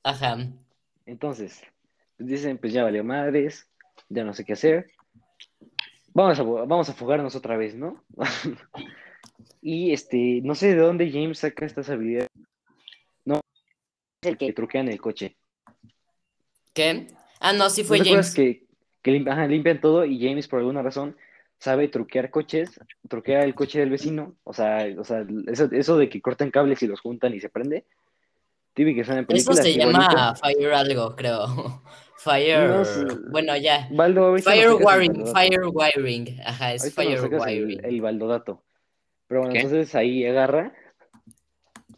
Ajá. 0.02 0.38
Entonces, 1.04 1.62
dicen, 2.18 2.56
pues 2.56 2.72
ya 2.72 2.84
valió 2.84 3.04
madres, 3.04 3.68
ya 4.08 4.24
no 4.24 4.32
sé 4.32 4.44
qué 4.44 4.54
hacer. 4.54 4.90
Vamos 6.14 6.38
a, 6.38 6.42
vamos 6.42 6.88
a 6.88 6.94
fugarnos 6.94 7.34
otra 7.36 7.56
vez, 7.58 7.74
¿no? 7.74 8.02
y 9.62 9.92
este, 9.92 10.40
no 10.42 10.54
sé 10.54 10.74
de 10.74 10.80
dónde 10.80 11.10
James 11.12 11.38
saca 11.38 11.66
estas 11.66 11.90
habilidades 11.90 12.30
Es 13.26 14.30
el 14.30 14.38
que 14.38 14.46
que 14.46 14.52
truquean 14.54 14.88
el 14.88 15.00
coche. 15.00 15.36
¿Qué? 16.72 17.08
Ah, 17.40 17.52
no, 17.52 17.68
sí 17.68 17.82
¿No 17.82 17.88
fue 17.88 17.98
James. 17.98 18.34
que, 18.34 18.64
que 19.02 19.24
ajá, 19.28 19.46
limpian 19.46 19.80
todo 19.80 20.04
y 20.04 20.18
James 20.18 20.48
por 20.48 20.60
alguna 20.60 20.82
razón 20.82 21.14
sabe 21.58 21.88
truquear 21.88 22.30
coches, 22.30 22.80
truquea 23.08 23.42
el 23.42 23.54
coche 23.54 23.80
del 23.80 23.90
vecino? 23.90 24.36
O 24.44 24.52
sea, 24.52 24.86
o 24.98 25.04
sea 25.04 25.24
eso, 25.48 25.68
eso 25.70 25.96
de 25.98 26.08
que 26.08 26.20
cortan 26.22 26.50
cables 26.50 26.82
y 26.82 26.86
los 26.86 27.00
juntan 27.00 27.34
y 27.34 27.40
se 27.40 27.48
prende. 27.48 27.84
Que 28.74 29.04
suena 29.04 29.22
en 29.22 29.26
Eso 29.30 29.50
películas. 29.50 29.64
se 29.64 29.70
igualito. 29.70 30.00
llama 30.00 30.34
Fire 30.36 30.72
algo, 30.72 31.16
creo. 31.16 31.82
Fire. 32.18 32.68
No 32.68 32.84
sé. 32.84 33.06
Bueno, 33.30 33.56
ya. 33.56 33.88
Baldo, 33.90 34.36
Fire 34.38 34.74
wiring, 34.74 35.26
fire 35.26 35.60
wiring. 35.72 36.40
Ajá, 36.44 36.74
es 36.74 36.94
fire 36.94 37.18
sacas 37.18 37.46
el, 37.48 37.64
wiring. 37.64 37.84
el 37.84 38.00
baldodato. 38.00 38.62
Pero 39.26 39.40
bueno, 39.40 39.52
¿Qué? 39.52 39.60
entonces 39.62 39.94
ahí 39.96 40.24
agarra. 40.24 40.72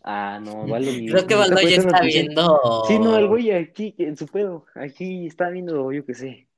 Ah, 0.02 0.40
no, 0.42 0.66
Baldo. 0.68 0.90
Creo 0.90 1.26
que 1.26 1.34
Baldo 1.34 1.60
ya 1.60 1.76
está 1.76 2.00
viendo 2.00 2.84
Sí, 2.88 2.98
no, 2.98 3.18
el 3.18 3.28
güey 3.28 3.50
aquí 3.52 3.94
en 3.98 4.16
su 4.16 4.26
pedo. 4.26 4.64
Aquí 4.74 5.26
está 5.26 5.50
viendo, 5.50 5.92
yo 5.92 6.06
qué 6.06 6.14
sé. 6.14 6.48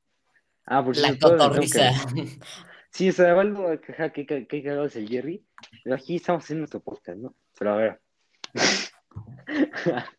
Ah, 0.67 0.85
por 0.85 0.97
la 0.97 1.19
cotorriza. 1.19 1.91
que- 2.93 2.99
Sí, 2.99 3.09
o 3.09 3.13
sea, 3.13 3.33
Baldo, 3.35 3.69
ajá, 3.89 4.11
qué, 4.13 4.27
qué, 4.27 4.47
qué 4.47 4.63
cagado 4.63 4.85
es 4.87 4.97
el 4.97 5.09
Jerry. 5.09 5.45
Pero 5.85 5.97
aquí 5.97 6.17
estamos 6.17 6.45
haciendo 6.45 6.61
nuestro 6.61 6.81
podcast, 6.81 7.19
¿no? 7.19 7.35
Pero 7.59 7.73
a 7.73 7.77
ver. 7.77 8.01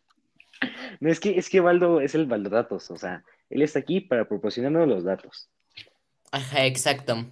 No, 1.00 1.10
es 1.10 1.20
que, 1.20 1.36
es 1.38 1.50
que 1.50 1.60
Baldo 1.60 2.00
es 2.00 2.14
el 2.14 2.26
Baldodatos, 2.26 2.90
o 2.90 2.96
sea, 2.96 3.22
él 3.50 3.60
está 3.60 3.80
aquí 3.80 4.00
para 4.00 4.26
proporcionarnos 4.26 4.88
los 4.88 5.04
datos. 5.04 5.50
Ajá, 6.32 6.64
exacto. 6.64 7.26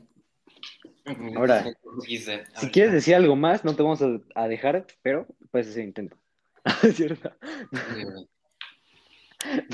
Ahora, 1.37 1.65
Si 2.57 2.71
quieres 2.71 2.93
decir 2.93 3.15
algo 3.15 3.35
más, 3.37 3.65
no 3.65 3.75
te 3.75 3.83
vamos 3.83 4.03
a, 4.03 4.21
a 4.35 4.49
dejar, 4.49 4.87
pero 5.01 5.27
puedes 5.51 5.69
hacer 5.69 5.85
intento. 5.85 6.17
¿Es 6.83 6.97
cierto? 6.97 7.33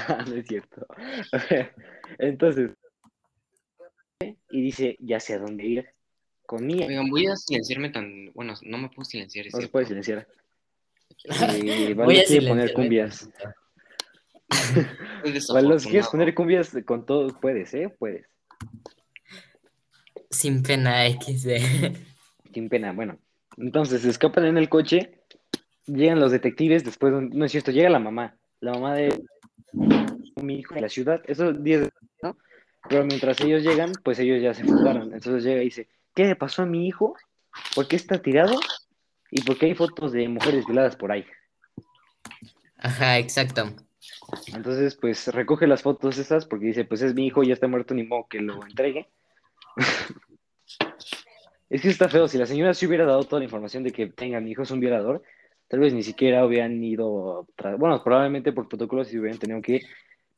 No, 0.09 0.17
no 0.25 0.35
es 0.35 0.47
cierto. 0.47 0.87
A 1.33 1.39
ver, 1.51 1.75
entonces, 2.19 2.71
y 4.51 4.63
dice, 4.63 4.97
ya 5.01 5.21
sé 5.21 5.35
a 5.35 5.39
dónde 5.39 5.67
ir. 5.67 5.87
Con 6.47 6.67
Mía, 6.67 6.87
Oigan, 6.87 7.11
voy 7.11 7.27
a 7.27 7.37
silenciarme 7.37 7.91
tan. 7.91 8.33
Bueno, 8.33 8.55
no 8.63 8.79
me 8.79 8.89
puedo 8.89 9.05
silenciar. 9.05 9.47
no 9.53 9.61
se 9.61 9.69
puede 9.69 9.87
silenciar. 9.87 10.27
Eh, 11.25 11.95
Voy 11.95 11.95
Valdo 11.95 12.21
a 12.21 12.25
quiere 12.25 12.49
poner 12.49 12.73
cumbias. 12.73 13.29
Si 15.81 15.89
quieres 15.91 16.09
poner 16.09 16.35
cumbias 16.35 16.77
con 16.87 17.05
todo, 17.05 17.29
puedes, 17.41 17.75
¿eh? 17.75 17.95
Puedes. 17.99 18.27
Sin 20.31 20.63
pena 20.63 21.07
XD. 21.11 21.95
Sin 22.55 22.69
pena. 22.69 22.93
Bueno, 22.93 23.19
entonces 23.57 24.03
se 24.03 24.11
escapan 24.11 24.47
en 24.47 24.59
el 24.59 24.69
coche, 24.69 25.21
llegan 25.87 26.21
los 26.21 26.33
detectives, 26.33 26.85
después, 26.85 27.13
no 27.13 27.45
es 27.45 27.53
cierto, 27.53 27.73
llega 27.73 27.91
la 27.91 27.99
mamá, 27.99 28.37
la 28.61 28.73
mamá 28.73 28.95
de 28.95 29.23
mi 30.43 30.61
hijo 30.61 30.77
en 30.77 30.83
la 30.83 30.89
ciudad, 30.89 31.21
esos 31.27 31.63
días, 31.63 31.89
¿no? 32.23 32.37
Pero 32.89 33.05
mientras 33.05 33.41
ellos 33.41 33.63
llegan, 33.63 33.93
pues 34.05 34.19
ellos 34.19 34.43
ya 34.43 34.55
se 34.55 34.65
fugaron. 34.65 35.13
Entonces 35.15 35.45
llega 35.45 35.63
y 35.63 35.67
dice, 35.67 35.89
¿qué 36.15 36.25
le 36.25 36.37
pasó 36.37 36.63
a 36.63 36.67
mi 36.67 36.87
hijo? 36.87 37.17
¿Por 37.75 37.89
qué 37.89 37.97
está 37.97 38.21
tirado? 38.21 38.59
¿Y 39.31 39.43
por 39.43 39.59
qué 39.59 39.67
hay 39.67 39.75
fotos 39.75 40.13
de 40.13 40.29
mujeres 40.29 40.65
violadas 40.65 40.97
por 40.97 41.13
ahí? 41.13 41.27
Ajá, 42.79 43.19
exacto. 43.19 43.75
Entonces, 44.55 44.95
pues 44.95 45.29
recoge 45.29 45.67
las 45.67 45.83
fotos 45.83 46.19
esas 46.19 46.47
porque 46.47 46.67
dice, 46.67 46.85
pues 46.85 47.03
es 47.03 47.15
mi 47.15 47.27
hijo, 47.27 47.43
ya 47.43 47.55
está 47.55 47.67
muerto, 47.67 47.95
ni 47.95 48.05
modo 48.05 48.27
que 48.29 48.41
lo 48.41 48.65
entregue. 48.65 49.09
es 51.71 51.83
que 51.83 51.89
está 51.89 52.09
feo, 52.09 52.29
si 52.29 52.39
la 52.39 52.47
señora 52.47 52.75
se 52.75 52.87
hubiera 52.87 53.05
dado 53.05 53.25
toda 53.25 53.41
la 53.41 53.45
información 53.45 53.83
de 53.83 53.93
que 53.93 54.07
tenga 54.07 54.41
mi 54.41 54.53
hijo 54.53 54.63
es 54.63 54.71
un 54.71 54.81
violador, 54.81 55.23
tal 55.69 55.81
vez 55.81 55.93
ni 55.93 56.03
siquiera 56.03 56.45
hubieran 56.45 56.83
ido, 56.83 57.47
bueno, 57.79 58.03
probablemente 58.03 58.53
por 58.53 58.69
protocolo 58.69 59.05
si 59.05 59.19
hubieran 59.19 59.39
tenido 59.39 59.61
que 59.61 59.83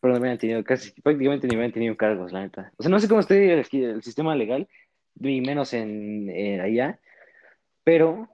pero 0.00 0.14
no 0.14 0.20
hubieran 0.20 0.38
tenido 0.38 0.64
casi, 0.64 0.92
prácticamente 1.02 1.46
ni 1.46 1.54
hubieran 1.54 1.72
tenido 1.72 1.96
cargos, 1.96 2.32
la 2.32 2.40
neta. 2.40 2.72
O 2.78 2.82
sea, 2.82 2.90
no 2.90 2.98
sé 2.98 3.08
cómo 3.08 3.20
esté 3.20 3.52
el, 3.52 4.02
sistema 4.02 4.34
legal, 4.34 4.68
ni 5.14 5.40
menos 5.40 5.72
en 5.74 6.30
eh, 6.30 6.60
allá, 6.60 6.98
pero 7.84 8.28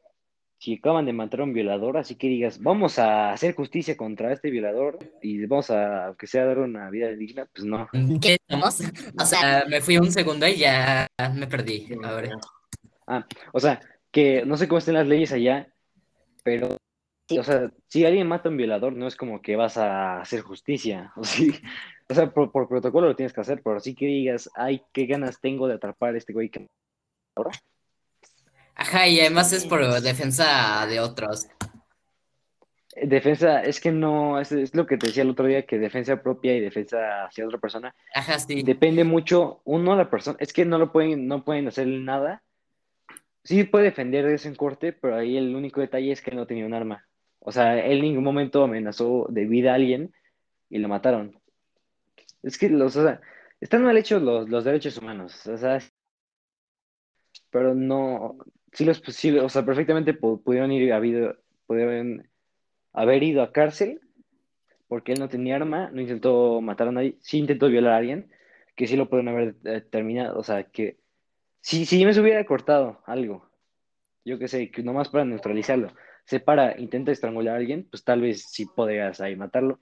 si 0.58 0.74
acaban 0.74 1.04
de 1.04 1.12
matar 1.12 1.40
a 1.40 1.44
un 1.44 1.52
violador, 1.52 1.98
así 1.98 2.14
que 2.14 2.28
digas, 2.28 2.62
vamos 2.62 2.98
a 2.98 3.32
hacer 3.32 3.54
justicia 3.54 3.96
contra 3.96 4.32
este 4.32 4.50
violador 4.50 4.98
y 5.20 5.44
vamos 5.46 5.70
a, 5.70 6.06
aunque 6.06 6.26
sea, 6.26 6.46
dar 6.46 6.58
una 6.58 6.88
vida 6.90 7.08
digna, 7.08 7.46
pues 7.52 7.64
no. 7.64 7.88
¿Qué 8.20 8.34
estamos? 8.40 8.80
O 9.20 9.24
sea, 9.26 9.64
me 9.68 9.80
fui 9.80 9.98
un 9.98 10.10
segundo 10.10 10.46
y 10.46 10.56
ya 10.56 11.06
me 11.34 11.46
perdí. 11.46 11.88
A 12.02 12.12
ver. 12.12 12.30
O 13.52 13.60
sea, 13.60 13.80
que 14.10 14.44
no 14.46 14.56
sé 14.56 14.66
cómo 14.66 14.78
estén 14.78 14.94
las 14.94 15.06
leyes 15.06 15.32
allá, 15.32 15.68
pero, 16.42 16.78
o 17.30 17.42
sea, 17.42 17.70
si 17.88 18.04
alguien 18.04 18.28
mata 18.28 18.48
a 18.48 18.52
un 18.52 18.56
violador, 18.56 18.92
no 18.92 19.06
es 19.06 19.16
como 19.16 19.42
que 19.42 19.56
vas 19.56 19.76
a 19.76 20.20
hacer 20.20 20.42
justicia, 20.42 21.12
o 21.16 21.24
sí. 21.24 21.52
O 22.08 22.14
sea, 22.14 22.30
por, 22.30 22.52
por 22.52 22.68
protocolo 22.68 23.08
lo 23.08 23.16
tienes 23.16 23.32
que 23.32 23.40
hacer, 23.40 23.62
pero 23.62 23.80
sí 23.80 23.94
que 23.94 24.06
digas, 24.06 24.48
ay, 24.54 24.82
qué 24.92 25.06
ganas 25.06 25.40
tengo 25.40 25.66
de 25.66 25.74
atrapar 25.74 26.14
a 26.14 26.18
este 26.18 26.32
güey 26.32 26.48
que 26.48 26.68
Ajá, 28.74 29.08
y 29.08 29.20
además 29.20 29.52
es 29.52 29.64
por 29.64 30.00
defensa 30.00 30.86
de 30.86 31.00
otros. 31.00 31.48
Defensa, 33.02 33.62
es 33.62 33.80
que 33.80 33.92
no, 33.92 34.40
es, 34.40 34.52
es 34.52 34.74
lo 34.74 34.86
que 34.86 34.96
te 34.96 35.08
decía 35.08 35.22
el 35.22 35.30
otro 35.30 35.46
día, 35.46 35.66
que 35.66 35.78
defensa 35.78 36.22
propia 36.22 36.54
y 36.56 36.60
defensa 36.60 37.26
hacia 37.26 37.44
otra 37.44 37.58
persona 37.58 37.94
Ajá, 38.14 38.38
sí. 38.38 38.62
depende 38.62 39.04
mucho, 39.04 39.60
uno, 39.64 39.94
la 39.96 40.08
persona, 40.08 40.38
es 40.40 40.52
que 40.52 40.64
no 40.64 40.78
lo 40.78 40.92
pueden, 40.92 41.26
no 41.26 41.44
pueden 41.44 41.68
hacer 41.68 41.86
nada. 41.86 42.42
Sí 43.44 43.64
puede 43.64 43.86
defender 43.86 44.26
de 44.26 44.34
eso 44.34 44.48
en 44.48 44.54
corte, 44.54 44.92
pero 44.92 45.16
ahí 45.16 45.36
el 45.36 45.54
único 45.54 45.80
detalle 45.80 46.10
es 46.10 46.22
que 46.22 46.30
no 46.30 46.46
tenía 46.46 46.66
un 46.66 46.74
arma. 46.74 47.06
O 47.46 47.52
sea, 47.52 47.78
él 47.86 47.98
en 47.98 48.02
ningún 48.02 48.24
momento 48.24 48.64
amenazó 48.64 49.26
de 49.30 49.46
vida 49.46 49.72
a 49.72 49.76
alguien 49.76 50.12
y 50.70 50.78
lo 50.78 50.88
mataron. 50.88 51.40
Es 52.42 52.56
que 52.58 52.70
los, 52.70 52.96
o 52.96 53.02
sea, 53.02 53.20
están 53.60 53.82
mal 53.84 53.96
hechos 53.98 54.22
los, 54.22 54.48
los 54.48 54.64
derechos 54.64 54.96
humanos, 54.98 55.46
o 55.46 55.56
sea, 55.58 55.78
pero 57.50 57.74
no, 57.74 58.38
sí 58.72 58.84
los, 58.84 59.00
pues, 59.00 59.16
sí, 59.16 59.36
o 59.38 59.48
sea, 59.48 59.64
perfectamente 59.64 60.18
pu- 60.18 60.42
pudieron 60.42 60.72
ir 60.72 60.92
habido, 60.92 61.36
pudieron 61.66 62.28
haber 62.92 63.22
ido 63.22 63.42
a 63.42 63.52
cárcel 63.52 64.00
porque 64.88 65.12
él 65.12 65.20
no 65.20 65.28
tenía 65.28 65.56
arma, 65.56 65.90
no 65.92 66.00
intentó 66.02 66.60
matar 66.60 66.88
a 66.88 66.92
nadie, 66.92 67.18
sí 67.20 67.38
intentó 67.38 67.68
violar 67.68 67.94
a 67.94 67.96
alguien, 67.98 68.32
que 68.76 68.86
sí 68.86 68.96
lo 68.96 69.10
pueden 69.10 69.28
haber 69.28 69.56
eh, 69.64 69.82
terminado, 69.82 70.38
o 70.38 70.44
sea, 70.44 70.64
que 70.64 70.98
si, 71.62 71.86
si 71.86 72.04
me 72.04 72.18
hubiera 72.20 72.44
cortado 72.46 73.02
algo, 73.06 73.50
yo 74.24 74.38
qué 74.38 74.48
sé, 74.48 74.70
que 74.70 74.82
nomás 74.82 75.08
para 75.10 75.24
neutralizarlo, 75.24 75.92
se 76.26 76.40
para, 76.40 76.78
intenta 76.78 77.12
estrangular 77.12 77.54
a 77.54 77.58
alguien, 77.58 77.86
pues 77.88 78.04
tal 78.04 78.20
vez 78.20 78.46
sí 78.50 78.66
podrías 78.66 79.20
ahí 79.20 79.36
matarlo 79.36 79.80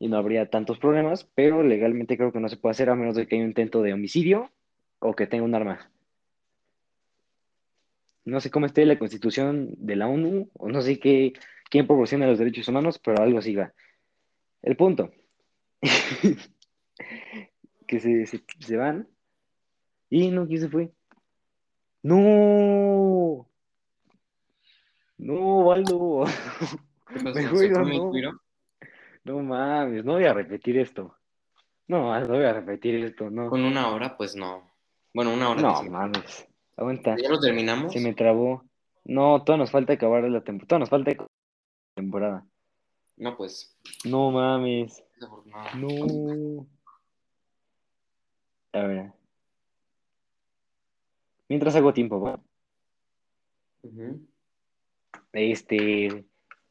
y 0.00 0.08
no 0.08 0.16
habría 0.16 0.50
tantos 0.50 0.78
problemas, 0.78 1.24
pero 1.34 1.62
legalmente 1.62 2.16
creo 2.16 2.32
que 2.32 2.40
no 2.40 2.48
se 2.48 2.56
puede 2.56 2.72
hacer 2.72 2.90
a 2.90 2.96
menos 2.96 3.14
de 3.14 3.26
que 3.26 3.36
haya 3.36 3.44
un 3.44 3.50
intento 3.50 3.82
de 3.82 3.92
homicidio 3.92 4.50
o 4.98 5.14
que 5.14 5.26
tenga 5.26 5.44
un 5.44 5.54
arma. 5.54 5.90
No 8.24 8.40
sé 8.40 8.50
cómo 8.50 8.66
esté 8.66 8.84
la 8.84 8.98
constitución 8.98 9.70
de 9.76 9.96
la 9.96 10.08
ONU, 10.08 10.50
o 10.54 10.68
no 10.68 10.82
sé 10.82 10.98
qué, 10.98 11.32
quién 11.70 11.86
proporciona 11.86 12.26
los 12.26 12.38
derechos 12.38 12.68
humanos, 12.68 12.98
pero 12.98 13.22
algo 13.22 13.38
así 13.38 13.54
va. 13.54 13.72
El 14.62 14.76
punto. 14.76 15.10
que 17.86 18.00
se, 18.00 18.26
se, 18.26 18.42
se 18.58 18.76
van. 18.76 19.08
Y 20.10 20.30
no, 20.30 20.46
¿quién 20.46 20.60
se 20.60 20.68
fue? 20.68 20.90
No. 22.02 22.89
No, 25.20 25.60
Waldo. 25.60 26.24
¿Qué 27.08 27.20
pasó? 27.24 27.34
Me 27.34 27.42
¿Se 27.42 27.48
juro, 27.48 27.74
fue 27.74 27.84
mi 27.84 28.22
no. 28.22 28.40
No 29.22 29.42
mames, 29.42 30.04
no 30.04 30.14
voy 30.14 30.24
a 30.24 30.32
repetir 30.32 30.78
esto. 30.78 31.14
No, 31.88 32.18
no 32.18 32.28
voy 32.28 32.44
a 32.44 32.54
repetir 32.54 33.04
esto, 33.04 33.28
no. 33.28 33.50
Con 33.50 33.64
una 33.64 33.90
hora, 33.90 34.16
pues 34.16 34.34
no. 34.34 34.70
Bueno, 35.12 35.34
una 35.34 35.50
hora. 35.50 35.60
No 35.60 35.82
mames. 35.82 36.48
Aguanta. 36.76 37.16
¿Ya 37.20 37.28
lo 37.28 37.38
terminamos? 37.38 37.92
Se 37.92 38.00
me 38.00 38.14
trabó. 38.14 38.64
No, 39.04 39.42
todavía 39.42 39.64
nos 39.64 39.70
falta 39.70 39.92
acabar 39.92 40.24
la 40.24 40.42
temporada. 40.42 40.68
Todavía 40.68 40.80
nos 40.80 40.90
falta 40.90 41.26
temporada. 41.94 42.46
No, 43.18 43.36
pues. 43.36 43.76
No 44.04 44.30
mames. 44.30 45.04
No. 45.76 46.66
A 48.72 48.86
ver. 48.86 49.12
Mientras 51.48 51.74
hago 51.76 51.92
tiempo, 51.92 52.20
¿va? 52.20 52.40
Ujú. 53.82 54.29
Este. 55.32 56.24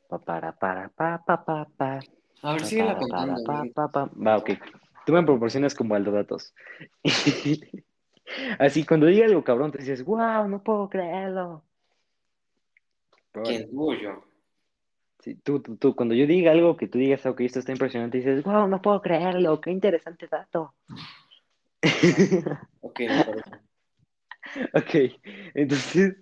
Pa, 0.08 0.20
para, 0.20 0.52
para, 0.52 0.90
pa, 0.90 1.24
pa, 1.26 1.46
pa, 1.46 1.68
pa. 1.78 2.00
A 2.42 2.54
ver, 2.54 2.64
sigue 2.66 2.84
la 2.84 2.98
contando. 2.98 3.44
pa, 3.44 3.64
pa, 3.74 3.88
pa. 3.88 4.10
Va, 4.16 4.38
ok. 4.38 4.52
Tú 5.06 5.14
me 5.14 5.24
proporcionas 5.24 5.76
como 5.76 5.96
Aldo 5.96 6.12
datos. 6.12 6.54
Así, 8.60 8.86
cuando 8.86 9.08
diga 9.08 9.26
algo 9.26 9.44
cabrón, 9.44 9.72
te 9.72 9.80
dices, 9.80 10.04
wow, 10.04 10.48
no 10.48 10.62
puedo 10.64 10.90
creerlo. 10.90 11.64
¿Quién? 13.32 13.70
¿Tú 13.70 13.94
yo? 13.96 14.24
sí, 15.20 15.36
tú, 15.36 15.62
tú, 15.62 15.78
tú, 15.78 15.96
cuando 15.96 16.16
yo 16.16 16.26
diga 16.26 16.52
algo 16.52 16.78
que 16.78 16.88
tú 16.88 16.98
digas, 16.98 17.26
ok, 17.26 17.42
esto 17.42 17.60
está 17.60 17.72
impresionante, 17.72 18.18
dices, 18.18 18.44
wow, 18.44 18.68
no 18.68 18.82
puedo 18.82 19.02
creerlo, 19.02 19.60
qué 19.62 19.72
interesante 19.72 20.28
dato. 20.28 20.74
Ok, 22.82 23.00
me 23.02 23.24
parece. 23.24 23.69
Ok, 24.74 25.14
entonces, 25.54 26.18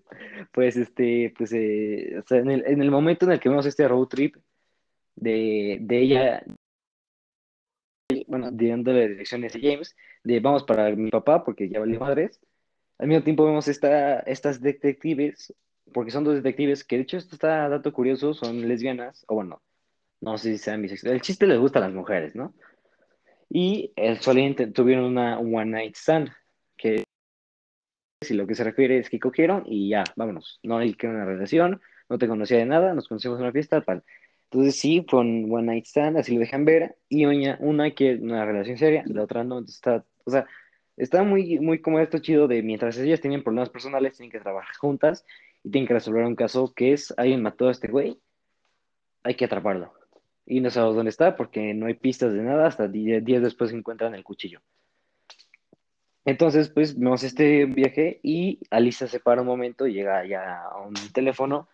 pues, 0.52 0.78
este, 0.78 1.34
pues, 1.38 1.52
eh, 1.54 2.20
o 2.20 2.28
sea, 2.28 2.40
en 2.40 2.49
el, 2.52 2.64
en 2.66 2.82
el 2.82 2.91
momento 2.91 3.26
en 3.26 3.34
el 3.34 3.40
que 3.40 3.49
vemos 3.49 3.66
este 3.66 3.88
road 3.88 4.08
trip 4.08 4.36
de, 5.16 5.78
de 5.82 5.99
ella, 5.99 6.44
bueno, 8.28 8.49
dándole 8.52 9.10
direcciones 9.10 9.56
a 9.56 9.60
James, 9.62 9.95
de 10.24 10.40
vamos 10.40 10.64
para 10.64 10.95
mi 10.95 11.10
papá, 11.10 11.44
porque 11.44 11.70
ya 11.70 11.80
valió 11.80 11.99
madres, 11.99 12.40
al 12.98 13.08
mismo 13.08 13.24
tiempo 13.24 13.45
vemos 13.45 13.68
esta, 13.68 14.20
estas 14.22 14.62
detectives, 14.62 15.54
porque 15.94 16.12
son 16.12 16.24
dos 16.24 16.36
detectives, 16.36 16.84
que 16.84 16.98
de 16.98 17.04
hecho 17.04 17.18
esto 17.18 17.36
está 17.36 17.70
dato 17.70 17.94
curioso, 17.94 18.34
son 18.34 18.68
lesbianas, 18.68 19.24
o 19.28 19.36
bueno, 19.36 19.62
no 20.22 20.38
sé 20.38 20.52
si 20.52 20.58
sean 20.58 20.82
bisexuales, 20.82 21.16
el 21.16 21.22
chiste 21.22 21.48
les 21.48 21.60
gusta 21.60 21.80
a 21.80 21.84
las 21.84 21.94
mujeres, 21.94 22.36
¿no? 22.36 22.54
Y 23.49 23.94
el 23.95 24.20
solamente 24.20 24.68
tuvieron 24.68 25.06
una 25.06 25.40
one 25.40 25.66
night 25.66 25.95
stand, 25.95 26.30
que 26.76 27.06
si 28.28 28.34
lo 28.36 28.48
que 28.48 28.56
se 28.56 28.64
refiere 28.64 28.99
es 28.99 29.10
que 29.10 29.20
cogieron 29.20 29.64
y 29.66 29.90
ya, 29.90 30.04
vámonos. 30.16 30.60
No 30.64 30.78
hay 30.78 30.94
que 30.94 31.08
una 31.08 31.26
relación, 31.26 31.82
no 32.10 32.18
te 32.18 32.28
conocía 32.28 32.58
de 32.58 32.66
nada, 32.66 32.94
nos 32.94 33.08
conocimos 33.08 33.38
en 33.38 33.44
una 33.44 33.52
fiesta, 33.52 33.82
tal. 33.82 34.04
Entonces 34.52 34.80
sí, 34.80 35.06
fue 35.10 35.22
un 35.22 35.48
one 35.52 35.68
night 35.68 35.86
stand, 35.86 36.18
así 36.18 36.34
lo 36.34 36.40
dejan 36.40 36.64
ver, 36.66 36.95
y 37.10 37.26
una, 37.26 37.58
una 37.60 37.91
quiere 37.91 38.22
una 38.22 38.45
relación 38.45 38.78
seria, 38.78 39.04
la 39.08 39.24
otra 39.24 39.44
no, 39.44 39.60
está, 39.60 40.06
o 40.24 40.32
sea, 40.32 40.45
está 40.95 41.24
muy, 41.24 41.60
muy 41.60 41.82
como 41.82 41.99
esto 41.99 42.20
chido 42.20 42.48
de 42.48 42.64
mientras 42.64 42.98
ellas 42.98 43.20
tienen 43.20 43.44
problemas 43.44 43.70
personales, 43.70 44.16
tienen 44.16 44.32
que 44.32 44.40
trabajar 44.40 44.76
juntas 44.78 45.26
y 45.64 45.72
tienen 45.72 45.88
que 45.88 45.94
resolver 45.95 46.24
un 46.26 46.36
caso 46.36 46.74
que 46.74 46.94
es, 46.94 47.14
alguien 47.18 47.41
mató 47.41 47.68
a 47.68 47.72
este 47.72 47.90
güey, 47.90 48.20
hay 49.24 49.36
que 49.36 49.45
atraparlo. 49.45 49.94
Y 50.45 50.62
no 50.62 50.70
sabemos 50.70 50.95
dónde 50.95 51.10
está 51.10 51.36
porque 51.36 51.74
no 51.74 51.88
hay 51.88 51.95
pistas 51.95 52.34
de 52.34 52.41
nada, 52.41 52.68
hasta 52.68 52.88
10 52.88 53.26
días 53.26 53.44
después 53.44 53.74
encuentran 53.74 54.16
el 54.16 54.24
cuchillo. 54.24 54.62
Entonces, 56.28 56.68
pues 56.70 56.99
vemos 56.99 57.24
este 57.24 57.64
viaje 57.64 58.20
y 58.22 58.60
Alisa 58.70 59.08
se 59.08 59.22
para 59.22 59.40
un 59.41 59.48
momento, 59.48 59.88
llega 59.88 60.26
ya 60.28 60.62
a 60.62 60.82
un 60.82 60.94
teléfono, 61.14 61.70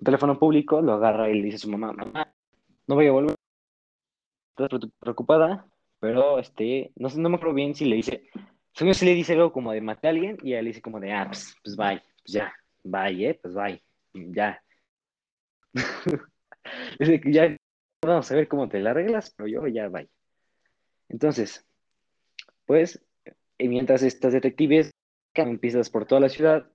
un 0.00 0.04
teléfono 0.06 0.38
público, 0.38 0.80
lo 0.80 0.94
agarra 0.94 1.28
y 1.28 1.34
le 1.34 1.42
dice 1.44 1.56
a 1.56 1.58
su 1.58 1.70
mamá, 1.70 1.92
mamá, 1.92 2.32
no 2.86 2.94
voy 2.94 3.06
a 3.08 3.12
volver, 3.12 3.34
preocup- 4.56 4.92
preocupada, 4.98 5.66
pero 6.00 6.38
este, 6.38 6.90
no 6.96 7.10
sé, 7.10 7.20
no 7.20 7.28
me 7.28 7.36
acuerdo 7.36 7.54
bien 7.54 7.74
si 7.74 7.84
le 7.84 7.96
dice, 7.96 8.30
según 8.72 8.94
sí 8.94 9.04
le 9.04 9.12
dice 9.12 9.34
algo 9.34 9.52
como 9.52 9.72
de 9.72 9.82
maté 9.82 10.06
a 10.06 10.10
alguien 10.10 10.38
y 10.42 10.52
le 10.52 10.62
dice 10.62 10.80
como 10.80 11.00
de, 11.00 11.12
ah, 11.12 11.26
pues, 11.26 11.54
pues 11.62 11.76
bye, 11.76 12.00
pues 12.24 12.32
ya, 12.32 12.50
bye, 12.84 13.28
eh, 13.28 13.38
pues 13.42 13.54
bye, 13.54 13.82
ya. 14.14 14.58
Dice 16.98 17.20
ya 17.26 17.54
vamos 18.02 18.30
a 18.32 18.34
ver 18.34 18.48
cómo 18.48 18.70
te 18.70 18.80
la 18.80 18.90
arreglas, 18.92 19.34
pero 19.36 19.48
yo 19.48 19.66
ya 19.66 19.88
bye. 19.88 20.08
Entonces, 21.10 21.66
pues, 22.66 23.00
y 23.58 23.68
mientras 23.68 24.02
estas 24.02 24.32
detectives 24.32 24.92
buscan 25.34 25.58
pistas 25.58 25.90
por 25.90 26.06
toda 26.06 26.20
la 26.20 26.28
ciudad, 26.28 26.70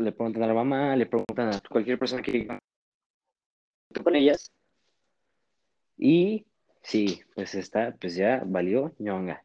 le 0.00 0.12
preguntan 0.12 0.42
a 0.42 0.46
la 0.48 0.54
mamá, 0.54 0.96
le 0.96 1.06
preguntan 1.06 1.54
a 1.54 1.60
cualquier 1.68 1.98
persona 1.98 2.22
que 2.22 2.48
con 4.02 4.16
ellas. 4.16 4.52
Y 5.96 6.46
sí, 6.82 7.22
pues 7.34 7.54
está, 7.54 7.94
pues 8.00 8.14
ya 8.14 8.42
valió 8.44 8.94
ñonga. 8.98 9.44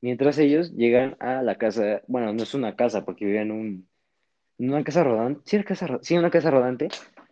Mientras 0.00 0.38
ellos 0.38 0.72
llegan 0.72 1.16
a 1.20 1.42
la 1.42 1.56
casa, 1.56 2.02
bueno, 2.06 2.32
no 2.32 2.42
es 2.42 2.54
una 2.54 2.76
casa 2.76 3.04
porque 3.04 3.24
viven 3.24 3.42
en 3.42 3.50
un, 3.52 3.88
en 4.58 4.70
una 4.70 4.84
casa 4.84 5.02
rodante, 5.02 5.40
sí, 5.44 5.56
una 5.56 5.64
casa, 5.64 5.98
sí, 6.02 6.16
una 6.16 6.30
casa 6.30 6.50
rodante, 6.50 6.88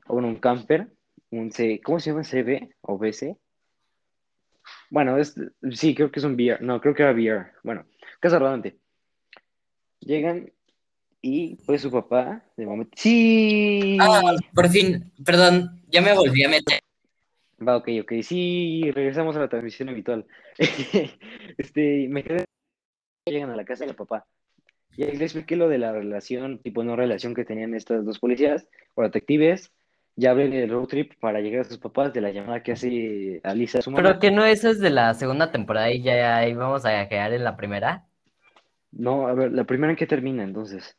o 0.06 0.14
bueno, 0.14 0.28
un 0.28 0.36
camper, 0.36 0.88
un 1.30 1.52
C, 1.52 1.80
¿cómo 1.84 2.00
se 2.00 2.10
llama? 2.10 2.24
CB 2.24 2.74
o 2.80 2.98
BC. 2.98 3.36
Bueno, 4.90 5.18
es, 5.18 5.34
sí, 5.72 5.94
creo 5.94 6.10
que 6.10 6.20
es 6.20 6.24
un 6.24 6.34
VR, 6.34 6.58
no, 6.64 6.80
creo 6.80 6.94
que 6.94 7.02
era 7.02 7.12
VR, 7.12 7.52
bueno, 7.62 7.84
casa 8.24 8.38
rodante. 8.38 8.78
Llegan 10.00 10.50
y 11.20 11.56
pues 11.66 11.82
su 11.82 11.90
papá, 11.90 12.42
de 12.56 12.64
momento, 12.64 12.92
sí, 12.96 13.98
Ah, 14.00 14.34
por 14.54 14.70
fin, 14.70 15.12
perdón, 15.22 15.82
ya 15.88 16.00
me 16.00 16.14
volví 16.14 16.42
a 16.42 16.48
meter. 16.48 16.80
va, 17.66 17.76
ok, 17.76 17.88
ok, 18.02 18.12
sí, 18.22 18.90
regresamos 18.92 19.36
a 19.36 19.40
la 19.40 19.48
transmisión 19.48 19.90
habitual. 19.90 20.26
Este, 21.58 22.08
me 22.08 22.24
quedé, 22.24 22.44
llegan 23.26 23.50
a 23.50 23.56
la 23.56 23.66
casa 23.66 23.84
del 23.84 23.94
papá. 23.94 24.26
Y 24.96 25.02
ahí 25.04 25.16
le 25.16 25.24
expliqué 25.24 25.56
lo 25.56 25.68
de 25.68 25.78
la 25.78 25.92
relación, 25.92 26.60
tipo 26.60 26.82
no 26.82 26.96
relación 26.96 27.34
que 27.34 27.44
tenían 27.44 27.74
estas 27.74 28.06
dos 28.06 28.18
policías 28.18 28.66
o 28.94 29.02
detectives. 29.02 29.70
Ya 30.16 30.30
hablen 30.30 30.50
del 30.50 30.70
road 30.70 30.86
trip 30.86 31.12
para 31.20 31.40
llegar 31.40 31.62
a 31.62 31.64
sus 31.64 31.78
papás 31.78 32.12
de 32.14 32.22
la 32.22 32.30
llamada 32.30 32.62
que 32.62 32.72
hace 32.72 33.40
Alisa 33.44 33.80
a 33.80 33.82
su 33.82 33.90
mamá. 33.90 34.02
Pero 34.02 34.18
que 34.18 34.30
no 34.30 34.44
eso 34.44 34.70
es 34.70 34.78
de 34.80 34.90
la 34.90 35.12
segunda 35.12 35.50
temporada 35.50 35.90
y 35.90 36.02
ya 36.02 36.46
íbamos 36.48 36.86
a 36.86 37.06
quedar 37.08 37.32
en 37.34 37.44
la 37.44 37.56
primera. 37.56 38.06
No, 38.96 39.26
a 39.26 39.34
ver, 39.34 39.52
la 39.52 39.64
primera 39.64 39.90
en 39.90 39.96
que 39.96 40.06
termina 40.06 40.42
entonces. 40.44 40.96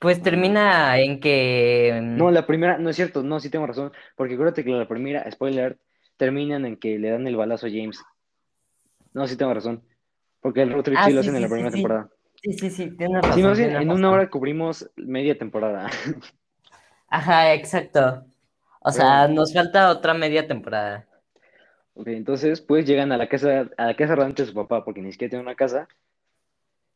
Pues 0.00 0.22
termina 0.22 0.98
en 0.98 1.20
que. 1.20 1.98
mm, 2.02 2.16
No, 2.16 2.30
la 2.30 2.46
primera, 2.46 2.78
no 2.78 2.90
es 2.90 2.96
cierto, 2.96 3.22
no, 3.22 3.40
sí 3.40 3.50
tengo 3.50 3.66
razón, 3.66 3.92
porque 4.14 4.34
acuérdate 4.34 4.64
que 4.64 4.70
la 4.70 4.88
primera, 4.88 5.30
spoiler, 5.30 5.78
terminan 6.16 6.64
en 6.64 6.76
que 6.76 6.98
le 6.98 7.10
dan 7.10 7.26
el 7.26 7.36
balazo 7.36 7.66
a 7.66 7.70
James. 7.70 8.02
No, 9.14 9.26
sí 9.26 9.36
tengo 9.36 9.54
razón, 9.54 9.82
porque 10.40 10.62
el 10.62 10.72
road 10.72 10.84
trip 10.84 10.98
Ah, 10.98 11.06
sí 11.06 11.12
lo 11.12 11.22
sí, 11.22 11.28
hacen 11.28 11.36
en 11.36 11.42
la 11.42 11.48
primera 11.48 11.70
temporada. 11.70 12.08
Sí, 12.42 12.52
sí, 12.52 12.70
sí, 12.70 12.90
tienes 12.96 13.22
razón. 13.22 13.34
Sí, 13.34 13.42
más 13.42 13.58
bien, 13.58 13.70
tienes 13.70 13.86
en 13.86 13.92
una 13.92 14.10
hora 14.10 14.30
cubrimos 14.30 14.90
media 14.96 15.38
temporada. 15.38 15.90
Ajá, 17.08 17.54
exacto. 17.54 18.24
O 18.80 18.92
sea, 18.92 19.26
nos 19.28 19.52
falta 19.52 19.90
otra 19.90 20.14
media 20.14 20.46
temporada. 20.46 21.06
Ok, 21.98 22.08
entonces, 22.08 22.60
pues 22.60 22.84
llegan 22.86 23.10
a 23.10 23.16
la 23.16 23.26
casa, 23.26 23.70
a 23.78 23.86
la 23.86 23.96
casa 23.96 24.14
rodante 24.14 24.42
de 24.42 24.48
su 24.48 24.54
papá, 24.54 24.84
porque 24.84 25.00
ni 25.00 25.12
siquiera 25.12 25.30
tiene 25.30 25.42
una 25.42 25.54
casa. 25.54 25.88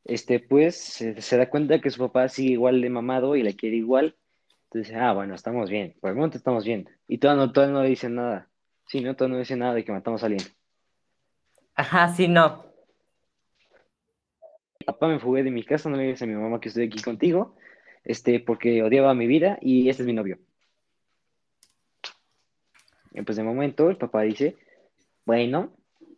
Este, 0.05 0.40
pues 0.40 0.77
se, 0.77 1.22
se 1.22 1.39
da 1.39 1.48
cuenta 1.48 1.81
que 1.81 1.89
su 1.89 2.01
papá 2.01 2.28
sigue 2.28 2.52
igual 2.52 2.82
de 2.82 2.90
mamado 2.90 3.35
y 3.35 3.43
la 3.43 3.55
quiere 3.55 3.77
igual. 3.77 4.14
Entonces, 4.64 4.94
ah, 4.94 5.14
bueno, 5.14 5.35
estamos 5.35 5.70
bien. 5.70 5.97
Por 6.01 6.10
el 6.10 6.16
momento 6.16 6.36
estamos 6.36 6.66
bien. 6.66 6.86
Y 7.09 7.16
todavía 7.16 7.47
no, 7.47 7.52
todavía 7.52 7.72
no 7.72 7.82
le 7.82 7.89
dicen 7.89 8.14
nada. 8.14 8.51
Sí, 8.89 9.01
no, 9.01 9.16
todavía 9.16 9.36
no 9.36 9.40
dicen 9.40 9.60
nada 9.60 9.72
de 9.72 9.85
que 9.86 9.93
matamos 9.93 10.22
a 10.22 10.27
alguien. 10.27 10.44
Ajá, 11.74 12.09
sí, 12.09 12.28
no. 12.28 12.66
Papá, 14.85 15.09
me 15.09 15.18
fugué 15.18 15.43
de 15.43 15.51
mi 15.51 15.64
casa, 15.64 15.89
no 15.89 15.97
le 15.97 16.02
digas 16.02 16.20
a 16.20 16.27
mi 16.27 16.35
mamá 16.35 16.60
que 16.60 16.68
estoy 16.68 16.85
aquí 16.85 17.01
contigo, 17.01 17.56
este, 18.05 18.39
porque 18.39 18.82
odiaba 18.82 19.14
mi 19.14 19.27
vida 19.27 19.59
y 19.62 19.89
este 19.89 20.02
es 20.02 20.06
mi 20.06 20.12
novio. 20.12 20.39
Y 23.12 23.22
pues 23.22 23.36
de 23.39 23.44
momento 23.44 23.89
el 23.89 23.97
papá 23.97 24.22
dice, 24.22 24.56
bueno, 25.31 25.73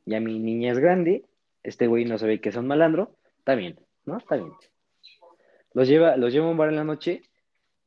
ya 0.06 0.20
mi 0.20 0.38
niña 0.38 0.72
es 0.72 0.78
grande, 0.78 1.26
este 1.62 1.86
güey 1.86 2.06
no 2.06 2.16
sabe 2.16 2.40
que 2.40 2.48
es 2.48 2.56
un 2.56 2.66
malandro, 2.66 3.14
está 3.40 3.54
bien, 3.54 3.78
¿no? 4.06 4.16
Está 4.16 4.36
bien. 4.36 4.52
Los 5.74 5.86
lleva, 5.86 6.16
los 6.16 6.32
lleva 6.32 6.46
a 6.46 6.50
un 6.50 6.56
bar 6.56 6.70
en 6.70 6.76
la 6.76 6.84
noche, 6.84 7.20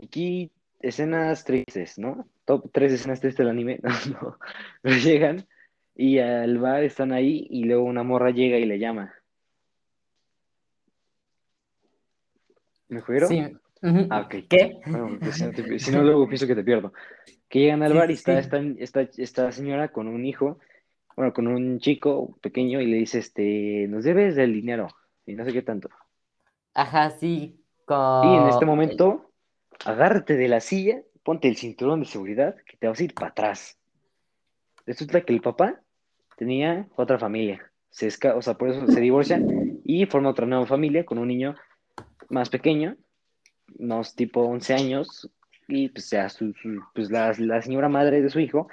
aquí 0.03 0.51
escenas 0.81 1.43
tristes, 1.43 1.97
¿no? 1.97 2.27
Top 2.45 2.69
tres 2.71 2.93
escenas 2.93 3.21
tristes 3.21 3.39
del 3.39 3.49
anime, 3.49 3.79
no, 3.81 3.89
no. 4.11 4.37
Pero 4.83 4.97
llegan 4.97 5.47
y 5.95 6.19
al 6.19 6.59
bar 6.59 6.83
están 6.83 7.11
ahí 7.11 7.47
y 7.49 7.63
luego 7.63 7.85
una 7.85 8.03
morra 8.03 8.29
llega 8.29 8.59
y 8.59 8.65
le 8.65 8.77
llama. 8.77 9.11
¿Me 12.87 13.01
fueron? 13.01 13.29
Sí. 13.29 13.41
Ah, 14.11 14.21
ok. 14.21 14.35
¿Qué? 14.47 14.77
Bueno, 14.85 15.17
pues, 15.19 15.37
si, 15.37 15.43
no 15.43 15.51
te- 15.53 15.79
si 15.79 15.91
no, 15.91 16.03
luego 16.03 16.27
pienso 16.27 16.45
que 16.45 16.53
te 16.53 16.63
pierdo. 16.63 16.93
Que 17.49 17.61
llegan 17.61 17.81
al 17.81 17.93
Sí, 17.93 17.97
bar 17.97 18.11
y 18.11 18.13
está 18.13 18.33
sí. 18.33 18.37
esta, 18.37 18.59
esta, 18.77 19.01
esta 19.23 19.51
señora 19.51 19.87
con 19.91 20.07
un 20.07 20.23
hijo, 20.23 20.59
bueno, 21.15 21.33
con 21.33 21.47
un 21.47 21.79
chico 21.79 22.37
pequeño 22.41 22.81
y 22.81 22.87
le 22.87 22.97
dice, 22.97 23.19
este, 23.19 23.87
nos 23.87 24.03
debes 24.03 24.35
del 24.35 24.53
dinero 24.53 24.87
y 25.25 25.33
no 25.35 25.45
sé 25.45 25.53
qué 25.53 25.61
tanto. 25.61 25.89
Ajá, 26.73 27.09
sí. 27.11 27.59
Y 28.21 28.35
en 28.35 28.47
este 28.47 28.59
Con... 28.59 28.67
momento, 28.67 29.31
agárrate 29.85 30.35
de 30.35 30.47
la 30.47 30.59
silla, 30.59 31.01
ponte 31.23 31.47
el 31.47 31.55
cinturón 31.57 32.01
de 32.01 32.05
seguridad 32.05 32.55
que 32.65 32.77
te 32.77 32.87
vas 32.87 32.99
a 32.99 33.03
ir 33.03 33.13
para 33.13 33.27
atrás. 33.27 33.77
Resulta 34.85 35.21
que 35.21 35.33
el 35.33 35.41
papá 35.41 35.81
tenía 36.37 36.87
otra 36.95 37.17
familia. 37.17 37.71
Se 37.89 38.07
esca- 38.07 38.35
o 38.35 38.41
sea, 38.41 38.55
por 38.55 38.69
eso 38.69 38.87
se 38.87 38.99
divorcian 38.99 39.45
y 39.83 40.05
forma 40.05 40.29
otra 40.29 40.45
nueva 40.45 40.65
familia 40.65 41.05
con 41.05 41.17
un 41.17 41.27
niño 41.27 41.55
más 42.29 42.49
pequeño, 42.49 42.97
unos 43.79 44.15
tipo 44.15 44.41
11 44.41 44.73
años, 44.73 45.29
y 45.67 45.89
pues, 45.89 46.09
ya 46.09 46.29
su- 46.29 46.53
su- 46.53 46.81
pues 46.93 47.09
la, 47.09 47.33
la 47.39 47.61
señora 47.61 47.89
madre 47.89 48.21
de 48.21 48.29
su 48.29 48.39
hijo, 48.39 48.67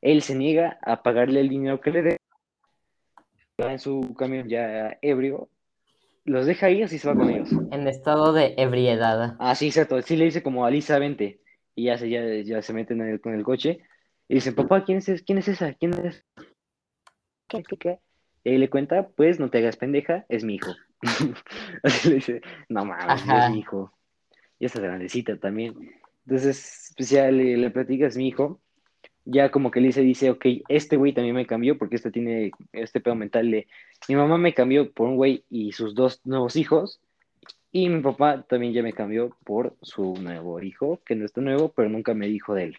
él 0.00 0.22
se 0.22 0.34
niega 0.34 0.78
a 0.82 1.02
pagarle 1.02 1.40
el 1.40 1.48
dinero 1.48 1.80
que 1.80 1.90
le 1.90 2.02
dé, 2.02 2.16
va 3.60 3.72
en 3.72 3.78
su 3.78 4.14
camión 4.16 4.48
ya 4.48 4.98
ebrio, 5.02 5.48
los 6.24 6.46
deja 6.46 6.66
ahí 6.66 6.82
así 6.82 6.98
se 6.98 7.08
va 7.08 7.16
con 7.16 7.30
ellos. 7.30 7.48
En 7.72 7.88
estado 7.88 8.32
de 8.32 8.54
ebriedad. 8.58 9.36
Ah, 9.38 9.54
sí, 9.54 9.68
exacto. 9.68 10.00
Sí 10.02 10.16
le 10.16 10.26
dice 10.26 10.42
como 10.42 10.64
Alisa, 10.64 10.98
vente. 10.98 11.40
Y 11.74 11.84
ya 11.84 11.96
se, 11.96 12.10
ya, 12.10 12.22
ya 12.44 12.60
se 12.60 12.72
meten 12.72 13.00
en 13.00 13.08
el- 13.08 13.20
con 13.20 13.34
el 13.34 13.44
coche. 13.44 13.80
Y 14.28 14.34
dicen, 14.34 14.54
papá, 14.54 14.84
¿quién 14.84 14.98
es, 14.98 15.22
quién 15.22 15.38
es 15.38 15.48
esa? 15.48 15.72
¿Quién 15.74 15.94
es? 16.04 16.22
¿Qué, 17.48 17.62
qué, 17.62 17.76
qué? 17.78 17.98
Y 18.44 18.50
ahí 18.50 18.58
le 18.58 18.68
cuenta, 18.68 19.08
pues 19.08 19.40
no 19.40 19.48
te 19.50 19.58
hagas 19.58 19.76
pendeja, 19.76 20.26
es 20.28 20.44
mi 20.44 20.56
hijo. 20.56 20.74
Así 21.82 22.08
le 22.10 22.14
dice, 22.16 22.40
no 22.68 22.84
mames, 22.84 23.22
Ajá. 23.22 23.38
es 23.46 23.50
mi 23.50 23.60
hijo. 23.60 23.92
Y 24.58 24.66
esta 24.66 24.80
grandecita 24.80 25.36
también. 25.38 25.74
Entonces, 26.26 26.92
pues 26.96 27.08
ya 27.10 27.30
le, 27.30 27.56
le 27.56 27.70
platica, 27.70 28.06
es 28.06 28.16
mi 28.16 28.28
hijo. 28.28 28.60
Ya 29.30 29.50
como 29.50 29.70
que 29.70 29.82
Lisa 29.82 30.00
dice, 30.00 30.30
ok, 30.30 30.46
este 30.68 30.96
güey 30.96 31.12
también 31.12 31.34
me 31.34 31.46
cambió 31.46 31.76
porque 31.76 31.96
este 31.96 32.10
tiene 32.10 32.50
este 32.72 32.98
pedo 32.98 33.14
mental 33.14 33.50
de, 33.50 33.66
mi 34.08 34.16
mamá 34.16 34.38
me 34.38 34.54
cambió 34.54 34.90
por 34.90 35.06
un 35.06 35.16
güey 35.16 35.44
y 35.50 35.72
sus 35.72 35.94
dos 35.94 36.22
nuevos 36.24 36.56
hijos. 36.56 36.98
Y 37.70 37.90
mi 37.90 38.00
papá 38.00 38.46
también 38.48 38.72
ya 38.72 38.82
me 38.82 38.94
cambió 38.94 39.36
por 39.44 39.76
su 39.82 40.14
nuevo 40.14 40.62
hijo, 40.62 41.02
que 41.04 41.14
no 41.14 41.26
está 41.26 41.42
nuevo, 41.42 41.70
pero 41.76 41.90
nunca 41.90 42.14
me 42.14 42.26
dijo 42.26 42.54
de 42.54 42.64
él. 42.64 42.76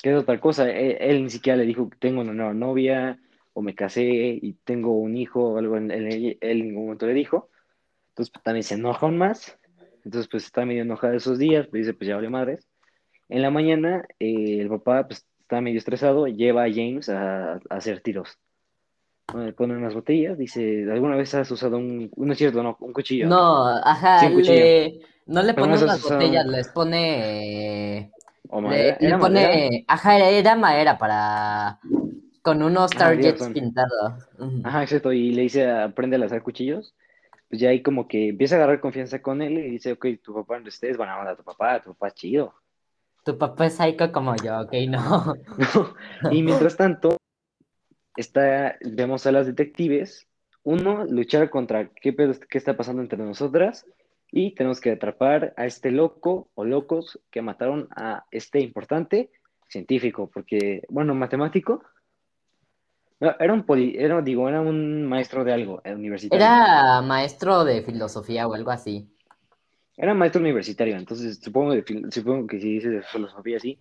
Que 0.00 0.10
es 0.12 0.16
otra 0.16 0.38
cosa, 0.38 0.70
él, 0.70 0.96
él 1.00 1.24
ni 1.24 1.30
siquiera 1.30 1.56
le 1.56 1.66
dijo 1.66 1.90
que 1.90 1.96
tengo 1.98 2.20
una 2.20 2.32
nueva 2.32 2.54
novia, 2.54 3.18
o 3.52 3.62
me 3.62 3.74
casé 3.74 4.04
y 4.04 4.52
tengo 4.62 4.92
un 4.92 5.16
hijo, 5.16 5.42
o 5.54 5.58
algo, 5.58 5.76
en- 5.76 5.90
él, 5.90 6.38
en 6.40 6.58
ningún 6.58 6.84
momento 6.84 7.08
le 7.08 7.14
dijo. 7.14 7.50
Entonces 8.10 8.30
pues, 8.32 8.44
también 8.44 8.62
se 8.62 8.74
enoja 8.74 9.06
aún 9.06 9.18
más. 9.18 9.58
Entonces 10.04 10.28
pues 10.30 10.44
está 10.44 10.64
medio 10.64 10.82
enojado 10.82 11.14
esos 11.14 11.36
días, 11.40 11.66
pues 11.66 11.84
dice 11.84 11.94
pues 11.94 12.06
ya 12.06 12.14
vale 12.14 12.30
madres. 12.30 12.67
En 13.28 13.42
la 13.42 13.50
mañana 13.50 14.04
eh, 14.18 14.58
el 14.60 14.68
papá 14.68 15.06
pues 15.06 15.26
está 15.40 15.60
medio 15.60 15.78
estresado, 15.78 16.26
lleva 16.26 16.64
a 16.64 16.70
James 16.70 17.08
a, 17.08 17.54
a 17.54 17.60
hacer 17.70 18.00
tiros. 18.00 18.38
Bueno, 19.32 19.46
Le 19.46 19.52
pone 19.52 19.76
unas 19.76 19.94
botellas, 19.94 20.38
dice, 20.38 20.86
¿alguna 20.90 21.16
vez 21.16 21.34
has 21.34 21.50
usado 21.50 21.76
un, 21.76 22.10
no 22.16 22.32
es 22.32 22.38
cierto, 22.38 22.62
no, 22.62 22.76
un 22.80 22.92
cuchillo? 22.94 23.28
No, 23.28 23.66
ajá, 23.68 24.20
Sí, 24.20 24.26
un 24.26 24.34
cuchillo. 24.34 24.54
le... 24.54 25.00
no 25.26 25.42
le 25.42 25.54
pone 25.54 25.74
unas 25.76 26.02
botellas, 26.02 26.46
les 26.46 26.68
pone... 26.68 28.10
¿O 28.48 28.60
Le, 28.62 28.66
madera? 28.68 28.96
le 29.00 29.06
¿Era 29.06 29.18
pone... 29.18 29.40
madera? 29.42 29.84
Ajá, 29.88 30.18
era 30.18 30.56
madera 30.56 30.98
para... 30.98 31.78
Con 32.40 32.62
unos 32.62 32.92
Ah, 32.94 32.98
targets 32.98 33.40
razón. 33.40 33.52
pintados. 33.52 34.12
Ajá, 34.64 34.82
exacto, 34.82 35.12
y 35.12 35.32
le 35.32 35.42
dice, 35.42 35.70
aprende 35.70 36.16
a 36.16 36.20
lanzar 36.20 36.42
cuchillos. 36.42 36.94
Pues 37.50 37.60
ya 37.60 37.68
ahí 37.68 37.82
como 37.82 38.08
que 38.08 38.28
empieza 38.30 38.54
a 38.54 38.58
agarrar 38.58 38.80
confianza 38.80 39.20
con 39.20 39.42
él 39.42 39.58
y 39.58 39.70
dice, 39.72 39.92
ok, 39.92 40.06
tu 40.22 40.32
papá 40.34 40.58
no 40.60 40.68
estés, 40.68 40.96
buena 40.96 41.18
onda, 41.18 41.36
tu 41.36 41.42
papá, 41.44 41.82
tu 41.82 41.90
papá 41.92 42.08
es 42.08 42.14
chido. 42.14 42.54
Tu 43.28 43.36
papá 43.36 43.66
es 43.66 43.74
psycho 43.74 44.10
como 44.10 44.34
yo, 44.36 44.58
ok, 44.58 44.72
no. 44.88 45.34
Y 46.30 46.42
mientras 46.42 46.78
tanto, 46.78 47.18
está, 48.16 48.78
vemos 48.80 49.26
a 49.26 49.32
las 49.32 49.44
detectives, 49.44 50.26
uno, 50.62 51.04
luchar 51.04 51.50
contra 51.50 51.90
qué 51.90 52.14
pedo, 52.14 52.32
qué 52.48 52.56
está 52.56 52.74
pasando 52.74 53.02
entre 53.02 53.18
nosotras, 53.18 53.84
y 54.32 54.54
tenemos 54.54 54.80
que 54.80 54.92
atrapar 54.92 55.52
a 55.58 55.66
este 55.66 55.90
loco 55.90 56.48
o 56.54 56.64
locos 56.64 57.20
que 57.30 57.42
mataron 57.42 57.88
a 57.94 58.24
este 58.30 58.60
importante 58.60 59.30
científico, 59.68 60.30
porque, 60.32 60.84
bueno, 60.88 61.14
matemático. 61.14 61.82
No, 63.20 63.34
era 63.38 63.52
un 63.52 63.64
poli, 63.64 63.94
era, 63.98 64.22
digo, 64.22 64.48
era 64.48 64.62
un 64.62 65.04
maestro 65.04 65.44
de 65.44 65.52
algo, 65.52 65.82
eh, 65.84 65.94
universitario. 65.94 66.46
Era 66.46 67.02
maestro 67.02 67.64
de 67.64 67.82
filosofía 67.82 68.48
o 68.48 68.54
algo 68.54 68.70
así. 68.70 69.06
Era 70.00 70.14
maestro 70.14 70.40
universitario, 70.40 70.96
entonces 70.96 71.40
supongo, 71.42 71.72
de 71.72 71.84
supongo 72.12 72.46
que 72.46 72.60
si 72.60 72.74
dices 72.74 72.92
de 72.92 73.02
filosofía, 73.02 73.58
sí. 73.58 73.78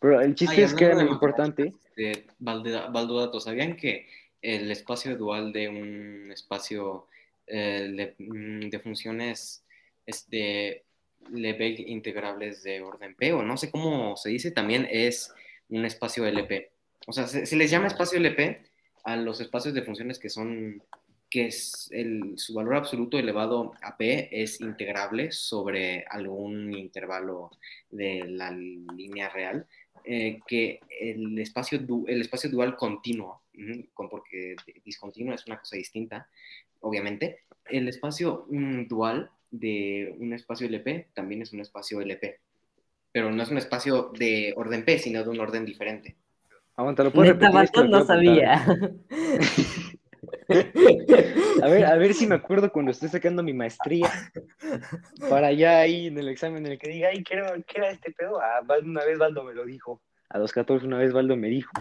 Pero 0.00 0.22
el 0.22 0.34
chiste 0.34 0.56
Ay, 0.56 0.62
es 0.62 0.74
que 0.74 0.86
era 0.86 0.94
muy 0.94 1.12
importante. 1.12 1.74
de 1.94 2.26
Valdodato, 2.38 3.38
¿sabían 3.38 3.76
que 3.76 4.08
el 4.40 4.70
espacio 4.70 5.14
dual 5.16 5.52
de 5.52 5.68
un 5.68 6.32
espacio 6.32 7.06
eh, 7.46 8.14
de, 8.18 8.24
mm, 8.24 8.70
de 8.70 8.78
funciones 8.78 9.62
este, 10.06 10.84
Lebesgue 11.30 11.84
integrables 11.86 12.62
de 12.62 12.80
orden 12.80 13.14
P, 13.14 13.34
o 13.34 13.42
no 13.42 13.58
sé 13.58 13.70
cómo 13.70 14.16
se 14.16 14.30
dice, 14.30 14.52
también 14.52 14.88
es 14.90 15.34
un 15.68 15.84
espacio 15.84 16.24
LP? 16.24 16.70
O 17.06 17.12
sea, 17.12 17.26
se, 17.26 17.44
se 17.44 17.56
les 17.56 17.70
llama 17.70 17.88
espacio 17.88 18.18
LP 18.18 18.62
a 19.04 19.16
los 19.16 19.40
espacios 19.42 19.74
de 19.74 19.82
funciones 19.82 20.18
que 20.18 20.30
son 20.30 20.82
que 21.28 21.46
es 21.46 21.88
el, 21.92 22.34
su 22.38 22.54
valor 22.54 22.76
absoluto 22.76 23.18
elevado 23.18 23.72
a 23.82 23.96
P 23.96 24.28
es 24.30 24.60
integrable 24.60 25.32
sobre 25.32 26.04
algún 26.08 26.72
intervalo 26.74 27.50
de 27.90 28.24
la 28.28 28.50
línea 28.50 29.28
real 29.28 29.66
eh, 30.04 30.38
que 30.46 30.80
el 31.00 31.38
espacio, 31.38 31.78
du- 31.80 32.04
el 32.06 32.20
espacio 32.20 32.48
dual 32.48 32.76
continuo, 32.76 33.42
porque 33.96 34.54
discontinuo 34.84 35.34
es 35.34 35.46
una 35.46 35.58
cosa 35.58 35.76
distinta, 35.76 36.28
obviamente, 36.80 37.40
el 37.64 37.88
espacio 37.88 38.46
mm, 38.48 38.86
dual 38.86 39.30
de 39.50 40.14
un 40.18 40.32
espacio 40.32 40.66
LP 40.68 41.08
también 41.14 41.42
es 41.42 41.52
un 41.52 41.60
espacio 41.60 42.00
LP, 42.00 42.38
pero 43.12 43.32
no 43.32 43.42
es 43.42 43.50
un 43.50 43.58
espacio 43.58 44.12
de 44.16 44.52
orden 44.56 44.84
P, 44.84 44.98
sino 44.98 45.24
de 45.24 45.30
un 45.30 45.40
orden 45.40 45.64
diferente. 45.64 46.14
Aguanta, 46.76 47.02
lo 47.02 47.10
puedo 47.12 47.32
Neta, 47.32 47.48
repetir. 47.48 47.64
Es 47.64 47.70
que 47.70 47.80
vato, 47.80 47.84
me 47.84 47.88
no 47.90 48.04
sabía. 48.04 48.66
A 51.62 51.68
ver, 51.68 51.86
a 51.86 51.96
ver 51.96 52.14
si 52.14 52.26
me 52.26 52.34
acuerdo 52.36 52.70
cuando 52.70 52.90
esté 52.90 53.08
sacando 53.08 53.42
mi 53.42 53.52
maestría. 53.52 54.10
Para 55.28 55.52
ya 55.52 55.80
ahí 55.80 56.08
en 56.08 56.18
el 56.18 56.28
examen 56.28 56.66
en 56.66 56.72
el 56.72 56.78
que 56.78 56.90
diga, 56.90 57.08
ay, 57.08 57.22
¿qué 57.24 57.34
era, 57.34 57.54
qué 57.62 57.78
era 57.78 57.90
este 57.90 58.12
pedo? 58.12 58.40
Ah, 58.40 58.60
una 58.82 59.04
vez 59.04 59.18
Valdo 59.18 59.42
me 59.42 59.54
lo 59.54 59.64
dijo. 59.64 60.02
A 60.28 60.38
los 60.38 60.52
14 60.52 60.86
una 60.86 60.98
vez 60.98 61.12
Valdo 61.12 61.36
me 61.36 61.48
dijo. 61.48 61.72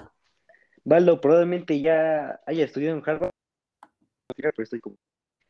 Valdo 0.83 1.19
probablemente 1.19 1.81
ya 1.81 2.39
haya 2.45 2.63
estudiado 2.63 2.97
en 2.97 3.03
Harvard. 3.05 3.31
Pero 4.35 4.51
estoy 4.57 4.79
como... 4.79 4.97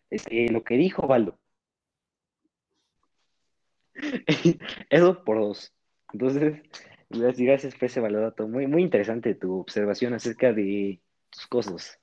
Este, 0.09 0.49
lo 0.51 0.63
que 0.63 0.75
dijo 0.75 1.07
Valdo. 1.07 1.37
Eso 4.89 5.23
por 5.23 5.39
dos. 5.39 5.73
Entonces, 6.13 6.61
gracias, 7.09 7.47
gracias 7.47 7.75
por 7.75 7.85
ese 7.85 7.99
valorato. 7.99 8.47
Muy, 8.47 8.67
muy 8.67 8.81
interesante 8.81 9.35
tu 9.35 9.59
observación 9.59 10.13
acerca 10.13 10.53
de 10.53 11.01
tus 11.29 11.47
cosas. 11.47 11.99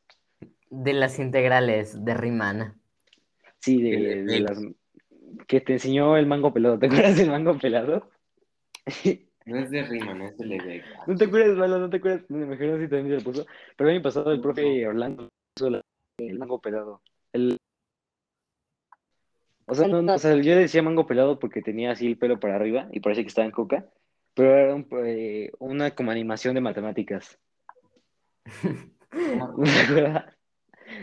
De 0.74 0.94
las 0.94 1.19
integrales 1.19 2.03
de 2.03 2.15
Riemann. 2.15 2.81
Sí, 3.59 3.82
de, 3.82 4.24
de 4.24 4.40
las 4.40 4.59
que 5.47 5.61
te 5.61 5.74
enseñó 5.74 6.16
el 6.16 6.27
mango 6.27 6.53
pelado. 6.55 6.78
¿Te 6.78 6.86
acuerdas 6.86 7.19
del 7.19 7.31
mango 7.31 7.59
pelado? 7.59 8.11
No 9.44 9.59
es 9.59 9.70
de 9.73 9.82
Riemann, 9.82 10.23
es 10.23 10.39
de 10.39 10.47
Lebesgue. 10.47 10.85
¿No 11.05 11.16
te 11.16 11.24
acuerdas, 11.24 11.57
Malo? 11.57 11.78
¿No 11.81 11.90
te 11.90 11.97
acuerdas? 11.97 12.24
Me 12.31 12.44
imagino 12.44 12.78
si 12.78 12.86
también 12.89 13.09
se 13.09 13.24
lo 13.24 13.32
puso. 13.32 13.44
Pero 13.77 13.90
el 13.90 13.97
año 13.97 14.03
pasado 14.05 14.31
el 14.31 14.40
profe 14.40 14.86
Orlando 14.86 15.28
puso 15.57 15.69
la- 15.69 15.81
el 16.19 16.39
mango 16.39 16.61
pelado. 16.61 17.03
El... 17.32 17.59
O 19.66 19.74
sea, 19.74 19.89
no, 19.89 20.01
no, 20.01 20.15
o 20.15 20.19
sea, 20.19 20.36
yo 20.36 20.55
le 20.55 20.61
decía 20.61 20.81
mango 20.81 21.09
pelado 21.09 21.40
porque 21.40 21.61
tenía 21.61 21.90
así 21.90 22.07
el 22.07 22.19
pelo 22.19 22.39
para 22.39 22.55
arriba 22.55 22.89
y 22.93 23.01
parece 23.01 23.23
que 23.23 23.28
estaba 23.28 23.44
en 23.47 23.51
coca. 23.51 23.85
Pero 24.35 24.57
era 24.57 24.74
un, 24.77 24.86
eh, 25.05 25.51
una 25.59 25.90
como 25.93 26.12
animación 26.12 26.55
de 26.55 26.61
matemáticas. 26.61 27.36
¿No 28.62 29.65
te 29.65 29.81
acuerdas? 29.81 30.36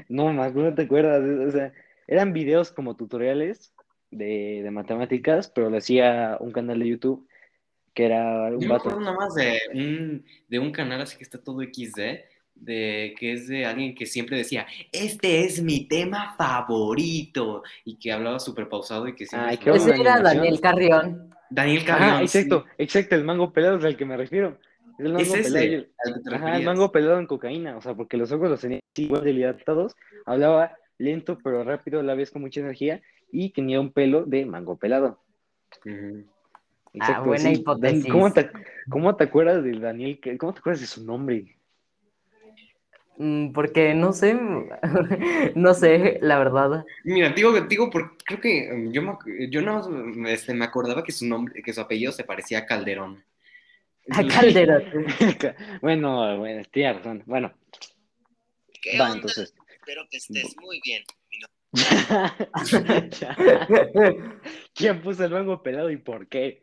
No, 0.08 0.32
más 0.34 0.54
no 0.54 0.74
te 0.74 0.84
acuerdas. 0.84 1.22
O 1.48 1.52
sea, 1.52 1.74
eran 2.08 2.34
videos 2.34 2.72
como 2.72 2.96
tutoriales 2.96 3.74
de, 4.12 4.62
de 4.64 4.72
matemáticas, 4.72 5.50
pero 5.50 5.70
lo 5.70 5.78
hacía 5.78 6.38
un 6.40 6.52
canal 6.52 6.80
de 6.80 6.88
YouTube 6.88 7.28
que 7.94 8.06
era 8.06 8.44
un 8.46 8.60
Yo 8.60 8.68
me 8.68 8.74
vato. 8.74 8.90
acuerdo 8.90 9.02
nada 9.02 9.18
más 9.18 9.34
de 9.36 9.60
un, 9.74 10.26
de 10.48 10.60
un 10.60 10.72
canal 10.72 11.02
así 11.02 11.18
que 11.18 11.24
está 11.24 11.42
todo 11.42 11.62
XD, 11.62 12.00
de 12.56 13.16
que 13.18 13.34
es 13.34 13.48
de 13.48 13.66
alguien 13.66 13.96
que 13.96 14.06
siempre 14.06 14.38
decía, 14.38 14.68
este 14.92 15.44
es 15.44 15.62
mi 15.62 15.88
tema 15.88 16.36
favorito, 16.38 17.64
y 17.86 17.98
que 17.98 18.12
hablaba 18.12 18.40
súper 18.40 18.70
pausado 18.70 19.08
y 19.08 19.16
que 19.16 19.26
siempre... 19.26 19.52
Ay, 19.52 19.58
qué 19.58 19.72
Ese 19.72 19.90
era 20.00 20.16
animación. 20.16 20.24
Daniel 20.24 20.62
Carrión. 20.62 21.30
Daniel 21.50 21.86
Carrión. 21.86 22.28
Sí, 22.28 22.38
exacto, 22.38 22.66
exacto, 22.78 23.16
el 23.16 23.24
mango 23.24 23.52
pelado 23.52 23.78
es 23.80 23.86
al 23.86 23.98
que 23.98 24.06
me 24.06 24.18
refiero. 24.18 24.58
Es 25.00 25.06
el 25.06 25.14
mango 25.14 25.22
Es 25.34 25.40
ese, 25.40 25.42
pelado. 25.44 25.66
y 25.66 25.74
el- 25.74 25.92
al 26.04 26.14
que 26.14 26.20
te 26.20 26.30
Ajá, 26.30 26.36
el 26.36 26.42
referías. 26.42 26.66
mango 26.66 26.92
pelado 26.92 27.20
en 27.20 27.26
cocaína, 27.26 27.78
o 27.78 27.82
sea, 27.82 27.94
porque 27.96 28.18
los 28.18 28.32
ojos 28.34 28.50
los 28.50 28.60
tenía 28.62 28.80
igual 28.98 29.24
dilatados, 29.24 29.96
hablaba 30.26 30.76
lento 30.98 31.38
pero 31.42 31.64
rápido, 31.64 32.02
a 32.02 32.04
la 32.04 32.16
vez 32.16 32.32
con 32.32 32.42
mucha 32.42 32.60
energía, 32.60 33.02
y 33.32 33.52
tenía 33.54 33.80
un 33.80 33.94
pelo 33.94 34.26
de 34.26 34.46
mango 34.46 34.78
pelado. 34.78 35.24
Ah, 37.00 37.22
buena 37.22 37.52
hipótesis. 37.52 38.04
Dan- 38.04 38.12
¿Cómo 38.12 38.34
te, 38.34 38.50
cómo 38.90 39.16
te 39.16 39.24
acuerdas 39.24 39.64
de 39.64 39.80
Daniel? 39.80 40.20
¿Cómo 40.38 40.54
te 40.54 40.60
acuerdas 40.60 40.82
de 40.82 40.88
su 40.88 41.06
nombre? 41.06 41.56
Mm, 43.18 43.52
Porque 43.54 43.94
no 43.94 44.12
sé, 44.12 44.38
no 45.56 45.74
sé, 45.74 46.20
la 46.22 46.40
verdad. 46.40 46.86
Mira, 47.06 47.30
digo, 47.30 47.52
digo, 47.62 47.90
porque 47.90 48.18
creo 48.26 48.42
que 48.42 48.70
um, 48.74 48.92
yo, 48.92 49.02
me, 49.02 49.50
yo 49.50 49.62
no 49.62 49.88
me, 49.90 50.34
este, 50.34 50.54
me 50.54 50.66
acordaba 50.66 51.04
que 51.04 51.12
su 51.12 51.26
nombre, 51.26 51.62
que 51.62 51.72
su 51.74 51.80
apellido 51.82 52.12
se 52.12 52.24
parecía 52.26 52.60
a 52.60 52.66
Calderón. 52.66 53.24
A 54.12 54.26
Calderón. 54.28 54.84
bueno, 55.82 56.38
bueno, 56.38 56.64
tienes 56.72 56.98
razón. 56.98 57.24
Bueno, 57.26 57.52
¿Qué 58.82 58.98
va, 58.98 59.06
onda? 59.06 59.16
entonces. 59.16 59.54
Espero 59.70 60.04
que 60.10 60.18
estés 60.18 60.56
muy 60.62 60.80
bien. 60.84 61.04
¿Quién 64.74 65.02
puso 65.02 65.26
el 65.26 65.32
mango 65.32 65.62
pelado 65.62 65.92
y 65.92 65.98
por 65.98 66.28
qué? 66.28 66.62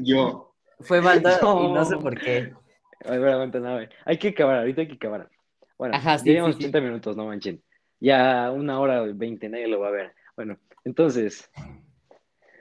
Yo. 0.00 0.54
Fue 0.80 1.00
Baldo 1.00 1.30
y 1.30 1.42
No. 1.42 1.74
no 1.74 1.84
sé 1.84 1.96
por 1.98 2.18
qué. 2.18 2.52
A 3.04 3.16
ver, 3.16 3.28
aguanta, 3.28 3.60
no, 3.60 3.68
a 3.68 3.76
ver. 3.76 3.90
Hay 4.04 4.18
que 4.18 4.28
acabar, 4.28 4.58
ahorita 4.58 4.82
hay 4.82 4.88
que 4.88 4.94
acabar. 4.94 5.30
Bueno, 5.78 5.96
Ajá, 5.96 6.18
sí, 6.18 6.26
ya 6.26 6.32
llevamos 6.34 6.56
sí, 6.56 6.62
sí. 6.62 6.68
80 6.68 6.80
minutos, 6.80 7.16
no 7.16 7.26
manchen. 7.26 7.62
Ya 7.98 8.50
una 8.50 8.78
hora 8.80 9.06
y 9.06 9.12
20, 9.12 9.48
nadie 9.48 9.68
lo 9.68 9.80
va 9.80 9.88
a 9.88 9.92
ver. 9.92 10.14
Bueno, 10.36 10.58
entonces, 10.84 11.50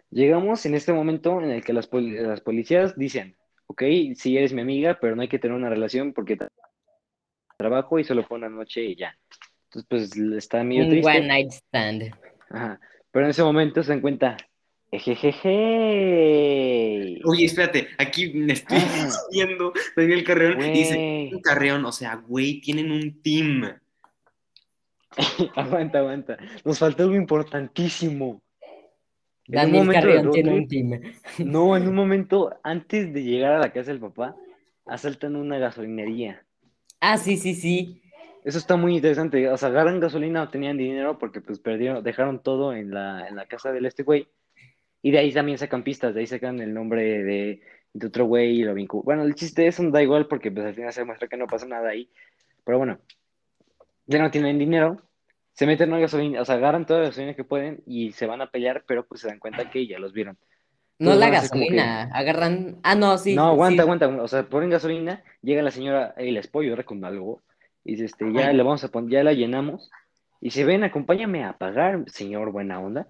llegamos 0.10 0.66
en 0.66 0.76
este 0.76 0.94
momento 0.94 1.42
en 1.42 1.52
el 1.52 1.64
que 1.64 1.74
las, 1.74 1.90
las 1.92 2.42
policías 2.42 2.98
dicen, 2.98 3.36
ok, 3.72 3.84
sí 4.16 4.38
eres 4.38 4.52
mi 4.54 4.62
amiga, 4.62 4.98
pero 5.00 5.16
no 5.16 5.22
hay 5.22 5.28
que 5.28 5.40
tener 5.40 5.56
una 5.56 5.70
relación 5.70 6.12
porque 6.14 6.38
tra- 6.38 6.50
trabajo 7.58 8.00
y 8.00 8.04
solo 8.04 8.24
fue 8.24 8.38
una 8.38 8.50
noche 8.50 8.84
y 8.84 8.96
ya. 8.96 9.16
Entonces, 9.66 9.88
pues 9.88 10.16
está 10.38 10.64
medio 10.64 10.84
Un 10.86 10.90
triste. 10.90 11.10
one 11.12 11.28
night 11.28 11.52
stand. 11.52 12.12
Ajá. 12.50 12.80
Pero 13.12 13.26
en 13.26 13.32
ese 13.32 13.44
momento 13.44 13.84
se 13.84 13.92
dan 13.92 14.02
cuenta, 14.02 14.38
ejejeje. 15.80 17.20
Oye, 17.26 17.46
espérate, 17.46 17.88
aquí 17.98 18.34
me 18.34 18.54
estoy 18.54 18.78
Ah. 18.80 19.10
viendo 19.32 19.74
Daniel 19.96 20.24
Carrión 20.24 20.62
y 20.62 20.70
dice, 20.72 20.96
Güey. 20.96 21.34
"Un 21.36 21.42
Carrión, 21.42 21.86
o 21.86 21.92
sea, 21.92 22.16
güey, 22.16 22.60
tienen 22.62 22.92
un 22.92 23.22
team. 23.22 23.64
Aguanta, 25.56 26.00
aguanta. 26.00 26.38
Nos 26.64 26.80
faltó 26.80 27.04
algo 27.04 27.16
importantísimo. 27.16 28.42
Daniel 29.50 29.92
Carrión 29.92 30.32
tiene 30.32 30.54
un 30.54 30.68
team. 30.68 31.02
No, 31.40 31.76
en 31.76 31.88
un 31.88 31.96
momento 31.96 32.60
antes 32.64 33.12
de 33.14 33.24
llegar 33.24 33.54
a 33.54 33.60
la 33.60 33.74
casa 33.74 33.92
del 33.92 34.00
papá, 34.00 34.36
asaltan 34.86 35.36
una 35.36 35.58
gasolinería. 35.58 36.46
Ah, 37.00 37.18
sí, 37.18 37.38
sí, 37.38 37.56
sí. 37.56 38.02
Eso 38.44 38.58
está 38.58 38.76
muy 38.76 38.96
interesante. 38.96 39.50
O 39.50 39.58
sea, 39.58 39.70
agarran 39.70 40.00
gasolina, 40.00 40.42
no 40.42 40.50
tenían 40.50 40.78
dinero 40.78 41.18
porque 41.18 41.42
pues 41.42 41.60
perdieron, 41.60 42.04
dejaron 42.04 42.42
todo 42.42 42.74
en 42.74 42.92
la, 42.92 43.28
en 43.28 43.36
la 43.36 43.48
casa 43.48 43.72
del 43.72 43.86
este 43.86 44.04
güey. 44.04 44.28
Y 45.02 45.12
de 45.12 45.20
ahí 45.20 45.34
también 45.34 45.58
sacan 45.58 45.84
pistas, 45.84 46.14
de 46.14 46.22
ahí 46.22 46.28
sacan 46.28 46.60
el 46.60 46.74
nombre 46.74 47.24
de, 47.24 47.62
de 47.94 48.08
otro 48.08 48.26
güey 48.26 48.60
y 48.60 48.64
lo 48.64 48.74
vinculan. 48.74 49.06
Bueno, 49.06 49.24
el 49.24 49.34
chiste 49.34 49.66
es 49.66 49.80
un 49.80 49.92
da 49.92 50.04
igual 50.04 50.28
porque 50.28 50.52
pues 50.52 50.66
al 50.66 50.76
final 50.76 50.94
se 50.94 51.04
muestra 51.06 51.28
que 51.28 51.38
no 51.38 51.48
pasa 51.48 51.66
nada 51.66 51.90
ahí. 51.90 52.10
Pero 52.66 52.78
bueno, 52.78 53.00
ya 54.06 54.20
no 54.20 54.30
tienen 54.30 54.60
dinero, 54.60 55.02
se 55.60 55.66
meten 55.68 55.90
la 55.92 56.00
gasolina, 56.00 56.42
o 56.42 56.46
sea, 56.46 56.56
agarran 56.56 56.86
toda 56.86 57.02
la 57.02 57.08
gasolina 57.08 57.34
que 57.34 57.44
pueden 57.44 57.84
y 57.86 58.14
se 58.14 58.26
van 58.26 58.42
a 58.42 58.50
pelear, 58.50 58.86
pero 58.88 59.06
pues 59.06 59.20
se 59.20 59.28
dan 59.28 59.40
cuenta 59.40 59.70
que 59.70 59.86
ya 59.86 60.00
los 60.00 60.14
vieron. 60.14 60.38
No 61.00 61.12
Entonces 61.12 61.20
la 61.20 61.26
que- 61.26 61.32
gasolina. 61.42 62.04
Agarran. 62.14 62.78
Ah, 62.82 62.96
no, 62.96 63.18
sí. 63.18 63.36
no, 63.36 63.48
aguanta, 63.48 63.84
sí. 63.84 63.90
aguanta. 63.90 64.08
O 64.24 64.28
sea, 64.30 64.44
ponen 64.48 64.70
gasolina, 64.70 65.22
llega 65.42 65.62
la 65.62 65.72
señora, 65.72 66.14
hey, 66.16 66.32
les 66.32 66.48
puedo 66.48 66.64
ayudar 66.64 66.86
con 66.86 67.04
algo. 67.04 67.42
Y 67.84 67.92
dice, 67.92 68.06
este, 68.06 68.32
ya 68.32 68.48
Ay. 68.48 68.56
le 68.56 68.64
vamos 68.64 68.86
a 68.86 68.88
poner, 68.88 69.12
ya 69.12 69.24
la 69.26 69.34
llenamos. 69.34 69.92
Y 70.40 70.52
se 70.52 70.64
ven, 70.64 70.86
acompáñame 70.86 71.44
a 71.44 71.58
pagar, 71.58 72.06
señor 72.08 72.54
buena 72.54 72.80
onda. 72.80 73.08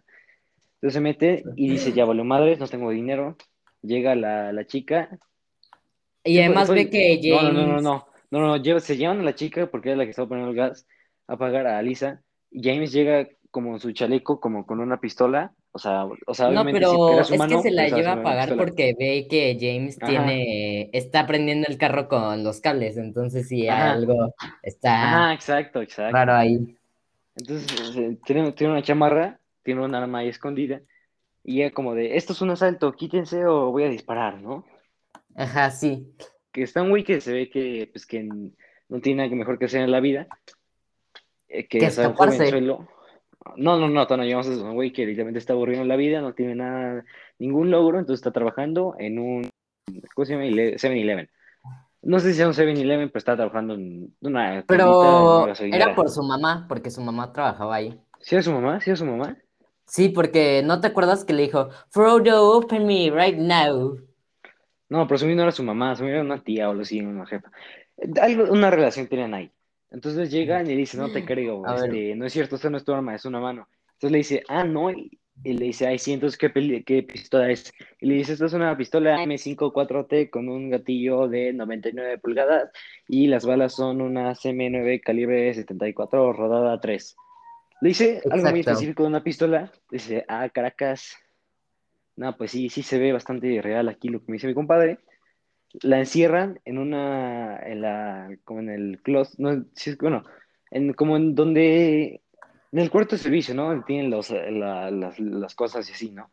Entonces 0.78 0.94
se 0.96 1.02
mete 1.02 1.44
y 1.56 1.70
dice, 1.70 1.94
ya 1.94 2.06
valió 2.06 2.24
madres, 2.24 2.58
no 2.58 2.68
tengo 2.68 2.90
dinero. 2.90 3.38
Llega 3.84 4.16
la, 4.16 4.52
la 4.54 4.66
chica. 4.66 5.08
Y 6.24 6.40
además 6.40 6.66
Fue- 6.66 6.78
ve 6.78 6.90
que 6.90 7.20
No, 7.30 7.44
no, 7.44 7.52
no, 7.52 7.68
no, 7.68 7.82
no. 7.82 8.08
No, 8.32 8.58
no, 8.58 8.80
se 8.80 8.98
llevan 8.98 9.20
a 9.20 9.24
la 9.24 9.36
chica 9.36 9.68
porque 9.68 9.90
era 9.90 10.00
la 10.00 10.06
que 10.06 10.10
estaba 10.10 10.28
poniendo 10.30 10.50
el 10.50 10.58
gas 10.58 10.88
a 11.28 11.38
pagar 11.38 11.68
a 11.68 11.80
Lisa. 11.84 12.22
James 12.52 12.92
llega 12.92 13.28
como 13.52 13.74
en 13.74 13.80
su 13.80 13.92
chaleco, 13.92 14.40
como 14.40 14.66
con 14.66 14.80
una 14.80 15.00
pistola. 15.00 15.54
O 15.72 15.78
sea, 15.78 16.06
o 16.26 16.34
sea, 16.34 16.50
No, 16.50 16.66
pero 16.66 17.20
es 17.22 17.30
que 17.30 17.38
se 17.62 17.72
la 17.72 17.84
estaba 17.86 18.02
lleva 18.02 18.14
a 18.14 18.24
pagar 18.24 18.50
pistola. 18.50 18.64
porque 18.66 18.96
ve 18.98 19.28
que 19.30 19.56
James 19.60 19.98
Ajá. 20.02 20.08
tiene, 20.12 20.90
está 20.94 21.28
prendiendo 21.28 21.68
el 21.70 21.78
carro 21.78 22.08
con 22.08 22.44
los 22.44 22.60
cables, 22.60 22.98
entonces 22.98 23.48
sí 23.48 23.68
Ajá. 23.68 23.92
algo 23.94 24.34
está 24.64 25.04
Ajá, 25.04 25.34
exacto, 25.34 25.82
exacto. 25.82 26.12
raro 26.12 26.34
ahí. 26.34 26.76
Entonces, 27.36 27.96
eh, 27.96 28.18
tiene, 28.26 28.52
tiene 28.54 28.74
una 28.74 28.82
chamarra, 28.82 29.40
tiene 29.64 29.84
un 29.86 29.94
arma 29.94 30.20
ahí 30.20 30.30
escondida, 30.30 30.82
y 31.44 31.62
ella 31.62 31.72
como 31.72 31.94
de, 31.94 32.18
esto 32.18 32.34
es 32.34 32.42
un 32.42 32.50
asalto, 32.50 32.92
quítense 32.94 33.46
o 33.46 33.72
voy 33.72 33.84
a 33.84 33.90
disparar, 33.90 34.42
¿no? 34.42 34.66
Ajá, 35.36 35.70
sí. 35.70 36.12
Que 36.52 36.64
está 36.64 36.82
güey 36.82 37.04
que 37.04 37.22
se 37.22 37.32
ve 37.32 37.50
que, 37.50 37.88
pues, 37.92 38.08
que 38.08 38.24
no 38.24 39.02
tiene 39.02 39.18
nada 39.18 39.30
que 39.30 39.36
mejor 39.36 39.60
que 39.60 39.66
hacer 39.66 39.82
en 39.82 39.92
la 39.92 40.00
vida, 40.00 40.28
eh, 41.50 41.68
que 41.68 41.90
sea, 41.92 42.06
un 42.08 42.12
escaparse. 42.14 42.38
jovenzuelo. 42.38 42.88
No, 43.56 43.78
no, 43.78 43.88
no, 43.88 44.06
no 44.06 44.24
llegamos 44.24 44.48
a 44.48 44.54
eso, 44.54 44.64
un 44.64 44.76
güey 44.76 44.92
que 44.92 45.06
literalmente 45.06 45.40
está 45.40 45.54
aburrido 45.54 45.82
en 45.82 45.88
la 45.88 45.96
vida, 45.96 46.22
no 46.22 46.34
tiene 46.34 46.56
nada, 46.56 47.04
ningún 47.40 47.72
logro, 47.72 47.98
entonces 48.00 48.20
está 48.20 48.32
trabajando 48.32 48.96
en 49.00 49.18
un, 49.18 49.50
¿cómo 50.14 50.26
se 50.26 50.34
llama? 50.34 50.46
Ele- 50.46 50.78
7-Eleven. 50.78 51.30
No 52.02 52.20
sé 52.20 52.32
si 52.32 52.38
sea 52.38 52.48
un 52.48 52.54
7-Eleven, 52.54 53.10
pero 53.10 53.18
está 53.18 53.36
trabajando 53.36 53.74
en 53.74 54.14
una 54.22 54.64
Pero 54.68 55.48
era 55.58 55.96
por 55.96 56.10
su 56.10 56.22
mamá, 56.22 56.66
porque 56.68 56.92
su 56.92 57.02
mamá 57.02 57.34
trabajaba 57.34 57.76
ahí. 57.76 58.00
¿Sí 58.20 58.36
era 58.36 58.44
su 58.44 58.52
mamá? 58.52 58.80
¿Sí 58.82 58.90
era 58.90 58.98
su 58.98 59.06
mamá? 59.06 59.38
Sí, 59.86 60.10
porque 60.10 60.62
¿no 60.64 60.80
te 60.82 60.88
acuerdas 60.88 61.26
que 61.26 61.34
le 61.34 61.44
dijo, 61.44 61.70
Frodo, 61.90 62.52
open 62.58 62.86
me 62.86 63.10
right 63.10 63.38
now? 63.38 63.98
No, 64.90 65.08
pero 65.08 65.18
su 65.18 65.28
no 65.28 65.42
era 65.42 65.52
su 65.52 65.64
mamá, 65.64 65.96
su 65.96 66.06
era 66.06 66.22
una 66.22 66.44
tía 66.44 66.68
o 66.68 66.72
algo 66.72 66.84
así, 66.84 67.00
una 67.02 67.26
jefa. 67.26 67.52
Algo, 68.22 68.52
una 68.52 68.70
relación 68.70 69.08
tenían 69.08 69.34
ahí. 69.34 69.52
Entonces 69.92 70.30
llegan 70.32 70.68
y 70.68 70.72
le 70.72 70.78
dicen, 70.78 71.00
no 71.00 71.12
te 71.12 71.26
creo, 71.26 71.66
A 71.66 71.74
ver. 71.74 71.86
este, 71.86 72.16
no 72.16 72.26
es 72.26 72.34
cierto, 72.34 72.56
esta 72.56 72.70
no 72.70 72.78
es 72.78 72.86
tu 72.86 72.94
arma, 72.94 73.16
es 73.16 73.26
una 73.26 73.40
mano. 73.40 73.68
Entonces 73.94 74.12
le 74.12 74.18
dice, 74.20 74.44
ah, 74.48 74.64
no, 74.64 74.92
y, 74.92 75.20
y 75.44 75.54
le 75.54 75.66
dice, 75.66 75.88
ay, 75.88 75.98
sí, 75.98 76.14
entonces, 76.14 76.38
¿qué, 76.38 76.84
qué 76.86 77.04
pistola 77.04 77.50
es? 77.50 77.74
Y 78.00 78.08
le 78.08 78.16
dice, 78.16 78.34
esta 78.34 78.46
es 78.46 78.54
una 78.54 78.78
pistola 78.78 79.18
M54T 79.24 80.30
con 80.30 80.48
un 80.48 80.70
gatillo 80.70 81.28
de 81.28 81.54
99 81.54 82.18
pulgadas 82.20 82.70
y 83.08 83.28
las 83.28 83.46
balas 83.46 83.74
son 83.74 84.02
una 84.02 84.36
CM9 84.36 85.02
calibre 85.02 85.54
74 85.54 86.34
rodada 86.34 86.80
3. 86.80 87.16
Le 87.82 87.88
dice 87.90 88.22
algo 88.30 88.50
muy 88.50 88.60
Exacto. 88.60 88.72
específico 88.72 89.04
de 89.04 89.10
una 89.10 89.24
pistola, 89.24 89.72
dice, 89.90 90.26
ah, 90.28 90.50
Caracas, 90.50 91.18
no, 92.16 92.36
pues 92.36 92.52
sí, 92.52 92.70
sí 92.70 92.84
se 92.84 93.00
ve 93.00 93.14
bastante 93.14 93.62
real 93.62 93.88
aquí 93.88 94.10
lo 94.10 94.20
que 94.20 94.26
me 94.28 94.34
dice 94.34 94.48
mi 94.48 94.54
compadre. 94.54 95.00
La 95.84 96.00
encierran 96.00 96.60
en 96.66 96.78
una, 96.80 97.58
en 97.60 97.82
la, 97.82 98.30
como 98.44 98.60
en 98.60 98.70
el 98.70 99.00
closet, 99.04 99.38
no, 99.40 99.66
bueno, 100.02 100.24
en, 100.72 100.94
como 100.94 101.16
en 101.16 101.36
donde, 101.36 102.22
en 102.72 102.80
el 102.80 102.90
cuarto 102.90 103.16
de 103.16 103.22
servicio, 103.22 103.54
¿no? 103.54 103.84
Tienen 103.84 104.10
los, 104.10 104.30
la- 104.32 104.90
las, 104.90 105.20
las 105.20 105.56
cosas 105.56 105.88
y 105.90 105.94
así, 105.94 106.12
¿no? 106.12 106.32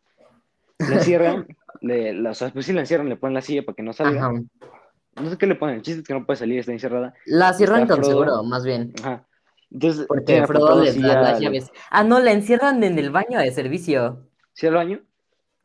La 0.79 0.97
encierran, 0.97 1.47
le, 1.83 2.15
la, 2.15 2.31
o 2.31 2.35
sea, 2.35 2.51
pues 2.51 2.67
sí 2.67 2.73
la 2.73 2.81
encierran, 2.81 3.09
le 3.09 3.17
ponen 3.17 3.35
la 3.35 3.43
silla 3.43 3.63
para 3.63 3.77
que 3.77 3.83
no 3.83 3.93
salga. 3.93 4.27
Ajá. 4.27 4.33
No 5.17 5.31
sé 5.31 5.39
qué 5.39 5.47
le 5.47 5.55
ponen, 5.55 5.77
el 5.77 5.83
chiste 5.83 6.01
es 6.01 6.07
que 6.07 6.15
no 6.15 6.27
puede 6.27 6.39
salir, 6.39 6.59
está 6.59 6.73
encerrada. 6.73 7.15
La 7.25 7.53
cierran 7.55 7.87
con 7.87 8.05
seguro, 8.05 8.43
más 8.43 8.65
bien. 8.65 8.93
Ajá. 9.01 9.27
Entonces, 9.71 10.07
Porque 10.07 10.47
Frodo 10.47 10.83
les 10.83 11.01
da 11.01 11.23
las 11.23 11.41
llaves. 11.41 11.71
Ah, 11.91 12.05
no, 12.05 12.21
la 12.21 12.33
encierran 12.33 12.83
en 12.85 12.99
el 12.99 13.11
baño 13.11 13.39
de 13.39 13.51
servicio. 13.51 14.29
¿Sí 14.53 14.67
al 14.67 14.75
baño? 14.75 15.01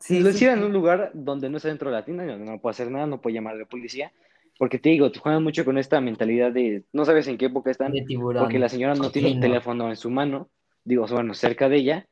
Sí, 0.02 0.18
lo 0.18 0.32
sí. 0.32 0.46
en 0.46 0.64
un 0.64 0.72
lugar 0.72 1.12
donde 1.14 1.48
no 1.48 1.58
está 1.58 1.68
dentro 1.68 1.88
de 1.90 1.96
la 1.96 2.04
tienda, 2.04 2.26
donde 2.26 2.44
no 2.50 2.60
puede 2.60 2.72
hacer 2.72 2.90
nada, 2.90 3.06
no 3.06 3.20
puede 3.20 3.34
llamar 3.34 3.54
a 3.54 3.58
la 3.58 3.66
policía. 3.66 4.12
Porque 4.58 4.78
te 4.80 4.88
digo, 4.90 5.12
te 5.12 5.20
juegan 5.20 5.42
mucho 5.44 5.64
con 5.64 5.78
esta 5.78 6.00
mentalidad 6.00 6.50
de 6.52 6.84
no 6.92 7.04
sabes 7.04 7.28
en 7.28 7.38
qué 7.38 7.46
época 7.46 7.70
están, 7.70 7.92
De 7.92 8.02
tiburón. 8.02 8.42
porque 8.42 8.58
la 8.58 8.68
señora 8.68 8.94
no 8.94 9.10
tiene 9.12 9.32
un 9.32 9.40
teléfono 9.40 9.88
en 9.88 9.96
su 9.96 10.10
mano, 10.10 10.50
digo, 10.84 11.06
bueno, 11.06 11.34
cerca 11.34 11.68
de 11.68 11.76
ella, 11.76 12.06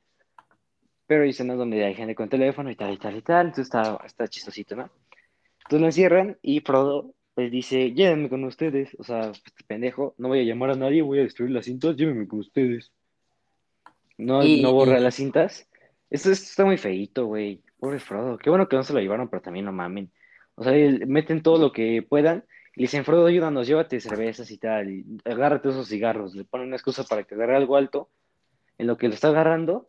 pero 1.07 1.25
dicen 1.25 1.49
no 1.49 1.57
donde 1.57 1.85
hay 1.85 1.95
gente 1.95 2.15
con 2.15 2.29
teléfono 2.29 2.71
y 2.71 2.77
tal 2.77 2.93
y 2.95 2.97
tal 2.97 3.17
y 3.17 3.23
tal, 3.23 3.47
entonces 3.49 3.67
está, 3.67 4.01
está 4.07 4.29
chistosito, 4.29 4.77
¿no? 4.77 4.89
Entonces 5.65 5.81
la 5.81 5.87
encierran 5.87 6.39
y 6.43 6.61
Frodo 6.61 7.13
pues 7.35 7.51
dice, 7.51 7.93
llévenme 7.93 8.29
con 8.29 8.45
ustedes, 8.45 8.95
o 8.99 9.05
sea, 9.05 9.31
este 9.31 9.65
pendejo, 9.67 10.15
no 10.19 10.29
voy 10.29 10.41
a 10.41 10.45
llamar 10.45 10.71
a 10.71 10.77
nadie, 10.77 11.03
voy 11.03 11.19
a 11.19 11.23
destruir 11.23 11.51
las 11.53 11.65
cintas, 11.65 11.97
llévenme 11.97 12.27
con 12.29 12.39
ustedes. 12.41 12.93
No, 14.19 14.45
Y- 14.45 14.63
no 14.63 14.73
borra 14.73 14.99
las 15.01 15.15
cintas. 15.15 15.69
Esto, 16.11 16.31
esto 16.31 16.45
está 16.45 16.65
muy 16.65 16.77
feíto, 16.77 17.27
güey. 17.27 17.61
Pobre 17.81 17.99
Frodo. 17.99 18.39
Qué 18.39 18.51
bueno 18.51 18.69
que 18.69 18.77
no 18.77 18.83
se 18.83 18.93
lo 18.93 19.01
llevaron, 19.01 19.29
pero 19.29 19.43
también 19.43 19.65
no 19.65 19.73
mamen. 19.73 20.13
O 20.55 20.63
sea, 20.63 20.73
meten 21.07 21.43
todo 21.43 21.59
lo 21.59 21.73
que 21.73 22.05
puedan. 22.09 22.45
Y 22.77 22.83
dicen, 22.83 23.05
Frodo, 23.05 23.27
ayúdanos, 23.27 23.67
llévate 23.67 23.99
cervezas 24.01 24.51
y 24.51 24.59
tal, 24.59 24.91
y 24.91 25.19
agárrate 25.25 25.71
esos 25.71 25.89
cigarros. 25.89 26.35
Le 26.35 26.45
ponen 26.45 26.69
una 26.69 26.77
excusa 26.77 27.05
para 27.05 27.25
que 27.25 27.35
agarre 27.35 27.57
algo 27.57 27.77
alto. 27.77 28.11
En 28.79 28.87
lo 28.87 28.97
que 28.97 29.09
lo 29.09 29.15
está 29.15 29.29
agarrando, 29.29 29.89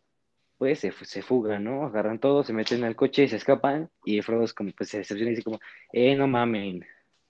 pues 0.58 0.80
se, 0.80 0.92
se 0.92 1.22
fugan, 1.22 1.64
¿no? 1.64 1.86
Agarran 1.86 2.20
todo, 2.20 2.44
se 2.44 2.54
meten 2.54 2.84
al 2.84 2.96
coche, 2.96 3.28
se 3.28 3.36
escapan, 3.36 3.90
y 4.06 4.22
Frodo 4.22 4.44
es 4.44 4.54
como, 4.54 4.72
pues 4.72 4.90
se 4.90 5.00
decepciona 5.00 5.32
y 5.32 5.36
dice 5.36 5.44
como, 5.44 5.60
eh, 5.94 6.16
no 6.16 6.28
mamen, 6.28 6.86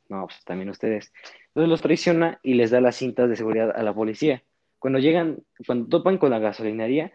no, 0.10 0.28
pues 0.28 0.44
también 0.44 0.70
ustedes. 0.70 1.14
Entonces 1.48 1.70
los 1.70 1.82
traiciona 1.82 2.40
y 2.44 2.56
les 2.56 2.72
da 2.72 2.82
las 2.82 2.98
cintas 2.98 3.30
de 3.30 3.36
seguridad 3.36 3.72
a 3.76 3.84
la 3.84 3.94
policía. 3.94 4.44
Cuando 4.80 5.00
llegan, 5.00 5.44
cuando 5.66 5.88
topan 5.88 6.18
con 6.18 6.32
la 6.32 6.40
gasolinería 6.40 7.14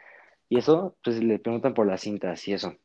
y 0.49 0.59
eso, 0.59 0.97
pues 1.05 1.23
le 1.23 1.39
preguntan 1.39 1.75
por 1.75 1.87
las 1.87 2.01
cintas 2.01 2.47
y 2.49 2.55
eso. 2.55 2.77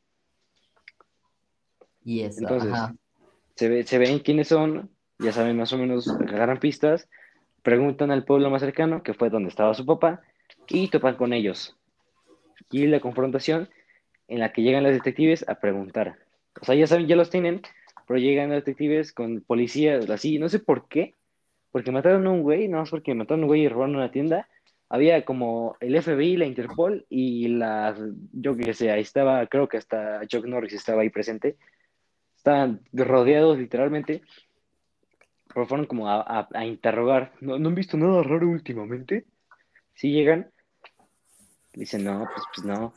Y 2.04 2.22
eso, 2.22 2.40
Entonces, 2.40 2.72
ajá. 2.72 2.94
se, 3.54 3.68
ve, 3.68 3.84
se 3.84 3.98
ven 3.98 4.18
quiénes 4.20 4.48
son, 4.48 4.90
ya 5.18 5.32
saben 5.32 5.56
más 5.56 5.72
o 5.72 5.78
menos, 5.78 6.08
agarran 6.08 6.58
pistas, 6.58 7.08
preguntan 7.62 8.10
al 8.10 8.24
pueblo 8.24 8.50
más 8.50 8.60
cercano, 8.60 9.02
que 9.02 9.14
fue 9.14 9.30
donde 9.30 9.48
estaba 9.48 9.74
su 9.74 9.86
papá, 9.86 10.22
y 10.68 10.88
topan 10.88 11.16
con 11.16 11.32
ellos. 11.32 11.76
Y 12.70 12.86
la 12.86 13.00
confrontación 13.00 13.68
en 14.28 14.40
la 14.40 14.52
que 14.52 14.62
llegan 14.62 14.82
los 14.82 14.92
detectives 14.92 15.44
a 15.48 15.56
preguntar. 15.56 16.16
O 16.60 16.64
sea, 16.64 16.74
ya 16.74 16.86
saben, 16.86 17.06
ya 17.06 17.16
los 17.16 17.30
tienen, 17.30 17.62
pero 18.06 18.18
llegan 18.18 18.50
los 18.50 18.56
detectives 18.56 19.12
con 19.12 19.42
policías, 19.42 20.08
así, 20.10 20.38
no 20.38 20.48
sé 20.48 20.58
por 20.58 20.88
qué, 20.88 21.14
porque 21.70 21.90
mataron 21.90 22.26
a 22.26 22.30
un 22.30 22.42
güey, 22.42 22.68
no 22.68 22.78
más 22.78 22.90
porque 22.90 23.14
mataron 23.14 23.40
a 23.40 23.44
un 23.44 23.48
güey 23.48 23.62
y 23.62 23.68
robaron 23.68 23.96
una 23.96 24.10
tienda. 24.10 24.48
Había 24.88 25.24
como 25.24 25.76
el 25.80 25.96
FBI, 25.96 26.36
la 26.36 26.44
Interpol 26.44 27.06
y 27.08 27.48
la, 27.48 27.96
yo 28.32 28.54
qué 28.56 28.74
sé, 28.74 28.90
ahí 28.90 29.00
estaba, 29.00 29.46
creo 29.46 29.68
que 29.68 29.78
hasta 29.78 30.26
Chuck 30.26 30.44
Norris 30.44 30.74
estaba 30.74 31.00
ahí 31.00 31.08
presente. 31.08 31.56
Estaban 32.42 32.80
rodeados 32.92 33.56
literalmente, 33.56 34.22
pero 35.54 35.64
fueron 35.64 35.86
como 35.86 36.08
a, 36.08 36.20
a- 36.22 36.48
a 36.52 36.66
interrogar. 36.66 37.32
¿No, 37.40 37.56
¿No 37.56 37.68
han 37.68 37.74
visto 37.76 37.96
nada 37.96 38.20
raro 38.24 38.48
últimamente? 38.48 39.26
Sí 39.94 40.10
llegan, 40.10 40.50
dicen, 41.72 42.02
no, 42.02 42.26
pues, 42.34 42.44
pues 42.52 42.66
no. 42.66 42.94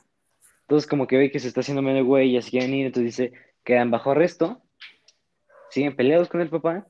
Entonces 0.61 0.89
como 0.89 1.05
que 1.05 1.17
ve 1.17 1.29
que 1.29 1.37
se 1.39 1.47
está 1.47 1.59
haciendo 1.59 1.83
medio 1.83 2.03
güey 2.05 2.29
y 2.29 2.33
ya 2.33 2.41
se 2.41 2.49
quieren 2.49 2.73
ir, 2.73 2.87
entonces 2.87 3.15
dice, 3.17 3.33
quedan 3.63 3.91
bajo 3.91 4.09
arresto, 4.09 4.63
siguen 5.69 5.95
peleados 5.95 6.27
con 6.27 6.41
el 6.41 6.49
papá. 6.49 6.87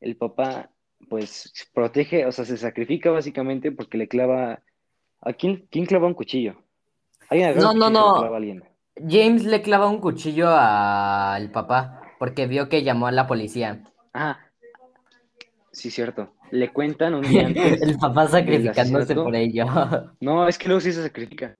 El 0.00 0.16
papá, 0.16 0.70
pues, 1.08 1.52
protege, 1.72 2.26
o 2.26 2.32
sea, 2.32 2.44
se 2.44 2.56
sacrifica 2.56 3.10
básicamente 3.12 3.70
porque 3.70 3.98
le 3.98 4.08
clava... 4.08 4.62
¿A 5.20 5.32
quién, 5.32 5.68
quién 5.70 5.86
clava 5.86 6.08
un 6.08 6.14
cuchillo? 6.14 6.60
Alguien 7.28 7.56
No, 7.56 7.72
no, 7.72 7.88
no. 7.88 8.14
clava 8.14 8.34
a 8.34 8.38
alguien. 8.38 8.64
James 8.96 9.44
le 9.44 9.62
clava 9.62 9.88
un 9.88 10.00
cuchillo 10.00 10.48
al 10.50 11.50
papá 11.50 12.02
porque 12.18 12.46
vio 12.46 12.68
que 12.68 12.82
llamó 12.82 13.06
a 13.06 13.12
la 13.12 13.26
policía. 13.26 13.82
Ah, 14.14 14.38
sí, 15.70 15.90
cierto. 15.90 16.32
Le 16.50 16.72
cuentan 16.72 17.14
un 17.14 17.22
día 17.22 17.46
antes. 17.46 17.82
El 17.82 17.98
papá 17.98 18.28
sacrificándose 18.28 19.14
por 19.14 19.34
ello. 19.34 19.66
No, 20.20 20.48
es 20.48 20.56
que 20.58 20.68
luego 20.68 20.80
sí 20.80 20.92
se 20.92 21.02
sacrifica. 21.02 21.54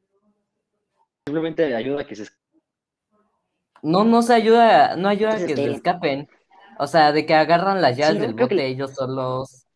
Simplemente 1.26 1.68
le 1.68 1.76
ayuda 1.76 2.02
a 2.02 2.04
que 2.06 2.14
se 2.14 2.26
No, 3.82 4.04
no 4.04 4.22
se 4.22 4.32
ayuda, 4.34 4.96
no 4.96 5.08
ayuda 5.08 5.32
a 5.34 5.38
que 5.38 5.48
se 5.48 5.54
¿qué? 5.54 5.70
escapen. 5.72 6.28
O 6.78 6.86
sea, 6.86 7.12
de 7.12 7.26
que 7.26 7.34
agarran 7.34 7.80
las 7.82 7.96
llaves 7.96 8.20
del 8.20 8.34
que 8.36 8.44
bote 8.44 8.66
ellos 8.66 8.94
solos. 8.94 9.66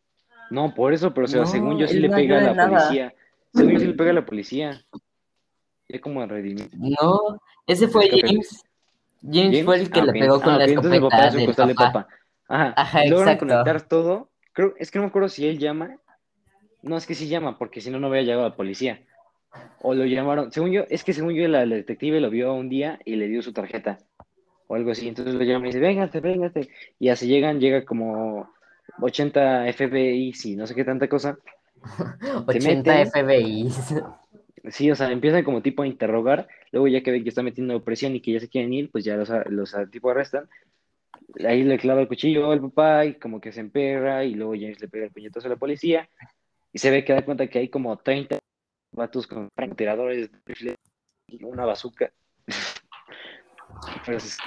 No, 0.50 0.74
por 0.74 0.92
eso, 0.92 1.12
pero 1.12 1.26
o 1.26 1.28
sea, 1.28 1.40
No, 1.40 1.46
según 1.46 1.78
yo 1.78 1.86
sí 1.86 1.98
le 1.98 2.08
pega 2.08 2.38
a 2.38 2.40
la 2.42 2.54
nada. 2.54 2.78
policía. 2.78 3.14
Según 3.52 3.72
yo 3.72 3.80
sí 3.80 3.86
le 3.86 3.94
pega 3.94 4.10
a 4.10 4.14
la 4.14 4.26
policía. 4.26 4.80
Ya 5.92 6.00
como 6.00 6.20
a 6.20 6.26
redimir. 6.26 6.68
No, 6.74 7.40
ese 7.66 7.88
fue. 7.88 8.08
James. 8.10 8.62
James, 9.22 9.64
fue 9.64 9.80
el 9.80 9.90
que 9.90 10.00
Ah, 10.00 10.06
pegó 10.12 10.40
con 10.40 10.54
Ah, 10.54 10.58
la 10.58 10.64
entonces 10.64 11.00
papá 11.00 11.26
escopeta 11.26 11.62
del 11.62 11.68
de 11.68 11.74
papá. 11.74 12.08
Ajá. 12.48 12.74
Ajá, 12.76 13.04
Logran 13.06 13.28
exacto. 13.28 13.46
conectar 13.46 13.82
todo. 13.82 14.30
Creo, 14.52 14.74
es 14.78 14.90
que 14.90 14.98
no 14.98 15.04
me 15.04 15.08
acuerdo 15.08 15.28
si 15.28 15.46
él 15.46 15.58
llama. 15.58 15.96
No, 16.82 16.96
es 16.96 17.06
que 17.06 17.14
sí 17.14 17.28
llama, 17.28 17.58
porque 17.58 17.80
si 17.80 17.90
no, 17.90 18.00
no 18.00 18.06
había 18.06 18.22
llegado 18.22 18.48
la 18.48 18.56
policía. 18.56 19.02
O 19.82 19.94
lo 19.94 20.04
llamaron. 20.06 20.50
Según 20.52 20.70
yo, 20.70 20.84
es 20.88 21.04
que 21.04 21.12
según 21.12 21.34
yo, 21.34 21.46
la, 21.48 21.66
la 21.66 21.76
detective 21.76 22.20
lo 22.20 22.30
vio 22.30 22.54
un 22.54 22.68
día 22.68 22.98
y 23.04 23.16
le 23.16 23.28
dio 23.28 23.42
su 23.42 23.52
tarjeta. 23.52 23.98
O 24.68 24.74
algo 24.76 24.92
así. 24.92 25.08
Entonces 25.08 25.34
lo 25.34 25.42
llama 25.42 25.66
y 25.66 25.68
dice, 25.68 25.80
véngate, 25.80 26.20
véngate. 26.20 26.68
Y 26.98 27.08
así 27.08 27.26
llegan, 27.26 27.60
llega 27.60 27.84
como 27.84 28.50
80 29.00 29.66
FBI, 29.72 30.32
sí, 30.32 30.56
no 30.56 30.66
sé 30.66 30.74
qué 30.74 30.84
tanta 30.84 31.08
cosa. 31.08 31.36
80 32.46 32.68
meten. 32.68 33.06
FBIs. 33.10 33.94
Sí, 34.68 34.90
o 34.90 34.94
sea, 34.96 35.10
empiezan 35.10 35.42
como 35.42 35.62
tipo 35.62 35.82
a 35.82 35.86
interrogar, 35.86 36.46
luego 36.70 36.86
ya 36.88 37.02
que 37.02 37.10
ven 37.10 37.22
que 37.22 37.30
está 37.30 37.42
metiendo 37.42 37.82
presión 37.82 38.14
y 38.14 38.20
que 38.20 38.32
ya 38.32 38.40
se 38.40 38.48
quieren 38.48 38.72
ir, 38.74 38.90
pues 38.90 39.04
ya 39.04 39.16
los, 39.16 39.30
los 39.46 39.74
ah, 39.74 39.86
tipo 39.86 40.10
arrestan. 40.10 40.48
Ahí 41.46 41.62
le 41.62 41.78
clava 41.78 42.02
el 42.02 42.08
cuchillo 42.08 42.50
al 42.50 42.60
papá 42.60 43.06
y 43.06 43.14
como 43.14 43.40
que 43.40 43.52
se 43.52 43.60
emperra 43.60 44.24
y 44.24 44.34
luego 44.34 44.52
James 44.52 44.80
le 44.80 44.88
pega 44.88 45.06
el 45.06 45.12
puñetazo 45.12 45.46
a 45.46 45.50
la 45.50 45.56
policía 45.56 46.08
y 46.72 46.78
se 46.78 46.90
ve 46.90 47.04
que 47.04 47.12
da 47.12 47.24
cuenta 47.24 47.46
que 47.46 47.58
hay 47.58 47.68
como 47.68 47.96
30 47.98 48.38
vatos 48.92 49.26
con 49.26 49.48
rifles 49.56 50.28
y 51.26 51.44
una 51.44 51.64
bazooka. 51.64 52.12
Pero 54.04 54.18
es- 54.18 54.38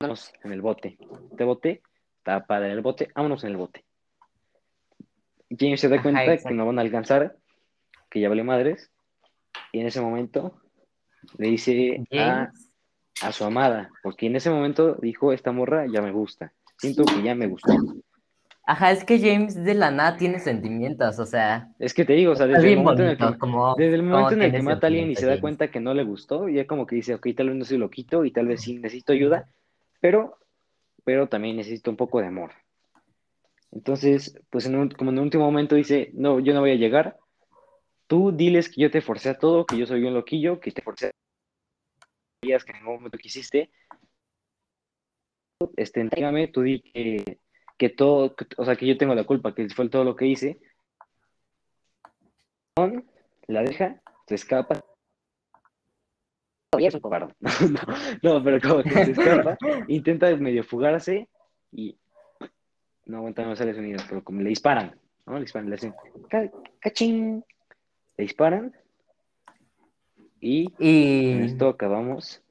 vámonos 0.00 0.32
en 0.42 0.52
el 0.52 0.62
bote. 0.62 0.98
Este 1.30 1.44
bote, 1.44 1.82
tapa 2.22 2.58
en 2.58 2.72
el 2.72 2.80
bote, 2.80 3.10
vámonos 3.14 3.44
en 3.44 3.50
el 3.50 3.56
bote. 3.56 3.84
James 5.50 5.80
se 5.80 5.88
da 5.88 5.96
Ajá, 5.96 6.02
cuenta 6.02 6.36
que 6.38 6.54
no 6.54 6.66
van 6.66 6.78
a 6.78 6.82
alcanzar, 6.82 7.36
que 8.10 8.20
ya 8.20 8.28
vale 8.28 8.42
madres, 8.44 8.90
y 9.72 9.80
en 9.80 9.86
ese 9.86 10.00
momento 10.00 10.60
le 11.38 11.48
dice 11.48 12.04
a, 12.18 12.50
a 13.22 13.32
su 13.32 13.44
amada, 13.44 13.90
porque 14.02 14.26
en 14.26 14.36
ese 14.36 14.50
momento 14.50 14.94
dijo, 14.96 15.32
esta 15.32 15.52
morra 15.52 15.86
ya 15.86 16.02
me 16.02 16.12
gusta, 16.12 16.52
siento 16.76 17.04
que 17.04 17.22
ya 17.22 17.34
me 17.34 17.46
gustó. 17.46 17.72
Ajá, 18.66 18.92
es 18.92 19.04
que 19.04 19.18
James 19.18 19.54
de 19.64 19.74
la 19.74 19.90
nada 19.90 20.16
tiene 20.16 20.38
sentimientos, 20.38 21.18
o 21.18 21.26
sea, 21.26 21.68
Es 21.78 21.92
que 21.92 22.04
te 22.04 22.12
digo, 22.12 22.32
o 22.32 22.36
sea, 22.36 22.46
desde 22.46 22.72
el 22.72 22.76
momento 22.78 23.02
en 23.02 23.08
el 23.08 23.16
que, 23.16 23.38
como, 23.38 23.74
desde 23.74 23.94
el 23.96 24.02
momento 24.02 24.34
en 24.34 24.42
el 24.42 24.52
que 24.52 24.62
mata 24.62 24.86
a 24.86 24.88
alguien 24.88 25.10
y 25.10 25.16
se 25.16 25.26
da 25.26 25.40
cuenta 25.40 25.70
que 25.70 25.80
no 25.80 25.92
le 25.94 26.04
gustó, 26.04 26.48
ya 26.48 26.66
como 26.66 26.86
que 26.86 26.96
dice, 26.96 27.14
ok, 27.14 27.26
tal 27.36 27.48
vez 27.48 27.56
no 27.56 27.64
soy 27.64 27.78
loquito 27.78 28.24
y 28.24 28.30
tal 28.30 28.46
vez 28.46 28.60
sí 28.62 28.74
necesito 28.78 29.12
ayuda, 29.12 29.48
pero, 30.00 30.36
pero 31.04 31.28
también 31.28 31.56
necesito 31.56 31.90
un 31.90 31.96
poco 31.96 32.20
de 32.20 32.26
amor. 32.28 32.52
Entonces, 33.72 34.38
pues 34.50 34.66
en 34.66 34.76
un- 34.76 34.90
como 34.90 35.10
en 35.10 35.18
un 35.18 35.24
último 35.24 35.44
momento 35.44 35.74
dice, 35.74 36.10
no, 36.14 36.40
yo 36.40 36.54
no 36.54 36.60
voy 36.60 36.72
a 36.72 36.76
llegar, 36.76 37.16
tú 38.10 38.32
diles 38.32 38.68
que 38.68 38.80
yo 38.82 38.90
te 38.90 39.00
forcé 39.00 39.28
a 39.28 39.38
todo, 39.38 39.64
que 39.64 39.78
yo 39.78 39.86
soy 39.86 40.02
un 40.02 40.14
loquillo, 40.14 40.58
que 40.58 40.72
te 40.72 40.82
forcé 40.82 41.06
a 41.06 41.10
días 42.42 42.64
que 42.64 42.72
en 42.72 42.78
ningún 42.78 42.94
momento 42.96 43.18
quisiste, 43.18 43.70
este, 45.76 46.00
entrégame, 46.00 46.48
tú 46.48 46.62
di 46.62 46.80
que, 46.82 47.38
que 47.78 47.88
todo, 47.88 48.34
que- 48.34 48.46
o 48.56 48.64
sea, 48.64 48.74
que 48.74 48.86
yo 48.88 48.98
tengo 48.98 49.14
la 49.14 49.22
culpa, 49.22 49.54
que 49.54 49.68
fue 49.68 49.88
todo 49.88 50.02
lo 50.02 50.16
que 50.16 50.26
hice, 50.26 50.58
la 53.46 53.62
deja, 53.62 54.02
se 54.26 54.34
escapa. 54.34 54.80
Es 56.78 56.94
un 56.94 57.00
cobarde. 57.00 57.32
No, 58.22 58.34
no, 58.38 58.44
pero 58.44 58.60
como 58.60 58.82
que 58.82 59.04
se 59.04 59.12
escapa, 59.12 59.56
intenta 59.86 60.34
medio 60.36 60.64
fugarse 60.64 61.28
y 61.70 61.96
no 63.06 63.18
aguanta, 63.18 63.44
no 63.44 63.54
sale 63.54 63.72
sonido, 63.72 64.02
pero 64.08 64.24
como 64.24 64.40
le 64.40 64.48
disparan, 64.48 64.98
¿no? 65.26 65.34
Le 65.34 65.42
disparan, 65.42 65.68
le 65.68 65.76
hacen 65.76 65.94
ca- 66.28 66.50
cachín, 66.80 67.44
le 68.20 68.24
disparan 68.24 68.72
y 70.40 70.66
con 70.70 70.86
Y 70.86 71.42
esto 71.44 71.68
acabamos 71.68 72.42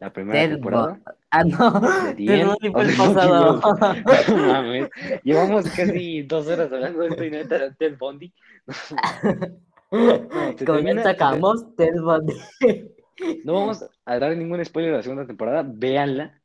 la 0.00 0.12
primera 0.12 0.48
temporada. 0.48 1.00
Bo- 1.04 1.12
Ah, 1.30 1.42
no, 1.44 1.80
de 2.14 2.70
pasado. 2.96 3.60
No 4.28 4.46
mames, 4.46 4.88
llevamos 5.22 5.68
casi 5.70 6.22
dos 6.22 6.46
horas 6.46 6.72
hablando 6.72 7.00
de 7.02 7.08
esto 7.08 7.24
y 7.24 7.30
neta 7.30 7.56
era 7.56 7.74
Ted 7.74 7.96
Bundy. 7.98 8.32
se 10.56 10.64
Con 10.64 10.86
él 10.88 11.02
sacamos 11.02 11.74
Ted 11.76 12.00
Bundy. 12.00 12.34
No 13.44 13.54
vamos 13.54 13.84
a 14.04 14.18
dar 14.18 14.36
ningún 14.36 14.64
spoiler 14.64 14.92
de 14.92 14.96
la 14.98 15.02
segunda 15.02 15.26
temporada, 15.26 15.64
véanla. 15.66 16.40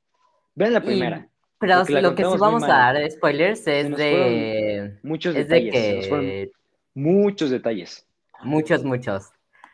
Vean 0.56 0.74
la 0.74 0.80
Y- 0.80 0.84
primera. 0.84 1.28
Pero 1.60 1.78
Porque 1.78 1.94
la 1.94 2.02
lo 2.02 2.16
que 2.16 2.26
sí 2.26 2.38
vamos 2.40 2.64
a 2.64 2.68
dar 2.68 3.12
spoilers 3.12 3.68
es 3.68 3.96
de... 3.96 4.98
Muchos 5.04 5.36
Es 5.36 5.48
de 5.48 5.56
detalles, 5.62 6.10
fueron 6.10 6.26
que... 6.26 6.52
muchos 6.96 7.52
detalles. 7.52 8.08
Muchos, 8.44 8.84
muchos. 8.84 9.32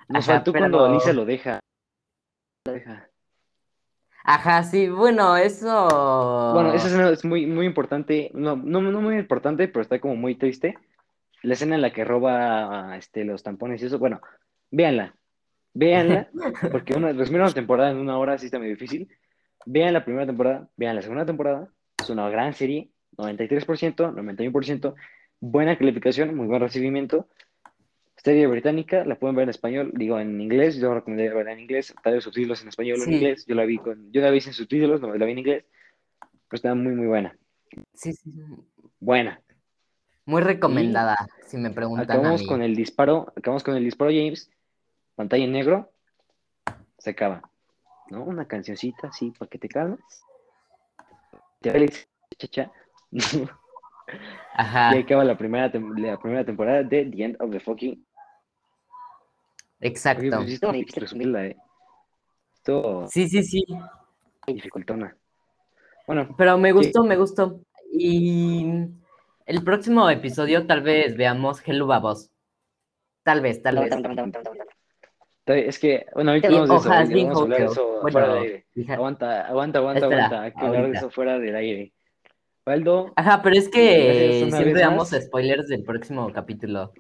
Ajá, 0.10 0.22
faltó 0.22 0.52
pero- 0.52 0.64
cuando 0.64 0.94
Lisa 0.94 1.14
lo 1.14 1.26
deja. 1.26 1.60
Lo 2.66 2.74
deja. 2.74 3.10
Ajá, 4.24 4.64
sí, 4.64 4.90
bueno, 4.90 5.38
eso... 5.38 6.52
Bueno, 6.54 6.74
esa 6.74 6.88
escena 6.88 7.10
es 7.10 7.24
muy, 7.24 7.46
muy 7.46 7.66
importante. 7.66 8.30
No, 8.34 8.58
no, 8.58 8.82
no 8.82 9.02
muy 9.02 9.18
importante, 9.18 9.70
pero 9.70 9.82
está 9.82 10.00
como 10.00 10.18
muy 10.18 10.36
triste. 10.36 10.78
La 11.44 11.54
escena 11.54 11.76
en 11.76 11.82
la 11.82 11.94
que 11.94 12.04
roba 12.04 12.98
este, 12.98 13.24
los 13.24 13.42
tampones 13.42 13.82
y 13.82 13.86
eso. 13.86 14.00
Bueno, 14.00 14.20
véanla. 14.70 15.16
Véanla, 15.74 16.28
porque 16.72 16.94
una, 16.98 17.14
resumir 17.14 17.40
una 17.40 17.54
temporada 17.54 17.92
en 17.92 17.98
una 17.98 18.18
hora 18.18 18.38
sí 18.38 18.48
está 18.48 18.60
muy 18.60 18.68
difícil. 18.68 19.08
Vean 19.66 19.94
la 19.94 20.04
primera 20.04 20.26
temporada, 20.26 20.68
vean 20.76 20.96
la 20.96 21.02
segunda 21.02 21.26
temporada. 21.26 21.70
Es 21.98 22.10
una 22.10 22.30
gran 22.30 22.54
serie, 22.54 22.90
93%, 23.16 24.14
91%. 24.14 24.96
Buena 25.40 25.78
calificación, 25.78 26.36
muy 26.36 26.48
buen 26.48 26.62
recibimiento. 26.62 27.30
Serie 28.28 28.46
británica, 28.46 29.06
la 29.06 29.16
pueden 29.16 29.38
ver 29.38 29.44
en 29.44 29.52
español, 29.52 29.94
digo 29.96 30.20
en 30.20 30.42
inglés, 30.42 30.76
yo 30.76 30.94
recomendaría 30.94 31.34
verla 31.34 31.54
en 31.54 31.62
inglés, 31.62 31.96
tal 32.04 32.12
vez 32.12 32.26
subtítulos 32.26 32.62
en 32.62 32.68
español 32.68 33.00
o 33.00 33.06
en 33.06 33.14
inglés, 33.14 33.46
yo 33.46 33.56
la 33.56 33.64
vi 33.64 33.78
con, 33.78 34.12
yo 34.12 34.20
la 34.20 34.30
vi 34.32 34.42
sin 34.42 34.52
subtítulos, 34.52 35.00
no 35.00 35.16
la 35.16 35.26
vi 35.26 35.32
en 35.32 35.38
inglés, 35.38 35.66
Pero 36.20 36.36
está 36.52 36.76
muy, 36.76 36.94
muy 36.94 37.08
buena. 37.08 37.38
Sí, 37.94 38.12
sí. 38.12 38.34
Buena. 39.00 39.40
Muy 40.26 40.42
recomendada, 40.42 41.16
si 41.46 41.56
me 41.56 41.70
preguntan 41.70 42.12
a 42.12 42.14
Acabamos 42.16 42.42
mí. 42.42 42.48
con 42.48 42.62
el 42.62 42.76
disparo, 42.76 43.32
acabamos 43.34 43.64
con 43.64 43.78
el 43.78 43.86
disparo, 43.86 44.12
James. 44.12 44.52
Pantalla 45.16 45.46
en 45.46 45.54
negro. 45.54 45.90
Se 46.98 47.12
acaba. 47.12 47.50
¿No? 48.10 48.26
Una 48.26 48.46
cancioncita 48.46 49.08
así 49.08 49.32
para 49.40 49.48
que 49.48 49.58
te 49.58 49.70
calmes. 49.70 50.02
Te 51.62 51.72
Félix, 51.72 52.10
cha, 52.38 52.48
cha. 52.50 52.72
Ajá, 54.54 54.98
Y 54.98 55.00
acaba 55.00 55.24
la 55.24 55.38
primera, 55.38 55.72
la 55.96 56.20
primera 56.20 56.44
temporada 56.44 56.84
de 56.84 57.06
The 57.06 57.24
End 57.24 57.38
of 57.40 57.52
the 57.52 57.62
Fucking. 57.62 58.06
Oye, 59.80 59.90
exacto. 59.90 60.30
pues, 60.30 60.48
sí 60.48 60.54
está 60.56 60.72
difícil 60.72 61.02
resumirla, 61.02 61.46
eh. 61.46 61.58
Esto 62.56 63.06
Sí, 63.08 63.28
sí, 63.30 63.44
sí. 63.44 63.66
dificultona. 64.48 65.16
Bueno, 66.08 66.34
Pero 66.38 66.58
me 66.58 66.72
gustó, 66.72 67.04
me 67.04 67.18
gustó. 67.18 67.62
Y 67.92 68.66
el 69.46 69.64
próximo 69.64 70.10
episodio 70.10 70.66
tal 70.66 70.82
vez 70.82 71.16
veamos 71.16 71.62
Hello 71.66 71.88
Babos. 71.88 72.30
Tal 73.24 73.42
vez, 73.42 73.62
tal 73.62 73.78
vez. 73.80 73.92
es 75.46 75.80
que, 75.80 76.06
bueno, 76.14 76.32
ahorita 76.32 76.48
hablamos 76.48 76.70
de 76.70 76.76
eso, 76.78 76.90
vamos 76.90 77.36
a 77.36 77.40
hablar 77.42 77.60
de 77.60 77.66
eso 77.66 78.00
Bueno, 78.02 78.12
fuera 78.12 78.34
del 78.34 78.38
aire. 78.44 78.94
Aguanta, 78.94 79.48
aguanta, 79.48 79.80
aguanta, 79.80 80.00
Espera, 80.06 80.26
aguanta. 80.26 80.42
Hay 80.44 80.52
que 80.54 80.66
hablar 80.66 80.92
de 80.92 80.98
eso 80.98 81.10
fuera 81.10 81.40
del 81.40 81.56
aire. 81.56 81.94
Waldo, 82.66 83.14
Ajá, 83.16 83.42
pero 83.42 83.56
es 83.56 83.70
que 83.70 84.50
siempre 84.50 84.74
damos 84.82 85.12
más. 85.12 85.24
spoilers 85.24 85.68
del 85.70 85.84
próximo 85.84 86.32
capítulo. 86.34 86.92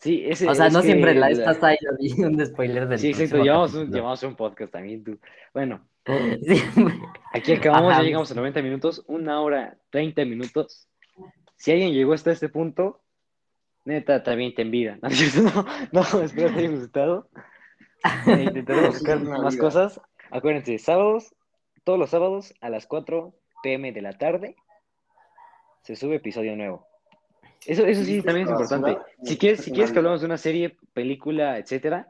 Sí, 0.00 0.24
ese 0.26 0.48
O 0.48 0.54
sea, 0.54 0.66
es 0.66 0.72
no 0.72 0.80
que 0.80 0.86
siempre 0.86 1.14
la 1.14 1.28
vez 1.28 1.40
pasada 1.40 1.74
yo 1.80 1.90
di 1.98 2.12
un 2.22 2.44
spoiler 2.44 2.88
del 2.88 2.98
Sí, 2.98 3.10
exacto, 3.10 3.42
llevamos 3.42 3.74
un, 3.74 3.90
llevamos 3.92 4.22
un 4.22 4.36
podcast 4.36 4.72
también, 4.72 5.04
tú. 5.04 5.18
Bueno, 5.54 5.86
Siempre. 6.42 6.94
aquí 7.32 7.52
acabamos, 7.52 7.92
Ajá. 7.92 8.00
ya 8.00 8.06
llegamos 8.06 8.30
a 8.32 8.34
90 8.34 8.62
minutos, 8.62 9.04
una 9.06 9.40
hora, 9.40 9.78
30 9.90 10.24
minutos. 10.24 10.88
Si 11.56 11.70
alguien 11.70 11.92
llegó 11.92 12.14
hasta 12.14 12.32
este 12.32 12.48
punto, 12.48 13.02
neta, 13.84 14.22
también 14.22 14.54
te 14.54 14.62
envidia. 14.62 14.98
No, 15.02 15.08
no, 15.92 16.02
no, 16.12 16.22
espero 16.22 16.48
que 16.48 16.54
te 16.54 16.60
haya 16.60 16.70
gustado. 16.70 17.28
Eh, 18.26 18.44
intentaremos 18.44 18.94
buscar 18.94 19.20
más 19.20 19.54
vida. 19.54 19.62
cosas. 19.62 20.00
Acuérdense, 20.30 20.78
sábados, 20.78 21.34
todos 21.84 21.98
los 21.98 22.08
sábados 22.08 22.54
a 22.62 22.70
las 22.70 22.86
4 22.86 23.34
pm 23.62 23.92
de 23.92 24.00
la 24.00 24.16
tarde 24.16 24.56
se 25.82 25.96
sube 25.96 26.16
episodio 26.16 26.56
nuevo. 26.56 26.86
Eso, 27.66 27.84
eso 27.84 28.04
sí, 28.04 28.22
también 28.22 28.46
es 28.46 28.52
importante. 28.52 28.98
Si 29.22 29.36
quieres, 29.36 29.60
si 29.60 29.70
quieres 29.70 29.92
que 29.92 29.98
hablemos 29.98 30.20
de 30.20 30.26
una 30.26 30.38
serie, 30.38 30.76
película, 30.94 31.58
etcétera, 31.58 32.08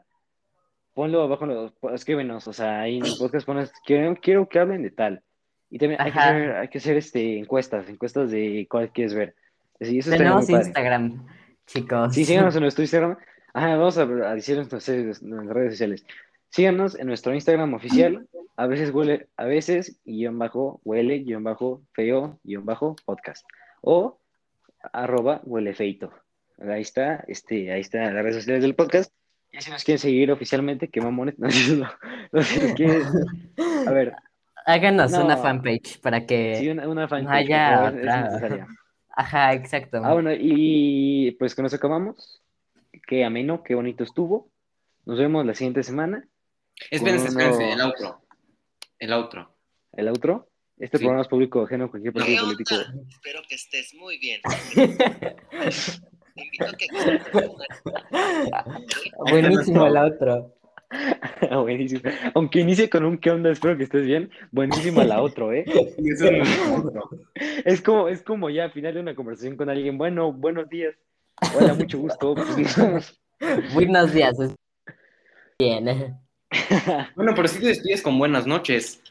ponlo 0.93 1.23
abajo, 1.23 1.45
en 1.45 1.55
los- 1.55 1.73
escríbenos, 1.93 2.47
o 2.47 2.53
sea, 2.53 2.81
ahí 2.81 2.97
en 2.97 3.05
el 3.05 3.13
podcast 3.17 3.45
pones, 3.45 3.71
quiero, 3.85 4.15
quiero 4.15 4.47
que 4.47 4.59
hablen 4.59 4.83
de 4.83 4.91
tal. 4.91 5.23
Y 5.69 5.77
también 5.77 6.01
hay 6.01 6.11
que 6.11 6.19
hacer, 6.19 6.51
hay 6.55 6.67
que 6.67 6.77
hacer 6.79 6.97
este, 6.97 7.39
encuestas, 7.39 7.87
encuestas 7.89 8.31
de 8.31 8.67
cuál 8.69 8.91
quieres 8.91 9.13
ver. 9.13 9.35
Sí, 9.79 9.99
eso 9.99 10.11
Tenemos 10.11 10.43
muy 10.43 10.53
padre. 10.53 10.67
Instagram, 10.67 11.27
chicos. 11.65 12.13
Sí, 12.13 12.25
síganos 12.25 12.55
en 12.55 12.61
nuestro 12.61 12.83
Instagram. 12.83 13.17
Ajá, 13.53 13.75
vamos 13.77 13.97
a, 13.97 14.03
a 14.03 14.35
decir 14.35 14.55
nuestras 14.57 14.87
redes 14.87 15.73
sociales. 15.73 16.05
Síganos 16.49 16.97
en 16.99 17.07
nuestro 17.07 17.33
Instagram 17.33 17.73
oficial. 17.73 18.27
A 18.57 18.67
veces 18.67 18.91
huele, 18.91 19.27
a 19.37 19.45
veces, 19.45 19.99
guion 20.05 20.37
bajo, 20.37 20.81
huele, 20.83 21.19
guion 21.19 21.43
bajo, 21.43 21.81
feo, 21.93 22.39
guion 22.43 22.65
bajo, 22.65 22.95
podcast. 23.05 23.45
O 23.81 24.19
arroba 24.93 25.41
huele 25.43 25.73
feito. 25.73 26.11
Ahí 26.59 26.81
está, 26.81 27.23
este, 27.27 27.71
ahí 27.71 27.81
está 27.81 27.99
las 28.11 28.23
redes 28.23 28.35
sociales 28.35 28.61
del 28.61 28.75
podcast. 28.75 29.11
Y 29.51 29.61
si 29.61 29.69
nos 29.71 29.83
quieren 29.83 29.99
seguir 29.99 30.31
oficialmente, 30.31 30.89
que 30.89 31.01
mamones. 31.01 31.35
No, 31.39 31.47
no, 31.49 31.89
no, 32.31 32.41
si 32.43 32.59
nos 32.59 32.73
quieren- 32.73 33.03
A 33.87 33.91
ver, 33.91 34.13
Háganos 34.65 35.11
No. 35.11 35.25
una 35.25 35.37
fanpage 35.37 35.99
para 36.01 36.25
que... 36.27 36.55
sí, 36.57 36.69
una, 36.69 36.87
una 36.87 37.07
fanpage, 37.07 37.35
haya 37.35 37.83
otra. 37.85 38.67
Ajá, 39.09 39.53
exacto. 39.53 39.99
Ah, 40.03 40.13
bueno, 40.13 40.29
y 40.37 41.31
pues 41.39 41.55
con 41.55 41.65
eso 41.65 41.75
acabamos. 41.77 42.41
Qué 43.07 43.25
ameno, 43.25 43.63
qué 43.63 43.73
bonito 43.75 44.03
estuvo. 44.03 44.51
Nos 45.05 45.17
vemos 45.17 45.45
la 45.45 45.55
siguiente 45.55 45.81
semana. 45.83 46.27
Espérense, 46.91 47.29
unos- 47.35 47.59
el 47.59 47.81
outro. 47.81 48.21
El 48.99 49.13
outro. 49.13 49.55
El 49.93 50.07
outro. 50.07 50.47
Este 50.81 50.97
Sí. 50.97 51.03
programa 51.03 51.21
es 51.21 51.27
público 51.27 51.61
ajeno 51.63 51.85
a 51.85 51.89
cualquier 51.91 52.13
¿Qué 52.13 52.19
partido 52.19 52.43
onda? 52.43 52.53
político. 52.55 52.81
Espero 53.09 53.41
que 53.47 53.55
estés 53.55 53.93
muy 53.93 54.17
bien. 54.17 54.41
Te 56.33 56.43
invito 56.43 56.65
a 56.65 56.73
que 56.73 56.87
Buenísimo 59.31 59.85
el 59.85 59.97
otro. 59.97 60.55
Buenísimo. 61.63 62.01
Aunque 62.33 62.59
inicie 62.61 62.89
con 62.89 63.05
un 63.05 63.17
qué 63.17 63.29
onda, 63.31 63.51
espero 63.51 63.77
que 63.77 63.83
estés 63.83 64.05
bien. 64.05 64.31
Buenísima 64.51 65.03
la 65.03 65.21
otro, 65.21 65.53
¿eh? 65.53 65.65
Eso 65.97 66.25
es 67.65 67.81
como, 67.81 68.07
es 68.09 68.23
como 68.23 68.49
ya 68.49 68.63
al 68.65 68.71
final 68.71 68.95
de 68.95 68.99
una 69.01 69.13
conversación 69.15 69.55
con 69.57 69.69
alguien. 69.69 69.97
Bueno, 69.97 70.33
buenos 70.33 70.67
días. 70.69 70.95
Hola, 71.55 71.75
mucho 71.75 71.99
gusto. 71.99 72.33
Buenos 73.73 74.13
días. 74.13 74.55
Bien. 75.59 76.17
Bueno, 77.15 77.33
pero 77.35 77.47
si 77.47 77.59
te 77.59 77.67
despides 77.67 78.01
con 78.01 78.17
buenas 78.17 78.47
noches. 78.47 79.01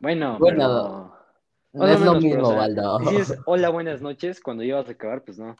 Bueno, 0.00 0.38
Bueno, 0.38 1.14
pero- 1.72 1.84
No 1.86 1.86
es 1.86 2.00
lo 2.00 2.06
menos, 2.14 2.24
mismo, 2.24 2.42
o 2.42 2.50
sea, 2.50 2.58
Waldo. 2.58 2.98
Si 3.00 3.16
dices 3.16 3.38
hola, 3.46 3.68
buenas 3.70 4.00
noches, 4.00 4.40
cuando 4.40 4.64
ya 4.64 4.76
vas 4.76 4.88
a 4.88 4.92
acabar, 4.92 5.22
pues 5.24 5.38
no. 5.38 5.54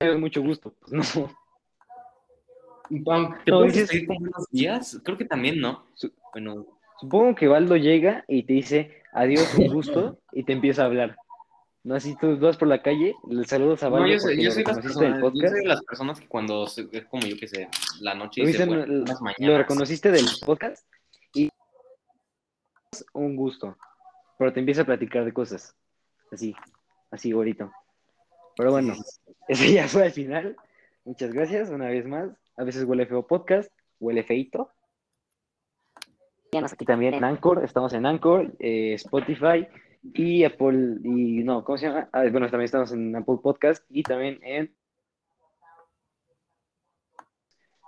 Es 0.00 0.18
mucho 0.18 0.42
gusto, 0.42 0.74
pues 0.80 0.92
no. 0.92 1.30
¿Te 3.44 3.50
No, 3.50 3.58
puedes 3.58 3.74
dices- 3.74 4.06
con 4.06 4.16
buenos 4.18 4.46
días? 4.50 5.00
Creo 5.04 5.16
que 5.16 5.24
también, 5.24 5.60
¿no? 5.60 5.86
Su- 5.94 6.12
Bueno, 6.32 6.66
Supongo 7.00 7.34
que 7.34 7.48
Valdo 7.48 7.76
llega 7.76 8.24
y 8.28 8.44
te 8.44 8.52
dice 8.52 9.02
adiós, 9.12 9.52
un 9.58 9.66
gusto, 9.74 10.18
y 10.32 10.44
te 10.44 10.52
empieza 10.52 10.82
a 10.82 10.86
hablar. 10.86 11.16
No, 11.82 11.96
así 11.96 12.16
tú 12.18 12.38
vas 12.38 12.56
por 12.56 12.68
la 12.68 12.82
calle, 12.82 13.14
le 13.28 13.44
saludas 13.44 13.82
a 13.82 13.86
no, 13.88 13.92
Valdo 13.96 14.08
yo 14.08 14.20
soy, 14.20 14.34
porque 14.34 14.42
yo 14.44 14.48
lo 14.48 14.54
soy 14.54 14.64
las 14.64 14.78
personas, 14.78 15.14
yo 15.16 15.20
podcast. 15.20 15.52
soy 15.52 15.60
de 15.60 15.66
las 15.68 15.82
personas 15.82 16.20
que 16.20 16.28
cuando 16.28 16.66
se- 16.66 16.88
es 16.92 17.04
como 17.06 17.24
yo 17.26 17.36
que 17.36 17.48
sé, 17.48 17.68
la 18.00 18.14
noche 18.14 18.42
Lo, 18.42 18.48
en- 18.48 18.68
bueno, 18.68 18.86
las 18.86 19.18
lo 19.18 19.24
mañanas. 19.24 19.58
reconociste 19.58 20.10
del 20.12 20.24
podcast 20.46 20.86
y 20.86 20.93
un 23.14 23.36
gusto. 23.36 23.76
Pero 24.38 24.52
te 24.52 24.60
empieza 24.60 24.82
a 24.82 24.86
platicar 24.86 25.24
de 25.24 25.32
cosas. 25.32 25.74
Así, 26.30 26.54
así 27.10 27.32
bonito. 27.32 27.72
Pero 28.56 28.70
bueno, 28.70 28.94
ese 29.48 29.72
ya 29.72 29.88
fue 29.88 30.04
al 30.04 30.12
final. 30.12 30.56
Muchas 31.04 31.32
gracias 31.32 31.70
una 31.70 31.88
vez 31.88 32.06
más. 32.06 32.30
A 32.56 32.64
veces 32.64 32.84
huele 32.84 33.06
feo 33.06 33.26
podcast, 33.26 33.72
huele 33.98 34.22
feito. 34.22 34.70
Aquí 36.62 36.84
también 36.84 37.14
en 37.14 37.24
Anchor, 37.24 37.64
estamos 37.64 37.92
en 37.94 38.06
Anchor, 38.06 38.52
eh, 38.60 38.94
Spotify 38.94 39.66
y 40.02 40.44
Apple, 40.44 40.98
y 41.02 41.42
no, 41.42 41.64
¿cómo 41.64 41.78
se 41.78 41.86
llama? 41.86 42.08
Ah, 42.12 42.22
bueno, 42.30 42.48
también 42.48 42.66
estamos 42.66 42.92
en 42.92 43.16
Apple 43.16 43.38
Podcast 43.42 43.84
y 43.88 44.02
también 44.04 44.38
en... 44.42 44.72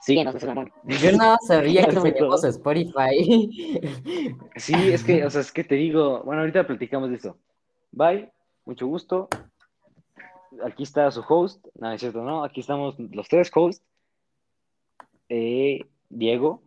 Síguenos, 0.06 0.36
es. 0.36 1.00
Yo 1.00 1.12
no 1.18 1.36
sabía 1.48 1.84
que 1.84 1.96
fue 1.96 2.12
teníamos. 2.12 2.44
Spotify. 2.44 3.50
Sí, 4.54 4.92
es 4.92 5.02
que, 5.02 5.24
o 5.24 5.30
sea, 5.30 5.40
es 5.40 5.50
que 5.50 5.64
te 5.64 5.74
digo, 5.74 6.22
bueno, 6.22 6.42
ahorita 6.42 6.64
platicamos 6.64 7.10
de 7.10 7.16
eso. 7.16 7.36
Bye, 7.90 8.30
mucho 8.64 8.86
gusto. 8.86 9.28
Aquí 10.64 10.84
está 10.84 11.10
su 11.10 11.24
host, 11.28 11.66
no, 11.74 11.90
es 11.90 12.00
cierto, 12.00 12.22
no, 12.22 12.44
aquí 12.44 12.60
estamos 12.60 12.94
los 12.98 13.28
tres 13.28 13.50
hosts, 13.52 13.84
eh, 15.28 15.84
Diego, 16.08 16.62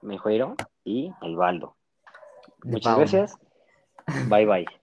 Mejuero 0.00 0.54
y 0.84 1.12
el 1.22 1.34
Baldo. 1.34 1.74
Muchas 2.62 2.96
gracias. 2.96 3.34
Bye, 4.28 4.46
bye. 4.46 4.79